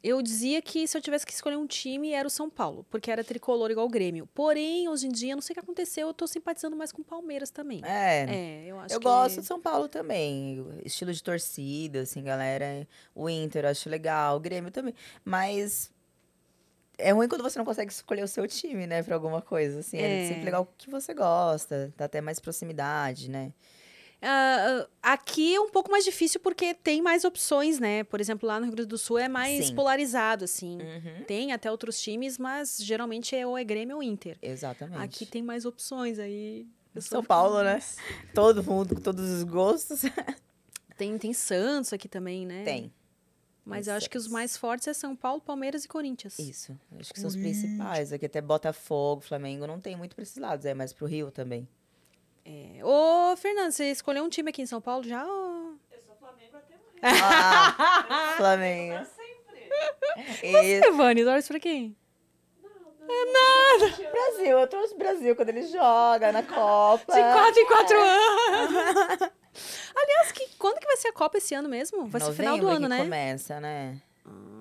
eu 0.00 0.22
dizia 0.22 0.62
que 0.62 0.86
se 0.86 0.96
eu 0.96 1.02
tivesse 1.02 1.26
que 1.26 1.32
escolher 1.32 1.56
um 1.56 1.66
time, 1.66 2.12
era 2.12 2.28
o 2.28 2.30
São 2.30 2.48
Paulo, 2.48 2.86
porque 2.88 3.10
era 3.10 3.24
tricolor 3.24 3.68
igual 3.72 3.86
o 3.86 3.90
Grêmio. 3.90 4.28
Porém, 4.32 4.88
hoje 4.88 5.08
em 5.08 5.10
dia, 5.10 5.34
não 5.34 5.42
sei 5.42 5.54
o 5.54 5.54
que 5.54 5.60
aconteceu, 5.60 6.06
eu 6.06 6.14
tô 6.14 6.26
simpatizando 6.28 6.76
mais 6.76 6.92
com 6.92 7.02
o 7.02 7.04
Palmeiras 7.04 7.50
também. 7.50 7.82
É. 7.84 8.26
É, 8.28 8.66
eu 8.66 8.78
acho 8.78 8.94
Eu 8.94 9.00
que... 9.00 9.04
gosto 9.04 9.40
de 9.40 9.46
São 9.46 9.60
Paulo 9.60 9.88
também. 9.88 10.64
Estilo 10.84 11.12
de 11.12 11.20
torcida, 11.20 12.02
assim, 12.02 12.22
galera. 12.22 12.86
O 13.12 13.28
Inter 13.28 13.64
eu 13.64 13.70
acho 13.70 13.88
legal, 13.88 14.36
o 14.36 14.40
Grêmio 14.40 14.70
também. 14.70 14.94
Mas 15.24 15.90
é 16.98 17.12
ruim 17.12 17.28
quando 17.28 17.42
você 17.42 17.58
não 17.58 17.64
consegue 17.64 17.90
escolher 17.92 18.22
o 18.24 18.28
seu 18.28 18.46
time, 18.46 18.86
né, 18.86 19.02
pra 19.02 19.14
alguma 19.14 19.40
coisa. 19.40 19.80
Assim, 19.80 19.96
é, 19.96 20.24
É. 20.24 20.28
sempre 20.28 20.44
legal 20.44 20.62
o 20.62 20.68
que 20.76 20.90
você 20.90 21.14
gosta, 21.14 21.92
dá 21.96 22.04
até 22.06 22.20
mais 22.20 22.38
proximidade, 22.40 23.30
né? 23.30 23.52
Ah, 24.20 24.88
aqui 25.00 25.54
é 25.54 25.60
um 25.60 25.70
pouco 25.70 25.92
mais 25.92 26.04
difícil 26.04 26.40
porque 26.40 26.74
tem 26.74 27.00
mais 27.00 27.24
opções, 27.24 27.78
né? 27.78 28.02
Por 28.02 28.20
exemplo, 28.20 28.48
lá 28.48 28.58
no 28.58 28.66
Rio 28.66 28.74
Grande 28.74 28.88
do 28.88 28.98
Sul 28.98 29.16
é 29.18 29.28
mais 29.28 29.66
Sim. 29.66 29.74
polarizado, 29.76 30.44
assim. 30.44 30.76
Uhum. 30.80 31.22
Tem 31.24 31.52
até 31.52 31.70
outros 31.70 32.00
times, 32.00 32.36
mas 32.36 32.78
geralmente 32.80 33.36
é 33.36 33.46
ou 33.46 33.56
é 33.56 33.62
Grêmio 33.62 33.94
ou 33.96 34.02
Inter. 34.02 34.36
Exatamente. 34.42 35.00
Aqui 35.00 35.24
tem 35.24 35.40
mais 35.40 35.64
opções 35.64 36.18
aí. 36.18 36.66
São 36.98 37.22
Paulo, 37.22 37.62
né? 37.62 37.80
Todo 38.34 38.64
mundo 38.64 38.96
com 38.96 39.00
todos 39.00 39.24
os 39.30 39.44
gostos. 39.44 40.02
Tem, 40.96 41.16
tem 41.16 41.32
Santos 41.32 41.92
aqui 41.92 42.08
também, 42.08 42.44
né? 42.44 42.64
Tem. 42.64 42.92
Mas 43.68 43.86
eu 43.86 43.94
acho 43.94 44.08
que 44.10 44.16
os 44.18 44.26
mais 44.28 44.56
fortes 44.56 44.88
é 44.88 44.92
São 44.94 45.14
Paulo, 45.14 45.40
Palmeiras 45.40 45.84
e 45.84 45.88
Corinthians. 45.88 46.38
Isso. 46.38 46.78
Acho 46.98 47.12
que 47.12 47.20
são 47.20 47.28
os 47.28 47.36
principais. 47.36 48.12
Aqui 48.12 48.26
até 48.26 48.40
Botafogo, 48.40 49.20
Flamengo, 49.20 49.66
não 49.66 49.80
tem 49.80 49.94
muito 49.96 50.14
pra 50.14 50.22
esses 50.22 50.36
lados, 50.36 50.64
é 50.66 50.74
mais 50.74 50.92
pro 50.92 51.06
Rio 51.06 51.30
também. 51.30 51.68
É. 52.44 52.80
Ô, 52.82 53.36
Fernando, 53.36 53.72
você 53.72 53.90
escolheu 53.90 54.24
um 54.24 54.28
time 54.28 54.48
aqui 54.50 54.62
em 54.62 54.66
São 54.66 54.80
Paulo 54.80 55.04
já? 55.04 55.24
ou- 55.26 55.74
Eu 55.92 56.00
sou 56.00 56.16
Flamengo 56.16 56.56
até 56.56 56.74
morrer. 56.76 56.98
Ah, 57.22 58.34
Flamengo. 58.38 59.04
Sempre. 59.04 60.48
Isso. 60.48 60.84
Evane, 60.86 61.24
torce 61.24 61.48
pra 61.48 61.60
quem? 61.60 61.94
Não, 63.06 63.32
não. 63.32 63.86
É 63.86 64.10
Brasil, 64.10 64.58
eu 64.58 64.66
trouxe 64.66 64.94
o 64.94 64.98
Brasil 64.98 65.36
quando 65.36 65.48
ele 65.50 65.62
joga 65.66 66.32
na 66.32 66.42
Copa. 66.42 67.12
De 67.12 67.20
quatro 67.20 67.60
em 67.60 67.66
quatro 67.66 67.98
anos. 68.00 69.30
Aliás, 69.96 70.32
que, 70.32 70.48
quando 70.58 70.78
que 70.78 70.86
vai 70.86 70.96
ser 70.96 71.08
a 71.08 71.12
Copa 71.12 71.38
esse 71.38 71.54
ano 71.54 71.68
mesmo? 71.68 72.06
Vai 72.06 72.20
ser 72.20 72.32
final 72.32 72.56
do 72.58 72.62
Novembro 72.64 72.84
ano, 72.86 72.88
né? 72.88 72.98
começa, 73.02 73.60
né? 73.60 74.00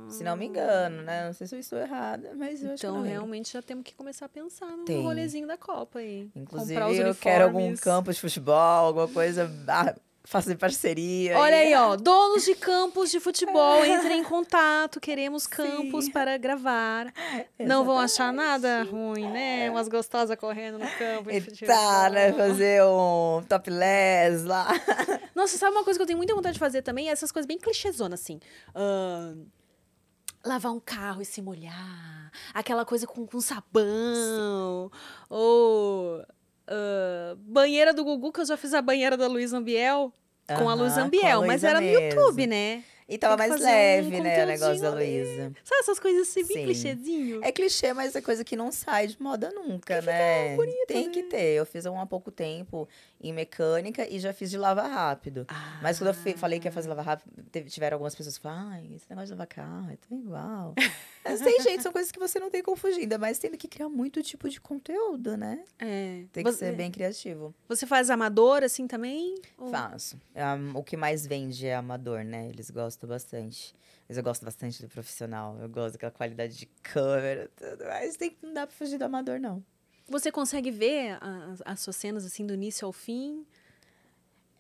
Se 0.10 0.24
não 0.24 0.38
me 0.38 0.45
engano, 0.45 1.02
né? 1.02 1.26
Não 1.26 1.34
sei 1.34 1.48
se 1.48 1.56
eu 1.56 1.60
estou 1.60 1.78
errada, 1.78 2.32
mas 2.36 2.64
eu 2.64 2.72
acho 2.72 2.80
que 2.80 2.86
Então, 2.88 2.95
novembro. 2.95 3.12
realmente, 3.12 3.52
já 3.52 3.62
temos 3.62 3.84
que 3.84 3.93
começar 3.93 4.26
a 4.28 4.30
pensar 4.30 4.68
no 4.68 4.86
Tem. 4.86 5.04
rolezinho 5.04 5.45
da 5.45 5.58
Copa 5.58 6.00
aí. 6.00 6.30
Inclusive, 6.34 6.80
Comprar 6.80 6.89
os 6.89 6.98
eu 6.98 7.14
quero 7.16 7.43
algum 7.43 7.76
campo 7.76 8.14
de 8.14 8.20
futebol, 8.20 8.56
alguma 8.88 9.08
coisa, 9.10 9.52
ah, 9.68 9.93
fazer 10.28 10.58
parceria. 10.58 11.38
Olha 11.38 11.56
aí, 11.56 11.74
ó. 11.74 11.96
Donos 11.98 12.44
de 12.44 12.54
campos 12.54 13.10
de 13.10 13.20
futebol, 13.20 13.86
entrem 13.86 14.20
em 14.20 14.24
contato. 14.24 15.00
Queremos 15.00 15.48
campos 15.48 16.06
Sim. 16.06 16.12
para 16.12 16.38
gravar. 16.38 17.14
Não 17.58 17.86
vão 17.86 17.98
achar 17.98 18.34
nada 18.34 18.84
ruim, 18.84 19.26
né? 19.32 19.72
Umas 19.72 19.88
gostosas 19.88 20.38
correndo 20.38 20.78
no 20.80 20.90
campo. 20.98 21.32
futebol. 21.42 21.74
Tá, 21.74 22.10
né? 22.10 22.34
Fazer 22.34 22.84
um 22.84 23.42
topless 23.48 24.44
lá. 24.44 24.68
Nossa, 25.34 25.58
sabe 25.58 25.72
uma 25.76 25.86
coisa 25.86 25.98
que 25.98 26.04
eu 26.04 26.08
tenho 26.08 26.18
muita 26.18 26.36
vontade 26.36 26.54
de 26.54 26.60
fazer 26.60 26.82
também? 26.82 27.10
Essas 27.10 27.32
coisas 27.32 27.48
bem 27.48 27.58
clichêzonas, 27.58 28.20
assim. 28.20 28.38
Ahn, 28.76 29.46
lavar 30.46 30.74
um 30.74 30.80
carro 30.80 31.22
e 31.22 31.26
se 31.26 31.42
molhar. 31.42 32.32
Aquela 32.54 32.84
coisa 32.84 33.08
com, 33.08 33.26
com 33.26 33.40
sabão. 33.40 34.92
Ou... 35.30 36.22
ah, 36.68 37.36
banheira 37.39 37.93
do 37.93 38.03
Gugu, 38.03 38.32
que 38.32 38.41
eu 38.41 38.45
já 38.45 38.57
fiz 38.57 38.74
a 38.74 38.82
banheira 38.82 39.15
da 39.15 39.28
Luísa 39.28 39.57
Ambiel. 39.57 40.13
Com 40.57 40.70
a 40.70 40.74
Luísa 40.74 40.95
com 40.95 41.01
a 41.01 41.03
Ambiel, 41.03 41.45
mas 41.45 41.63
era 41.63 41.82
no 41.82 41.88
mesmo. 41.88 42.01
YouTube, 42.01 42.47
né? 42.47 42.84
E 43.10 43.18
tava 43.18 43.36
que 43.36 43.39
mais 43.39 43.53
fazer 43.53 43.64
um 43.64 43.68
leve, 43.68 44.20
né? 44.22 44.43
O 44.43 44.47
negócio 44.47 44.82
da. 44.82 44.89
Luísa. 44.89 45.53
Sabe 45.64 45.80
essas 45.80 45.99
coisas 45.99 46.28
assim, 46.28 46.45
bem 46.45 46.58
Sim. 46.58 46.64
clichêzinho? 46.66 47.39
É 47.43 47.51
clichê, 47.53 47.93
mas 47.93 48.14
é 48.16 48.22
coisa 48.22 48.43
que 48.43 48.55
não 48.58 48.70
sai 48.72 49.08
de 49.08 49.22
moda 49.22 49.49
nunca, 49.51 50.01
né? 50.01 50.58
Tem 50.88 51.05
né? 51.08 51.14
que 51.14 51.24
ter. 51.24 51.53
Eu 51.55 51.66
fiz 51.66 51.86
um 51.86 51.99
há 51.99 52.05
pouco 52.05 52.30
tempo 52.32 52.88
em 53.22 53.32
mecânica 53.32 54.05
e 54.08 54.20
já 54.20 54.34
fiz 54.34 54.49
de 54.51 54.58
lavar 54.58 54.89
rápido. 54.89 55.47
Mas 55.82 55.97
quando 55.97 56.10
eu 56.10 56.14
fi- 56.14 56.36
falei 56.36 56.60
que 56.60 56.68
ia 56.68 56.72
fazer 56.72 56.89
lavar 56.89 57.05
rápido, 57.05 57.32
tiveram 57.70 57.95
algumas 57.95 58.14
pessoas 58.14 58.38
que 58.38 58.43
falaram, 58.43 58.72
ai, 58.72 58.89
esse 58.95 59.05
negócio 59.10 59.28
de 59.28 59.32
lavar 59.34 59.47
carro 59.47 59.89
é 59.91 59.95
tudo 59.95 60.22
igual. 60.22 60.74
Mas 61.24 61.41
tem 61.41 61.62
jeito, 61.62 61.84
são 61.84 61.91
coisas 61.91 62.10
que 62.12 62.20
você 62.20 62.39
não 62.39 62.49
tem 62.49 62.64
como 62.64 62.78
fugir, 62.78 63.01
ainda 63.01 63.18
mais 63.18 63.38
tendo 63.38 63.58
que 63.58 63.68
criar 63.68 63.89
muito 63.89 64.24
tipo 64.24 64.47
de 64.49 64.62
conteúdo, 64.62 65.36
né? 65.36 65.62
É. 65.78 66.24
Tem 66.32 66.41
que 66.43 66.49
você, 66.51 66.68
ser 66.68 66.76
bem 66.76 66.89
criativo. 66.89 67.53
Você 67.68 67.86
faz 67.86 68.10
amador 68.10 68.64
assim 68.64 68.88
também? 68.88 69.36
Ou- 69.58 69.68
Faço. 69.70 70.18
Ah, 70.34 70.58
o 70.74 70.82
que 70.84 70.95
mais 70.95 71.28
vende 71.28 71.68
é 71.68 71.76
amador, 71.76 72.24
né? 72.24 72.47
Eles 72.47 72.70
gostam 72.70 72.97
bastante. 73.06 73.76
Mas 74.08 74.18
eu 74.18 74.24
gosto 74.24 74.45
bastante 74.45 74.82
do 74.82 74.88
profissional. 74.88 75.58
Eu 75.60 75.70
gosto 75.70 75.93
daquela 75.93 76.12
qualidade 76.12 76.58
de 76.58 76.66
câmera, 76.82 77.50
tudo. 77.56 77.84
Mas 77.86 78.16
tem, 78.16 78.36
não 78.41 78.54
dá 78.54 78.66
pra 78.66 78.76
fugir 78.76 78.98
do 78.98 79.04
amador, 79.04 79.39
não. 79.39 79.64
Você 80.10 80.32
consegue 80.32 80.72
ver 80.72 81.18
as, 81.22 81.62
as 81.66 81.80
suas 81.82 81.98
cenas 81.98 82.26
assim 82.26 82.45
do 82.45 82.54
início 82.54 82.86
ao 82.86 82.93
fim? 82.93 83.45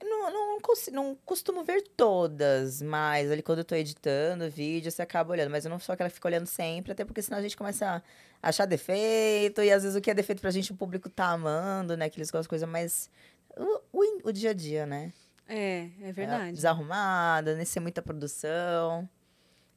Não, 0.03 0.31
não, 0.31 0.59
não 0.91 1.15
costumo 1.25 1.63
ver 1.63 1.81
todas, 1.95 2.81
mas 2.81 3.31
ali 3.31 3.41
quando 3.41 3.59
eu 3.59 3.65
tô 3.65 3.73
editando 3.73 4.49
vídeo, 4.49 4.91
você 4.91 5.01
acaba 5.01 5.31
olhando. 5.31 5.49
Mas 5.49 5.65
eu 5.65 5.71
não 5.71 5.79
sou 5.79 5.93
aquela 5.93 6.09
que 6.09 6.15
fica 6.15 6.27
olhando 6.27 6.45
sempre, 6.45 6.91
até 6.91 7.03
porque 7.05 7.21
senão 7.21 7.37
a 7.39 7.41
gente 7.41 7.57
começa 7.57 8.03
a 8.43 8.49
achar 8.49 8.65
defeito, 8.65 9.61
e 9.63 9.71
às 9.71 9.83
vezes 9.83 9.97
o 9.97 10.01
que 10.01 10.11
é 10.11 10.13
defeito 10.13 10.41
pra 10.41 10.51
gente 10.51 10.71
o 10.71 10.75
público 10.75 11.09
tá 11.09 11.29
amando, 11.31 11.97
né? 11.97 12.09
Que 12.09 12.19
eles 12.19 12.29
gostam 12.29 12.43
de 12.43 12.49
coisa 12.49 12.67
mais. 12.67 13.09
O, 13.55 13.81
o, 13.91 14.29
o 14.29 14.31
dia 14.31 14.51
a 14.51 14.53
dia, 14.53 14.85
né? 14.85 15.13
É, 15.47 15.89
é 16.01 16.09
É, 16.09 16.11
verdade. 16.11 16.53
Desarrumada, 16.53 17.55
nem 17.55 17.65
ser 17.65 17.79
muita 17.79 18.01
produção. 18.01 19.07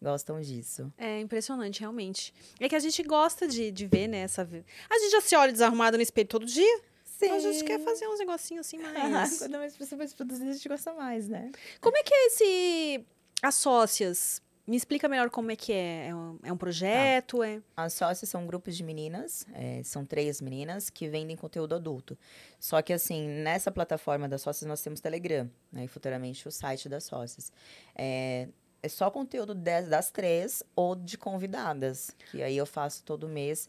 Gostam 0.02 0.40
disso. 0.40 0.90
É 0.96 1.20
impressionante, 1.20 1.80
realmente. 1.80 2.32
É 2.58 2.68
que 2.68 2.74
a 2.74 2.78
gente 2.78 3.02
gosta 3.02 3.46
de, 3.46 3.70
de 3.70 3.86
ver, 3.86 4.08
né? 4.08 4.20
Essa... 4.20 4.42
A 4.42 4.98
gente 4.98 5.10
já 5.10 5.20
se 5.20 5.36
olha 5.36 5.52
desarrumado 5.52 5.98
no 5.98 6.02
espelho 6.02 6.28
todo 6.28 6.46
dia. 6.46 6.80
Sim. 7.04 7.30
A 7.32 7.38
gente 7.38 7.62
quer 7.64 7.78
fazer 7.80 8.08
uns 8.08 8.18
negocinhos 8.18 8.66
assim 8.66 8.78
mais. 8.80 9.38
Quando 9.38 9.54
é 9.54 9.58
mais 9.58 9.76
pessoa 9.76 9.98
mais 9.98 10.14
a 10.18 10.52
gente 10.52 10.68
gosta 10.68 10.94
mais, 10.94 11.28
né? 11.28 11.52
Como 11.80 11.96
é 11.98 12.02
que 12.02 12.14
é 12.14 12.26
esse. 12.28 13.06
As 13.42 13.56
sócias? 13.56 14.42
Me 14.70 14.76
explica 14.76 15.08
melhor 15.08 15.30
como 15.30 15.50
é 15.50 15.56
que 15.56 15.72
é. 15.72 16.06
É 16.10 16.14
um, 16.14 16.38
é 16.44 16.52
um 16.52 16.56
projeto? 16.56 17.42
É... 17.42 17.60
As 17.76 17.92
sócias 17.92 18.30
são 18.30 18.46
grupos 18.46 18.76
de 18.76 18.84
meninas, 18.84 19.44
é, 19.52 19.82
são 19.82 20.06
três 20.06 20.40
meninas 20.40 20.88
que 20.88 21.08
vendem 21.08 21.36
conteúdo 21.36 21.74
adulto. 21.74 22.16
Só 22.60 22.80
que, 22.80 22.92
assim, 22.92 23.26
nessa 23.26 23.72
plataforma 23.72 24.28
das 24.28 24.42
sócias 24.42 24.68
nós 24.68 24.80
temos 24.80 25.00
Telegram, 25.00 25.50
né? 25.72 25.86
E 25.86 25.88
futuramente 25.88 26.46
o 26.46 26.52
site 26.52 26.88
das 26.88 27.02
sócias. 27.02 27.52
É, 27.96 28.46
é 28.80 28.88
só 28.88 29.10
conteúdo 29.10 29.56
das, 29.56 29.88
das 29.88 30.12
três 30.12 30.62
ou 30.76 30.94
de 30.94 31.18
convidadas, 31.18 32.12
que 32.30 32.40
aí 32.40 32.56
eu 32.56 32.64
faço 32.64 33.02
todo 33.02 33.28
mês. 33.28 33.68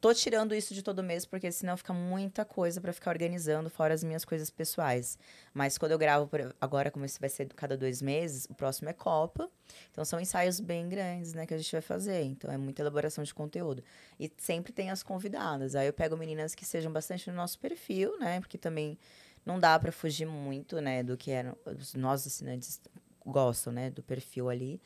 Tô 0.00 0.14
tirando 0.14 0.54
isso 0.54 0.72
de 0.72 0.82
todo 0.82 1.02
mês, 1.02 1.26
porque 1.26 1.50
senão 1.50 1.76
fica 1.76 1.92
muita 1.92 2.44
coisa 2.44 2.80
para 2.80 2.92
ficar 2.92 3.10
organizando, 3.10 3.68
fora 3.68 3.92
as 3.92 4.04
minhas 4.04 4.24
coisas 4.24 4.48
pessoais. 4.48 5.18
Mas 5.52 5.76
quando 5.76 5.92
eu 5.92 5.98
gravo, 5.98 6.28
por- 6.28 6.54
agora, 6.60 6.90
como 6.92 7.04
esse 7.04 7.18
vai 7.18 7.28
ser 7.28 7.48
cada 7.54 7.76
dois 7.76 8.00
meses, 8.00 8.46
o 8.48 8.54
próximo 8.54 8.88
é 8.88 8.92
Copa. 8.92 9.50
Então 9.90 10.04
são 10.04 10.20
ensaios 10.20 10.60
bem 10.60 10.88
grandes, 10.88 11.32
né, 11.34 11.44
que 11.44 11.54
a 11.54 11.58
gente 11.58 11.72
vai 11.72 11.80
fazer. 11.80 12.22
Então 12.22 12.50
é 12.52 12.56
muita 12.56 12.82
elaboração 12.82 13.24
de 13.24 13.34
conteúdo. 13.34 13.82
E 14.18 14.30
sempre 14.38 14.72
tem 14.72 14.90
as 14.90 15.02
convidadas. 15.02 15.74
Aí 15.74 15.88
eu 15.88 15.92
pego 15.92 16.16
meninas 16.16 16.54
que 16.54 16.64
sejam 16.64 16.92
bastante 16.92 17.28
no 17.28 17.36
nosso 17.36 17.58
perfil, 17.58 18.16
né? 18.20 18.38
Porque 18.40 18.56
também 18.56 18.96
não 19.44 19.58
dá 19.58 19.78
para 19.78 19.90
fugir 19.90 20.26
muito, 20.26 20.80
né, 20.80 21.02
do 21.02 21.16
que 21.16 21.30
eram 21.30 21.56
os 21.66 21.94
nossos 21.94 22.28
assinantes 22.28 22.80
gostam, 23.26 23.72
né, 23.72 23.90
do 23.90 24.02
perfil 24.02 24.48
ali. 24.50 24.80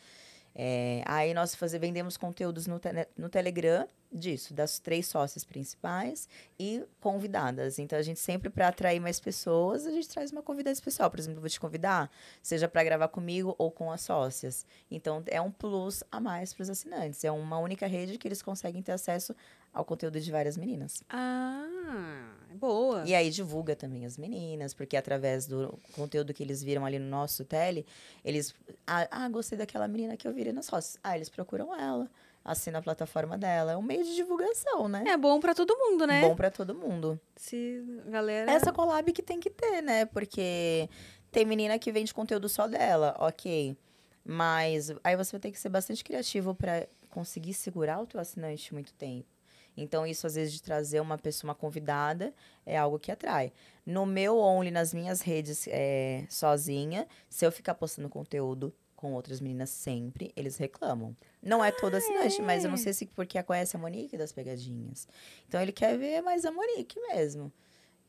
É, 0.60 1.04
aí 1.06 1.32
nós 1.32 1.54
fazer, 1.54 1.78
vendemos 1.78 2.16
conteúdos 2.16 2.66
no, 2.66 2.80
tele- 2.80 3.06
no 3.16 3.28
Telegram 3.28 3.86
disso, 4.10 4.52
das 4.52 4.80
três 4.80 5.06
sócias 5.06 5.44
principais 5.44 6.28
e 6.58 6.82
convidadas. 7.00 7.78
Então 7.78 7.96
a 7.96 8.02
gente 8.02 8.18
sempre 8.18 8.50
para 8.50 8.66
atrair 8.66 8.98
mais 8.98 9.20
pessoas, 9.20 9.86
a 9.86 9.92
gente 9.92 10.08
traz 10.08 10.32
uma 10.32 10.42
convidada 10.42 10.72
especial. 10.72 11.08
Por 11.10 11.20
exemplo, 11.20 11.40
vou 11.40 11.48
te 11.48 11.60
convidar, 11.60 12.10
seja 12.42 12.66
para 12.66 12.82
gravar 12.82 13.06
comigo 13.06 13.54
ou 13.56 13.70
com 13.70 13.92
as 13.92 14.00
sócias. 14.00 14.66
Então 14.90 15.22
é 15.26 15.40
um 15.40 15.52
plus 15.52 16.02
a 16.10 16.18
mais 16.18 16.52
para 16.52 16.62
os 16.64 16.70
assinantes. 16.70 17.22
É 17.22 17.30
uma 17.30 17.58
única 17.58 17.86
rede 17.86 18.18
que 18.18 18.26
eles 18.26 18.42
conseguem 18.42 18.82
ter 18.82 18.92
acesso 18.92 19.36
ao 19.78 19.84
conteúdo 19.84 20.20
de 20.20 20.32
várias 20.32 20.56
meninas. 20.56 21.04
Ah, 21.08 22.34
boa. 22.54 23.04
E 23.06 23.14
aí 23.14 23.30
divulga 23.30 23.76
também 23.76 24.04
as 24.04 24.18
meninas, 24.18 24.74
porque 24.74 24.96
através 24.96 25.46
do 25.46 25.78
conteúdo 25.92 26.34
que 26.34 26.42
eles 26.42 26.64
viram 26.64 26.84
ali 26.84 26.98
no 26.98 27.08
nosso 27.08 27.44
tele, 27.44 27.86
eles. 28.24 28.52
Ah, 28.84 29.06
ah, 29.08 29.28
gostei 29.28 29.56
daquela 29.56 29.86
menina 29.86 30.16
que 30.16 30.26
eu 30.26 30.34
vi 30.34 30.40
ali 30.40 30.52
nas 30.52 30.66
sócias. 30.66 30.98
Ah, 31.00 31.14
eles 31.14 31.28
procuram 31.28 31.72
ela, 31.72 32.10
assina 32.44 32.80
a 32.80 32.82
plataforma 32.82 33.38
dela. 33.38 33.70
É 33.70 33.76
um 33.76 33.82
meio 33.82 34.02
de 34.02 34.16
divulgação, 34.16 34.88
né? 34.88 35.04
É 35.06 35.16
bom 35.16 35.38
pra 35.38 35.54
todo 35.54 35.78
mundo, 35.78 36.08
né? 36.08 36.22
Bom 36.22 36.34
para 36.34 36.50
todo 36.50 36.74
mundo. 36.74 37.20
Se 37.36 37.80
galera. 38.08 38.50
Essa 38.50 38.72
collab 38.72 39.12
que 39.12 39.22
tem 39.22 39.38
que 39.38 39.48
ter, 39.48 39.80
né? 39.80 40.06
Porque 40.06 40.90
tem 41.30 41.46
menina 41.46 41.78
que 41.78 41.92
vende 41.92 42.12
conteúdo 42.12 42.48
só 42.48 42.66
dela, 42.66 43.14
ok. 43.20 43.76
Mas 44.24 44.92
aí 45.04 45.14
você 45.14 45.30
vai 45.30 45.40
ter 45.40 45.52
que 45.52 45.58
ser 45.60 45.68
bastante 45.68 46.02
criativo 46.02 46.52
para 46.52 46.88
conseguir 47.10 47.54
segurar 47.54 48.00
o 48.00 48.06
teu 48.06 48.18
assinante 48.18 48.74
muito 48.74 48.92
tempo. 48.94 49.37
Então, 49.82 50.06
isso, 50.06 50.26
às 50.26 50.34
vezes, 50.34 50.52
de 50.52 50.62
trazer 50.62 51.00
uma 51.00 51.16
pessoa, 51.16 51.48
uma 51.48 51.54
convidada, 51.54 52.34
é 52.66 52.76
algo 52.76 52.98
que 52.98 53.12
atrai. 53.12 53.52
No 53.86 54.04
meu 54.04 54.36
Only, 54.36 54.70
nas 54.70 54.92
minhas 54.92 55.20
redes, 55.20 55.66
é, 55.68 56.26
sozinha, 56.28 57.06
se 57.28 57.46
eu 57.46 57.52
ficar 57.52 57.74
postando 57.74 58.08
conteúdo 58.08 58.74
com 58.96 59.12
outras 59.12 59.40
meninas 59.40 59.70
sempre, 59.70 60.32
eles 60.34 60.56
reclamam. 60.56 61.16
Não 61.40 61.64
é 61.64 61.70
todo 61.70 61.94
assinante, 61.94 62.42
mas 62.42 62.64
eu 62.64 62.68
não 62.68 62.74
é? 62.74 62.78
sei 62.78 62.92
se 62.92 63.06
porque 63.06 63.40
conhece 63.44 63.76
a 63.76 63.78
Monique 63.78 64.16
das 64.16 64.32
pegadinhas. 64.32 65.06
Então, 65.46 65.62
ele 65.62 65.72
quer 65.72 65.96
ver 65.96 66.20
mais 66.20 66.44
a 66.44 66.50
Monique 66.50 66.98
mesmo. 67.12 67.52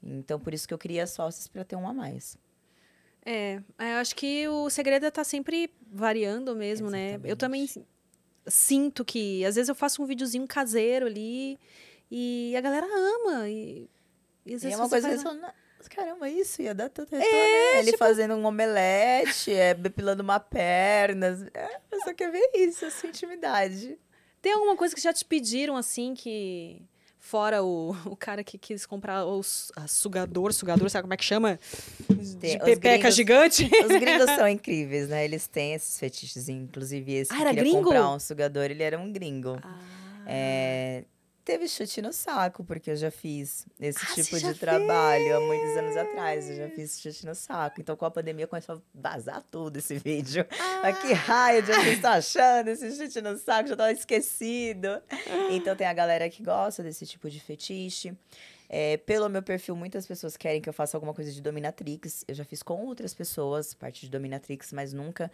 Então, 0.01 0.39
por 0.39 0.53
isso 0.53 0.67
que 0.67 0.73
eu 0.73 0.77
queria 0.77 1.05
sócios 1.05 1.47
para 1.47 1.63
ter 1.63 1.75
um 1.75 1.87
a 1.87 1.93
mais. 1.93 2.37
É, 3.25 3.61
eu 3.77 3.97
acho 3.97 4.15
que 4.15 4.47
o 4.47 4.69
segredo 4.69 5.05
é 5.05 5.09
estar 5.09 5.23
sempre 5.23 5.71
variando 5.91 6.55
mesmo, 6.55 6.89
né? 6.89 7.15
Eu 7.23 7.35
Exatamente. 7.35 7.37
também 7.37 7.67
sinto 8.49 9.03
que, 9.05 9.43
às 9.45 9.55
vezes, 9.55 9.69
eu 9.69 9.75
faço 9.75 10.01
um 10.01 10.05
videozinho 10.05 10.47
caseiro 10.47 11.05
ali 11.05 11.57
e 12.11 12.53
a 12.57 12.61
galera 12.61 12.85
ama. 12.87 13.47
E, 13.49 13.89
e 14.45 14.53
às 14.55 14.63
E 14.63 14.67
é 14.71 14.75
uma 14.75 14.89
coisa 14.89 15.07
faz 15.07 15.13
eles 15.13 15.23
uma- 15.23 15.39
falam, 15.39 15.53
"Nossa, 15.77 15.89
caramba, 15.89 16.29
isso 16.29 16.61
ia 16.61 16.73
dar 16.73 16.89
tanto 16.89 17.11
retorno. 17.15 17.31
né? 17.37 17.79
Ele 17.79 17.95
fazendo 17.97 18.35
um 18.35 18.45
omelete, 18.45 19.53
é, 19.53 19.73
depilando 19.73 20.21
uma 20.23 20.39
perna. 20.39 21.49
É, 21.53 21.75
a 21.75 21.79
pessoa 21.89 22.13
quer 22.13 22.31
ver 22.31 22.49
isso, 22.55 22.85
a 22.85 22.91
sua 22.91 23.09
intimidade. 23.09 23.97
Tem 24.41 24.53
alguma 24.53 24.75
coisa 24.75 24.95
que 24.95 25.01
já 25.01 25.11
te 25.13 25.23
pediram, 25.25 25.75
assim, 25.75 26.13
que... 26.13 26.81
Fora 27.19 27.61
o, 27.61 27.91
o 28.05 28.15
cara 28.15 28.43
que 28.43 28.57
quis 28.57 28.85
comprar 28.85 29.25
o 29.25 29.41
sugador, 29.87 30.53
sugador, 30.53 30.89
sabe 30.89 31.03
como 31.03 31.13
é 31.13 31.17
que 31.17 31.25
chama? 31.25 31.59
De 32.09 32.15
os 32.23 32.35
pepeca 32.35 32.79
gringos- 32.97 33.15
gigante. 33.15 33.63
Os 33.65 33.99
gringos 33.99 34.25
são 34.35 34.47
incríveis, 34.49 35.09
né? 35.09 35.25
Eles 35.25 35.45
têm 35.47 35.73
esses 35.73 35.99
fetiches, 35.99 36.47
inclusive 36.49 37.11
esse 37.13 37.31
Ah, 37.31 37.35
que 37.35 37.41
era 37.41 37.49
queria 37.51 37.63
gringo? 37.63 37.83
comprar 37.83 38.09
um 38.15 38.19
sugador, 38.19 38.65
ele 38.71 38.81
era 38.83 38.97
um 38.97 39.11
gringo. 39.11 39.59
Ah. 39.61 39.77
É, 40.25 41.03
teve 41.43 41.67
chute 41.67 42.01
no 42.01 42.13
saco, 42.13 42.63
porque 42.63 42.91
eu 42.91 42.95
já 42.95 43.09
fiz 43.09 43.65
esse 43.79 43.99
Ah, 44.03 44.13
tipo 44.15 44.37
de 44.39 44.53
trabalho 44.53 45.37
há 45.37 45.39
muitos 45.41 45.77
anos 45.77 45.97
atrás. 45.97 46.49
Eu 46.49 46.55
já 46.57 46.69
fiz 46.69 46.99
chute 46.99 47.25
no 47.25 47.33
saco. 47.35 47.81
Então, 47.81 47.95
com 47.95 48.05
a 48.05 48.11
pandemia, 48.11 48.47
começou 48.47 48.75
a 48.75 48.81
vazar 48.93 49.43
tudo 49.49 49.77
esse 49.77 49.97
vídeo. 49.99 50.45
Mas 50.81 50.99
que 50.99 51.13
raio 51.13 51.61
de 51.63 51.71
vocês 51.73 51.95
estão 51.95 52.11
achando 52.11 52.67
esse 52.69 52.91
chute 52.95 53.21
no 53.21 53.37
saco? 53.37 53.69
Já 53.69 53.75
tava 53.75 53.91
esquecido. 53.91 55.01
Então, 55.51 55.75
tem 55.75 55.87
a 55.87 55.93
galera 55.93 56.29
que 56.29 56.43
gosta 56.43 56.83
desse 56.83 57.05
tipo 57.05 57.29
de 57.29 57.39
fetiche. 57.39 58.13
É, 58.71 58.97
pelo 58.97 59.27
meu 59.27 59.41
perfil, 59.41 59.75
muitas 59.75 60.05
pessoas 60.05 60.37
querem 60.37 60.61
que 60.61 60.69
eu 60.69 60.73
faça 60.73 60.95
alguma 60.95 61.11
coisa 61.13 61.31
de 61.31 61.41
dominatrix. 61.41 62.23
Eu 62.27 62.35
já 62.35 62.45
fiz 62.45 62.61
com 62.61 62.85
outras 62.85 63.15
pessoas, 63.15 63.73
parte 63.73 64.01
de 64.01 64.11
dominatrix, 64.11 64.71
mas 64.71 64.93
nunca 64.93 65.31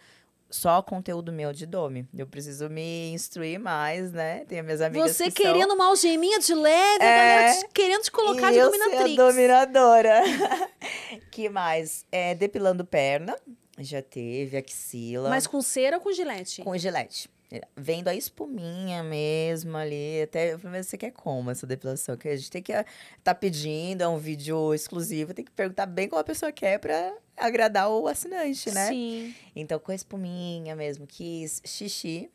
só 0.48 0.80
conteúdo 0.82 1.32
meu 1.32 1.52
de 1.52 1.66
Domi. 1.66 2.06
Eu 2.16 2.26
preciso 2.26 2.68
me 2.70 3.10
instruir 3.12 3.58
mais, 3.58 4.12
né? 4.12 4.44
Tem 4.46 4.60
as 4.60 4.64
minhas 4.64 4.80
amigas 4.80 5.10
Você 5.16 5.30
que 5.30 5.42
são... 5.42 5.52
querendo 5.52 5.74
uma 5.74 5.86
algeminha 5.86 6.38
de 6.38 6.54
leve, 6.54 7.04
É. 7.04 7.52
te- 7.54 7.68
querendo 7.74 8.02
te 8.02 8.10
colocar 8.12 8.50
e 8.50 8.54
de 8.54 8.58
eu 8.60 8.70
dominatrix. 8.70 9.16
dominadora. 9.16 10.22
que 11.30 11.48
mais? 11.48 12.04
É, 12.10 12.34
depilando 12.34 12.84
perna. 12.84 13.36
Já 13.78 14.00
teve 14.00 14.56
axila. 14.56 15.28
Mas 15.28 15.46
com 15.46 15.60
cera 15.60 15.96
ou 15.96 16.02
com 16.02 16.10
gilete? 16.12 16.62
com 16.62 16.76
gilete. 16.78 17.28
Vendo 17.76 18.08
a 18.08 18.14
espuminha 18.14 19.02
mesmo 19.04 19.76
ali. 19.76 20.22
Até 20.22 20.56
primeiro 20.56 20.84
você 20.84 20.96
quer 20.98 21.12
como 21.12 21.50
essa 21.50 21.66
depilação? 21.66 22.16
Que 22.16 22.28
a 22.28 22.36
gente 22.36 22.50
tem 22.50 22.62
que 22.62 22.72
estar 22.72 23.34
pedindo, 23.34 24.02
é 24.02 24.08
um 24.08 24.18
vídeo 24.18 24.74
exclusivo, 24.74 25.32
tem 25.34 25.44
que 25.44 25.52
perguntar 25.52 25.86
bem 25.86 26.08
como 26.08 26.20
a 26.20 26.24
pessoa 26.24 26.50
quer 26.50 26.78
pra 26.80 27.12
agradar 27.36 27.90
o 27.90 28.06
assinante, 28.06 28.70
né? 28.72 28.88
Sim. 28.88 29.34
Então, 29.54 29.78
com 29.78 29.92
a 29.92 29.94
espuminha 29.94 30.74
mesmo, 30.74 31.06
quis 31.06 31.62
xixi. 31.64 32.30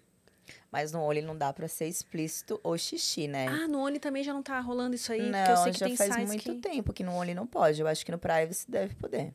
Mas 0.71 0.91
no 0.91 1.01
olho 1.01 1.21
não 1.21 1.37
dá 1.37 1.51
pra 1.51 1.67
ser 1.67 1.87
explícito 1.87 2.59
ou 2.63 2.77
xixi, 2.77 3.27
né? 3.27 3.47
Ah, 3.47 3.67
no 3.67 3.79
Oni 3.79 3.99
também 3.99 4.23
já 4.23 4.33
não 4.33 4.41
tá 4.41 4.59
rolando 4.59 4.95
isso 4.95 5.11
aí? 5.11 5.29
não, 5.29 5.39
porque 5.39 5.51
eu 5.51 5.57
sei 5.57 5.73
que 5.73 5.79
já 5.79 5.85
tem 5.85 5.97
faz 5.97 6.27
muito 6.27 6.43
que... 6.43 6.55
tempo 6.55 6.93
que 6.93 7.03
no 7.03 7.13
Only 7.13 7.33
não 7.33 7.45
pode. 7.45 7.81
Eu 7.81 7.87
acho 7.87 8.05
que 8.05 8.11
no 8.11 8.17
Privacy 8.17 8.69
deve 8.69 8.95
poder. 8.95 9.33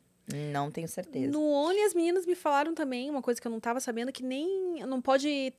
Não 0.50 0.70
tenho 0.70 0.88
certeza. 0.88 1.30
No 1.30 1.42
Only, 1.42 1.80
as 1.82 1.94
meninas 1.94 2.26
me 2.26 2.34
falaram 2.34 2.74
também, 2.74 3.10
uma 3.10 3.22
coisa 3.22 3.40
que 3.40 3.46
eu 3.46 3.50
não 3.50 3.60
tava 3.60 3.80
sabendo, 3.80 4.10
que 4.10 4.22
nem... 4.22 4.84
Não 4.86 5.00
pode 5.00 5.52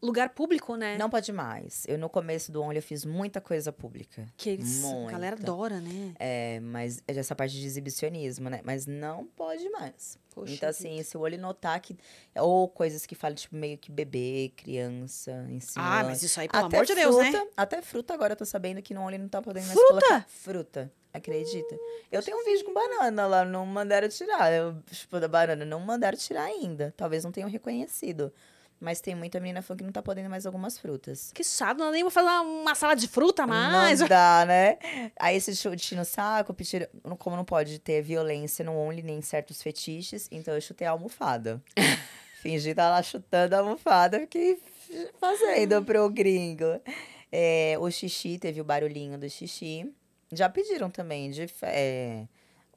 lugar 0.00 0.30
público, 0.30 0.76
né? 0.76 0.96
Não 0.96 1.10
pode 1.10 1.32
mais. 1.32 1.84
Eu, 1.88 1.98
no 1.98 2.08
começo 2.08 2.52
do 2.52 2.62
Only, 2.62 2.76
eu 2.76 2.82
fiz 2.82 3.04
muita 3.04 3.40
coisa 3.40 3.72
pública. 3.72 4.26
Que 4.36 4.50
eles... 4.50 4.84
A 4.84 5.10
galera 5.10 5.36
Muita. 5.36 5.50
adora, 5.52 5.80
né? 5.80 6.14
É, 6.18 6.60
mas 6.60 7.02
é 7.06 7.12
dessa 7.12 7.34
parte 7.34 7.54
de 7.58 7.66
exibicionismo, 7.66 8.48
né? 8.48 8.60
Mas 8.64 8.86
não 8.86 9.26
pode 9.26 9.68
mais. 9.70 10.18
Poxa 10.30 10.54
então, 10.54 10.68
assim, 10.68 11.02
se 11.02 11.16
o 11.16 11.20
olho 11.20 11.38
notar 11.38 11.80
que... 11.80 11.96
Ou 12.36 12.68
coisas 12.68 13.04
que 13.06 13.14
falam, 13.14 13.34
tipo, 13.34 13.56
meio 13.56 13.76
que 13.76 13.90
bebê, 13.90 14.52
criança, 14.56 15.32
ensino. 15.50 15.84
Ah, 15.84 16.04
mas 16.04 16.22
isso 16.22 16.38
aí, 16.40 16.48
pelo 16.48 16.66
Até 16.66 16.76
amor 16.76 16.86
de 16.86 16.94
Deus, 16.94 17.16
né? 17.16 17.30
fruta, 17.32 17.50
Até 17.56 17.82
fruta 17.82 18.14
agora 18.14 18.32
eu 18.34 18.36
tô 18.36 18.44
sabendo 18.44 18.80
que 18.80 18.94
no 18.94 19.02
Only 19.02 19.18
não 19.18 19.28
tá 19.28 19.42
podendo 19.42 19.66
mais 19.66 19.78
Fruta? 19.78 20.00
colocar 20.00 20.26
fruta. 20.28 20.92
Acredita? 21.12 21.74
eu 22.12 22.22
tenho 22.22 22.36
um 22.38 22.44
vídeo 22.44 22.64
com 22.66 22.72
banana 22.72 23.26
lá, 23.26 23.44
não 23.44 23.66
mandaram 23.66 24.08
tirar. 24.08 24.52
Eu, 24.52 24.76
tipo, 24.90 25.18
da 25.18 25.26
banana, 25.26 25.64
não 25.64 25.80
mandaram 25.80 26.16
tirar 26.16 26.44
ainda. 26.44 26.94
Talvez 26.96 27.24
não 27.24 27.32
tenham 27.32 27.48
reconhecido. 27.48 28.32
Mas 28.80 29.00
tem 29.00 29.14
muita 29.14 29.40
menina 29.40 29.60
falando 29.60 29.78
que 29.78 29.84
não 29.84 29.92
tá 29.92 30.00
podendo 30.00 30.30
mais 30.30 30.46
algumas 30.46 30.78
frutas. 30.78 31.32
Que 31.34 31.42
chato, 31.42 31.78
não 31.78 31.90
nem 31.90 32.02
vou 32.02 32.10
fazer 32.10 32.28
uma 32.28 32.74
salada 32.76 33.00
de 33.00 33.08
fruta 33.08 33.44
mais. 33.46 33.98
Não 34.00 34.06
dá, 34.06 34.44
né? 34.46 34.78
Aí 35.18 35.36
esse 35.36 35.54
chute 35.56 35.96
no 35.96 36.04
saco, 36.04 36.54
pedir, 36.54 36.88
como 37.18 37.34
não 37.34 37.44
pode 37.44 37.80
ter 37.80 38.02
violência 38.02 38.64
no 38.64 38.76
Only 38.76 39.02
nem 39.02 39.20
certos 39.20 39.60
fetiches, 39.60 40.28
então 40.30 40.54
eu 40.54 40.60
chutei 40.60 40.86
a 40.86 40.92
almofada. 40.92 41.60
Fingi 42.40 42.70
estar 42.70 42.88
lá 42.88 43.02
chutando 43.02 43.56
a 43.56 43.58
almofada, 43.58 44.20
fiquei 44.20 44.62
fazendo 45.18 45.84
pro 45.84 46.08
gringo. 46.08 46.80
É, 47.32 47.76
o 47.80 47.90
xixi, 47.90 48.38
teve 48.38 48.60
o 48.60 48.64
barulhinho 48.64 49.18
do 49.18 49.28
xixi. 49.28 49.92
Já 50.32 50.48
pediram 50.48 50.88
também 50.88 51.30
de 51.30 51.46
é, 51.62 52.26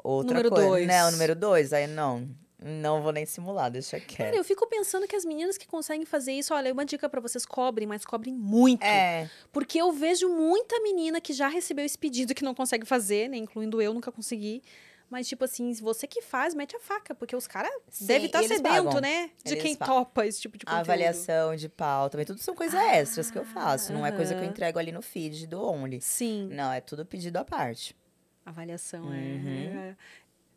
outra 0.04 0.34
Número 0.34 0.50
coisa. 0.50 0.68
dois. 0.68 0.88
Né, 0.88 1.06
o 1.06 1.12
número 1.12 1.36
dois, 1.36 1.74
aí 1.74 1.86
não. 1.86 2.28
Não 2.64 3.02
vou 3.02 3.12
nem 3.12 3.26
simular, 3.26 3.72
deixa 3.72 4.00
Cara, 4.00 4.06
quieto. 4.08 4.36
eu 4.36 4.44
fico 4.44 4.68
pensando 4.68 5.08
que 5.08 5.16
as 5.16 5.26
meninas 5.26 5.58
que 5.58 5.66
conseguem 5.68 6.06
fazer 6.06 6.34
isso, 6.34 6.54
olha, 6.54 6.72
uma 6.72 6.86
dica 6.86 7.10
pra 7.10 7.20
vocês, 7.20 7.44
cobrem, 7.46 7.88
mas 7.88 8.06
cobrem 8.06 8.36
muito. 8.36 8.84
É, 8.84 9.28
Porque 9.52 9.82
eu 9.82 9.92
vejo 9.92 10.30
muita 10.30 10.80
menina 10.82 11.20
que 11.20 11.34
já 11.34 11.48
recebeu 11.48 11.84
esse 11.84 11.98
pedido 11.98 12.36
que 12.36 12.44
não 12.44 12.54
consegue 12.54 12.86
fazer, 12.86 13.28
né? 13.30 13.38
Incluindo 13.38 13.82
eu, 13.82 13.94
nunca 13.96 14.12
consegui. 14.12 14.62
Mas, 15.10 15.28
tipo 15.28 15.44
assim, 15.44 15.74
você 15.74 16.08
que 16.08 16.22
faz, 16.22 16.54
mete 16.54 16.74
a 16.76 16.80
faca, 16.80 17.14
porque 17.14 17.36
os 17.36 17.46
caras 17.46 17.70
devem 18.00 18.28
estar 18.28 18.42
e 18.42 18.46
eles 18.46 18.58
sedento, 18.58 18.86
pagam. 18.86 19.02
né? 19.02 19.30
De 19.44 19.54
Eles 19.56 19.64
quem 19.64 19.76
pagam. 19.76 19.96
topa 20.06 20.26
esse 20.26 20.40
tipo 20.40 20.58
de 20.58 20.64
conteúdo. 20.64 20.80
avaliação 20.82 21.54
de 21.56 21.68
pau 21.68 22.10
também, 22.10 22.26
tudo 22.26 22.40
são 22.40 22.56
coisas 22.56 22.80
extras 22.80 23.30
que 23.30 23.38
eu 23.38 23.44
faço. 23.44 23.92
Não 23.92 24.06
é 24.06 24.12
coisa 24.14 24.34
que 24.36 24.40
eu 24.40 24.46
entrego 24.46 24.80
ali 24.80 24.92
no 24.92 25.02
feed 25.02 25.48
do 25.48 25.62
Only. 25.62 26.00
Sim, 26.00 26.48
Não, 26.54 26.72
é 26.72 26.80
tudo 26.80 27.06
pedido 27.06 27.36
à 27.38 27.44
parte. 27.44 27.94
avaliação 28.46 29.04
Uhum. 29.06 29.12
é. 29.90 29.96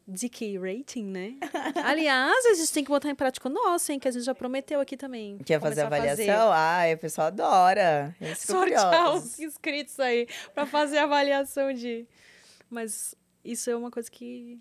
DK 0.07 0.59
rating, 0.59 1.05
né? 1.05 1.35
Aliás, 1.83 2.47
a 2.47 2.55
gente 2.55 2.73
tem 2.73 2.85
que 2.85 2.91
botar 2.91 3.09
em 3.11 3.15
prática 3.15 3.49
o 3.49 3.53
nosso, 3.53 3.91
hein? 3.91 3.99
Que 3.99 4.09
a 4.09 4.11
gente 4.11 4.25
já 4.25 4.35
prometeu 4.35 4.81
aqui 4.81 4.97
também. 4.97 5.39
Quer 5.39 5.61
fazer 5.61 5.83
Começar 5.83 5.83
a 5.83 5.87
avaliação? 5.87 6.53
Ai, 6.53 6.95
o 6.95 6.99
pessoal 6.99 7.27
adora. 7.29 8.15
Sortear 8.37 9.15
os 9.15 9.39
inscritos 9.41 9.99
aí 9.99 10.29
pra 10.55 10.67
fazer 10.67 10.99
a 10.99 11.05
avaliação 11.05 11.73
de. 11.73 12.07
Mas 12.69 13.15
isso 13.45 13.71
é 13.71 13.77
uma 13.77 13.91
coisa 13.91 14.11
que, 14.11 14.61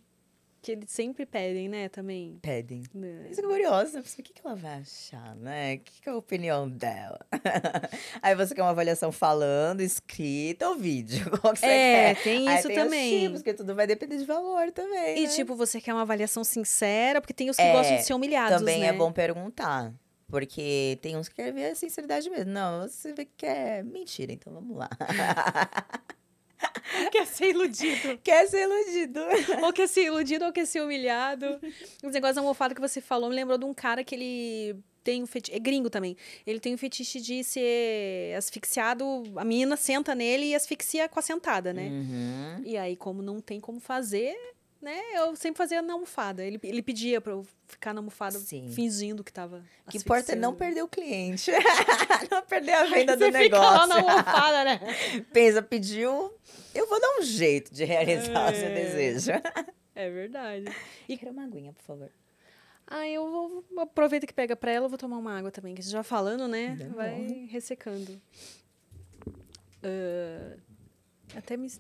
que 0.64 0.72
eles 0.72 0.90
sempre 0.90 1.26
pedem, 1.26 1.68
né? 1.68 1.90
Também. 1.90 2.40
Pedem. 2.42 2.84
né? 2.94 3.24
Eles 3.26 3.36
ficam 3.36 3.52
curiosos. 3.52 3.94
né? 3.94 4.00
O 4.00 4.04
que, 4.24 4.34
que 4.34 4.42
ela 4.46 4.56
vai 4.56 4.80
achar, 4.80 5.36
né? 5.36 5.76
O 5.76 5.80
que, 5.82 6.02
que 6.02 6.10
é 6.10 6.12
a 6.12 6.16
opinião 6.16 6.70
dela? 6.70 7.20
Aí 8.24 8.34
você 8.34 8.56
quer 8.56 8.62
uma 8.62 8.72
avaliação 8.72 9.12
falando, 9.12 9.82
escrita 9.82 10.70
ou 10.70 10.76
vídeo? 10.78 11.30
Qual 11.42 11.54
que 11.54 11.60
você 11.60 11.66
É, 11.66 12.16
quer? 12.16 12.24
tem 12.24 12.48
Aí 12.48 12.58
isso 12.60 12.68
tem 12.70 12.78
os 12.80 12.84
também. 12.86 13.20
tipos, 13.20 13.42
porque 13.42 13.54
tudo 13.54 13.76
vai 13.76 13.86
depender 13.86 14.18
de 14.18 14.26
valor 14.26 14.72
também. 14.72 15.20
E, 15.20 15.28
né? 15.28 15.34
tipo, 15.36 15.54
você 15.56 15.82
quer 15.82 15.94
uma 15.94 16.04
avaliação 16.04 16.44
sincera, 16.44 17.20
porque 17.20 17.34
tem 17.34 17.50
os 17.50 17.58
que 17.58 17.62
É, 17.62 17.74
gostam 17.74 17.98
de 17.98 18.04
ser 18.04 18.14
humilhados, 18.14 18.58
Também 18.60 18.80
né? 18.80 18.88
é 18.88 18.94
bom 18.94 19.12
perguntar. 19.12 19.94
Porque 20.28 20.98
tem 21.02 21.16
uns 21.18 21.28
que 21.30 21.36
querem 21.36 21.52
ver 21.54 21.72
a 21.72 21.76
sinceridade 21.76 22.28
mesmo. 22.30 22.52
Não, 22.52 22.88
você 22.88 23.14
vê 23.14 23.26
que 23.26 23.46
é 23.46 23.84
mentira, 23.84 24.32
então 24.32 24.52
vamos 24.54 24.78
lá. 24.78 24.90
Quer 27.12 27.26
ser 27.26 27.50
iludido. 27.50 28.18
Quer 28.24 28.48
ser 28.48 28.64
iludido. 28.64 29.20
ou 29.64 29.74
quer 29.74 29.88
ser 29.88 30.06
iludido, 30.06 30.46
ou 30.46 30.52
quer 30.52 30.66
ser 30.66 30.82
humilhado. 30.82 31.60
Os 32.04 32.14
negócios 32.14 32.36
da 32.36 32.42
almofada 32.42 32.74
que 32.74 32.82
você 32.82 33.02
falou 33.02 33.30
me 33.30 33.36
lembrou 33.36 33.58
de 33.58 33.66
um 33.66 33.74
cara 33.74 34.04
que 34.04 34.16
ele 34.16 34.76
tem 35.04 35.22
um 35.22 35.28
fetiche. 35.28 35.56
É 35.56 35.60
gringo 35.60 35.90
também. 35.90 36.16
Ele 36.46 36.60
tem 36.60 36.74
um 36.74 36.78
fetiche 36.78 37.20
de 37.20 37.44
ser 37.44 38.36
asfixiado. 38.38 39.24
A 39.36 39.44
menina 39.44 39.76
senta 39.76 40.16
nele 40.16 40.48
e 40.48 40.56
asfixia 40.56 41.10
com 41.10 41.20
a 41.20 41.22
sentada, 41.22 41.74
né? 41.74 41.88
Uhum. 41.88 42.62
E 42.66 42.78
aí, 42.78 42.96
como 42.96 43.22
não 43.22 43.42
tem 43.42 43.60
como 43.60 43.80
fazer, 43.80 44.36
né? 44.84 45.00
Eu 45.16 45.36
sempre 45.36 45.58
fazia 45.58 45.82
na 45.82 45.94
almofada. 45.94 46.44
Ele, 46.44 46.60
ele 46.64 46.82
pedia 46.84 47.20
pra 47.22 47.32
eu 47.34 47.48
ficar 47.68 47.94
na 47.94 48.00
almofada 48.00 48.38
Sim. 48.38 48.70
fingindo 48.70 49.24
que 49.24 49.32
tava. 49.32 49.64
O 49.88 49.92
que 49.92 49.98
importa 49.98 50.34
é 50.34 50.36
não 50.36 50.54
perder 50.54 50.84
o 50.84 50.88
cliente. 50.88 51.50
não 52.30 52.42
perder 52.46 52.74
a 52.74 52.84
venda 52.86 53.18
Você 53.18 53.32
do 53.32 53.38
fica 53.38 53.58
lá 53.58 53.88
negócio. 53.88 53.88
na 53.88 53.96
almofada, 54.12 54.64
né? 54.66 54.80
Pensa, 55.34 55.62
pediu, 55.62 56.34
eu 56.76 56.88
vou 56.88 57.00
dar 57.00 57.20
um 57.20 57.24
jeito 57.24 57.74
de 57.74 57.84
realizar 57.86 58.52
o 58.52 58.56
seu 58.56 58.68
É. 58.68 58.74
desejo. 58.74 59.32
É 59.96 60.10
verdade. 60.10 60.66
E 61.08 61.16
quero 61.16 61.32
uma 61.32 61.44
aguinha, 61.44 61.72
por 61.72 61.84
favor. 61.84 62.10
Ah, 62.88 63.08
eu 63.08 63.30
vou, 63.30 63.64
aproveita 63.84 64.26
que 64.26 64.34
pega 64.34 64.56
pra 64.56 64.72
ela, 64.72 64.88
eu 64.88 64.90
vou 64.90 64.98
tomar 64.98 65.20
uma 65.20 65.38
água 65.38 65.52
também, 65.52 65.76
que 65.76 65.84
já 65.84 66.02
falando, 66.02 66.48
né? 66.48 66.76
Demora. 66.80 66.96
Vai 67.12 67.48
ressecando. 67.48 68.20
Ah, 69.84 70.58
até 71.36 71.56
me, 71.58 71.72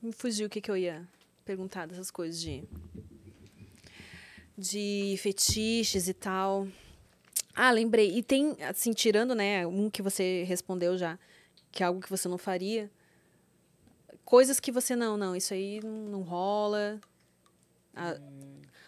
me 0.00 0.12
fugiu 0.12 0.46
o 0.46 0.50
que, 0.50 0.62
que 0.62 0.70
eu 0.70 0.78
ia 0.78 1.06
perguntar 1.48 1.86
dessas 1.86 2.10
coisas 2.10 2.38
de 2.38 2.62
de 4.56 5.16
fetiches 5.18 6.08
e 6.08 6.12
tal. 6.12 6.68
Ah, 7.54 7.70
lembrei. 7.70 8.18
E 8.18 8.22
tem, 8.22 8.54
assim, 8.68 8.92
tirando, 8.92 9.34
né, 9.34 9.66
um 9.66 9.88
que 9.88 10.02
você 10.02 10.44
respondeu 10.46 10.98
já, 10.98 11.18
que 11.72 11.82
é 11.82 11.86
algo 11.86 12.00
que 12.00 12.10
você 12.10 12.28
não 12.28 12.36
faria. 12.36 12.90
Coisas 14.24 14.60
que 14.60 14.70
você, 14.70 14.94
não, 14.94 15.16
não, 15.16 15.34
isso 15.34 15.54
aí 15.54 15.80
não, 15.82 15.90
não 15.90 16.22
rola. 16.22 17.00
Ah, 17.94 18.20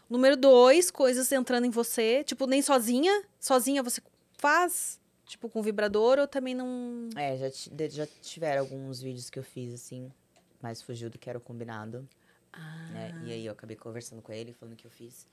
Número 0.09 0.37
dois, 0.37 0.91
coisas 0.91 1.31
entrando 1.33 1.67
em 1.67 1.71
você. 1.71 2.25
Tipo, 2.25 2.47
nem 2.47 2.61
sozinha. 2.61 3.23
Sozinha 3.39 3.83
você 3.83 4.03
faz, 4.37 5.01
tipo, 5.25 5.49
com 5.49 5.63
vibrador 5.63 6.19
ou 6.19 6.27
também 6.27 6.55
não... 6.55 7.09
É, 7.17 7.37
já, 7.39 7.49
já 7.89 8.07
tiveram 8.21 8.63
alguns 8.63 9.01
vídeos 9.01 9.31
que 9.31 9.39
eu 9.39 9.45
fiz, 9.45 9.73
assim, 9.73 10.13
mas 10.61 10.83
fugiu 10.83 11.09
do 11.09 11.17
que 11.17 11.31
era 11.31 11.39
o 11.39 11.41
combinado. 11.41 12.07
Ah. 12.53 12.89
né? 12.91 13.23
E 13.25 13.33
aí 13.33 13.47
eu 13.47 13.53
acabei 13.53 13.77
conversando 13.77 14.23
com 14.23 14.33
ele, 14.33 14.53
falando 14.53 14.77
que 14.77 14.87
eu 14.87 14.91
fiz. 14.91 15.27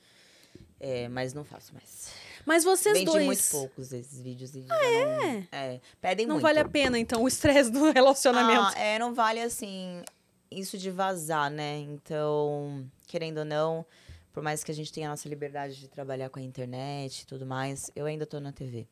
É, 0.80 1.08
mas 1.10 1.34
não 1.34 1.44
faço 1.44 1.74
mais. 1.74 2.12
Mas 2.46 2.64
vocês 2.64 2.98
Vendi 2.98 3.12
dois... 3.12 3.26
muito 3.26 3.44
poucos 3.50 3.90
desses 3.90 4.22
vídeos. 4.22 4.56
E 4.56 4.66
ah, 4.70 4.86
é? 4.86 5.48
É, 5.52 5.82
pedem 6.00 6.26
Não 6.26 6.36
muito. 6.36 6.44
vale 6.44 6.60
a 6.60 6.68
pena, 6.68 7.00
então, 7.00 7.24
o 7.24 7.28
estresse 7.28 7.72
do 7.72 7.90
relacionamento. 7.92 8.76
Ah, 8.76 8.80
é, 8.80 9.00
não 9.00 9.14
vale 9.14 9.42
assim 9.42 10.04
isso 10.50 10.78
de 10.78 10.92
vazar, 10.92 11.50
né? 11.50 11.80
Então, 11.80 12.90
querendo 13.08 13.40
ou 13.40 13.46
não, 13.46 13.86
por 14.32 14.44
mais 14.44 14.64
que 14.64 14.72
a 14.72 14.74
gente 14.74 14.94
tenha 14.94 15.08
a 15.08 15.12
nossa 15.12 15.28
liberdade 15.28 15.80
de 15.80 15.88
trabalhar 15.88 16.30
com 16.30 16.40
a 16.40 16.42
internet 16.42 17.22
e 17.22 17.26
tudo 17.26 17.46
mais, 17.46 17.92
eu 17.96 18.06
ainda 18.06 18.26
tô 18.26 18.40
na 18.40 18.52
TV. 18.52 18.88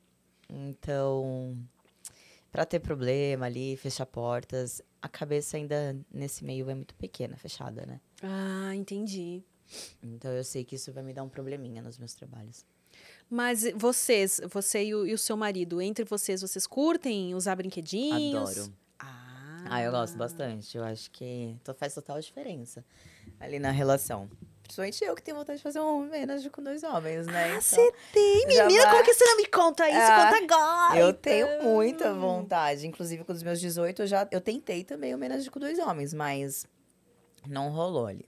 Então, 0.50 1.58
pra 2.52 2.66
ter 2.66 2.80
problema 2.80 3.46
ali, 3.46 3.78
fechar 3.78 4.06
portas, 4.06 4.82
a 5.02 5.08
cabeça 5.08 5.56
ainda 5.56 5.96
nesse 6.12 6.44
meio 6.44 6.70
é 6.70 6.76
muito 6.76 6.96
pequena, 6.96 7.38
fechada, 7.38 7.86
né? 7.86 8.00
Ah, 8.24 8.76
entendi. 8.76 9.44
Então 10.02 10.32
eu 10.32 10.44
sei 10.44 10.64
que 10.64 10.76
isso 10.76 10.92
vai 10.94 11.04
me 11.04 11.14
dar 11.14 11.24
um 11.24 11.30
probleminha 11.30 11.82
nos 11.82 11.98
meus 11.98 12.14
trabalhos. 12.14 12.66
Mas 13.30 13.64
vocês, 13.76 14.40
você 14.50 14.86
e 14.86 14.96
o, 14.96 15.06
e 15.06 15.14
o 15.14 15.18
seu 15.18 15.36
marido, 15.36 15.82
entre 15.82 16.06
vocês, 16.06 16.42
vocês 16.42 16.66
curtem 16.68 17.34
usar 17.36 17.56
brinquedinhos? 17.56 18.52
Adoro. 18.58 18.74
Ah, 19.00 19.64
Ah, 19.70 19.82
eu 19.82 19.92
gosto 19.92 20.16
bastante. 20.18 20.78
Eu 20.78 20.84
acho 20.84 21.10
que 21.12 21.56
faz 21.78 21.94
total 21.94 22.20
diferença 22.22 22.86
ali 23.40 23.58
na 23.60 23.72
relação. 23.72 24.30
Principalmente 24.62 25.04
eu 25.04 25.14
que 25.16 25.22
tenho 25.22 25.38
vontade 25.38 25.58
de 25.58 25.64
fazer 25.64 25.80
um 25.80 26.06
homenagem 26.06 26.50
com 26.50 26.62
dois 26.64 26.82
homens, 26.84 27.28
né? 27.28 27.44
Ah, 27.44 27.48
Então, 27.50 27.62
você 27.62 27.92
tem, 28.14 28.42
já 28.52 28.66
menina? 28.66 28.84
vai- 28.86 28.92
Como 28.94 29.04
que 29.06 29.14
você 29.14 29.26
não 29.26 29.38
me 29.38 29.46
conta 29.48 29.88
isso? 29.90 30.00
Ah, 30.00 30.26
conta 30.32 30.44
agora! 30.44 31.00
eu 31.00 31.10
então. 31.10 31.22
tenho 31.22 31.64
muita 31.64 32.14
vontade. 32.14 32.88
Inclusive, 32.88 33.24
com 33.24 33.34
os 33.34 33.44
meus 33.44 33.60
18, 33.60 34.04
eu 34.04 34.08
já 34.08 34.28
eu 34.32 34.42
tentei 34.42 34.84
também 34.84 35.14
homenagem 35.14 35.50
com 35.52 35.60
dois 35.60 35.78
homens, 35.80 36.14
mas 36.14 36.66
não 37.48 37.70
rolou 37.70 38.08
ali. 38.08 38.26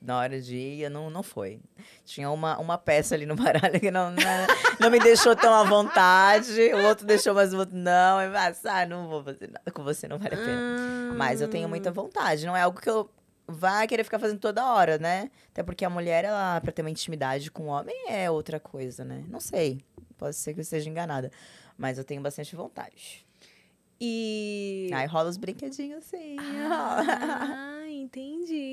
Na 0.00 0.16
hora 0.16 0.40
de 0.40 0.56
ir, 0.56 0.90
não, 0.90 1.10
não 1.10 1.22
foi. 1.22 1.60
Tinha 2.06 2.30
uma, 2.30 2.58
uma 2.58 2.78
peça 2.78 3.14
ali 3.14 3.26
no 3.26 3.36
baralho 3.36 3.78
que 3.78 3.90
não, 3.90 4.10
não, 4.10 4.46
não 4.80 4.90
me 4.90 4.98
deixou 4.98 5.36
tão 5.36 5.52
à 5.52 5.62
vontade. 5.62 6.58
O 6.72 6.86
outro 6.86 7.06
deixou, 7.06 7.34
mas 7.34 7.52
o 7.52 7.58
outro 7.58 7.76
não. 7.76 8.20
Eu, 8.22 8.32
ah, 8.34 8.86
não 8.86 9.08
vou 9.08 9.22
fazer 9.22 9.48
nada 9.48 9.70
com 9.70 9.84
você, 9.84 10.08
não 10.08 10.18
vale 10.18 10.34
a 10.34 10.38
pena. 10.38 10.58
Ah. 10.58 11.14
Mas 11.14 11.42
eu 11.42 11.48
tenho 11.48 11.68
muita 11.68 11.92
vontade. 11.92 12.46
Não 12.46 12.56
é 12.56 12.62
algo 12.62 12.80
que 12.80 12.88
eu 12.88 13.10
vá 13.46 13.86
querer 13.86 14.04
ficar 14.04 14.18
fazendo 14.18 14.38
toda 14.38 14.72
hora, 14.72 14.96
né? 14.96 15.30
Até 15.50 15.62
porque 15.62 15.84
a 15.84 15.90
mulher, 15.90 16.24
ela, 16.24 16.58
pra 16.62 16.72
ter 16.72 16.80
uma 16.80 16.90
intimidade 16.90 17.50
com 17.50 17.64
o 17.64 17.66
homem, 17.66 17.94
é 18.08 18.30
outra 18.30 18.58
coisa, 18.58 19.04
né? 19.04 19.22
Não 19.28 19.40
sei. 19.40 19.84
Pode 20.16 20.34
ser 20.36 20.54
que 20.54 20.60
eu 20.60 20.62
esteja 20.62 20.88
enganada. 20.88 21.30
Mas 21.76 21.98
eu 21.98 22.04
tenho 22.04 22.22
bastante 22.22 22.56
vontade. 22.56 23.26
E. 24.00 24.90
Aí 24.94 25.06
rola 25.06 25.28
os 25.28 25.36
brinquedinhos 25.36 25.98
assim. 25.98 26.36
Ah, 26.38 27.69
entendi. 28.00 28.70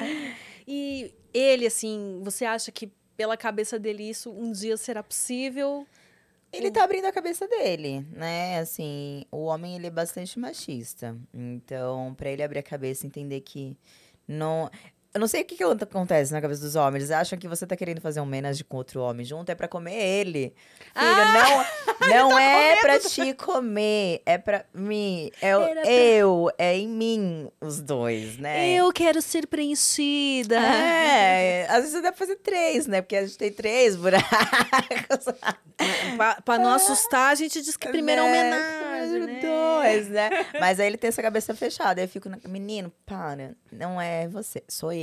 E 0.67 1.13
ele, 1.33 1.65
assim, 1.65 2.19
você 2.23 2.45
acha 2.45 2.71
que 2.71 2.91
pela 3.15 3.37
cabeça 3.37 3.79
dele 3.79 4.09
isso 4.09 4.31
um 4.31 4.51
dia 4.51 4.77
será 4.77 5.01
possível? 5.03 5.85
Ele 6.51 6.71
tá 6.71 6.83
abrindo 6.83 7.05
a 7.05 7.11
cabeça 7.11 7.47
dele, 7.47 8.05
né? 8.11 8.59
Assim, 8.59 9.25
o 9.31 9.45
homem, 9.45 9.75
ele 9.75 9.87
é 9.87 9.91
bastante 9.91 10.39
machista. 10.39 11.17
Então, 11.33 12.13
pra 12.15 12.29
ele 12.29 12.41
abrir 12.41 12.59
a 12.59 12.63
cabeça 12.63 13.05
e 13.05 13.07
entender 13.07 13.41
que 13.41 13.75
não... 14.27 14.69
Eu 15.13 15.19
não 15.19 15.27
sei 15.27 15.41
o 15.41 15.45
que, 15.45 15.55
que 15.55 15.63
acontece 15.63 16.31
na 16.31 16.39
cabeça 16.41 16.61
dos 16.61 16.75
homens. 16.75 17.03
Eles 17.05 17.11
acham 17.11 17.39
que 17.39 17.47
você 17.47 17.65
tá 17.65 17.75
querendo 17.75 17.99
fazer 18.01 18.19
um 18.19 18.23
homenagem 18.23 18.63
com 18.67 18.77
outro 18.77 19.01
homem 19.01 19.25
junto, 19.25 19.49
é 19.49 19.55
pra 19.55 19.67
comer 19.67 19.95
ele. 19.95 20.53
Filho, 20.93 21.15
não, 21.33 21.65
não 22.31 22.39
é 22.39 22.75
pra 22.81 22.99
te 22.99 23.33
comer, 23.33 24.21
é 24.25 24.37
pra 24.37 24.63
mim. 24.73 25.31
É 25.41 25.49
Era 25.49 25.81
pra- 25.81 25.91
eu, 25.91 26.51
é 26.57 26.77
em 26.77 26.87
mim 26.87 27.47
os 27.59 27.81
dois, 27.81 28.37
né? 28.37 28.69
Eu 28.75 28.91
quero 28.93 29.21
ser 29.21 29.47
preenchida. 29.47 30.57
É, 30.59 31.65
às 31.69 31.83
vezes 31.85 31.93
dá 32.01 32.11
pra 32.11 32.17
fazer 32.19 32.35
três, 32.37 32.85
né? 32.85 33.01
Porque 33.01 33.15
a 33.15 33.25
gente 33.25 33.37
tem 33.37 33.51
três 33.51 33.95
buracos. 33.95 34.27
pra, 36.15 36.41
pra 36.41 36.57
não 36.59 36.71
assustar, 36.73 37.31
a 37.31 37.35
gente 37.35 37.61
diz 37.61 37.75
que 37.77 37.87
primeiro 37.89 38.21
é 38.21 38.25
Né? 38.31 38.39
homenagem, 38.39 39.19
né? 39.25 39.39
Dois, 39.41 40.09
né? 40.09 40.29
Mas 40.59 40.79
aí 40.79 40.87
ele 40.87 40.97
tem 40.97 41.07
essa 41.07 41.21
cabeça 41.21 41.53
fechada. 41.55 42.01
Aí 42.01 42.05
eu 42.05 42.09
fico, 42.09 42.29
menino, 42.47 42.91
para, 43.05 43.55
não 43.71 43.99
é 43.99 44.27
você, 44.27 44.63
sou 44.67 44.91
eu. 44.91 44.96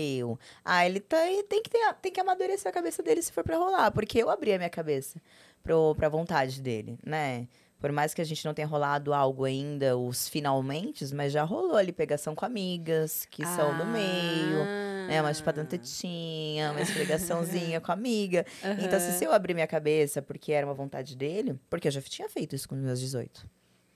Ah, 0.65 0.85
ele 0.87 1.01
tá, 1.01 1.27
ele 1.31 1.43
tem, 1.45 1.63
que 1.63 1.71
ter, 1.71 1.95
tem 2.03 2.13
que 2.13 2.21
amadurecer 2.21 2.69
a 2.69 2.73
cabeça 2.73 3.03
dele 3.03 3.23
se 3.23 3.33
for 3.33 3.45
pra 3.45 3.57
rolar. 3.57 3.91
Porque 3.91 4.19
eu 4.23 4.31
abri 4.31 4.53
a 4.53 4.59
minha 4.59 4.71
cabeça 4.71 5.21
pro, 5.63 5.95
pra 5.95 6.09
vontade 6.09 6.61
dele, 6.61 6.99
né? 7.05 7.47
Por 7.81 7.93
mais 7.93 8.15
que 8.15 8.23
a 8.23 8.25
gente 8.25 8.43
não 8.47 8.55
tenha 8.55 8.67
rolado 8.67 9.13
algo 9.13 9.45
ainda, 9.45 9.95
os 9.99 10.27
finalmente, 10.27 11.05
mas 11.15 11.31
já 11.33 11.43
rolou 11.43 11.77
ali 11.77 11.93
pegação 11.93 12.35
com 12.35 12.45
amigas 12.47 13.27
que 13.31 13.45
são 13.45 13.77
do 13.77 13.85
meio. 13.85 14.65
né? 15.07 15.21
Uma 15.21 15.35
chupada 15.35 15.63
na 15.63 15.69
tetinha, 15.69 16.71
uma 16.71 16.81
esfregaçãozinha 16.81 17.81
com 17.83 17.91
a 17.91 17.95
amiga. 17.95 18.47
Então, 18.83 18.97
assim, 18.97 19.13
se 19.19 19.25
eu 19.25 19.33
abrir 19.33 19.53
minha 19.53 19.67
cabeça 19.67 20.23
porque 20.23 20.51
era 20.53 20.67
uma 20.67 20.73
vontade 20.73 21.15
dele, 21.15 21.61
porque 21.69 21.89
eu 21.89 21.93
já 21.93 22.01
tinha 22.01 22.27
feito 22.29 22.55
isso 22.55 22.67
com 22.67 22.75
os 22.75 22.81
meus 22.81 22.99
18. 23.01 23.47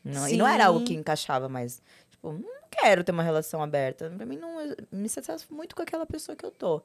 Não- 0.04 0.28
e 0.28 0.36
não 0.36 0.46
era 0.46 0.66
algo 0.66 0.84
que 0.84 0.94
encaixava 0.94 1.48
mais. 1.48 1.82
Tipo, 2.18 2.32
não 2.32 2.60
quero 2.70 3.04
ter 3.04 3.12
uma 3.12 3.22
relação 3.22 3.62
aberta. 3.62 4.10
Pra 4.10 4.26
mim, 4.26 4.36
não 4.36 4.60
eu 4.60 4.76
me 4.90 5.08
satisfaz 5.08 5.46
muito 5.48 5.74
com 5.74 5.82
aquela 5.82 6.04
pessoa 6.04 6.34
que 6.34 6.44
eu 6.44 6.50
tô. 6.50 6.82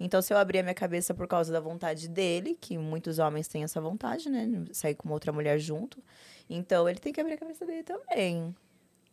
Então, 0.00 0.20
se 0.20 0.32
eu 0.32 0.38
abrir 0.38 0.58
a 0.58 0.62
minha 0.62 0.74
cabeça 0.74 1.14
por 1.14 1.28
causa 1.28 1.52
da 1.52 1.60
vontade 1.60 2.08
dele, 2.08 2.56
que 2.60 2.76
muitos 2.76 3.18
homens 3.18 3.46
têm 3.46 3.62
essa 3.62 3.80
vontade, 3.80 4.28
né? 4.28 4.48
Sair 4.72 4.94
com 4.94 5.08
outra 5.10 5.32
mulher 5.32 5.58
junto. 5.58 6.02
Então, 6.50 6.88
ele 6.88 6.98
tem 6.98 7.12
que 7.12 7.20
abrir 7.20 7.34
a 7.34 7.38
cabeça 7.38 7.64
dele 7.64 7.84
também. 7.84 8.54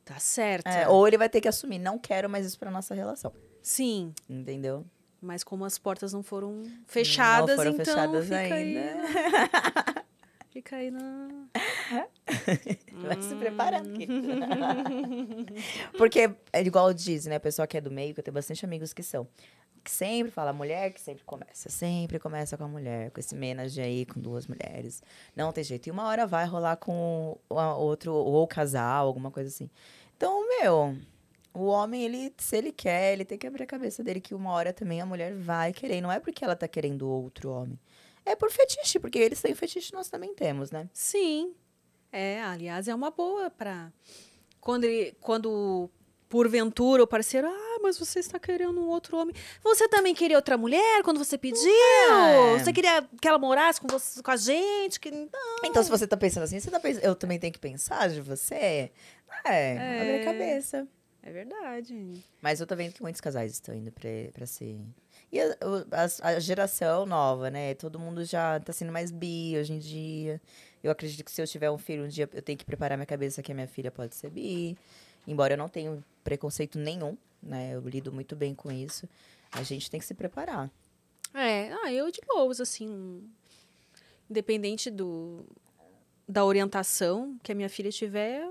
Tá 0.04 0.18
certo. 0.18 0.68
É, 0.68 0.88
ou 0.88 1.08
ele 1.08 1.18
vai 1.18 1.30
ter 1.30 1.42
que 1.42 1.48
assumir, 1.48 1.78
não 1.78 2.00
quero 2.00 2.28
mais 2.28 2.46
isso 2.46 2.58
pra 2.58 2.72
nossa 2.72 2.96
relação. 2.96 3.32
Sim, 3.62 4.14
Entendeu? 4.28 4.84
mas 5.22 5.44
como 5.44 5.66
as 5.66 5.78
portas 5.78 6.14
não 6.14 6.24
foram 6.24 6.64
fechadas, 6.88 7.50
não 7.50 7.56
foram 7.58 7.72
então 7.72 7.86
fechadas 7.86 8.32
ainda. 8.32 10.06
Fica 10.50 10.78
aí 10.78 10.90
na. 10.90 11.30
Vai 12.94 13.22
se 13.22 13.36
preparando, 13.36 13.94
querido. 13.94 14.28
Porque 15.96 16.32
é 16.52 16.62
igual 16.62 16.92
diz, 16.92 17.28
né? 17.28 17.36
A 17.36 17.40
pessoa 17.40 17.68
que 17.68 17.78
é 17.78 17.82
do 17.82 17.92
meio, 17.92 18.14
que 18.14 18.20
eu 18.20 18.24
tenho 18.24 18.34
bastante 18.34 18.66
amigos 18.66 18.92
que 18.92 19.04
são. 19.04 19.28
Que 19.84 19.92
sempre 19.92 20.32
fala, 20.32 20.52
mulher 20.52 20.92
que 20.92 21.00
sempre 21.00 21.24
começa. 21.24 21.70
Sempre 21.70 22.18
começa 22.20 22.58
com 22.58 22.64
a 22.64 22.68
mulher, 22.68 23.12
com 23.12 23.20
esse 23.20 23.36
menage 23.36 23.80
aí, 23.80 24.06
com 24.06 24.20
duas 24.20 24.48
mulheres. 24.48 25.04
Não 25.36 25.52
tem 25.52 25.64
jeito. 25.64 25.88
E 25.88 25.92
uma 25.92 26.06
hora 26.06 26.26
vai 26.26 26.46
rolar 26.46 26.78
com 26.78 27.38
outro, 27.48 28.14
ou 28.14 28.48
casal, 28.48 29.08
alguma 29.08 29.30
coisa 29.30 29.50
assim. 29.50 29.70
Então, 30.18 30.48
meu, 30.50 30.98
o 31.54 31.66
homem, 31.68 32.04
ele, 32.04 32.34
se 32.38 32.58
ele 32.58 32.72
quer, 32.72 33.14
ele 33.14 33.24
tem 33.24 33.38
que 33.38 33.48
abrir 33.48 33.64
a 33.64 33.68
cabeça 33.68 34.04
dele 34.04 34.20
que 34.20 34.34
uma 34.34 34.52
hora 34.52 34.74
também 34.74 35.00
a 35.00 35.06
mulher 35.06 35.34
vai 35.36 35.72
querer. 35.74 35.98
E 35.98 36.02
Não 36.02 36.12
é 36.12 36.20
porque 36.20 36.44
ela 36.44 36.56
tá 36.56 36.68
querendo 36.68 37.08
outro 37.08 37.52
homem. 37.52 37.80
É 38.30 38.36
por 38.36 38.52
fetiche, 38.52 39.00
porque 39.00 39.18
eles 39.18 39.42
têm 39.42 39.56
fetiche, 39.56 39.92
nós 39.92 40.08
também 40.08 40.36
temos, 40.36 40.70
né? 40.70 40.88
Sim. 40.94 41.54
É, 42.12 42.40
aliás, 42.42 42.88
é 42.88 42.94
uma 42.94 43.10
boa 43.10 43.50
pra. 43.50 43.92
Quando, 44.62 44.84
ele, 44.84 45.16
quando 45.20 45.90
porventura 46.28 47.02
o 47.02 47.08
parceiro, 47.08 47.48
ah, 47.48 47.80
mas 47.82 47.98
você 47.98 48.20
está 48.20 48.38
querendo 48.38 48.80
um 48.80 48.88
outro 48.88 49.18
homem. 49.18 49.34
Você 49.64 49.88
também 49.88 50.14
queria 50.14 50.36
outra 50.38 50.58
mulher 50.58 51.02
quando 51.04 51.18
você 51.18 51.40
pediu? 51.40 51.58
É. 52.12 52.60
Você 52.60 52.72
queria 52.72 53.02
que 53.20 53.28
ela 53.28 53.40
morasse 53.40 53.82
com, 53.82 53.88
você, 53.88 54.22
com 54.22 54.30
a 54.30 54.38
gente? 54.38 55.00
Que... 55.00 55.10
Não. 55.10 55.30
Então, 55.66 55.82
se 55.82 55.90
você 55.90 56.06
tá 56.06 56.16
pensando 56.16 56.44
assim, 56.44 56.60
você 56.60 56.70
tá 56.70 56.80
pensando, 56.80 57.04
eu 57.04 57.16
também 57.16 57.40
tenho 57.40 57.52
que 57.52 57.60
pensar 57.60 58.10
de 58.10 58.22
você? 58.22 58.54
É, 58.54 58.92
É. 59.46 60.02
abre 60.02 60.22
a 60.22 60.26
cabeça. 60.26 60.88
É 61.24 61.32
verdade. 61.32 62.24
Mas 62.42 62.60
eu 62.62 62.68
tô 62.68 62.76
vendo 62.76 62.94
que 62.94 63.02
muitos 63.02 63.20
casais 63.22 63.52
estão 63.52 63.74
indo 63.76 63.92
pra, 63.92 64.10
pra 64.34 64.46
ser. 64.46 64.80
E 65.32 65.40
a, 65.40 65.56
as- 65.92 66.20
a 66.22 66.40
geração 66.40 67.06
nova, 67.06 67.50
né? 67.52 67.76
Todo 67.76 68.00
mundo 68.00 68.24
já 68.26 68.60
tá 68.60 68.74
sendo 68.74 68.92
mais 68.92 69.12
bi 69.12 69.56
hoje 69.58 69.74
em 69.74 69.80
dia. 69.80 70.42
Eu 70.84 70.92
acredito 70.92 71.24
que 71.24 71.32
se 71.32 71.42
eu 71.42 71.48
tiver 71.48 71.70
um 71.70 71.78
filho 71.78 72.06
um 72.06 72.08
dia, 72.08 72.28
eu 72.34 72.42
tenho 72.42 72.58
que 72.58 72.66
preparar 72.66 72.98
minha 72.98 73.06
cabeça 73.06 73.44
que 73.44 73.52
a 73.52 73.56
minha 73.56 73.68
filha 73.68 73.92
pode 73.92 74.16
ser 74.16 74.30
bi. 74.32 74.78
Embora 75.28 75.54
eu 75.54 75.58
não 75.58 75.68
tenha 75.70 76.04
preconceito 76.24 76.80
nenhum, 76.80 77.16
né? 77.44 77.72
Eu 77.76 77.82
lido 77.82 78.12
muito 78.12 78.36
bem 78.36 78.56
com 78.56 78.72
isso. 78.72 79.08
A 79.52 79.62
gente 79.64 79.90
tem 79.92 80.00
que 80.00 80.06
se 80.06 80.14
preparar. 80.14 80.70
É, 81.34 81.72
ah, 81.84 81.92
eu 81.94 82.10
de 82.12 82.22
boas, 82.26 82.60
assim. 82.60 83.22
independente 84.30 84.90
do, 84.90 85.46
da 86.28 86.44
orientação 86.46 87.38
que 87.44 87.52
a 87.52 87.56
minha 87.56 87.70
filha 87.70 87.92
tiver, 87.92 88.42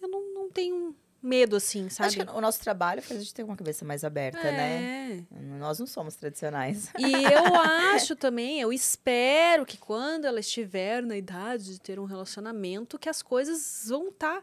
eu 0.00 0.08
não, 0.08 0.34
não 0.34 0.50
tenho 0.50 0.94
medo, 1.22 1.54
assim, 1.56 1.88
sabe? 1.88 2.08
Acho 2.08 2.26
que 2.26 2.32
o 2.36 2.40
nosso 2.40 2.60
trabalho 2.60 3.00
faz 3.00 3.20
a 3.20 3.22
gente 3.22 3.32
ter 3.32 3.42
uma 3.44 3.56
cabeça 3.56 3.84
mais 3.84 4.02
aberta, 4.04 4.42
né? 4.42 5.22
É. 5.30 5.42
Nós 5.58 5.78
não 5.78 5.86
somos 5.86 6.16
tradicionais. 6.16 6.88
E 6.98 7.12
eu 7.12 7.54
acho 7.94 8.16
também, 8.16 8.60
eu 8.60 8.72
espero 8.72 9.64
que 9.64 9.78
quando 9.78 10.24
ela 10.24 10.40
estiver 10.40 11.02
na 11.02 11.16
idade 11.16 11.64
de 11.72 11.80
ter 11.80 12.00
um 12.00 12.04
relacionamento, 12.04 12.98
que 12.98 13.08
as 13.08 13.22
coisas 13.22 13.84
vão 13.88 14.08
estar. 14.08 14.42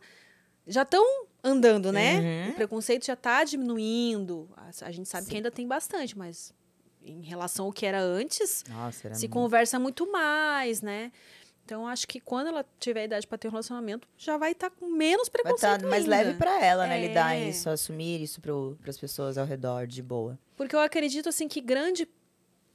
já 0.65 0.83
estão 0.83 1.03
andando, 1.43 1.91
né? 1.91 2.19
Uhum. 2.45 2.51
O 2.51 2.55
preconceito 2.55 3.05
já 3.05 3.13
está 3.13 3.43
diminuindo. 3.43 4.49
A, 4.55 4.87
a 4.87 4.91
gente 4.91 5.09
sabe 5.09 5.25
Sim. 5.25 5.29
que 5.31 5.35
ainda 5.37 5.51
tem 5.51 5.67
bastante, 5.67 6.17
mas 6.17 6.53
em 7.01 7.21
relação 7.21 7.65
ao 7.65 7.71
que 7.73 7.85
era 7.85 7.99
antes, 8.01 8.63
Nossa, 8.69 9.07
era 9.07 9.15
se 9.15 9.21
muito- 9.21 9.33
conversa 9.33 9.79
muito 9.79 10.11
mais, 10.11 10.81
né? 10.81 11.11
Então, 11.69 11.85
acho 11.85 12.07
que 12.07 12.19
quando 12.19 12.47
ela 12.47 12.65
tiver 12.79 13.03
idade 13.05 13.27
para 13.27 13.37
ter 13.37 13.47
um 13.47 13.51
relacionamento, 13.51 14.07
já 14.17 14.37
vai 14.37 14.53
estar 14.53 14.71
com 14.71 14.87
menos 14.87 15.29
Vai 15.29 15.43
preconceito 15.43 15.75
estar 15.75 15.87
mais 15.87 16.03
ainda. 16.05 16.15
leve 16.15 16.33
pra 16.35 16.65
ela, 16.65 16.87
né? 16.87 16.99
Lidar 17.07 17.35
É. 17.35 17.47
isso, 17.47 17.69
assumir 17.69 18.19
isso 18.23 18.41
para 18.41 18.89
as 18.89 18.97
pessoas 18.97 19.37
ao 19.37 19.45
redor 19.45 19.85
de 19.85 20.01
boa. 20.01 20.39
Porque 20.57 20.75
eu 20.75 20.79
acredito, 20.79 21.29
assim, 21.29 21.47
que 21.47 21.61
grande 21.61 22.09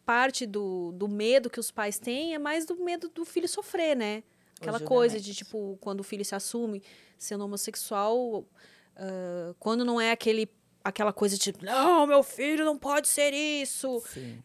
parte 0.06 0.46
do, 0.46 0.92
do 0.92 1.08
medo 1.08 1.50
que 1.50 1.58
os 1.58 1.72
pais 1.72 1.98
têm 1.98 2.34
é 2.36 2.38
mais 2.38 2.66
do 2.66 2.76
medo 2.76 3.08
do 3.08 3.24
filho 3.24 3.48
sofrer, 3.48 3.96
né? 3.96 4.22
Aquela 4.60 4.78
coisa 4.78 5.18
de, 5.18 5.34
tipo, 5.34 5.76
quando 5.80 5.98
o 5.98 6.04
filho 6.04 6.24
se 6.24 6.36
assume 6.36 6.80
sendo 7.18 7.44
homossexual, 7.44 8.46
ah, 8.94 9.52
quando 9.58 9.84
não 9.84 10.00
é 10.00 10.12
aquele, 10.12 10.48
aquela 10.84 11.12
coisa 11.12 11.36
de, 11.36 11.52
não, 11.60 12.06
meu 12.06 12.22
filho 12.22 12.64
não 12.64 12.78
pode 12.78 13.08
ser 13.08 13.34
isso. 13.34 14.00
Sim. 14.06 14.40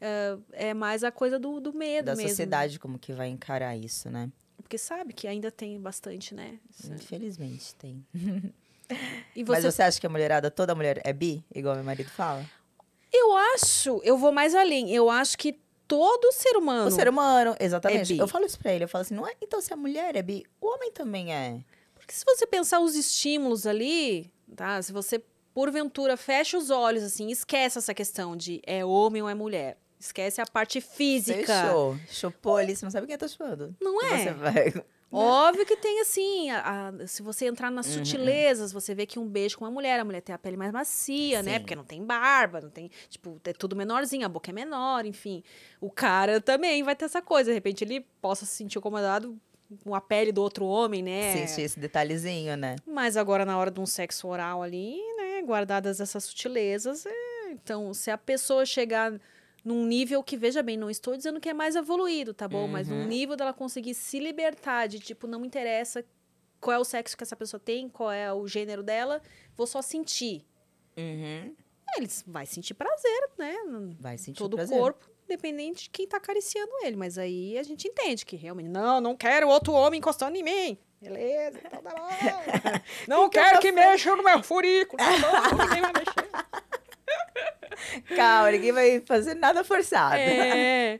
É 0.53 0.73
mais 0.73 1.03
a 1.03 1.11
coisa 1.11 1.37
do, 1.37 1.59
do 1.59 1.71
medo 1.71 2.05
Da 2.07 2.15
mesmo. 2.15 2.29
sociedade, 2.29 2.79
como 2.79 2.97
que 2.97 3.13
vai 3.13 3.27
encarar 3.27 3.77
isso, 3.77 4.09
né? 4.09 4.31
Porque 4.69 4.77
sabe 4.77 5.13
que 5.13 5.27
ainda 5.27 5.49
tem 5.49 5.81
bastante, 5.81 6.35
né? 6.35 6.59
Infelizmente 6.85 7.73
tem. 7.73 8.05
E 9.35 9.43
Mas 9.43 9.63
você, 9.63 9.71
você 9.71 9.81
acha 9.83 9.99
que 9.99 10.05
a 10.07 10.09
mulherada, 10.09 10.49
toda 10.49 10.73
mulher 10.73 10.99
é 11.03 11.13
bi, 11.13 11.43
igual 11.53 11.75
meu 11.75 11.83
marido 11.83 12.09
fala? 12.09 12.43
eu 13.13 13.35
acho, 13.35 14.01
eu 14.03 14.17
vou 14.17 14.31
mais 14.31 14.55
além. 14.55 14.91
Eu 14.91 15.09
acho 15.09 15.37
que 15.37 15.59
todo 15.87 16.31
ser 16.31 16.57
humano. 16.57 16.87
O 16.87 16.91
ser 16.91 17.07
humano, 17.07 17.55
exatamente. 17.59 18.13
É 18.13 18.21
eu 18.21 18.27
falo 18.27 18.45
isso 18.45 18.57
pra 18.57 18.73
ele, 18.73 18.83
eu 18.83 18.87
falo 18.87 19.03
assim, 19.03 19.13
não 19.13 19.27
é? 19.27 19.33
Então, 19.41 19.61
se 19.61 19.73
a 19.73 19.75
mulher 19.75 20.15
é 20.15 20.21
bi, 20.21 20.43
o 20.59 20.67
homem 20.67 20.91
também 20.91 21.33
é. 21.33 21.63
Porque 21.93 22.13
se 22.13 22.23
você 22.25 22.47
pensar 22.47 22.79
os 22.79 22.95
estímulos 22.95 23.67
ali, 23.67 24.31
tá? 24.55 24.81
Se 24.81 24.91
você, 24.91 25.23
porventura, 25.53 26.17
fecha 26.17 26.57
os 26.57 26.69
olhos, 26.69 27.03
assim, 27.03 27.29
esquece 27.29 27.77
essa 27.77 27.93
questão 27.93 28.35
de 28.35 28.61
é 28.65 28.83
homem 28.85 29.21
ou 29.21 29.29
é 29.29 29.35
mulher. 29.35 29.77
Esquece 29.99 30.39
a 30.41 30.45
parte 30.45 30.79
física. 30.79 31.45
Fechou. 31.63 31.97
Chupou 32.07 32.55
ali, 32.57 32.75
você 32.75 32.85
não 32.85 32.91
sabe 32.91 33.05
quem 33.07 33.17
tá 33.17 33.27
chupando. 33.27 33.75
Não 33.81 34.01
é? 34.05 34.17
Você 34.23 34.31
vai... 34.33 34.73
Óbvio 35.11 35.65
que 35.65 35.75
tem, 35.75 35.99
assim, 36.01 36.51
a- 36.51 36.89
a- 37.01 37.07
se 37.07 37.23
você 37.23 37.47
entrar 37.47 37.71
nas 37.71 37.87
Uhum. 37.87 37.93
sutilezas, 38.05 38.71
você 38.71 38.93
vê 38.93 39.07
que 39.07 39.17
um 39.17 39.27
beijo 39.27 39.57
com 39.57 39.65
uma 39.65 39.71
mulher, 39.71 39.99
a 39.99 40.05
mulher 40.05 40.21
tem 40.21 40.35
a 40.35 40.37
pele 40.37 40.55
mais 40.55 40.71
macia, 40.71 41.41
né? 41.41 41.53
Sim. 41.53 41.59
Porque 41.61 41.75
não 41.75 41.83
tem 41.83 42.03
barba, 42.05 42.61
não 42.61 42.69
tem, 42.69 42.91
tipo, 43.09 43.41
é 43.43 43.51
tudo 43.51 43.75
menorzinho, 43.75 44.23
a 44.23 44.29
boca 44.29 44.51
é 44.51 44.53
menor, 44.53 45.05
enfim. 45.07 45.43
O 45.81 45.89
cara 45.89 46.39
também 46.39 46.83
vai 46.83 46.95
ter 46.95 47.05
essa 47.05 47.23
coisa, 47.23 47.49
de 47.49 47.55
repente 47.55 47.83
ele 47.83 48.01
possa 48.21 48.45
se 48.45 48.51
sentir 48.55 48.77
incomodado 48.77 49.35
com 49.83 49.95
a 49.95 49.99
pele 50.01 50.31
do 50.31 50.43
outro 50.43 50.63
homem, 50.65 51.01
né? 51.01 51.33
Sentir 51.47 51.61
esse 51.63 51.79
detalhezinho, 51.79 52.55
né? 52.55 52.75
Mas 52.85 53.17
agora, 53.17 53.43
na 53.45 53.57
hora 53.57 53.71
de 53.71 53.79
um 53.79 53.87
sexo 53.87 54.27
oral 54.27 54.61
ali, 54.61 54.95
né, 55.17 55.41
guardadas 55.41 55.99
essas 55.99 56.23
sutilezas, 56.23 57.07
é, 57.07 57.51
então, 57.51 57.91
se 57.95 58.11
a 58.11 58.17
pessoa 58.17 58.63
chegar 58.63 59.19
num 59.63 59.85
nível 59.85 60.23
que, 60.23 60.37
veja 60.37 60.61
bem, 60.63 60.77
não 60.77 60.89
estou 60.89 61.15
dizendo 61.17 61.39
que 61.39 61.49
é 61.49 61.53
mais 61.53 61.75
evoluído, 61.75 62.33
tá 62.33 62.47
bom? 62.47 62.67
Mas 62.67 62.87
num 62.87 63.01
Uhum. 63.01 63.07
nível 63.07 63.35
dela 63.35 63.53
conseguir 63.53 63.93
se 63.93 64.19
libertar 64.19 64.87
de, 64.87 64.99
tipo, 64.99 65.27
não 65.27 65.39
me 65.39 65.47
interessa 65.47 66.03
qual 66.61 66.75
é 66.75 66.79
o 66.79 66.83
sexo 66.83 67.15
que 67.17 67.23
essa 67.23 67.35
pessoa 67.35 67.59
tem, 67.59 67.87
qual 67.89 68.11
é 68.11 68.31
o 68.33 68.47
gênero 68.47 68.83
dela, 68.83 69.21
vou 69.55 69.65
só 69.67 69.81
sentir. 69.81 70.45
Uhum. 70.97 71.55
Eles 71.97 72.23
vai 72.27 72.45
sentir 72.45 72.73
prazer, 72.73 73.29
né? 73.37 73.55
Vai 73.99 74.17
sentir 74.17 74.37
todo 74.37 74.53
o 74.53 74.57
prazer. 74.57 74.77
corpo, 74.77 75.09
dependente 75.27 75.83
de 75.83 75.89
quem 75.89 76.07
tá 76.07 76.17
acariciando 76.17 76.71
ele. 76.83 76.95
Mas 76.95 77.17
aí 77.17 77.57
a 77.57 77.63
gente 77.63 77.87
entende 77.87 78.25
que 78.25 78.35
realmente, 78.35 78.69
não, 78.69 78.99
não 79.01 79.15
quero 79.15 79.47
outro 79.47 79.73
homem 79.73 79.97
encostando 79.99 80.37
em 80.37 80.43
mim. 80.43 80.77
Beleza, 81.01 81.59
então 81.65 81.81
tá 81.81 81.91
bom. 81.91 82.09
Não 83.07 83.23
Fica 83.29 83.39
quero 83.41 83.49
pra 83.51 83.61
que 83.61 83.71
frente. 83.71 83.87
mexam 83.89 84.17
no 84.17 84.23
meu 84.23 84.43
furico. 84.43 84.97
Tá 84.97 85.05
bom, 85.05 85.63
ninguém 85.63 85.81
vai 85.81 85.93
mexer. 85.93 86.29
Calma, 88.15 88.51
ninguém 88.51 88.71
vai 88.71 89.01
fazer 89.01 89.35
nada 89.35 89.63
forçado. 89.63 90.15
É. 90.15 90.99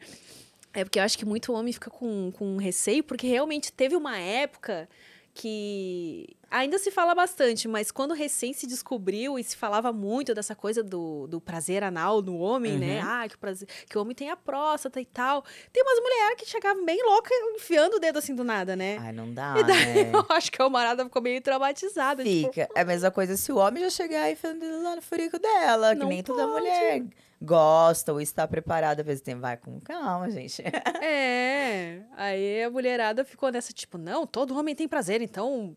É 0.74 0.84
porque 0.84 1.00
eu 1.00 1.04
acho 1.04 1.18
que 1.18 1.26
muito 1.26 1.52
homem 1.52 1.74
fica 1.74 1.90
com, 1.90 2.32
com 2.32 2.58
receio, 2.58 3.04
porque 3.04 3.28
realmente 3.28 3.72
teve 3.72 3.96
uma 3.96 4.18
época 4.18 4.88
que 5.34 6.38
ainda 6.52 6.78
se 6.78 6.92
fala 6.92 7.14
bastante, 7.16 7.68
mas 7.68 7.92
quando 7.92 8.14
recém 8.14 8.54
se 8.54 8.66
descobriu 8.68 9.38
e 9.38 9.44
se 9.44 9.56
falava 9.56 9.92
muito 9.94 10.34
dessa 10.34 10.56
coisa 10.56 10.84
do, 10.84 11.28
do 11.28 11.40
prazer 11.42 11.84
anal 11.84 12.22
no 12.22 12.38
homem, 12.38 12.78
né? 12.78 13.02
Uhum. 13.04 13.10
Ah, 13.10 13.28
que 13.28 13.36
o, 13.36 13.40
prazer, 13.40 13.68
que 13.90 13.98
o 13.98 14.02
homem 14.02 14.16
tem 14.16 14.30
a 14.30 14.36
próstata 14.38 15.00
e 15.00 15.06
tal. 15.06 15.44
Tem 15.72 15.84
umas 15.84 16.00
mulheres 16.00 16.36
que 16.38 16.46
chegavam 16.46 16.84
bem 16.86 17.02
loucas 17.04 17.32
enfiando 17.56 17.96
o 17.96 18.00
dedo 18.00 18.20
assim 18.20 18.34
do 18.36 18.44
nada, 18.44 18.76
né? 18.76 18.98
Ai, 19.00 19.12
não 19.12 19.34
dá, 19.34 19.56
E 19.60 19.64
daí 19.64 20.04
né? 20.06 20.12
eu 20.14 20.26
acho 20.30 20.52
que 20.52 20.62
a 20.62 20.70
Marada 20.70 21.04
ficou 21.06 21.22
meio 21.22 21.42
traumatizada. 21.42 22.24
tipo, 22.24 22.48
Fica. 22.54 22.70
É 22.76 22.82
a 22.82 22.86
mesma 22.86 23.12
coisa 23.12 23.36
se 23.38 23.52
o 23.52 23.58
homem 23.58 23.84
já 23.84 23.90
chegar 23.90 24.30
e 24.32 24.36
fazendo 24.36 24.60
dedo 24.62 24.82
lá 24.84 24.96
no 24.96 25.02
furico 25.02 25.38
dela, 25.40 25.94
que 25.94 26.00
Não 26.02 26.08
nem 26.08 26.24
toda 26.24 26.44
pode. 26.48 26.60
mulher 26.60 27.04
gosta 27.42 28.12
ou 28.12 28.20
está 28.20 28.46
preparada 28.46 29.02
pra 29.04 29.14
esse 29.14 29.24
tempo. 29.24 29.42
Vai 29.42 29.56
com 29.56 29.80
calma, 29.80 30.30
gente. 30.30 30.62
É. 31.02 32.02
Aí 32.18 32.64
a 32.64 32.70
mulherada 32.70 33.24
ficou 33.24 33.52
nessa, 33.52 33.72
tipo, 33.74 33.98
não, 33.98 34.28
todo 34.28 34.58
homem 34.58 34.76
tem 34.76 34.88
prazer, 34.88 35.22
então 35.22 35.76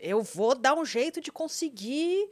eu 0.00 0.22
vou 0.22 0.54
dar 0.54 0.74
um 0.74 0.84
jeito 0.84 1.20
de 1.20 1.30
conseguir 1.30 2.28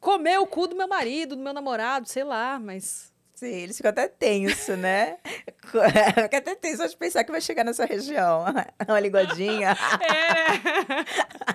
comer 0.00 0.38
o 0.38 0.46
cu 0.46 0.66
do 0.66 0.76
meu 0.76 0.88
marido, 0.88 1.36
do 1.36 1.42
meu 1.42 1.52
namorado, 1.52 2.08
sei 2.08 2.24
lá, 2.24 2.58
mas. 2.58 3.12
Sim, 3.34 3.46
eles 3.46 3.76
ficam 3.76 3.90
até 3.90 4.08
tenso, 4.08 4.76
né? 4.76 5.18
Fica 6.22 6.38
até 6.38 6.54
tenso 6.54 6.88
de 6.88 6.96
pensar 6.96 7.24
que 7.24 7.30
vai 7.30 7.40
chegar 7.40 7.64
nessa 7.64 7.84
região. 7.84 8.44
Uma 8.88 9.00
linguadinha. 9.00 9.76
É. 10.00 11.48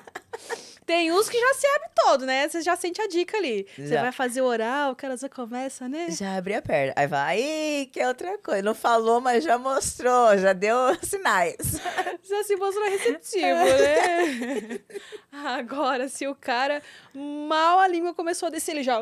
Tem 0.86 1.12
uns 1.12 1.30
que 1.30 1.40
já 1.40 1.54
se 1.54 1.68
abre 1.68 1.90
todo, 1.96 2.26
né? 2.26 2.48
Você 2.48 2.62
já 2.62 2.76
sente 2.76 3.02
a 3.02 3.08
dica 3.08 3.38
ali. 3.38 3.66
Você 3.78 3.98
vai 3.98 4.12
fazer 4.12 4.42
oral, 4.42 4.92
o 4.92 4.96
cara 4.96 5.16
já 5.16 5.30
começa, 5.30 5.88
né? 5.88 6.12
Já 6.12 6.36
abri 6.36 6.54
a 6.54 6.62
perna. 6.62 6.94
Aí 6.96 7.08
vai, 7.08 7.42
aí, 7.42 7.86
que 7.92 8.00
é 8.00 8.08
outra 8.08 8.38
coisa. 8.38 8.62
Não 8.62 8.76
falou, 8.76 9.22
mas 9.22 9.44
já 9.44 9.58
mostrou, 9.58 10.38
já 10.38 10.54
deu 10.54 10.76
sinais. 11.04 11.80
Já 12.24 12.44
se 12.44 12.56
mostrou 12.56 12.90
receptivo, 12.90 13.46
né? 13.46 14.80
Agora, 15.32 16.08
se 16.08 16.28
o 16.28 16.36
cara 16.36 16.82
mal 17.14 17.80
a 17.80 17.88
língua 17.88 18.14
começou 18.14 18.48
a 18.48 18.50
descer, 18.50 18.72
ele 18.72 18.84
já. 18.84 19.00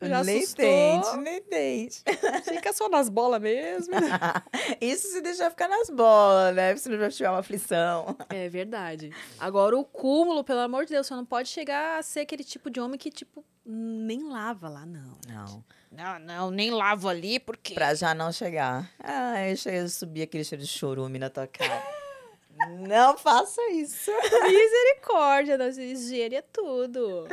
"Ah", 0.00 0.08
Já 0.08 0.24
nem 0.24 0.38
assustou. 0.38 0.64
tente, 0.64 1.16
nem 1.18 1.42
tente. 1.42 2.02
Fica 2.44 2.72
só 2.72 2.88
nas 2.88 3.08
bolas 3.08 3.40
mesmo. 3.40 3.94
Isso 4.80 5.08
se 5.08 5.20
deixar 5.20 5.50
ficar 5.50 5.68
nas 5.68 5.88
bolas, 5.90 6.54
né? 6.54 6.76
Se 6.76 6.88
não 6.88 6.98
já 6.98 7.10
tiver 7.10 7.30
uma 7.30 7.38
aflição. 7.40 8.16
É 8.28 8.48
verdade. 8.48 9.10
Agora, 9.38 9.76
o 9.76 9.84
cúmulo, 9.84 10.44
pelo 10.44 10.60
amor 10.60 10.84
de 10.84 10.92
Deus, 10.92 11.06
você 11.06 11.14
não 11.14 11.24
pode 11.24 11.48
chegar 11.48 11.98
a 11.98 12.02
ser 12.02 12.20
aquele 12.20 12.44
tipo 12.44 12.70
de 12.70 12.80
homem 12.80 12.98
que, 12.98 13.10
tipo, 13.10 13.44
nem 13.64 14.22
lava 14.28 14.68
lá, 14.68 14.84
não. 14.86 15.18
Não. 15.28 15.64
Não, 15.90 16.18
não, 16.18 16.50
nem 16.50 16.70
lavo 16.70 17.08
ali, 17.08 17.40
porque. 17.40 17.72
Pra 17.74 17.94
já 17.94 18.14
não 18.14 18.30
chegar. 18.30 18.90
Ai, 18.98 19.56
chega 19.56 19.84
a 19.84 19.88
subir 19.88 20.22
aquele 20.22 20.44
cheiro 20.44 20.62
de 20.62 20.68
chorume 20.68 21.18
na 21.18 21.30
tua 21.30 21.46
cara. 21.46 21.82
não 22.86 23.16
faça 23.16 23.62
isso. 23.70 24.10
Misericórdia, 24.46 25.56
nossa 25.56 25.82
higiene 25.82 26.36
é 26.36 26.42
tudo. 26.42 27.26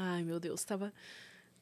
Ai, 0.00 0.22
meu 0.22 0.38
Deus, 0.38 0.62
tava. 0.62 0.92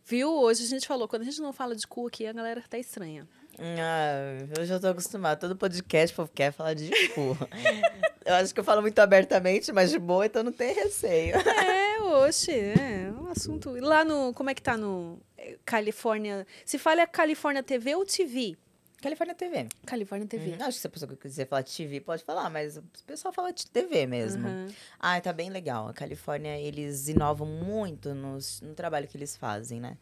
Viu? 0.05 0.31
Hoje 0.31 0.63
a 0.63 0.67
gente 0.67 0.87
falou, 0.87 1.09
quando 1.09 1.23
a 1.23 1.25
gente 1.25 1.41
não 1.41 1.55
fala 1.55 1.75
de 1.75 1.87
cu 1.87 2.07
aqui, 2.07 2.27
a 2.27 2.33
galera 2.35 2.63
tá 2.69 2.79
estranha. 2.79 3.27
Ah, 3.59 4.45
eu 4.59 4.67
já 4.67 4.79
tô 4.79 4.89
acostumada. 4.89 5.41
Todo 5.41 5.57
podcast 5.57 6.13
o 6.13 6.17
povo 6.17 6.31
quer 6.35 6.53
falar 6.53 6.75
de 6.75 6.91
cu. 7.15 7.35
eu 8.27 8.35
acho 8.35 8.53
que 8.53 8.61
eu 8.61 8.65
falo 8.65 8.83
muito 8.83 8.99
abertamente, 8.99 9.73
mas 9.73 9.91
de 9.91 9.99
boa, 9.99 10.27
então 10.27 10.43
não 10.45 10.53
tem 10.53 10.75
receio. 10.75 11.37
É, 11.37 11.99
oxe, 12.03 12.53
é 12.53 13.11
um 13.19 13.29
assunto. 13.29 13.71
Lá 13.81 14.05
no. 14.05 14.35
Como 14.35 14.51
é 14.51 14.55
que 14.55 14.61
tá 14.61 14.77
no. 14.77 15.19
eh, 15.39 15.57
Califórnia. 15.65 16.47
Se 16.67 16.79
fala 16.79 17.07
Califórnia 17.07 17.63
TV 17.63 17.95
ou 17.95 18.05
TV? 18.05 18.59
Califórnia 19.07 19.35
TV. 19.35 19.69
Califórnia 19.87 20.27
TV. 20.27 20.51
Uhum. 20.51 20.55
Acho 20.57 20.77
que 20.77 20.81
se 20.81 20.87
a 20.87 20.91
pessoa 20.91 21.17
quiser 21.17 21.47
falar 21.47 21.63
TV, 21.63 22.01
pode 22.01 22.25
falar, 22.25 22.51
mas 22.51 22.77
o 22.77 22.83
pessoal 23.07 23.33
fala 23.33 23.53
de 23.53 23.67
TV 23.67 24.07
mesmo. 24.07 24.47
Aham. 24.47 24.69
Ai, 24.99 25.21
tá 25.21 25.33
bem 25.33 25.49
legal. 25.49 25.89
A 25.89 25.95
Califórnia, 25.95 26.59
eles 26.59 27.09
inovam 27.09 27.47
muito 27.47 28.15
nos, 28.15 28.61
no 28.61 28.75
trabalho 28.75 29.07
que 29.07 29.17
eles 29.17 29.37
fazem, 29.37 29.81
né? 29.81 29.97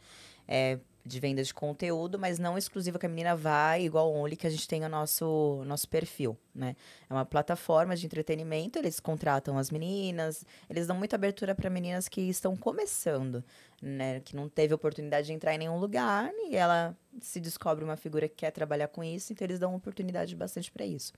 é, 0.46 0.78
de 1.04 1.20
venda 1.20 1.42
de 1.42 1.52
conteúdo, 1.52 2.18
mas 2.18 2.38
não 2.38 2.56
exclusiva 2.56 2.98
que 2.98 3.04
a 3.04 3.08
menina 3.08 3.36
vai, 3.36 3.84
igual 3.84 4.10
o 4.10 4.16
Only, 4.16 4.36
que 4.36 4.46
a 4.46 4.50
gente 4.50 4.66
tem 4.66 4.84
o 4.84 4.88
nosso, 4.88 5.62
nosso 5.66 5.86
perfil, 5.86 6.36
né? 6.54 6.74
É 7.08 7.12
uma 7.12 7.26
plataforma 7.26 7.94
de 7.94 8.06
entretenimento, 8.06 8.78
eles 8.78 8.98
contratam 9.00 9.58
as 9.58 9.70
meninas, 9.70 10.46
eles 10.68 10.86
dão 10.86 10.96
muita 10.96 11.16
abertura 11.16 11.54
para 11.54 11.68
meninas 11.68 12.08
que 12.08 12.22
estão 12.22 12.56
começando, 12.56 13.44
né? 13.82 14.20
Que 14.20 14.34
não 14.34 14.48
teve 14.48 14.72
oportunidade 14.72 15.26
de 15.26 15.34
entrar 15.34 15.54
em 15.54 15.58
nenhum 15.58 15.78
lugar 15.78 16.32
e 16.48 16.56
ela 16.56 16.96
se 17.20 17.38
descobre 17.38 17.84
uma 17.84 17.96
figura 17.96 18.26
que 18.26 18.36
quer 18.36 18.50
trabalhar 18.50 18.88
com 18.88 19.04
isso, 19.04 19.32
então 19.32 19.44
eles 19.44 19.58
dão 19.58 19.70
uma 19.70 19.78
oportunidade 19.78 20.34
bastante 20.34 20.72
para 20.72 20.86
isso 20.86 21.12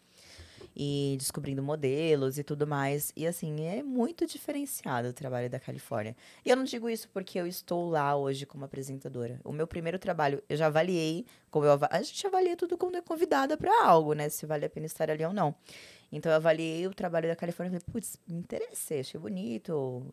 e 0.77 1.17
descobrindo 1.19 1.63
modelos 1.63 2.39
e 2.39 2.45
tudo 2.45 2.67
mais. 2.67 3.11
E 3.17 3.27
assim, 3.27 3.67
é 3.67 3.83
muito 3.83 4.27
diferenciado 4.27 5.09
o 5.09 5.13
trabalho 5.13 5.49
da 5.49 5.59
Califórnia. 5.59 6.15
E 6.45 6.51
eu 6.51 6.57
não 6.57 6.65
digo 6.65 6.91
isso 6.91 7.09
porque 7.09 7.39
eu 7.39 7.47
estou 7.47 7.89
lá 7.89 8.15
hoje 8.15 8.45
como 8.45 8.65
apresentadora. 8.65 9.41
O 9.43 9.53
meu 9.53 9.67
primeiro 9.67 9.99
trabalho, 9.99 10.43
eu 10.49 10.57
já 10.57 10.67
avaliei, 10.67 11.25
como 11.51 11.65
eu 11.65 11.79
a 11.91 12.03
gente 12.03 12.27
avalia 12.27 12.57
tudo 12.57 12.77
quando 12.77 12.97
é 12.97 13.01
convidada 13.01 13.57
para 13.57 13.85
algo, 13.85 14.13
né? 14.13 14.29
Se 14.29 14.45
vale 14.45 14.67
a 14.67 14.71
pena 14.71 14.87
estar 14.87 15.11
ali 15.11 15.25
ou 15.25 15.33
não. 15.33 15.55
Então 16.13 16.31
eu 16.31 16.37
avaliei 16.37 16.87
o 16.87 16.95
trabalho 16.95 17.29
da 17.29 17.37
Califórnia 17.37 17.77
e 17.77 17.81
falei, 17.81 17.93
putz, 17.93 18.19
me 18.29 18.39
interessei, 18.39 19.01
achei 19.01 19.21
bonito. 19.21 20.07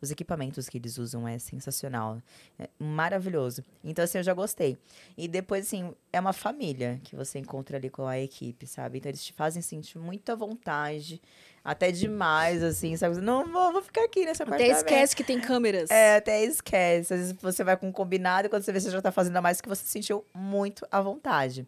Os 0.00 0.10
equipamentos 0.10 0.68
que 0.68 0.78
eles 0.78 0.98
usam 0.98 1.26
é 1.26 1.38
sensacional. 1.38 2.20
É 2.58 2.68
maravilhoso. 2.78 3.64
Então, 3.82 4.04
assim, 4.04 4.18
eu 4.18 4.24
já 4.24 4.34
gostei. 4.34 4.76
E 5.16 5.28
depois, 5.28 5.66
assim, 5.66 5.94
é 6.12 6.20
uma 6.20 6.32
família 6.32 7.00
que 7.04 7.16
você 7.16 7.38
encontra 7.38 7.76
ali 7.76 7.88
com 7.88 8.06
a 8.06 8.18
equipe, 8.18 8.66
sabe? 8.66 8.98
Então, 8.98 9.10
eles 9.10 9.24
te 9.24 9.32
fazem 9.32 9.62
sentir 9.62 9.98
muita 9.98 10.36
vontade, 10.36 11.22
até 11.64 11.90
demais, 11.90 12.62
assim, 12.62 12.96
sabe? 12.96 13.16
Não, 13.20 13.50
vou, 13.50 13.72
vou 13.72 13.82
ficar 13.82 14.04
aqui 14.04 14.26
nessa 14.26 14.44
Até 14.44 14.68
esquece 14.68 15.16
que 15.16 15.24
tem 15.24 15.40
câmeras. 15.40 15.90
É, 15.90 16.16
até 16.16 16.44
esquece. 16.44 17.14
Às 17.14 17.20
vezes 17.20 17.36
você 17.40 17.64
vai 17.64 17.76
com 17.76 17.88
um 17.88 17.92
combinado 17.92 18.46
e 18.46 18.50
quando 18.50 18.62
você 18.62 18.72
vê, 18.72 18.80
você 18.80 18.90
já 18.90 19.00
tá 19.00 19.10
fazendo 19.12 19.36
a 19.36 19.42
mais 19.42 19.60
que 19.60 19.68
você 19.68 19.84
se 19.84 19.90
sentiu 19.90 20.24
muito 20.34 20.86
à 20.90 21.00
vontade. 21.00 21.66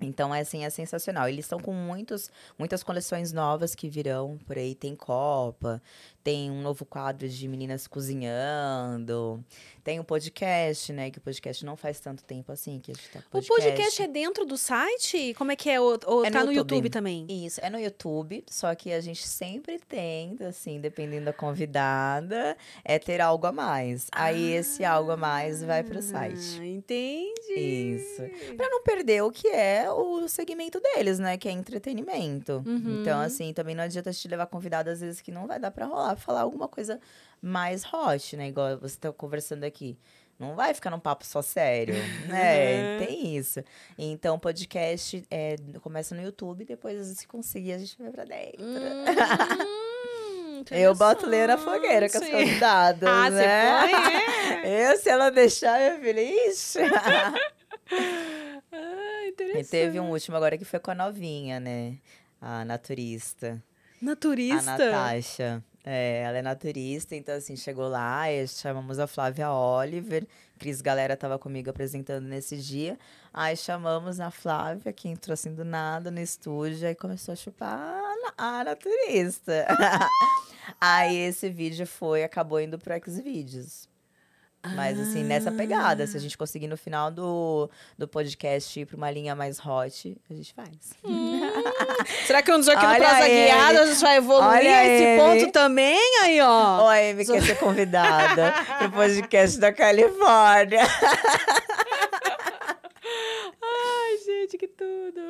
Então, 0.00 0.34
é 0.34 0.40
assim, 0.40 0.64
é 0.64 0.70
sensacional. 0.70 1.28
Eles 1.28 1.44
estão 1.44 1.58
com 1.58 1.72
muitos, 1.72 2.30
muitas 2.58 2.82
coleções 2.82 3.32
novas 3.32 3.74
que 3.74 3.88
virão 3.88 4.38
por 4.46 4.56
aí. 4.56 4.74
Tem 4.74 4.94
Copa, 4.94 5.82
tem 6.22 6.50
um 6.50 6.60
novo 6.60 6.84
quadro 6.84 7.28
de 7.28 7.48
meninas 7.48 7.86
cozinhando, 7.86 9.42
tem 9.82 9.98
um 9.98 10.04
podcast, 10.04 10.92
né? 10.92 11.10
Que 11.10 11.18
o 11.18 11.20
podcast 11.20 11.64
não 11.64 11.76
faz 11.76 11.98
tanto 12.00 12.22
tempo 12.22 12.52
assim 12.52 12.78
que 12.78 12.90
a 12.90 12.94
gente 12.94 13.08
tá 13.08 13.22
com 13.30 13.38
O 13.38 13.42
podcast 13.42 14.02
é 14.02 14.06
dentro 14.06 14.44
do 14.44 14.58
site? 14.58 15.32
Como 15.34 15.50
é 15.50 15.56
que 15.56 15.70
é? 15.70 15.80
Ou, 15.80 15.98
ou 16.06 16.24
É 16.24 16.30
tá 16.30 16.40
no 16.40 16.46
no 16.46 16.52
YouTube. 16.52 16.76
YouTube 16.76 16.90
também? 16.90 17.26
Isso, 17.28 17.60
é 17.62 17.70
no 17.70 17.78
YouTube, 17.78 18.44
só 18.50 18.74
que 18.74 18.92
a 18.92 19.00
gente 19.00 19.26
sempre 19.26 19.78
tenta, 19.78 20.48
assim, 20.48 20.80
dependendo 20.80 21.26
da 21.26 21.32
convidada, 21.32 22.56
é 22.84 22.98
ter 22.98 23.20
algo 23.20 23.46
a 23.46 23.52
mais. 23.52 24.08
Aí 24.12 24.52
esse 24.52 24.84
algo 24.84 25.12
a 25.12 25.16
mais 25.16 25.62
vai 25.62 25.82
pro 25.82 26.02
site. 26.02 26.58
Ah, 26.60 26.66
entendi. 26.66 27.54
Isso. 27.56 28.22
Pra 28.56 28.68
não 28.68 28.82
perder 28.82 29.22
o 29.22 29.30
que 29.30 29.48
é 29.48 29.90
o 29.90 30.28
segmento 30.28 30.80
deles, 30.80 31.18
né? 31.18 31.38
Que 31.38 31.48
é 31.48 31.52
entretenimento. 31.52 32.62
Uhum. 32.66 33.00
Então, 33.00 33.20
assim, 33.20 33.52
também 33.54 33.74
não 33.74 33.84
adianta 33.84 34.12
te 34.12 34.28
levar 34.28 34.46
convidado, 34.46 34.90
às 34.90 35.00
vezes, 35.00 35.20
que 35.22 35.30
não 35.30 35.46
vai 35.46 35.58
dar 35.58 35.70
pra 35.70 35.86
rolar, 35.86 36.16
falar 36.18 36.42
alguma 36.42 36.68
coisa 36.68 37.00
mais 37.40 37.84
hot, 37.92 38.36
né? 38.36 38.48
Igual 38.48 38.78
você 38.78 38.96
tá 38.98 39.12
conversando 39.12 39.64
aqui. 39.64 39.96
Não 40.38 40.54
vai 40.54 40.72
ficar 40.72 40.90
num 40.90 41.00
papo 41.00 41.26
só 41.26 41.42
sério, 41.42 41.94
né? 42.28 42.98
Tem 43.04 43.36
isso. 43.36 43.62
Então, 43.98 44.36
o 44.36 44.38
podcast 44.38 45.24
é, 45.30 45.56
começa 45.80 46.14
no 46.14 46.22
YouTube, 46.22 46.64
depois, 46.64 47.04
se 47.08 47.26
conseguir, 47.26 47.72
a 47.72 47.78
gente 47.78 47.96
vai 48.00 48.10
pra 48.12 48.24
dentro. 48.24 48.62
Hum, 48.64 49.04
Eu 50.70 50.94
boto 50.94 51.26
lenha 51.26 51.46
na 51.48 51.58
fogueira 51.58 52.08
com 52.10 52.18
as 52.18 52.28
convidadas, 52.28 53.08
Ah, 53.08 53.30
você 53.30 53.36
né? 53.36 53.80
põe, 53.80 53.92
é? 54.70 54.92
Eu, 54.92 54.98
se 54.98 55.08
ela 55.08 55.30
deixar, 55.30 55.80
eu 55.80 55.96
falei, 55.98 56.48
ixi. 56.48 56.78
Ah, 56.82 57.32
E 59.24 59.28
interessante. 59.30 59.70
teve 59.70 60.00
um 60.00 60.10
último 60.10 60.36
agora 60.36 60.58
que 60.58 60.64
foi 60.64 60.78
com 60.78 60.90
a 60.90 60.94
novinha, 60.94 61.58
né? 61.60 61.94
A 62.40 62.64
naturista. 62.64 63.62
Naturista? 64.00 64.72
A 64.72 64.78
Natasha. 64.78 65.64
É, 65.90 66.20
ela 66.22 66.36
é 66.38 66.42
naturista, 66.42 67.16
então 67.16 67.34
assim, 67.34 67.56
chegou 67.56 67.88
lá, 67.88 68.30
e 68.30 68.46
chamamos 68.46 68.98
a 68.98 69.06
Flávia 69.06 69.50
Oliver. 69.50 70.26
Cris 70.58 70.82
Galera 70.82 71.16
tava 71.16 71.38
comigo 71.38 71.70
apresentando 71.70 72.26
nesse 72.26 72.58
dia. 72.58 72.98
Aí 73.32 73.56
chamamos 73.56 74.20
a 74.20 74.30
Flávia, 74.30 74.92
que 74.92 75.08
entrou 75.08 75.32
assim 75.32 75.54
do 75.54 75.64
nada 75.64 76.10
no 76.10 76.20
estúdio, 76.20 76.86
aí 76.86 76.94
começou 76.94 77.32
a 77.32 77.36
chupar 77.36 77.72
a 77.78 78.14
na- 78.22 78.60
a 78.60 78.64
naturista. 78.64 79.66
aí 80.78 81.16
esse 81.16 81.48
vídeo 81.48 81.86
foi, 81.86 82.22
acabou 82.22 82.60
indo 82.60 82.78
pro 82.78 82.92
Xvideos. 83.02 83.87
Mas 84.74 84.98
assim, 84.98 85.22
nessa 85.24 85.50
pegada, 85.52 86.06
se 86.06 86.16
a 86.16 86.20
gente 86.20 86.36
conseguir 86.38 86.66
no 86.66 86.76
final 86.76 87.10
do, 87.10 87.68
do 87.96 88.06
podcast 88.08 88.78
ir 88.80 88.86
pra 88.86 88.96
uma 88.96 89.10
linha 89.10 89.34
mais 89.34 89.58
hot, 89.64 90.16
a 90.28 90.34
gente 90.34 90.54
faz. 90.54 90.68
Será 92.26 92.42
que 92.42 92.52
um 92.52 92.60
dia 92.60 92.72
aqui 92.74 92.82
no 92.84 92.90
Olha 92.92 93.08
Prosa 93.08 93.28
ele. 93.28 93.44
Guiada 93.46 93.82
a 93.82 93.86
gente 93.86 94.00
vai 94.00 94.16
evoluir 94.16 94.48
Olha 94.48 94.84
esse 94.86 95.04
ele. 95.04 95.20
ponto 95.20 95.52
também? 95.52 95.98
Aí, 96.22 96.40
ó. 96.40 96.82
Ó, 96.82 96.88
a 96.88 96.94
Amy 96.94 97.24
quer 97.26 97.42
ser 97.42 97.58
convidada 97.58 98.54
pro 98.78 98.90
podcast 98.92 99.58
da 99.58 99.72
Califórnia. 99.72 100.82
Ai, 103.62 104.18
gente, 104.24 104.58
que 104.58 104.68
tudo. 104.68 105.20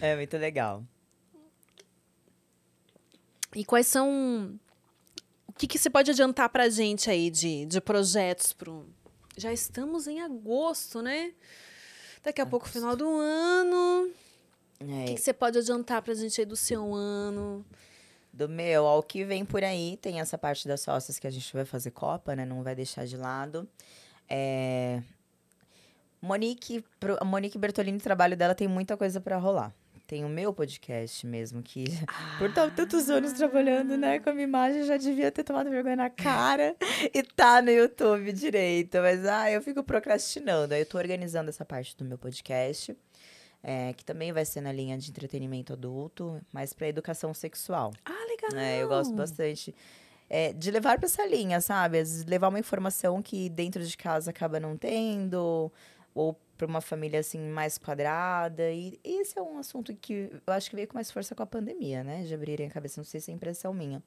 É 0.00 0.16
muito 0.16 0.36
legal. 0.36 0.82
E 3.54 3.64
quais 3.64 3.86
são. 3.86 4.58
O 5.58 5.60
que, 5.60 5.66
que 5.66 5.76
você 5.76 5.90
pode 5.90 6.08
adiantar 6.12 6.48
pra 6.50 6.68
gente 6.68 7.10
aí 7.10 7.30
de, 7.30 7.66
de 7.66 7.80
projetos 7.80 8.52
pro. 8.52 8.86
Já 9.36 9.52
estamos 9.52 10.06
em 10.06 10.20
agosto, 10.20 11.02
né? 11.02 11.32
Daqui 12.22 12.40
a 12.40 12.46
pouco, 12.46 12.68
final 12.68 12.94
do 12.94 13.08
ano. 13.08 14.08
O 14.80 14.84
É, 15.02 15.06
que, 15.06 15.14
que 15.14 15.20
você 15.20 15.32
pode 15.32 15.58
adiantar 15.58 16.00
pra 16.00 16.14
gente 16.14 16.40
aí 16.40 16.46
do 16.46 16.54
seu 16.54 16.94
ano? 16.94 17.64
do 18.32 18.48
meu, 18.48 18.86
ao 18.86 19.02
que 19.02 19.24
vem 19.24 19.44
por 19.44 19.64
aí, 19.64 19.98
tem 20.00 20.20
essa 20.20 20.38
parte 20.38 20.68
das 20.68 20.80
sócias 20.82 21.18
que 21.18 21.26
a 21.26 21.30
gente 21.30 21.52
vai 21.52 21.64
fazer 21.64 21.90
Copa, 21.90 22.36
né? 22.36 22.44
Não 22.44 22.62
vai 22.62 22.76
deixar 22.76 23.04
de 23.04 23.16
lado. 23.16 23.68
É... 24.28 25.02
Monique, 26.22 26.84
pro- 27.00 27.18
a 27.20 27.24
Monique 27.24 27.58
Bertolini, 27.58 27.98
o 27.98 28.00
trabalho 28.00 28.36
dela 28.36 28.54
tem 28.54 28.68
muita 28.68 28.96
coisa 28.96 29.20
pra 29.20 29.38
rolar. 29.38 29.74
Tem 30.08 30.24
o 30.24 30.28
meu 30.28 30.54
podcast 30.54 31.26
mesmo, 31.26 31.62
que 31.62 31.84
por 32.38 32.48
estar 32.48 32.74
tantos 32.74 33.10
anos 33.10 33.34
trabalhando, 33.34 33.94
né, 33.98 34.18
com 34.18 34.30
a 34.30 34.32
minha 34.32 34.44
imagem, 34.44 34.82
já 34.84 34.96
devia 34.96 35.30
ter 35.30 35.44
tomado 35.44 35.68
vergonha 35.68 35.96
na 35.96 36.08
cara 36.08 36.74
e 37.12 37.22
tá 37.22 37.60
no 37.60 37.70
YouTube 37.70 38.32
direito. 38.32 38.96
Mas, 39.02 39.26
ah, 39.26 39.50
eu 39.50 39.60
fico 39.60 39.84
procrastinando. 39.84 40.72
Aí 40.72 40.80
eu 40.80 40.86
tô 40.86 40.96
organizando 40.96 41.50
essa 41.50 41.62
parte 41.62 41.94
do 41.94 42.06
meu 42.06 42.16
podcast, 42.16 42.96
é, 43.62 43.92
que 43.92 44.02
também 44.02 44.32
vai 44.32 44.46
ser 44.46 44.62
na 44.62 44.72
linha 44.72 44.96
de 44.96 45.10
entretenimento 45.10 45.74
adulto, 45.74 46.40
mas 46.50 46.72
pra 46.72 46.88
educação 46.88 47.34
sexual. 47.34 47.92
Ah, 48.02 48.26
legal. 48.30 48.58
É, 48.58 48.82
eu 48.82 48.88
gosto 48.88 49.14
bastante. 49.14 49.74
é, 50.30 50.54
de 50.54 50.70
levar 50.70 50.96
para 50.96 51.04
essa 51.04 51.26
linha, 51.26 51.60
sabe? 51.60 52.02
Levar 52.26 52.48
uma 52.48 52.58
informação 52.58 53.20
que 53.20 53.50
dentro 53.50 53.84
de 53.84 53.94
casa 53.94 54.30
acaba 54.30 54.58
não 54.58 54.74
tendo, 54.74 55.70
ou 56.14 56.34
para 56.58 56.66
uma 56.66 56.80
família 56.80 57.20
assim 57.20 57.38
mais 57.38 57.78
quadrada. 57.78 58.70
E 58.72 58.98
esse 59.04 59.38
é 59.38 59.42
um 59.42 59.58
assunto 59.58 59.94
que 59.94 60.30
eu 60.44 60.52
acho 60.52 60.68
que 60.68 60.76
veio 60.76 60.88
com 60.88 60.94
mais 60.94 61.10
força 61.10 61.34
com 61.34 61.42
a 61.42 61.46
pandemia, 61.46 62.02
né? 62.02 62.24
De 62.24 62.34
abrirem 62.34 62.66
a 62.66 62.70
cabeça, 62.70 63.00
não 63.00 63.04
sei 63.04 63.20
se 63.20 63.30
é 63.30 63.34
impressão 63.34 63.72
minha. 63.72 64.02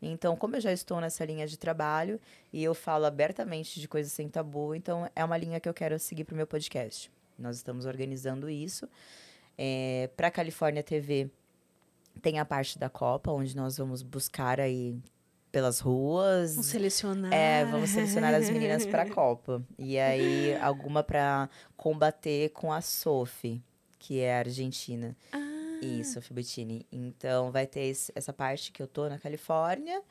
Então, 0.00 0.36
como 0.36 0.54
eu 0.56 0.60
já 0.60 0.70
estou 0.70 1.00
nessa 1.00 1.24
linha 1.24 1.46
de 1.46 1.58
trabalho 1.58 2.20
e 2.52 2.62
eu 2.62 2.74
falo 2.74 3.06
abertamente 3.06 3.80
de 3.80 3.88
coisas 3.88 4.12
sem 4.12 4.28
tabu, 4.28 4.74
então 4.74 5.10
é 5.16 5.24
uma 5.24 5.36
linha 5.36 5.58
que 5.58 5.68
eu 5.68 5.74
quero 5.74 5.98
seguir 5.98 6.24
para 6.24 6.34
o 6.34 6.36
meu 6.36 6.46
podcast. 6.46 7.10
Nós 7.38 7.56
estamos 7.56 7.86
organizando 7.86 8.48
isso. 8.50 8.88
É, 9.56 10.10
para 10.16 10.28
a 10.28 10.30
Califórnia 10.30 10.82
TV 10.82 11.30
tem 12.20 12.38
a 12.38 12.44
parte 12.44 12.78
da 12.78 12.88
Copa, 12.88 13.32
onde 13.32 13.56
nós 13.56 13.78
vamos 13.78 14.02
buscar 14.02 14.60
aí 14.60 14.96
pelas 15.54 15.78
ruas. 15.80 16.50
Vamos 16.52 16.66
selecionar. 16.66 17.32
É, 17.32 17.64
vamos 17.64 17.88
selecionar 17.90 18.34
as 18.34 18.50
meninas 18.50 18.84
para 18.84 19.02
a 19.02 19.08
Copa. 19.10 19.62
E 19.78 19.98
aí, 19.98 20.56
alguma 20.60 21.02
para 21.02 21.48
combater 21.76 22.50
com 22.50 22.72
a 22.72 22.80
Sophie, 22.80 23.62
que 23.98 24.20
é 24.20 24.34
a 24.34 24.38
argentina. 24.40 25.16
Ah, 25.32 25.38
Isso, 25.80 26.14
Sophie 26.14 26.34
Bettini. 26.34 26.86
Então, 26.90 27.52
vai 27.52 27.66
ter 27.66 27.82
esse- 27.86 28.10
essa 28.14 28.32
parte 28.32 28.72
que 28.72 28.82
eu 28.82 28.86
tô 28.88 29.08
na 29.08 29.18
Califórnia. 29.18 30.02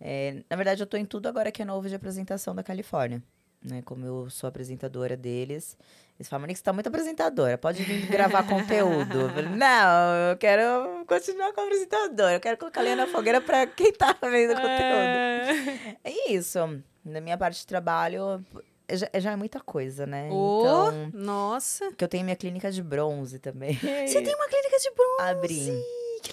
É, 0.00 0.42
na 0.48 0.56
verdade, 0.56 0.82
eu 0.82 0.86
tô 0.86 0.96
em 0.96 1.04
tudo 1.04 1.26
agora 1.26 1.50
que 1.50 1.60
é 1.62 1.64
novo 1.64 1.88
de 1.88 1.94
apresentação 1.94 2.54
da 2.54 2.62
Califórnia. 2.62 3.22
Né? 3.62 3.82
Como 3.84 4.06
eu 4.06 4.30
sou 4.30 4.48
apresentadora 4.48 5.16
deles. 5.16 5.76
Eles 6.18 6.28
falam, 6.28 6.42
Monique, 6.42 6.58
você 6.58 6.64
tá 6.64 6.72
muito 6.72 6.86
apresentadora, 6.86 7.58
pode 7.58 7.82
vir 7.82 8.06
gravar 8.06 8.42
conteúdo. 8.48 9.20
Eu 9.20 9.28
falei, 9.28 9.50
não, 9.50 10.14
eu 10.30 10.36
quero 10.38 11.04
continuar 11.06 11.52
como 11.52 11.66
apresentadora. 11.66 12.34
Eu 12.34 12.40
quero 12.40 12.56
colocar 12.56 12.80
lenha 12.80 12.96
na 12.96 13.06
fogueira 13.06 13.40
pra 13.40 13.66
quem 13.66 13.92
tá 13.92 14.16
vendo 14.22 14.54
conteúdo. 14.54 15.98
É 16.04 16.32
isso. 16.32 16.58
Na 17.04 17.20
minha 17.20 17.36
parte 17.36 17.60
de 17.60 17.66
trabalho, 17.66 18.42
já, 18.90 19.08
já 19.20 19.32
é 19.32 19.36
muita 19.36 19.60
coisa, 19.60 20.06
né? 20.06 20.28
Oh, 20.32 20.60
Então, 20.62 21.10
nossa. 21.12 21.92
que 21.92 22.02
eu 22.02 22.08
tenho 22.08 22.24
minha 22.24 22.36
clínica 22.36 22.70
de 22.70 22.82
bronze 22.82 23.38
também. 23.38 23.74
Você 23.74 24.22
tem 24.22 24.34
uma 24.34 24.48
clínica 24.48 24.78
de 24.78 24.90
bronze. 24.94 25.30
Abri. 25.30 25.82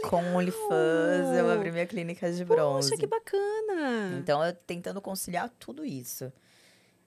Com 0.09 0.23
o 0.23 0.35
OnlyFans, 0.37 1.37
eu 1.37 1.51
abri 1.51 1.71
minha 1.71 1.85
clínica 1.85 2.31
de 2.31 2.43
bronze. 2.45 2.89
Poxa, 2.89 2.99
que 2.99 3.05
bacana. 3.05 4.17
Então, 4.17 4.43
eu 4.43 4.53
tentando 4.53 4.99
conciliar 5.01 5.49
tudo 5.59 5.85
isso. 5.85 6.31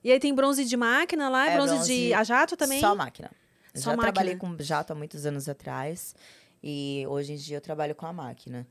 E 0.07 0.13
aí 0.13 0.21
tem 0.21 0.33
bronze 0.33 0.65
de 0.65 0.77
máquina 0.77 1.29
lá, 1.29 1.51
É, 1.51 1.57
bronze, 1.57 1.75
bronze 1.75 1.93
de 1.93 2.15
a 2.15 2.23
jato 2.23 2.57
também? 2.57 2.79
Só 2.79 2.95
máquina. 2.95 3.29
Só 3.75 3.91
Já 3.91 3.97
trabalhei 3.97 4.35
máquina. 4.35 4.57
com 4.57 4.63
jato 4.63 4.93
há 4.93 4.95
muitos 4.97 5.27
anos 5.27 5.49
atrás. 5.49 6.15
E 6.63 7.05
hoje 7.09 7.33
em 7.33 7.37
dia 7.37 7.57
eu 7.57 7.61
trabalho 7.61 7.93
com 7.93 8.07
a 8.07 8.13
máquina. 8.13 8.65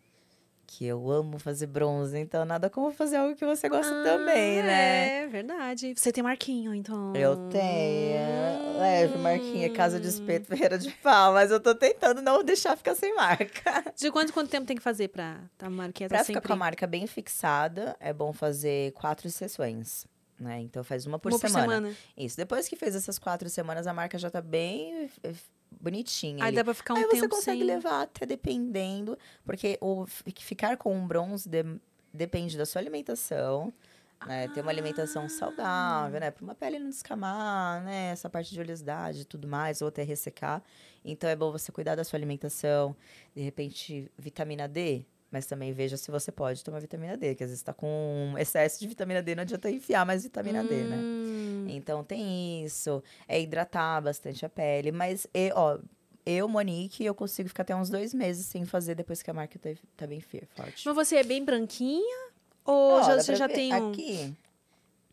Que 0.66 0.86
eu 0.86 1.12
amo 1.12 1.38
fazer 1.38 1.68
bronze, 1.68 2.18
então 2.18 2.46
nada 2.46 2.70
como 2.70 2.90
fazer 2.94 3.18
algo 3.18 3.36
que 3.36 3.46
você 3.46 3.68
gosta 3.68 3.92
também, 4.02 4.64
né? 4.64 5.24
É, 5.24 5.28
verdade. 5.28 5.94
Você 5.98 6.10
tem 6.10 6.24
marquinho, 6.24 6.74
então. 6.74 7.14
Eu 7.14 7.36
tenho. 7.50 8.80
Leve, 8.80 9.18
marquinha, 9.18 9.70
casa 9.74 10.00
de 10.00 10.08
espeto, 10.08 10.48
ferreira 10.48 10.78
de 10.78 10.90
pau, 11.04 11.34
mas 11.34 11.52
eu 11.52 11.60
tô 11.60 11.76
tentando 11.76 12.22
não 12.22 12.46
deixar 12.46 12.78
ficar 12.78 12.96
sem 12.96 13.14
marca. 13.14 13.84
De 13.96 14.10
quanto, 14.10 14.32
quanto 14.32 14.50
tempo 14.50 14.66
tem 14.66 14.78
que 14.78 14.82
fazer 14.82 15.10
pra 15.10 15.42
tá 15.58 15.68
a 15.68 15.70
marquinha 15.70 16.08
tá 16.08 16.16
Pra 16.16 16.24
sempre... 16.24 16.42
ficar 16.42 16.48
com 16.48 16.54
a 16.54 16.58
marca 16.58 16.88
bem 16.88 17.06
fixada, 17.06 17.94
é 18.00 18.14
bom 18.14 18.32
fazer 18.32 18.94
quatro 18.94 19.30
sessões. 19.30 20.08
Né? 20.40 20.60
Então 20.62 20.84
faz 20.84 21.06
uma 21.06 21.18
por, 21.18 21.32
Uma 21.32 21.40
por 21.40 21.50
semana. 21.50 21.76
semana. 21.76 21.96
Isso. 22.18 22.36
Depois 22.36 22.68
que 22.68 22.76
fez 22.76 22.94
essas 22.96 23.18
quatro 23.18 23.50
semanas, 23.50 23.88
a 23.88 23.94
marca 23.94 24.18
já 24.18 24.30
tá 24.30 24.42
bem 24.42 25.10
eh, 25.24 25.34
bonitinha. 25.80 26.44
Aí 26.44 26.48
ali. 26.50 26.56
dá 26.58 26.64
pra 26.64 26.74
ficar 26.74 26.94
um 26.94 26.98
Aí 26.98 27.04
você 27.06 27.22
tempo 27.22 27.30
consegue 27.36 27.60
sem... 27.60 27.68
levar 27.68 28.02
até 28.04 28.26
dependendo, 28.26 29.18
porque 29.46 29.78
o 29.82 30.06
fi- 30.06 30.34
ficar 30.40 30.76
com 30.78 30.94
um 30.96 31.08
bronze 31.08 31.48
de- 31.48 31.80
depende 32.14 32.58
da 32.58 32.66
sua 32.66 32.82
alimentação, 32.82 33.74
né? 34.26 34.48
Ter 34.50 34.62
uma 34.62 34.72
alimentação 34.72 35.28
saudável, 35.30 36.20
né? 36.20 36.32
Para 36.32 36.44
uma 36.44 36.56
pele 36.56 36.80
não 36.80 36.90
descamar, 36.90 37.82
né? 37.84 38.12
Essa 38.12 38.30
parte 38.30 38.54
de 38.54 38.60
oleosidade 38.60 39.22
e 39.22 39.26
tudo 39.26 39.48
mais, 39.48 39.82
ou 39.82 39.88
até 39.88 40.04
ressecar. 40.04 40.62
Então 41.04 41.30
é 41.30 41.36
bom 41.36 41.52
você 41.52 41.72
cuidar 41.72 41.96
da 41.96 42.04
sua 42.04 42.18
alimentação, 42.18 42.96
de 43.36 43.42
repente 43.42 44.12
vitamina 44.18 44.68
D, 44.68 45.06
mas 45.36 45.46
também 45.46 45.74
veja 45.74 45.98
se 45.98 46.10
você 46.10 46.32
pode 46.32 46.64
tomar 46.64 46.80
vitamina 46.80 47.18
D, 47.18 47.36
que 47.36 47.44
às 47.44 47.50
vezes 47.50 47.60
está 47.60 47.74
com 47.74 48.34
excesso 48.38 48.80
de 48.80 48.88
vitamina 48.88 49.22
D, 49.22 49.36
não 49.36 49.42
adianta 49.42 49.70
enfiar 49.70 50.06
mais 50.06 50.24
vitamina 50.24 50.64
D, 50.64 50.84
né? 50.86 50.96
Hum. 50.96 51.68
Então 51.68 52.06
tem 52.06 52.64
isso, 52.64 53.04
é 53.28 53.42
hidratar 53.42 54.02
bastante 54.02 54.46
a 54.46 54.50
pele, 54.50 54.94
mas 54.94 55.28
e, 55.34 55.52
ó, 55.54 55.78
eu, 56.26 56.48
Monique, 56.48 57.04
eu 57.04 57.14
consigo 57.14 57.50
ficar 57.50 57.64
até 57.64 57.76
uns 57.76 57.90
dois 57.90 58.14
meses 58.14 58.46
sem 58.46 58.64
fazer 58.64 58.96
depois 58.96 59.22
que 59.22 59.30
a 59.30 59.34
marca 59.34 59.60
tá, 59.60 59.72
tá 59.98 60.08
bem 60.08 60.22
firme, 60.22 60.48
forte. 60.56 60.84
Mas 60.86 60.96
você 60.96 61.18
é 61.18 61.24
bem 61.26 61.44
branquinha? 61.44 62.30
Ou 62.64 62.94
Ó, 62.94 63.04
já, 63.04 63.22
você 63.22 63.36
já 63.36 63.48
ver 63.48 63.56
tem 63.56 63.74
um... 63.74 63.92
Aqui, 63.92 64.34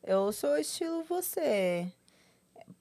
eu 0.05 0.31
sou 0.31 0.57
estilo 0.57 1.03
você. 1.03 1.91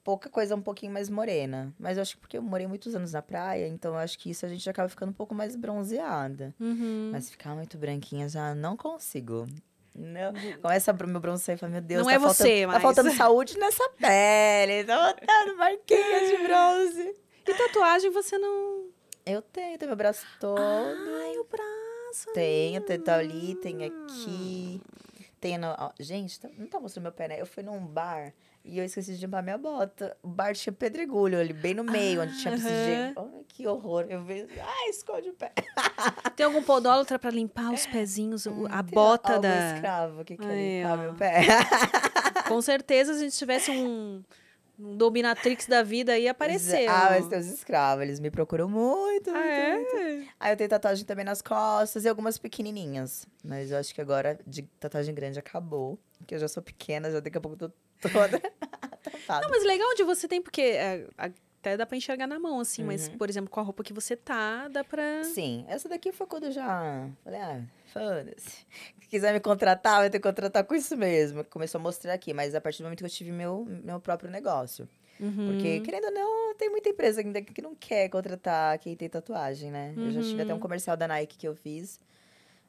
Pouca 0.03 0.29
coisa 0.29 0.55
um 0.55 0.61
pouquinho 0.61 0.91
mais 0.91 1.09
morena. 1.09 1.73
Mas 1.79 1.97
eu 1.97 2.01
acho 2.01 2.15
que 2.15 2.21
porque 2.21 2.37
eu 2.37 2.41
morei 2.41 2.67
muitos 2.67 2.95
anos 2.95 3.11
na 3.13 3.21
praia, 3.21 3.67
então 3.67 3.93
eu 3.93 3.97
acho 3.99 4.17
que 4.17 4.29
isso 4.29 4.45
a 4.45 4.49
gente 4.49 4.69
acaba 4.69 4.89
ficando 4.89 5.09
um 5.09 5.13
pouco 5.13 5.33
mais 5.35 5.55
bronzeada. 5.55 6.53
Uhum. 6.59 7.09
Mas 7.11 7.29
ficar 7.29 7.53
muito 7.55 7.77
branquinha 7.77 8.27
já 8.29 8.53
não 8.55 8.75
consigo. 8.77 9.47
Não. 9.93 10.31
Começa 10.61 10.93
o 10.93 11.07
meu 11.07 11.19
bronze 11.19 11.51
e 11.51 11.57
fala, 11.57 11.71
meu 11.73 11.81
Deus, 11.81 11.99
Não 12.01 12.07
tá 12.09 12.13
é 12.15 12.19
faltando, 12.19 12.37
você, 12.49 12.61
tá 12.61 12.67
mas- 12.67 12.81
faltando 12.81 13.11
saúde 13.11 13.57
nessa 13.57 13.89
pele. 13.89 14.83
Tá 14.85 14.97
faltando 14.97 15.57
marquinhas 15.57 16.29
de 16.29 16.37
bronze. 16.47 17.15
E 17.47 17.53
tatuagem 17.53 18.09
você 18.11 18.37
não... 18.37 18.85
Eu 19.25 19.41
tenho, 19.41 19.77
tenho 19.77 19.89
meu 19.89 19.95
braço 19.97 20.25
todo. 20.39 20.59
Ai, 20.59 21.37
o 21.37 21.43
braço. 21.43 22.31
Tenho, 22.33 22.81
tem 22.81 22.99
tá 22.99 23.17
ali, 23.17 23.55
tem 23.55 23.83
aqui. 23.85 24.81
Tem 25.39 25.57
no... 25.57 25.67
gente, 25.99 26.39
tá- 26.39 26.49
não 26.57 26.67
tá 26.67 26.79
mostrando 26.79 27.03
meu 27.03 27.11
pé, 27.11 27.27
né? 27.27 27.41
Eu 27.41 27.45
fui 27.45 27.61
num 27.63 27.85
bar 27.85 28.33
e 28.63 28.77
eu 28.79 28.85
esqueci 28.85 29.15
de 29.15 29.25
limpar 29.25 29.41
minha 29.43 29.57
bota. 29.57 30.15
O 30.21 30.27
bar 30.27 30.53
tinha 30.55 30.71
pedregulho 30.73 31.39
ali, 31.39 31.53
bem 31.53 31.73
no 31.73 31.83
meio, 31.83 32.21
onde 32.21 32.37
tinha 32.39 32.51
precisa 32.53 32.73
de... 32.73 32.91
Ai, 33.17 33.43
que 33.47 33.67
horror. 33.67 34.05
Eu 34.09 34.23
vejo... 34.23 34.47
Ai, 34.61 34.89
esconde 34.89 35.29
o 35.29 35.33
pé. 35.33 35.51
Tem 36.35 36.45
algum 36.45 36.61
podólatra 36.63 37.17
pra 37.19 37.29
limpar 37.31 37.71
os 37.73 37.85
pezinhos, 37.87 38.45
o- 38.45 38.67
a 38.69 38.81
bota 38.81 39.29
algum 39.33 39.41
da... 39.41 39.73
escravo 39.75 40.23
que 40.25 40.37
quer 40.37 40.47
Aí, 40.47 40.77
limpar 40.81 40.93
ó. 40.93 41.01
meu 41.01 41.13
pé. 41.15 41.41
Com 42.47 42.61
certeza, 42.61 43.13
se 43.13 43.19
a 43.19 43.23
gente 43.23 43.37
tivesse 43.37 43.71
um, 43.71 44.21
um 44.79 44.95
dominatrix 44.97 45.67
da 45.67 45.83
vida 45.83 46.11
aí, 46.13 46.27
apareceu. 46.27 46.89
Ah, 46.89 47.07
mas 47.11 47.27
tem 47.27 47.39
os 47.39 47.47
escravos, 47.47 48.03
eles 48.03 48.19
me 48.19 48.29
procuram 48.29 48.67
muito, 48.69 49.31
muito, 49.31 49.37
Ah, 49.37 49.75
muito. 49.75 49.95
é? 49.97 50.27
Aí 50.39 50.51
eu 50.53 50.57
tenho 50.57 50.69
tatuagem 50.69 51.05
também 51.05 51.23
nas 51.25 51.41
costas 51.41 52.03
e 52.03 52.09
algumas 52.09 52.37
pequenininhas. 52.37 53.25
Mas 53.43 53.71
eu 53.71 53.77
acho 53.77 53.93
que 53.95 54.01
agora 54.01 54.39
de 54.45 54.63
tatuagem 54.79 55.13
grande 55.15 55.39
acabou. 55.39 55.97
Porque 56.17 56.35
eu 56.35 56.39
já 56.39 56.47
sou 56.47 56.61
pequena, 56.61 57.09
já 57.09 57.19
daqui 57.19 57.37
a 57.37 57.41
pouco 57.41 57.57
tô 57.57 57.71
toda 58.01 58.39
tapada. 59.03 59.41
Não, 59.41 59.49
mas 59.49 59.63
legal 59.63 59.93
de 59.95 60.03
você 60.03 60.27
tem, 60.27 60.41
porque 60.41 60.61
é, 60.61 61.07
até 61.17 61.77
dá 61.77 61.85
pra 61.85 61.95
enxergar 61.97 62.27
na 62.27 62.39
mão, 62.39 62.59
assim. 62.59 62.83
Mas, 62.83 63.07
Uhum. 63.07 63.17
por 63.17 63.29
exemplo, 63.29 63.49
com 63.49 63.59
a 63.59 63.63
roupa 63.63 63.83
que 63.83 63.93
você 63.93 64.15
tá, 64.15 64.67
dá 64.67 64.83
pra... 64.83 65.23
Sim, 65.23 65.65
essa 65.67 65.87
daqui 65.87 66.11
foi 66.11 66.25
quando 66.27 66.45
eu 66.45 66.51
já 66.51 67.07
falei, 67.23 67.39
ah, 67.39 67.61
foda-se. 67.93 68.65
Se 68.99 69.07
quiser 69.09 69.33
me 69.33 69.39
contratar, 69.39 69.99
vai 69.99 70.09
ter 70.09 70.17
que 70.19 70.23
contratar 70.27 70.63
com 70.63 70.73
isso 70.75 70.95
mesmo. 70.97 71.43
Começou 71.45 71.79
a 71.79 71.81
mostrar 71.81 72.13
aqui, 72.13 72.33
mas 72.33 72.55
a 72.55 72.61
partir 72.61 72.79
do 72.79 72.85
momento 72.85 72.99
que 72.99 73.05
eu 73.05 73.09
tive 73.09 73.31
meu, 73.31 73.65
meu 73.83 73.99
próprio 73.99 74.29
negócio. 74.31 74.87
Uhum. 75.19 75.51
Porque, 75.51 75.81
querendo 75.81 76.05
ou 76.05 76.11
não, 76.11 76.55
tem 76.55 76.69
muita 76.71 76.89
empresa 76.89 77.21
ainda 77.21 77.41
que 77.43 77.61
não 77.61 77.75
quer 77.75 78.09
contratar 78.09 78.79
quem 78.79 78.95
tem 78.95 79.07
tatuagem, 79.07 79.69
né? 79.69 79.93
Eu 79.95 80.09
já 80.11 80.21
tive 80.21 80.41
até 80.41 80.51
um 80.51 80.55
Uhum. 80.55 80.61
comercial 80.61 80.97
da 80.97 81.07
Nike 81.07 81.37
que 81.37 81.47
eu 81.47 81.53
fiz. 81.55 81.99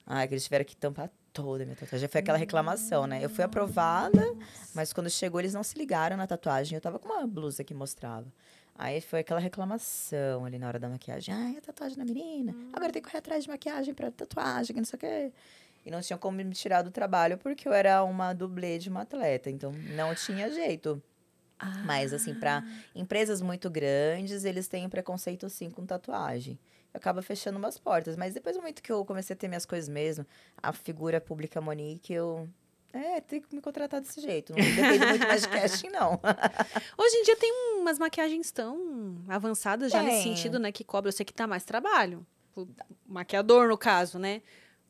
Ah, 0.04 0.26
que 0.26 0.34
eles 0.34 0.44
tiveram 0.44 0.64
que 0.64 0.76
tampar 0.76 1.08
toda 1.32 1.62
a 1.62 1.66
minha 1.66 1.76
tatuagem. 1.76 2.08
Foi 2.08 2.20
aquela 2.20 2.38
reclamação, 2.38 3.06
né? 3.06 3.24
Eu 3.24 3.30
fui 3.30 3.42
aprovada, 3.42 4.22
mas 4.74 4.92
quando 4.92 5.08
chegou 5.08 5.40
eles 5.40 5.54
não 5.54 5.62
se 5.62 5.76
ligaram 5.76 6.16
na 6.16 6.26
tatuagem. 6.26 6.76
Eu 6.76 6.80
tava 6.80 6.98
com 6.98 7.08
uma 7.08 7.26
blusa 7.26 7.64
que 7.64 7.74
mostrava. 7.74 8.26
Aí 8.74 9.00
foi 9.00 9.20
aquela 9.20 9.40
reclamação 9.40 10.44
ali 10.44 10.58
na 10.58 10.66
hora 10.66 10.78
da 10.78 10.88
maquiagem. 10.88 11.34
Ai, 11.34 11.56
a 11.56 11.60
tatuagem 11.60 11.98
da 11.98 12.04
menina. 12.04 12.54
Agora 12.72 12.92
tem 12.92 13.02
que 13.02 13.08
correr 13.08 13.18
atrás 13.18 13.44
de 13.44 13.50
maquiagem 13.50 13.94
pra 13.94 14.10
tatuagem, 14.10 14.74
que 14.74 14.80
não 14.80 14.86
sei 14.86 14.96
o 14.96 15.00
quê. 15.00 15.32
E 15.84 15.90
não 15.90 16.00
tinha 16.00 16.16
como 16.16 16.36
me 16.36 16.52
tirar 16.52 16.82
do 16.82 16.90
trabalho 16.90 17.36
porque 17.36 17.66
eu 17.66 17.72
era 17.72 18.02
uma 18.04 18.32
dublê 18.32 18.78
de 18.78 18.88
uma 18.88 19.02
atleta. 19.02 19.50
Então 19.50 19.72
não 19.94 20.14
tinha 20.14 20.50
jeito. 20.50 21.02
Ah. 21.58 21.82
Mas, 21.84 22.12
assim, 22.12 22.34
para 22.34 22.64
empresas 22.94 23.40
muito 23.40 23.70
grandes, 23.70 24.44
eles 24.44 24.66
têm 24.66 24.88
preconceito, 24.88 25.48
sim, 25.48 25.70
com 25.70 25.86
tatuagem. 25.86 26.58
Acaba 26.94 27.22
fechando 27.22 27.58
umas 27.58 27.78
portas. 27.78 28.16
Mas 28.16 28.34
depois 28.34 28.56
do 28.56 28.60
momento 28.60 28.82
que 28.82 28.92
eu 28.92 29.04
comecei 29.04 29.34
a 29.34 29.36
ter 29.36 29.48
minhas 29.48 29.64
coisas 29.64 29.88
mesmo, 29.88 30.26
a 30.62 30.72
figura 30.72 31.20
pública 31.20 31.60
Monique, 31.60 32.12
eu... 32.12 32.48
É, 32.92 33.22
tem 33.22 33.40
que 33.40 33.54
me 33.54 33.62
contratar 33.62 34.02
desse 34.02 34.20
jeito. 34.20 34.52
Não 34.52 34.58
depende 34.58 35.06
muito 35.06 35.26
mais 35.26 35.42
de 35.42 35.48
casting, 35.48 35.88
não. 35.88 36.20
Hoje 36.98 37.16
em 37.16 37.22
dia 37.22 37.36
tem 37.36 37.50
umas 37.80 37.98
maquiagens 37.98 38.50
tão 38.50 39.16
avançadas 39.26 39.90
já 39.90 40.02
nesse 40.02 40.24
sentido, 40.24 40.58
né? 40.58 40.70
Que 40.70 40.84
cobra. 40.84 41.08
Eu 41.08 41.12
sei 41.12 41.24
que 41.24 41.32
tá 41.32 41.46
mais 41.46 41.64
trabalho. 41.64 42.26
O 42.54 42.68
maquiador, 43.06 43.66
no 43.66 43.78
caso, 43.78 44.18
né? 44.18 44.42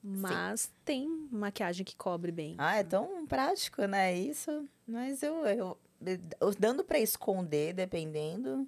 Mas 0.03 0.73
tem 0.85 1.29
maquiagem 1.31 1.85
que 1.85 1.95
cobre 1.95 2.33
bem. 2.33 2.57
Ah, 2.59 2.77
é 2.77 2.83
tão 2.83 3.25
prático, 3.25 3.83
né? 3.85 4.13
Isso. 4.13 4.69
Mas 4.85 5.23
eu... 5.23 5.47
eu, 5.47 5.79
eu 6.41 6.55
dando 6.59 6.83
pra 6.83 6.99
esconder, 6.99 7.73
dependendo... 7.73 8.67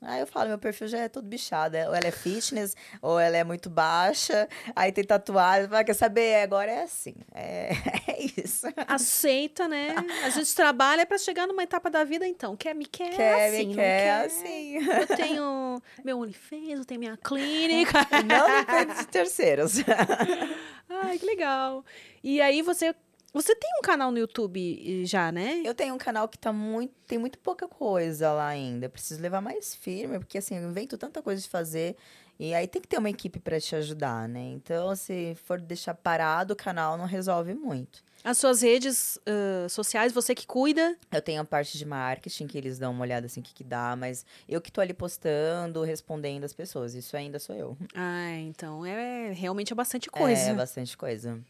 Aí 0.00 0.20
eu 0.20 0.26
falo, 0.28 0.48
meu 0.48 0.58
perfil 0.58 0.86
já 0.86 0.98
é 0.98 1.08
todo 1.08 1.24
bichado. 1.26 1.76
é- 1.76 1.88
Ou 1.88 1.94
ela 1.94 2.06
é 2.06 2.10
fitness, 2.12 2.76
ou 3.02 3.18
ela 3.18 3.36
é 3.36 3.42
muito 3.42 3.68
baixa. 3.68 4.48
Aí 4.76 4.92
tem 4.92 5.02
tatuagem. 5.04 5.68
Quer 5.84 5.94
saber? 5.94 6.42
Agora 6.42 6.70
é 6.70 6.82
assim. 6.84 7.14
É, 7.34 7.70
é 8.06 8.22
isso. 8.40 8.66
Aceita, 8.86 9.66
né? 9.66 9.94
A 10.24 10.30
gente 10.30 10.54
trabalha 10.54 11.04
pra 11.04 11.18
chegar 11.18 11.46
numa 11.48 11.62
etapa 11.64 11.90
da 11.90 12.04
vida, 12.04 12.26
então. 12.26 12.56
Quer, 12.56 12.74
me 12.74 12.86
quer, 12.86 13.10
Quer, 13.10 13.48
assim, 13.48 13.66
me 13.68 13.74
quer, 13.74 14.24
assim. 14.24 14.74
Eu 14.76 15.06
tenho 15.16 15.82
meu 16.04 16.18
OnlyFans, 16.20 16.78
eu 16.78 16.84
tenho 16.84 17.00
minha 17.00 17.16
clínica. 17.16 18.06
Não 18.24 18.46
depende 18.60 19.00
de 19.00 19.06
terceiros. 19.08 19.74
Ai, 20.88 21.18
que 21.18 21.26
legal. 21.26 21.84
E 22.22 22.40
aí 22.40 22.62
você... 22.62 22.94
Você 23.32 23.54
tem 23.54 23.70
um 23.78 23.82
canal 23.82 24.10
no 24.10 24.18
YouTube 24.18 25.04
já, 25.04 25.30
né? 25.30 25.60
Eu 25.64 25.74
tenho 25.74 25.94
um 25.94 25.98
canal 25.98 26.28
que 26.28 26.38
tá 26.38 26.52
muito. 26.52 26.94
Tem 27.06 27.18
muito 27.18 27.38
pouca 27.38 27.68
coisa 27.68 28.32
lá 28.32 28.48
ainda. 28.48 28.88
Preciso 28.88 29.20
levar 29.20 29.40
mais 29.40 29.74
firme, 29.74 30.18
porque 30.18 30.38
assim, 30.38 30.56
eu 30.56 30.68
invento 30.68 30.96
tanta 30.96 31.22
coisa 31.22 31.40
de 31.40 31.48
fazer. 31.48 31.96
E 32.38 32.54
aí 32.54 32.68
tem 32.68 32.80
que 32.80 32.86
ter 32.86 32.98
uma 32.98 33.10
equipe 33.10 33.40
pra 33.40 33.60
te 33.60 33.74
ajudar, 33.74 34.28
né? 34.28 34.40
Então, 34.52 34.94
se 34.94 35.34
for 35.44 35.60
deixar 35.60 35.94
parado 35.94 36.54
o 36.54 36.56
canal, 36.56 36.96
não 36.96 37.04
resolve 37.04 37.52
muito. 37.52 38.02
As 38.22 38.38
suas 38.38 38.62
redes 38.62 39.18
ah, 39.26 39.68
sociais, 39.68 40.12
você 40.12 40.34
que 40.34 40.46
cuida. 40.46 40.96
Eu 41.10 41.20
tenho 41.20 41.40
a 41.42 41.44
parte 41.44 41.76
de 41.76 41.84
marketing, 41.84 42.46
que 42.46 42.56
eles 42.56 42.78
dão 42.78 42.92
uma 42.92 43.02
olhada 43.02 43.26
assim, 43.26 43.40
o 43.40 43.42
que, 43.42 43.52
que 43.52 43.64
dá, 43.64 43.96
mas 43.96 44.24
eu 44.48 44.60
que 44.60 44.70
tô 44.70 44.80
ali 44.80 44.94
postando, 44.94 45.82
respondendo 45.82 46.44
as 46.44 46.52
pessoas. 46.52 46.94
Isso 46.94 47.16
ainda 47.16 47.38
sou 47.38 47.54
eu. 47.56 47.76
Ah, 47.94 48.32
então 48.38 48.86
é 48.86 49.32
realmente 49.32 49.72
é 49.72 49.76
bastante 49.76 50.08
coisa. 50.08 50.50
É, 50.50 50.54
bastante 50.54 50.96
coisa. 50.96 51.40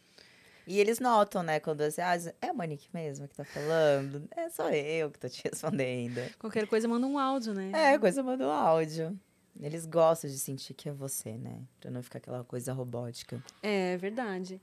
E 0.68 0.78
eles 0.78 1.00
notam, 1.00 1.42
né, 1.42 1.58
quando 1.60 1.80
assim, 1.80 2.02
ah, 2.02 2.14
é 2.42 2.48
a 2.48 2.52
Monique 2.52 2.88
mesmo 2.92 3.26
que 3.26 3.34
tá 3.34 3.44
falando? 3.44 4.28
É 4.36 4.50
só 4.50 4.68
eu 4.70 5.10
que 5.10 5.18
tô 5.18 5.26
te 5.28 5.42
respondendo. 5.48 6.20
Qualquer 6.38 6.66
coisa 6.66 6.86
manda 6.86 7.06
um 7.06 7.18
áudio, 7.18 7.54
né? 7.54 7.70
É, 7.72 7.98
coisa 7.98 8.22
manda 8.22 8.46
um 8.46 8.50
áudio. 8.50 9.18
Eles 9.60 9.86
gostam 9.86 10.30
de 10.30 10.38
sentir 10.38 10.74
que 10.74 10.88
é 10.88 10.92
você, 10.92 11.32
né? 11.32 11.62
Pra 11.80 11.90
não 11.90 12.02
ficar 12.02 12.18
aquela 12.18 12.44
coisa 12.44 12.72
robótica. 12.72 13.42
É 13.62 13.96
verdade. 13.96 14.60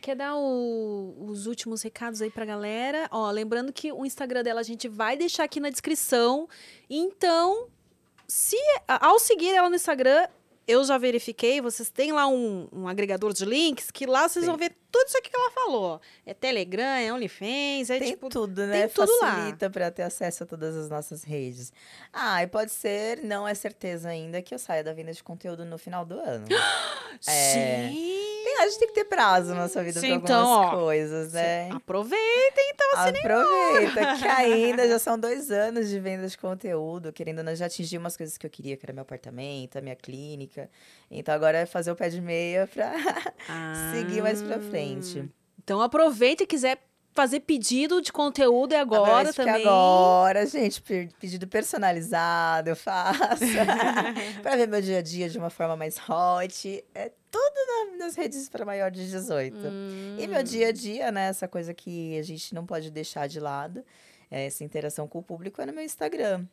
Quer 0.00 0.14
dar 0.14 0.36
o- 0.36 1.16
os 1.26 1.46
últimos 1.46 1.80
recados 1.82 2.20
aí 2.20 2.30
pra 2.30 2.44
galera? 2.44 3.08
Ó, 3.10 3.30
lembrando 3.30 3.72
que 3.72 3.90
o 3.90 4.04
Instagram 4.04 4.42
dela 4.42 4.60
a 4.60 4.62
gente 4.62 4.86
vai 4.88 5.16
deixar 5.16 5.44
aqui 5.44 5.58
na 5.58 5.70
descrição. 5.70 6.46
Então, 6.88 7.66
se 8.28 8.56
ao 8.86 9.18
seguir 9.18 9.54
ela 9.54 9.70
no 9.70 9.74
Instagram, 9.74 10.28
eu 10.68 10.84
já 10.84 10.98
verifiquei, 10.98 11.60
vocês 11.60 11.88
têm 11.90 12.12
lá 12.12 12.26
um, 12.28 12.68
um 12.72 12.86
agregador 12.86 13.32
de 13.32 13.44
links 13.44 13.90
que 13.90 14.04
lá 14.04 14.28
vocês 14.28 14.44
Sim. 14.44 14.50
vão 14.50 14.58
ver 14.58 14.76
tudo 14.96 15.08
isso 15.08 15.18
aqui 15.18 15.30
que 15.30 15.36
ela 15.36 15.50
falou. 15.50 16.00
É 16.24 16.32
Telegram, 16.32 16.94
é 16.96 17.12
OnlyFans, 17.12 17.90
é 17.90 17.98
tem 17.98 18.10
tipo. 18.12 18.28
tudo, 18.28 18.66
né? 18.66 18.80
tem 18.82 18.88
tudo. 18.88 19.06
Facilita 19.18 19.68
para 19.70 19.90
ter 19.90 20.02
acesso 20.02 20.44
a 20.44 20.46
todas 20.46 20.74
as 20.76 20.88
nossas 20.88 21.22
redes. 21.22 21.72
Ah, 22.12 22.42
e 22.42 22.46
pode 22.46 22.72
ser, 22.72 23.22
não 23.22 23.46
é 23.46 23.54
certeza 23.54 24.08
ainda, 24.08 24.40
que 24.40 24.54
eu 24.54 24.58
saia 24.58 24.82
da 24.82 24.92
venda 24.92 25.12
de 25.12 25.22
conteúdo 25.22 25.64
no 25.64 25.78
final 25.78 26.04
do 26.04 26.18
ano. 26.18 26.46
É. 27.26 27.88
Sim. 27.88 27.94
Tem- 28.44 28.58
a 28.60 28.66
gente 28.68 28.78
tem 28.78 28.88
que 28.88 28.94
ter 28.94 29.04
prazo 29.04 29.54
na 29.54 29.62
nossa 29.62 29.82
vida 29.82 29.98
Sim, 30.00 30.20
para 30.20 30.36
algumas 30.36 30.66
então, 30.66 30.78
coisas, 30.80 31.32
né? 31.32 31.70
Aproveitem, 31.72 32.70
então, 32.74 32.92
assim. 32.94 33.18
Aproveita 33.18 34.16
que 34.18 34.28
ainda 34.28 34.86
já 34.86 34.98
são 35.00 35.18
dois 35.18 35.50
anos 35.50 35.88
de 35.88 35.98
venda 35.98 36.28
de 36.28 36.36
conteúdo, 36.36 37.12
querendo 37.12 37.38
ou 37.38 37.44
não, 37.44 37.54
já 37.54 37.66
atingi 37.66 37.96
umas 37.96 38.16
coisas 38.16 38.36
que 38.36 38.44
eu 38.46 38.50
queria, 38.50 38.76
que 38.76 38.84
era 38.84 38.92
meu 38.92 39.02
apartamento, 39.02 39.78
a 39.78 39.80
minha 39.80 39.96
clínica. 39.96 40.68
Então 41.10 41.34
agora 41.34 41.58
é 41.58 41.66
fazer 41.66 41.90
o 41.90 41.96
pé 41.96 42.08
de 42.10 42.20
meia 42.20 42.66
pra 42.66 42.92
seguir 43.94 44.22
mais 44.22 44.42
pra 44.42 44.58
frente. 44.60 44.85
Então 45.62 45.80
aproveita 45.80 46.42
e 46.42 46.46
quiser 46.46 46.78
fazer 47.12 47.40
pedido 47.40 48.02
de 48.02 48.12
conteúdo 48.12 48.74
é 48.74 48.78
agora 48.80 49.30
que 49.30 49.36
também. 49.36 49.62
agora, 49.66 50.44
gente, 50.46 50.82
pe- 50.82 51.08
pedido 51.18 51.46
personalizado 51.48 52.68
eu 52.70 52.76
faço. 52.76 53.42
pra 54.42 54.54
ver 54.56 54.68
meu 54.68 54.82
dia 54.82 54.98
a 54.98 55.02
dia 55.02 55.28
de 55.28 55.38
uma 55.38 55.48
forma 55.50 55.76
mais 55.76 55.96
hot. 56.08 56.84
É 56.94 57.10
tudo 57.30 57.54
na- 57.98 58.04
nas 58.04 58.14
redes 58.16 58.48
para 58.48 58.64
maior 58.64 58.90
de 58.90 59.08
18. 59.08 59.56
Hum. 59.56 60.16
E 60.18 60.26
meu 60.26 60.42
dia 60.42 60.68
a 60.68 60.72
dia, 60.72 61.10
né? 61.10 61.28
Essa 61.28 61.48
coisa 61.48 61.72
que 61.72 62.18
a 62.18 62.22
gente 62.22 62.54
não 62.54 62.66
pode 62.66 62.90
deixar 62.90 63.26
de 63.26 63.40
lado, 63.40 63.82
é 64.30 64.46
essa 64.46 64.62
interação 64.62 65.08
com 65.08 65.18
o 65.18 65.22
público 65.22 65.60
é 65.62 65.66
no 65.66 65.72
meu 65.72 65.84
Instagram. 65.84 66.44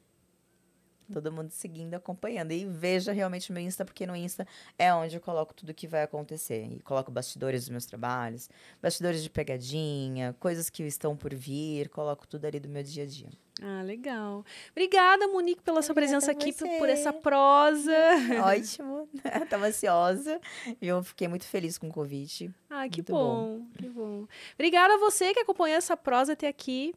Todo 1.13 1.31
mundo 1.31 1.51
seguindo, 1.51 1.93
acompanhando. 1.93 2.51
E 2.51 2.65
veja 2.65 3.11
realmente 3.11 3.49
o 3.51 3.53
meu 3.53 3.63
Insta, 3.63 3.85
porque 3.85 4.05
no 4.05 4.15
Insta 4.15 4.47
é 4.77 4.93
onde 4.93 5.15
eu 5.15 5.21
coloco 5.21 5.53
tudo 5.53 5.73
que 5.73 5.87
vai 5.87 6.03
acontecer. 6.03 6.65
E 6.65 6.79
coloco 6.81 7.11
bastidores 7.11 7.61
dos 7.61 7.69
meus 7.69 7.85
trabalhos, 7.85 8.49
bastidores 8.81 9.23
de 9.23 9.29
pegadinha, 9.29 10.35
coisas 10.39 10.69
que 10.69 10.83
estão 10.83 11.15
por 11.15 11.33
vir, 11.33 11.89
coloco 11.89 12.27
tudo 12.27 12.45
ali 12.45 12.59
do 12.59 12.69
meu 12.69 12.83
dia 12.83 13.03
a 13.03 13.07
dia. 13.07 13.29
Ah, 13.61 13.83
legal. 13.83 14.43
Obrigada, 14.71 15.27
Monique, 15.27 15.61
pela 15.61 15.81
sua 15.81 15.93
presença 15.93 16.31
aqui, 16.31 16.51
por, 16.51 16.67
por 16.79 16.89
essa 16.89 17.13
prosa. 17.13 17.93
Ótimo, 18.43 19.07
tava 19.49 19.67
ansiosa. 19.67 20.39
E 20.81 20.87
eu 20.87 21.03
fiquei 21.03 21.27
muito 21.27 21.45
feliz 21.45 21.77
com 21.77 21.87
o 21.87 21.91
convite. 21.91 22.51
Ah, 22.69 22.89
que 22.89 23.01
bom, 23.01 23.59
bom. 23.59 23.67
que 23.77 23.87
bom. 23.87 24.27
Obrigada 24.55 24.95
a 24.95 24.97
você 24.97 25.33
que 25.33 25.39
acompanhou 25.39 25.77
essa 25.77 25.95
prosa 25.95 26.33
até 26.33 26.47
aqui. 26.47 26.93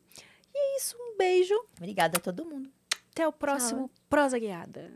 E 0.55 0.59
é 0.59 0.77
isso, 0.79 0.97
um 0.99 1.17
beijo. 1.19 1.55
Obrigada 1.77 2.17
a 2.17 2.21
todo 2.21 2.45
mundo. 2.45 2.71
Até 3.17 3.27
o 3.27 3.33
próximo 3.33 3.91
Prosa 4.11 4.39
Guiada. 4.39 4.93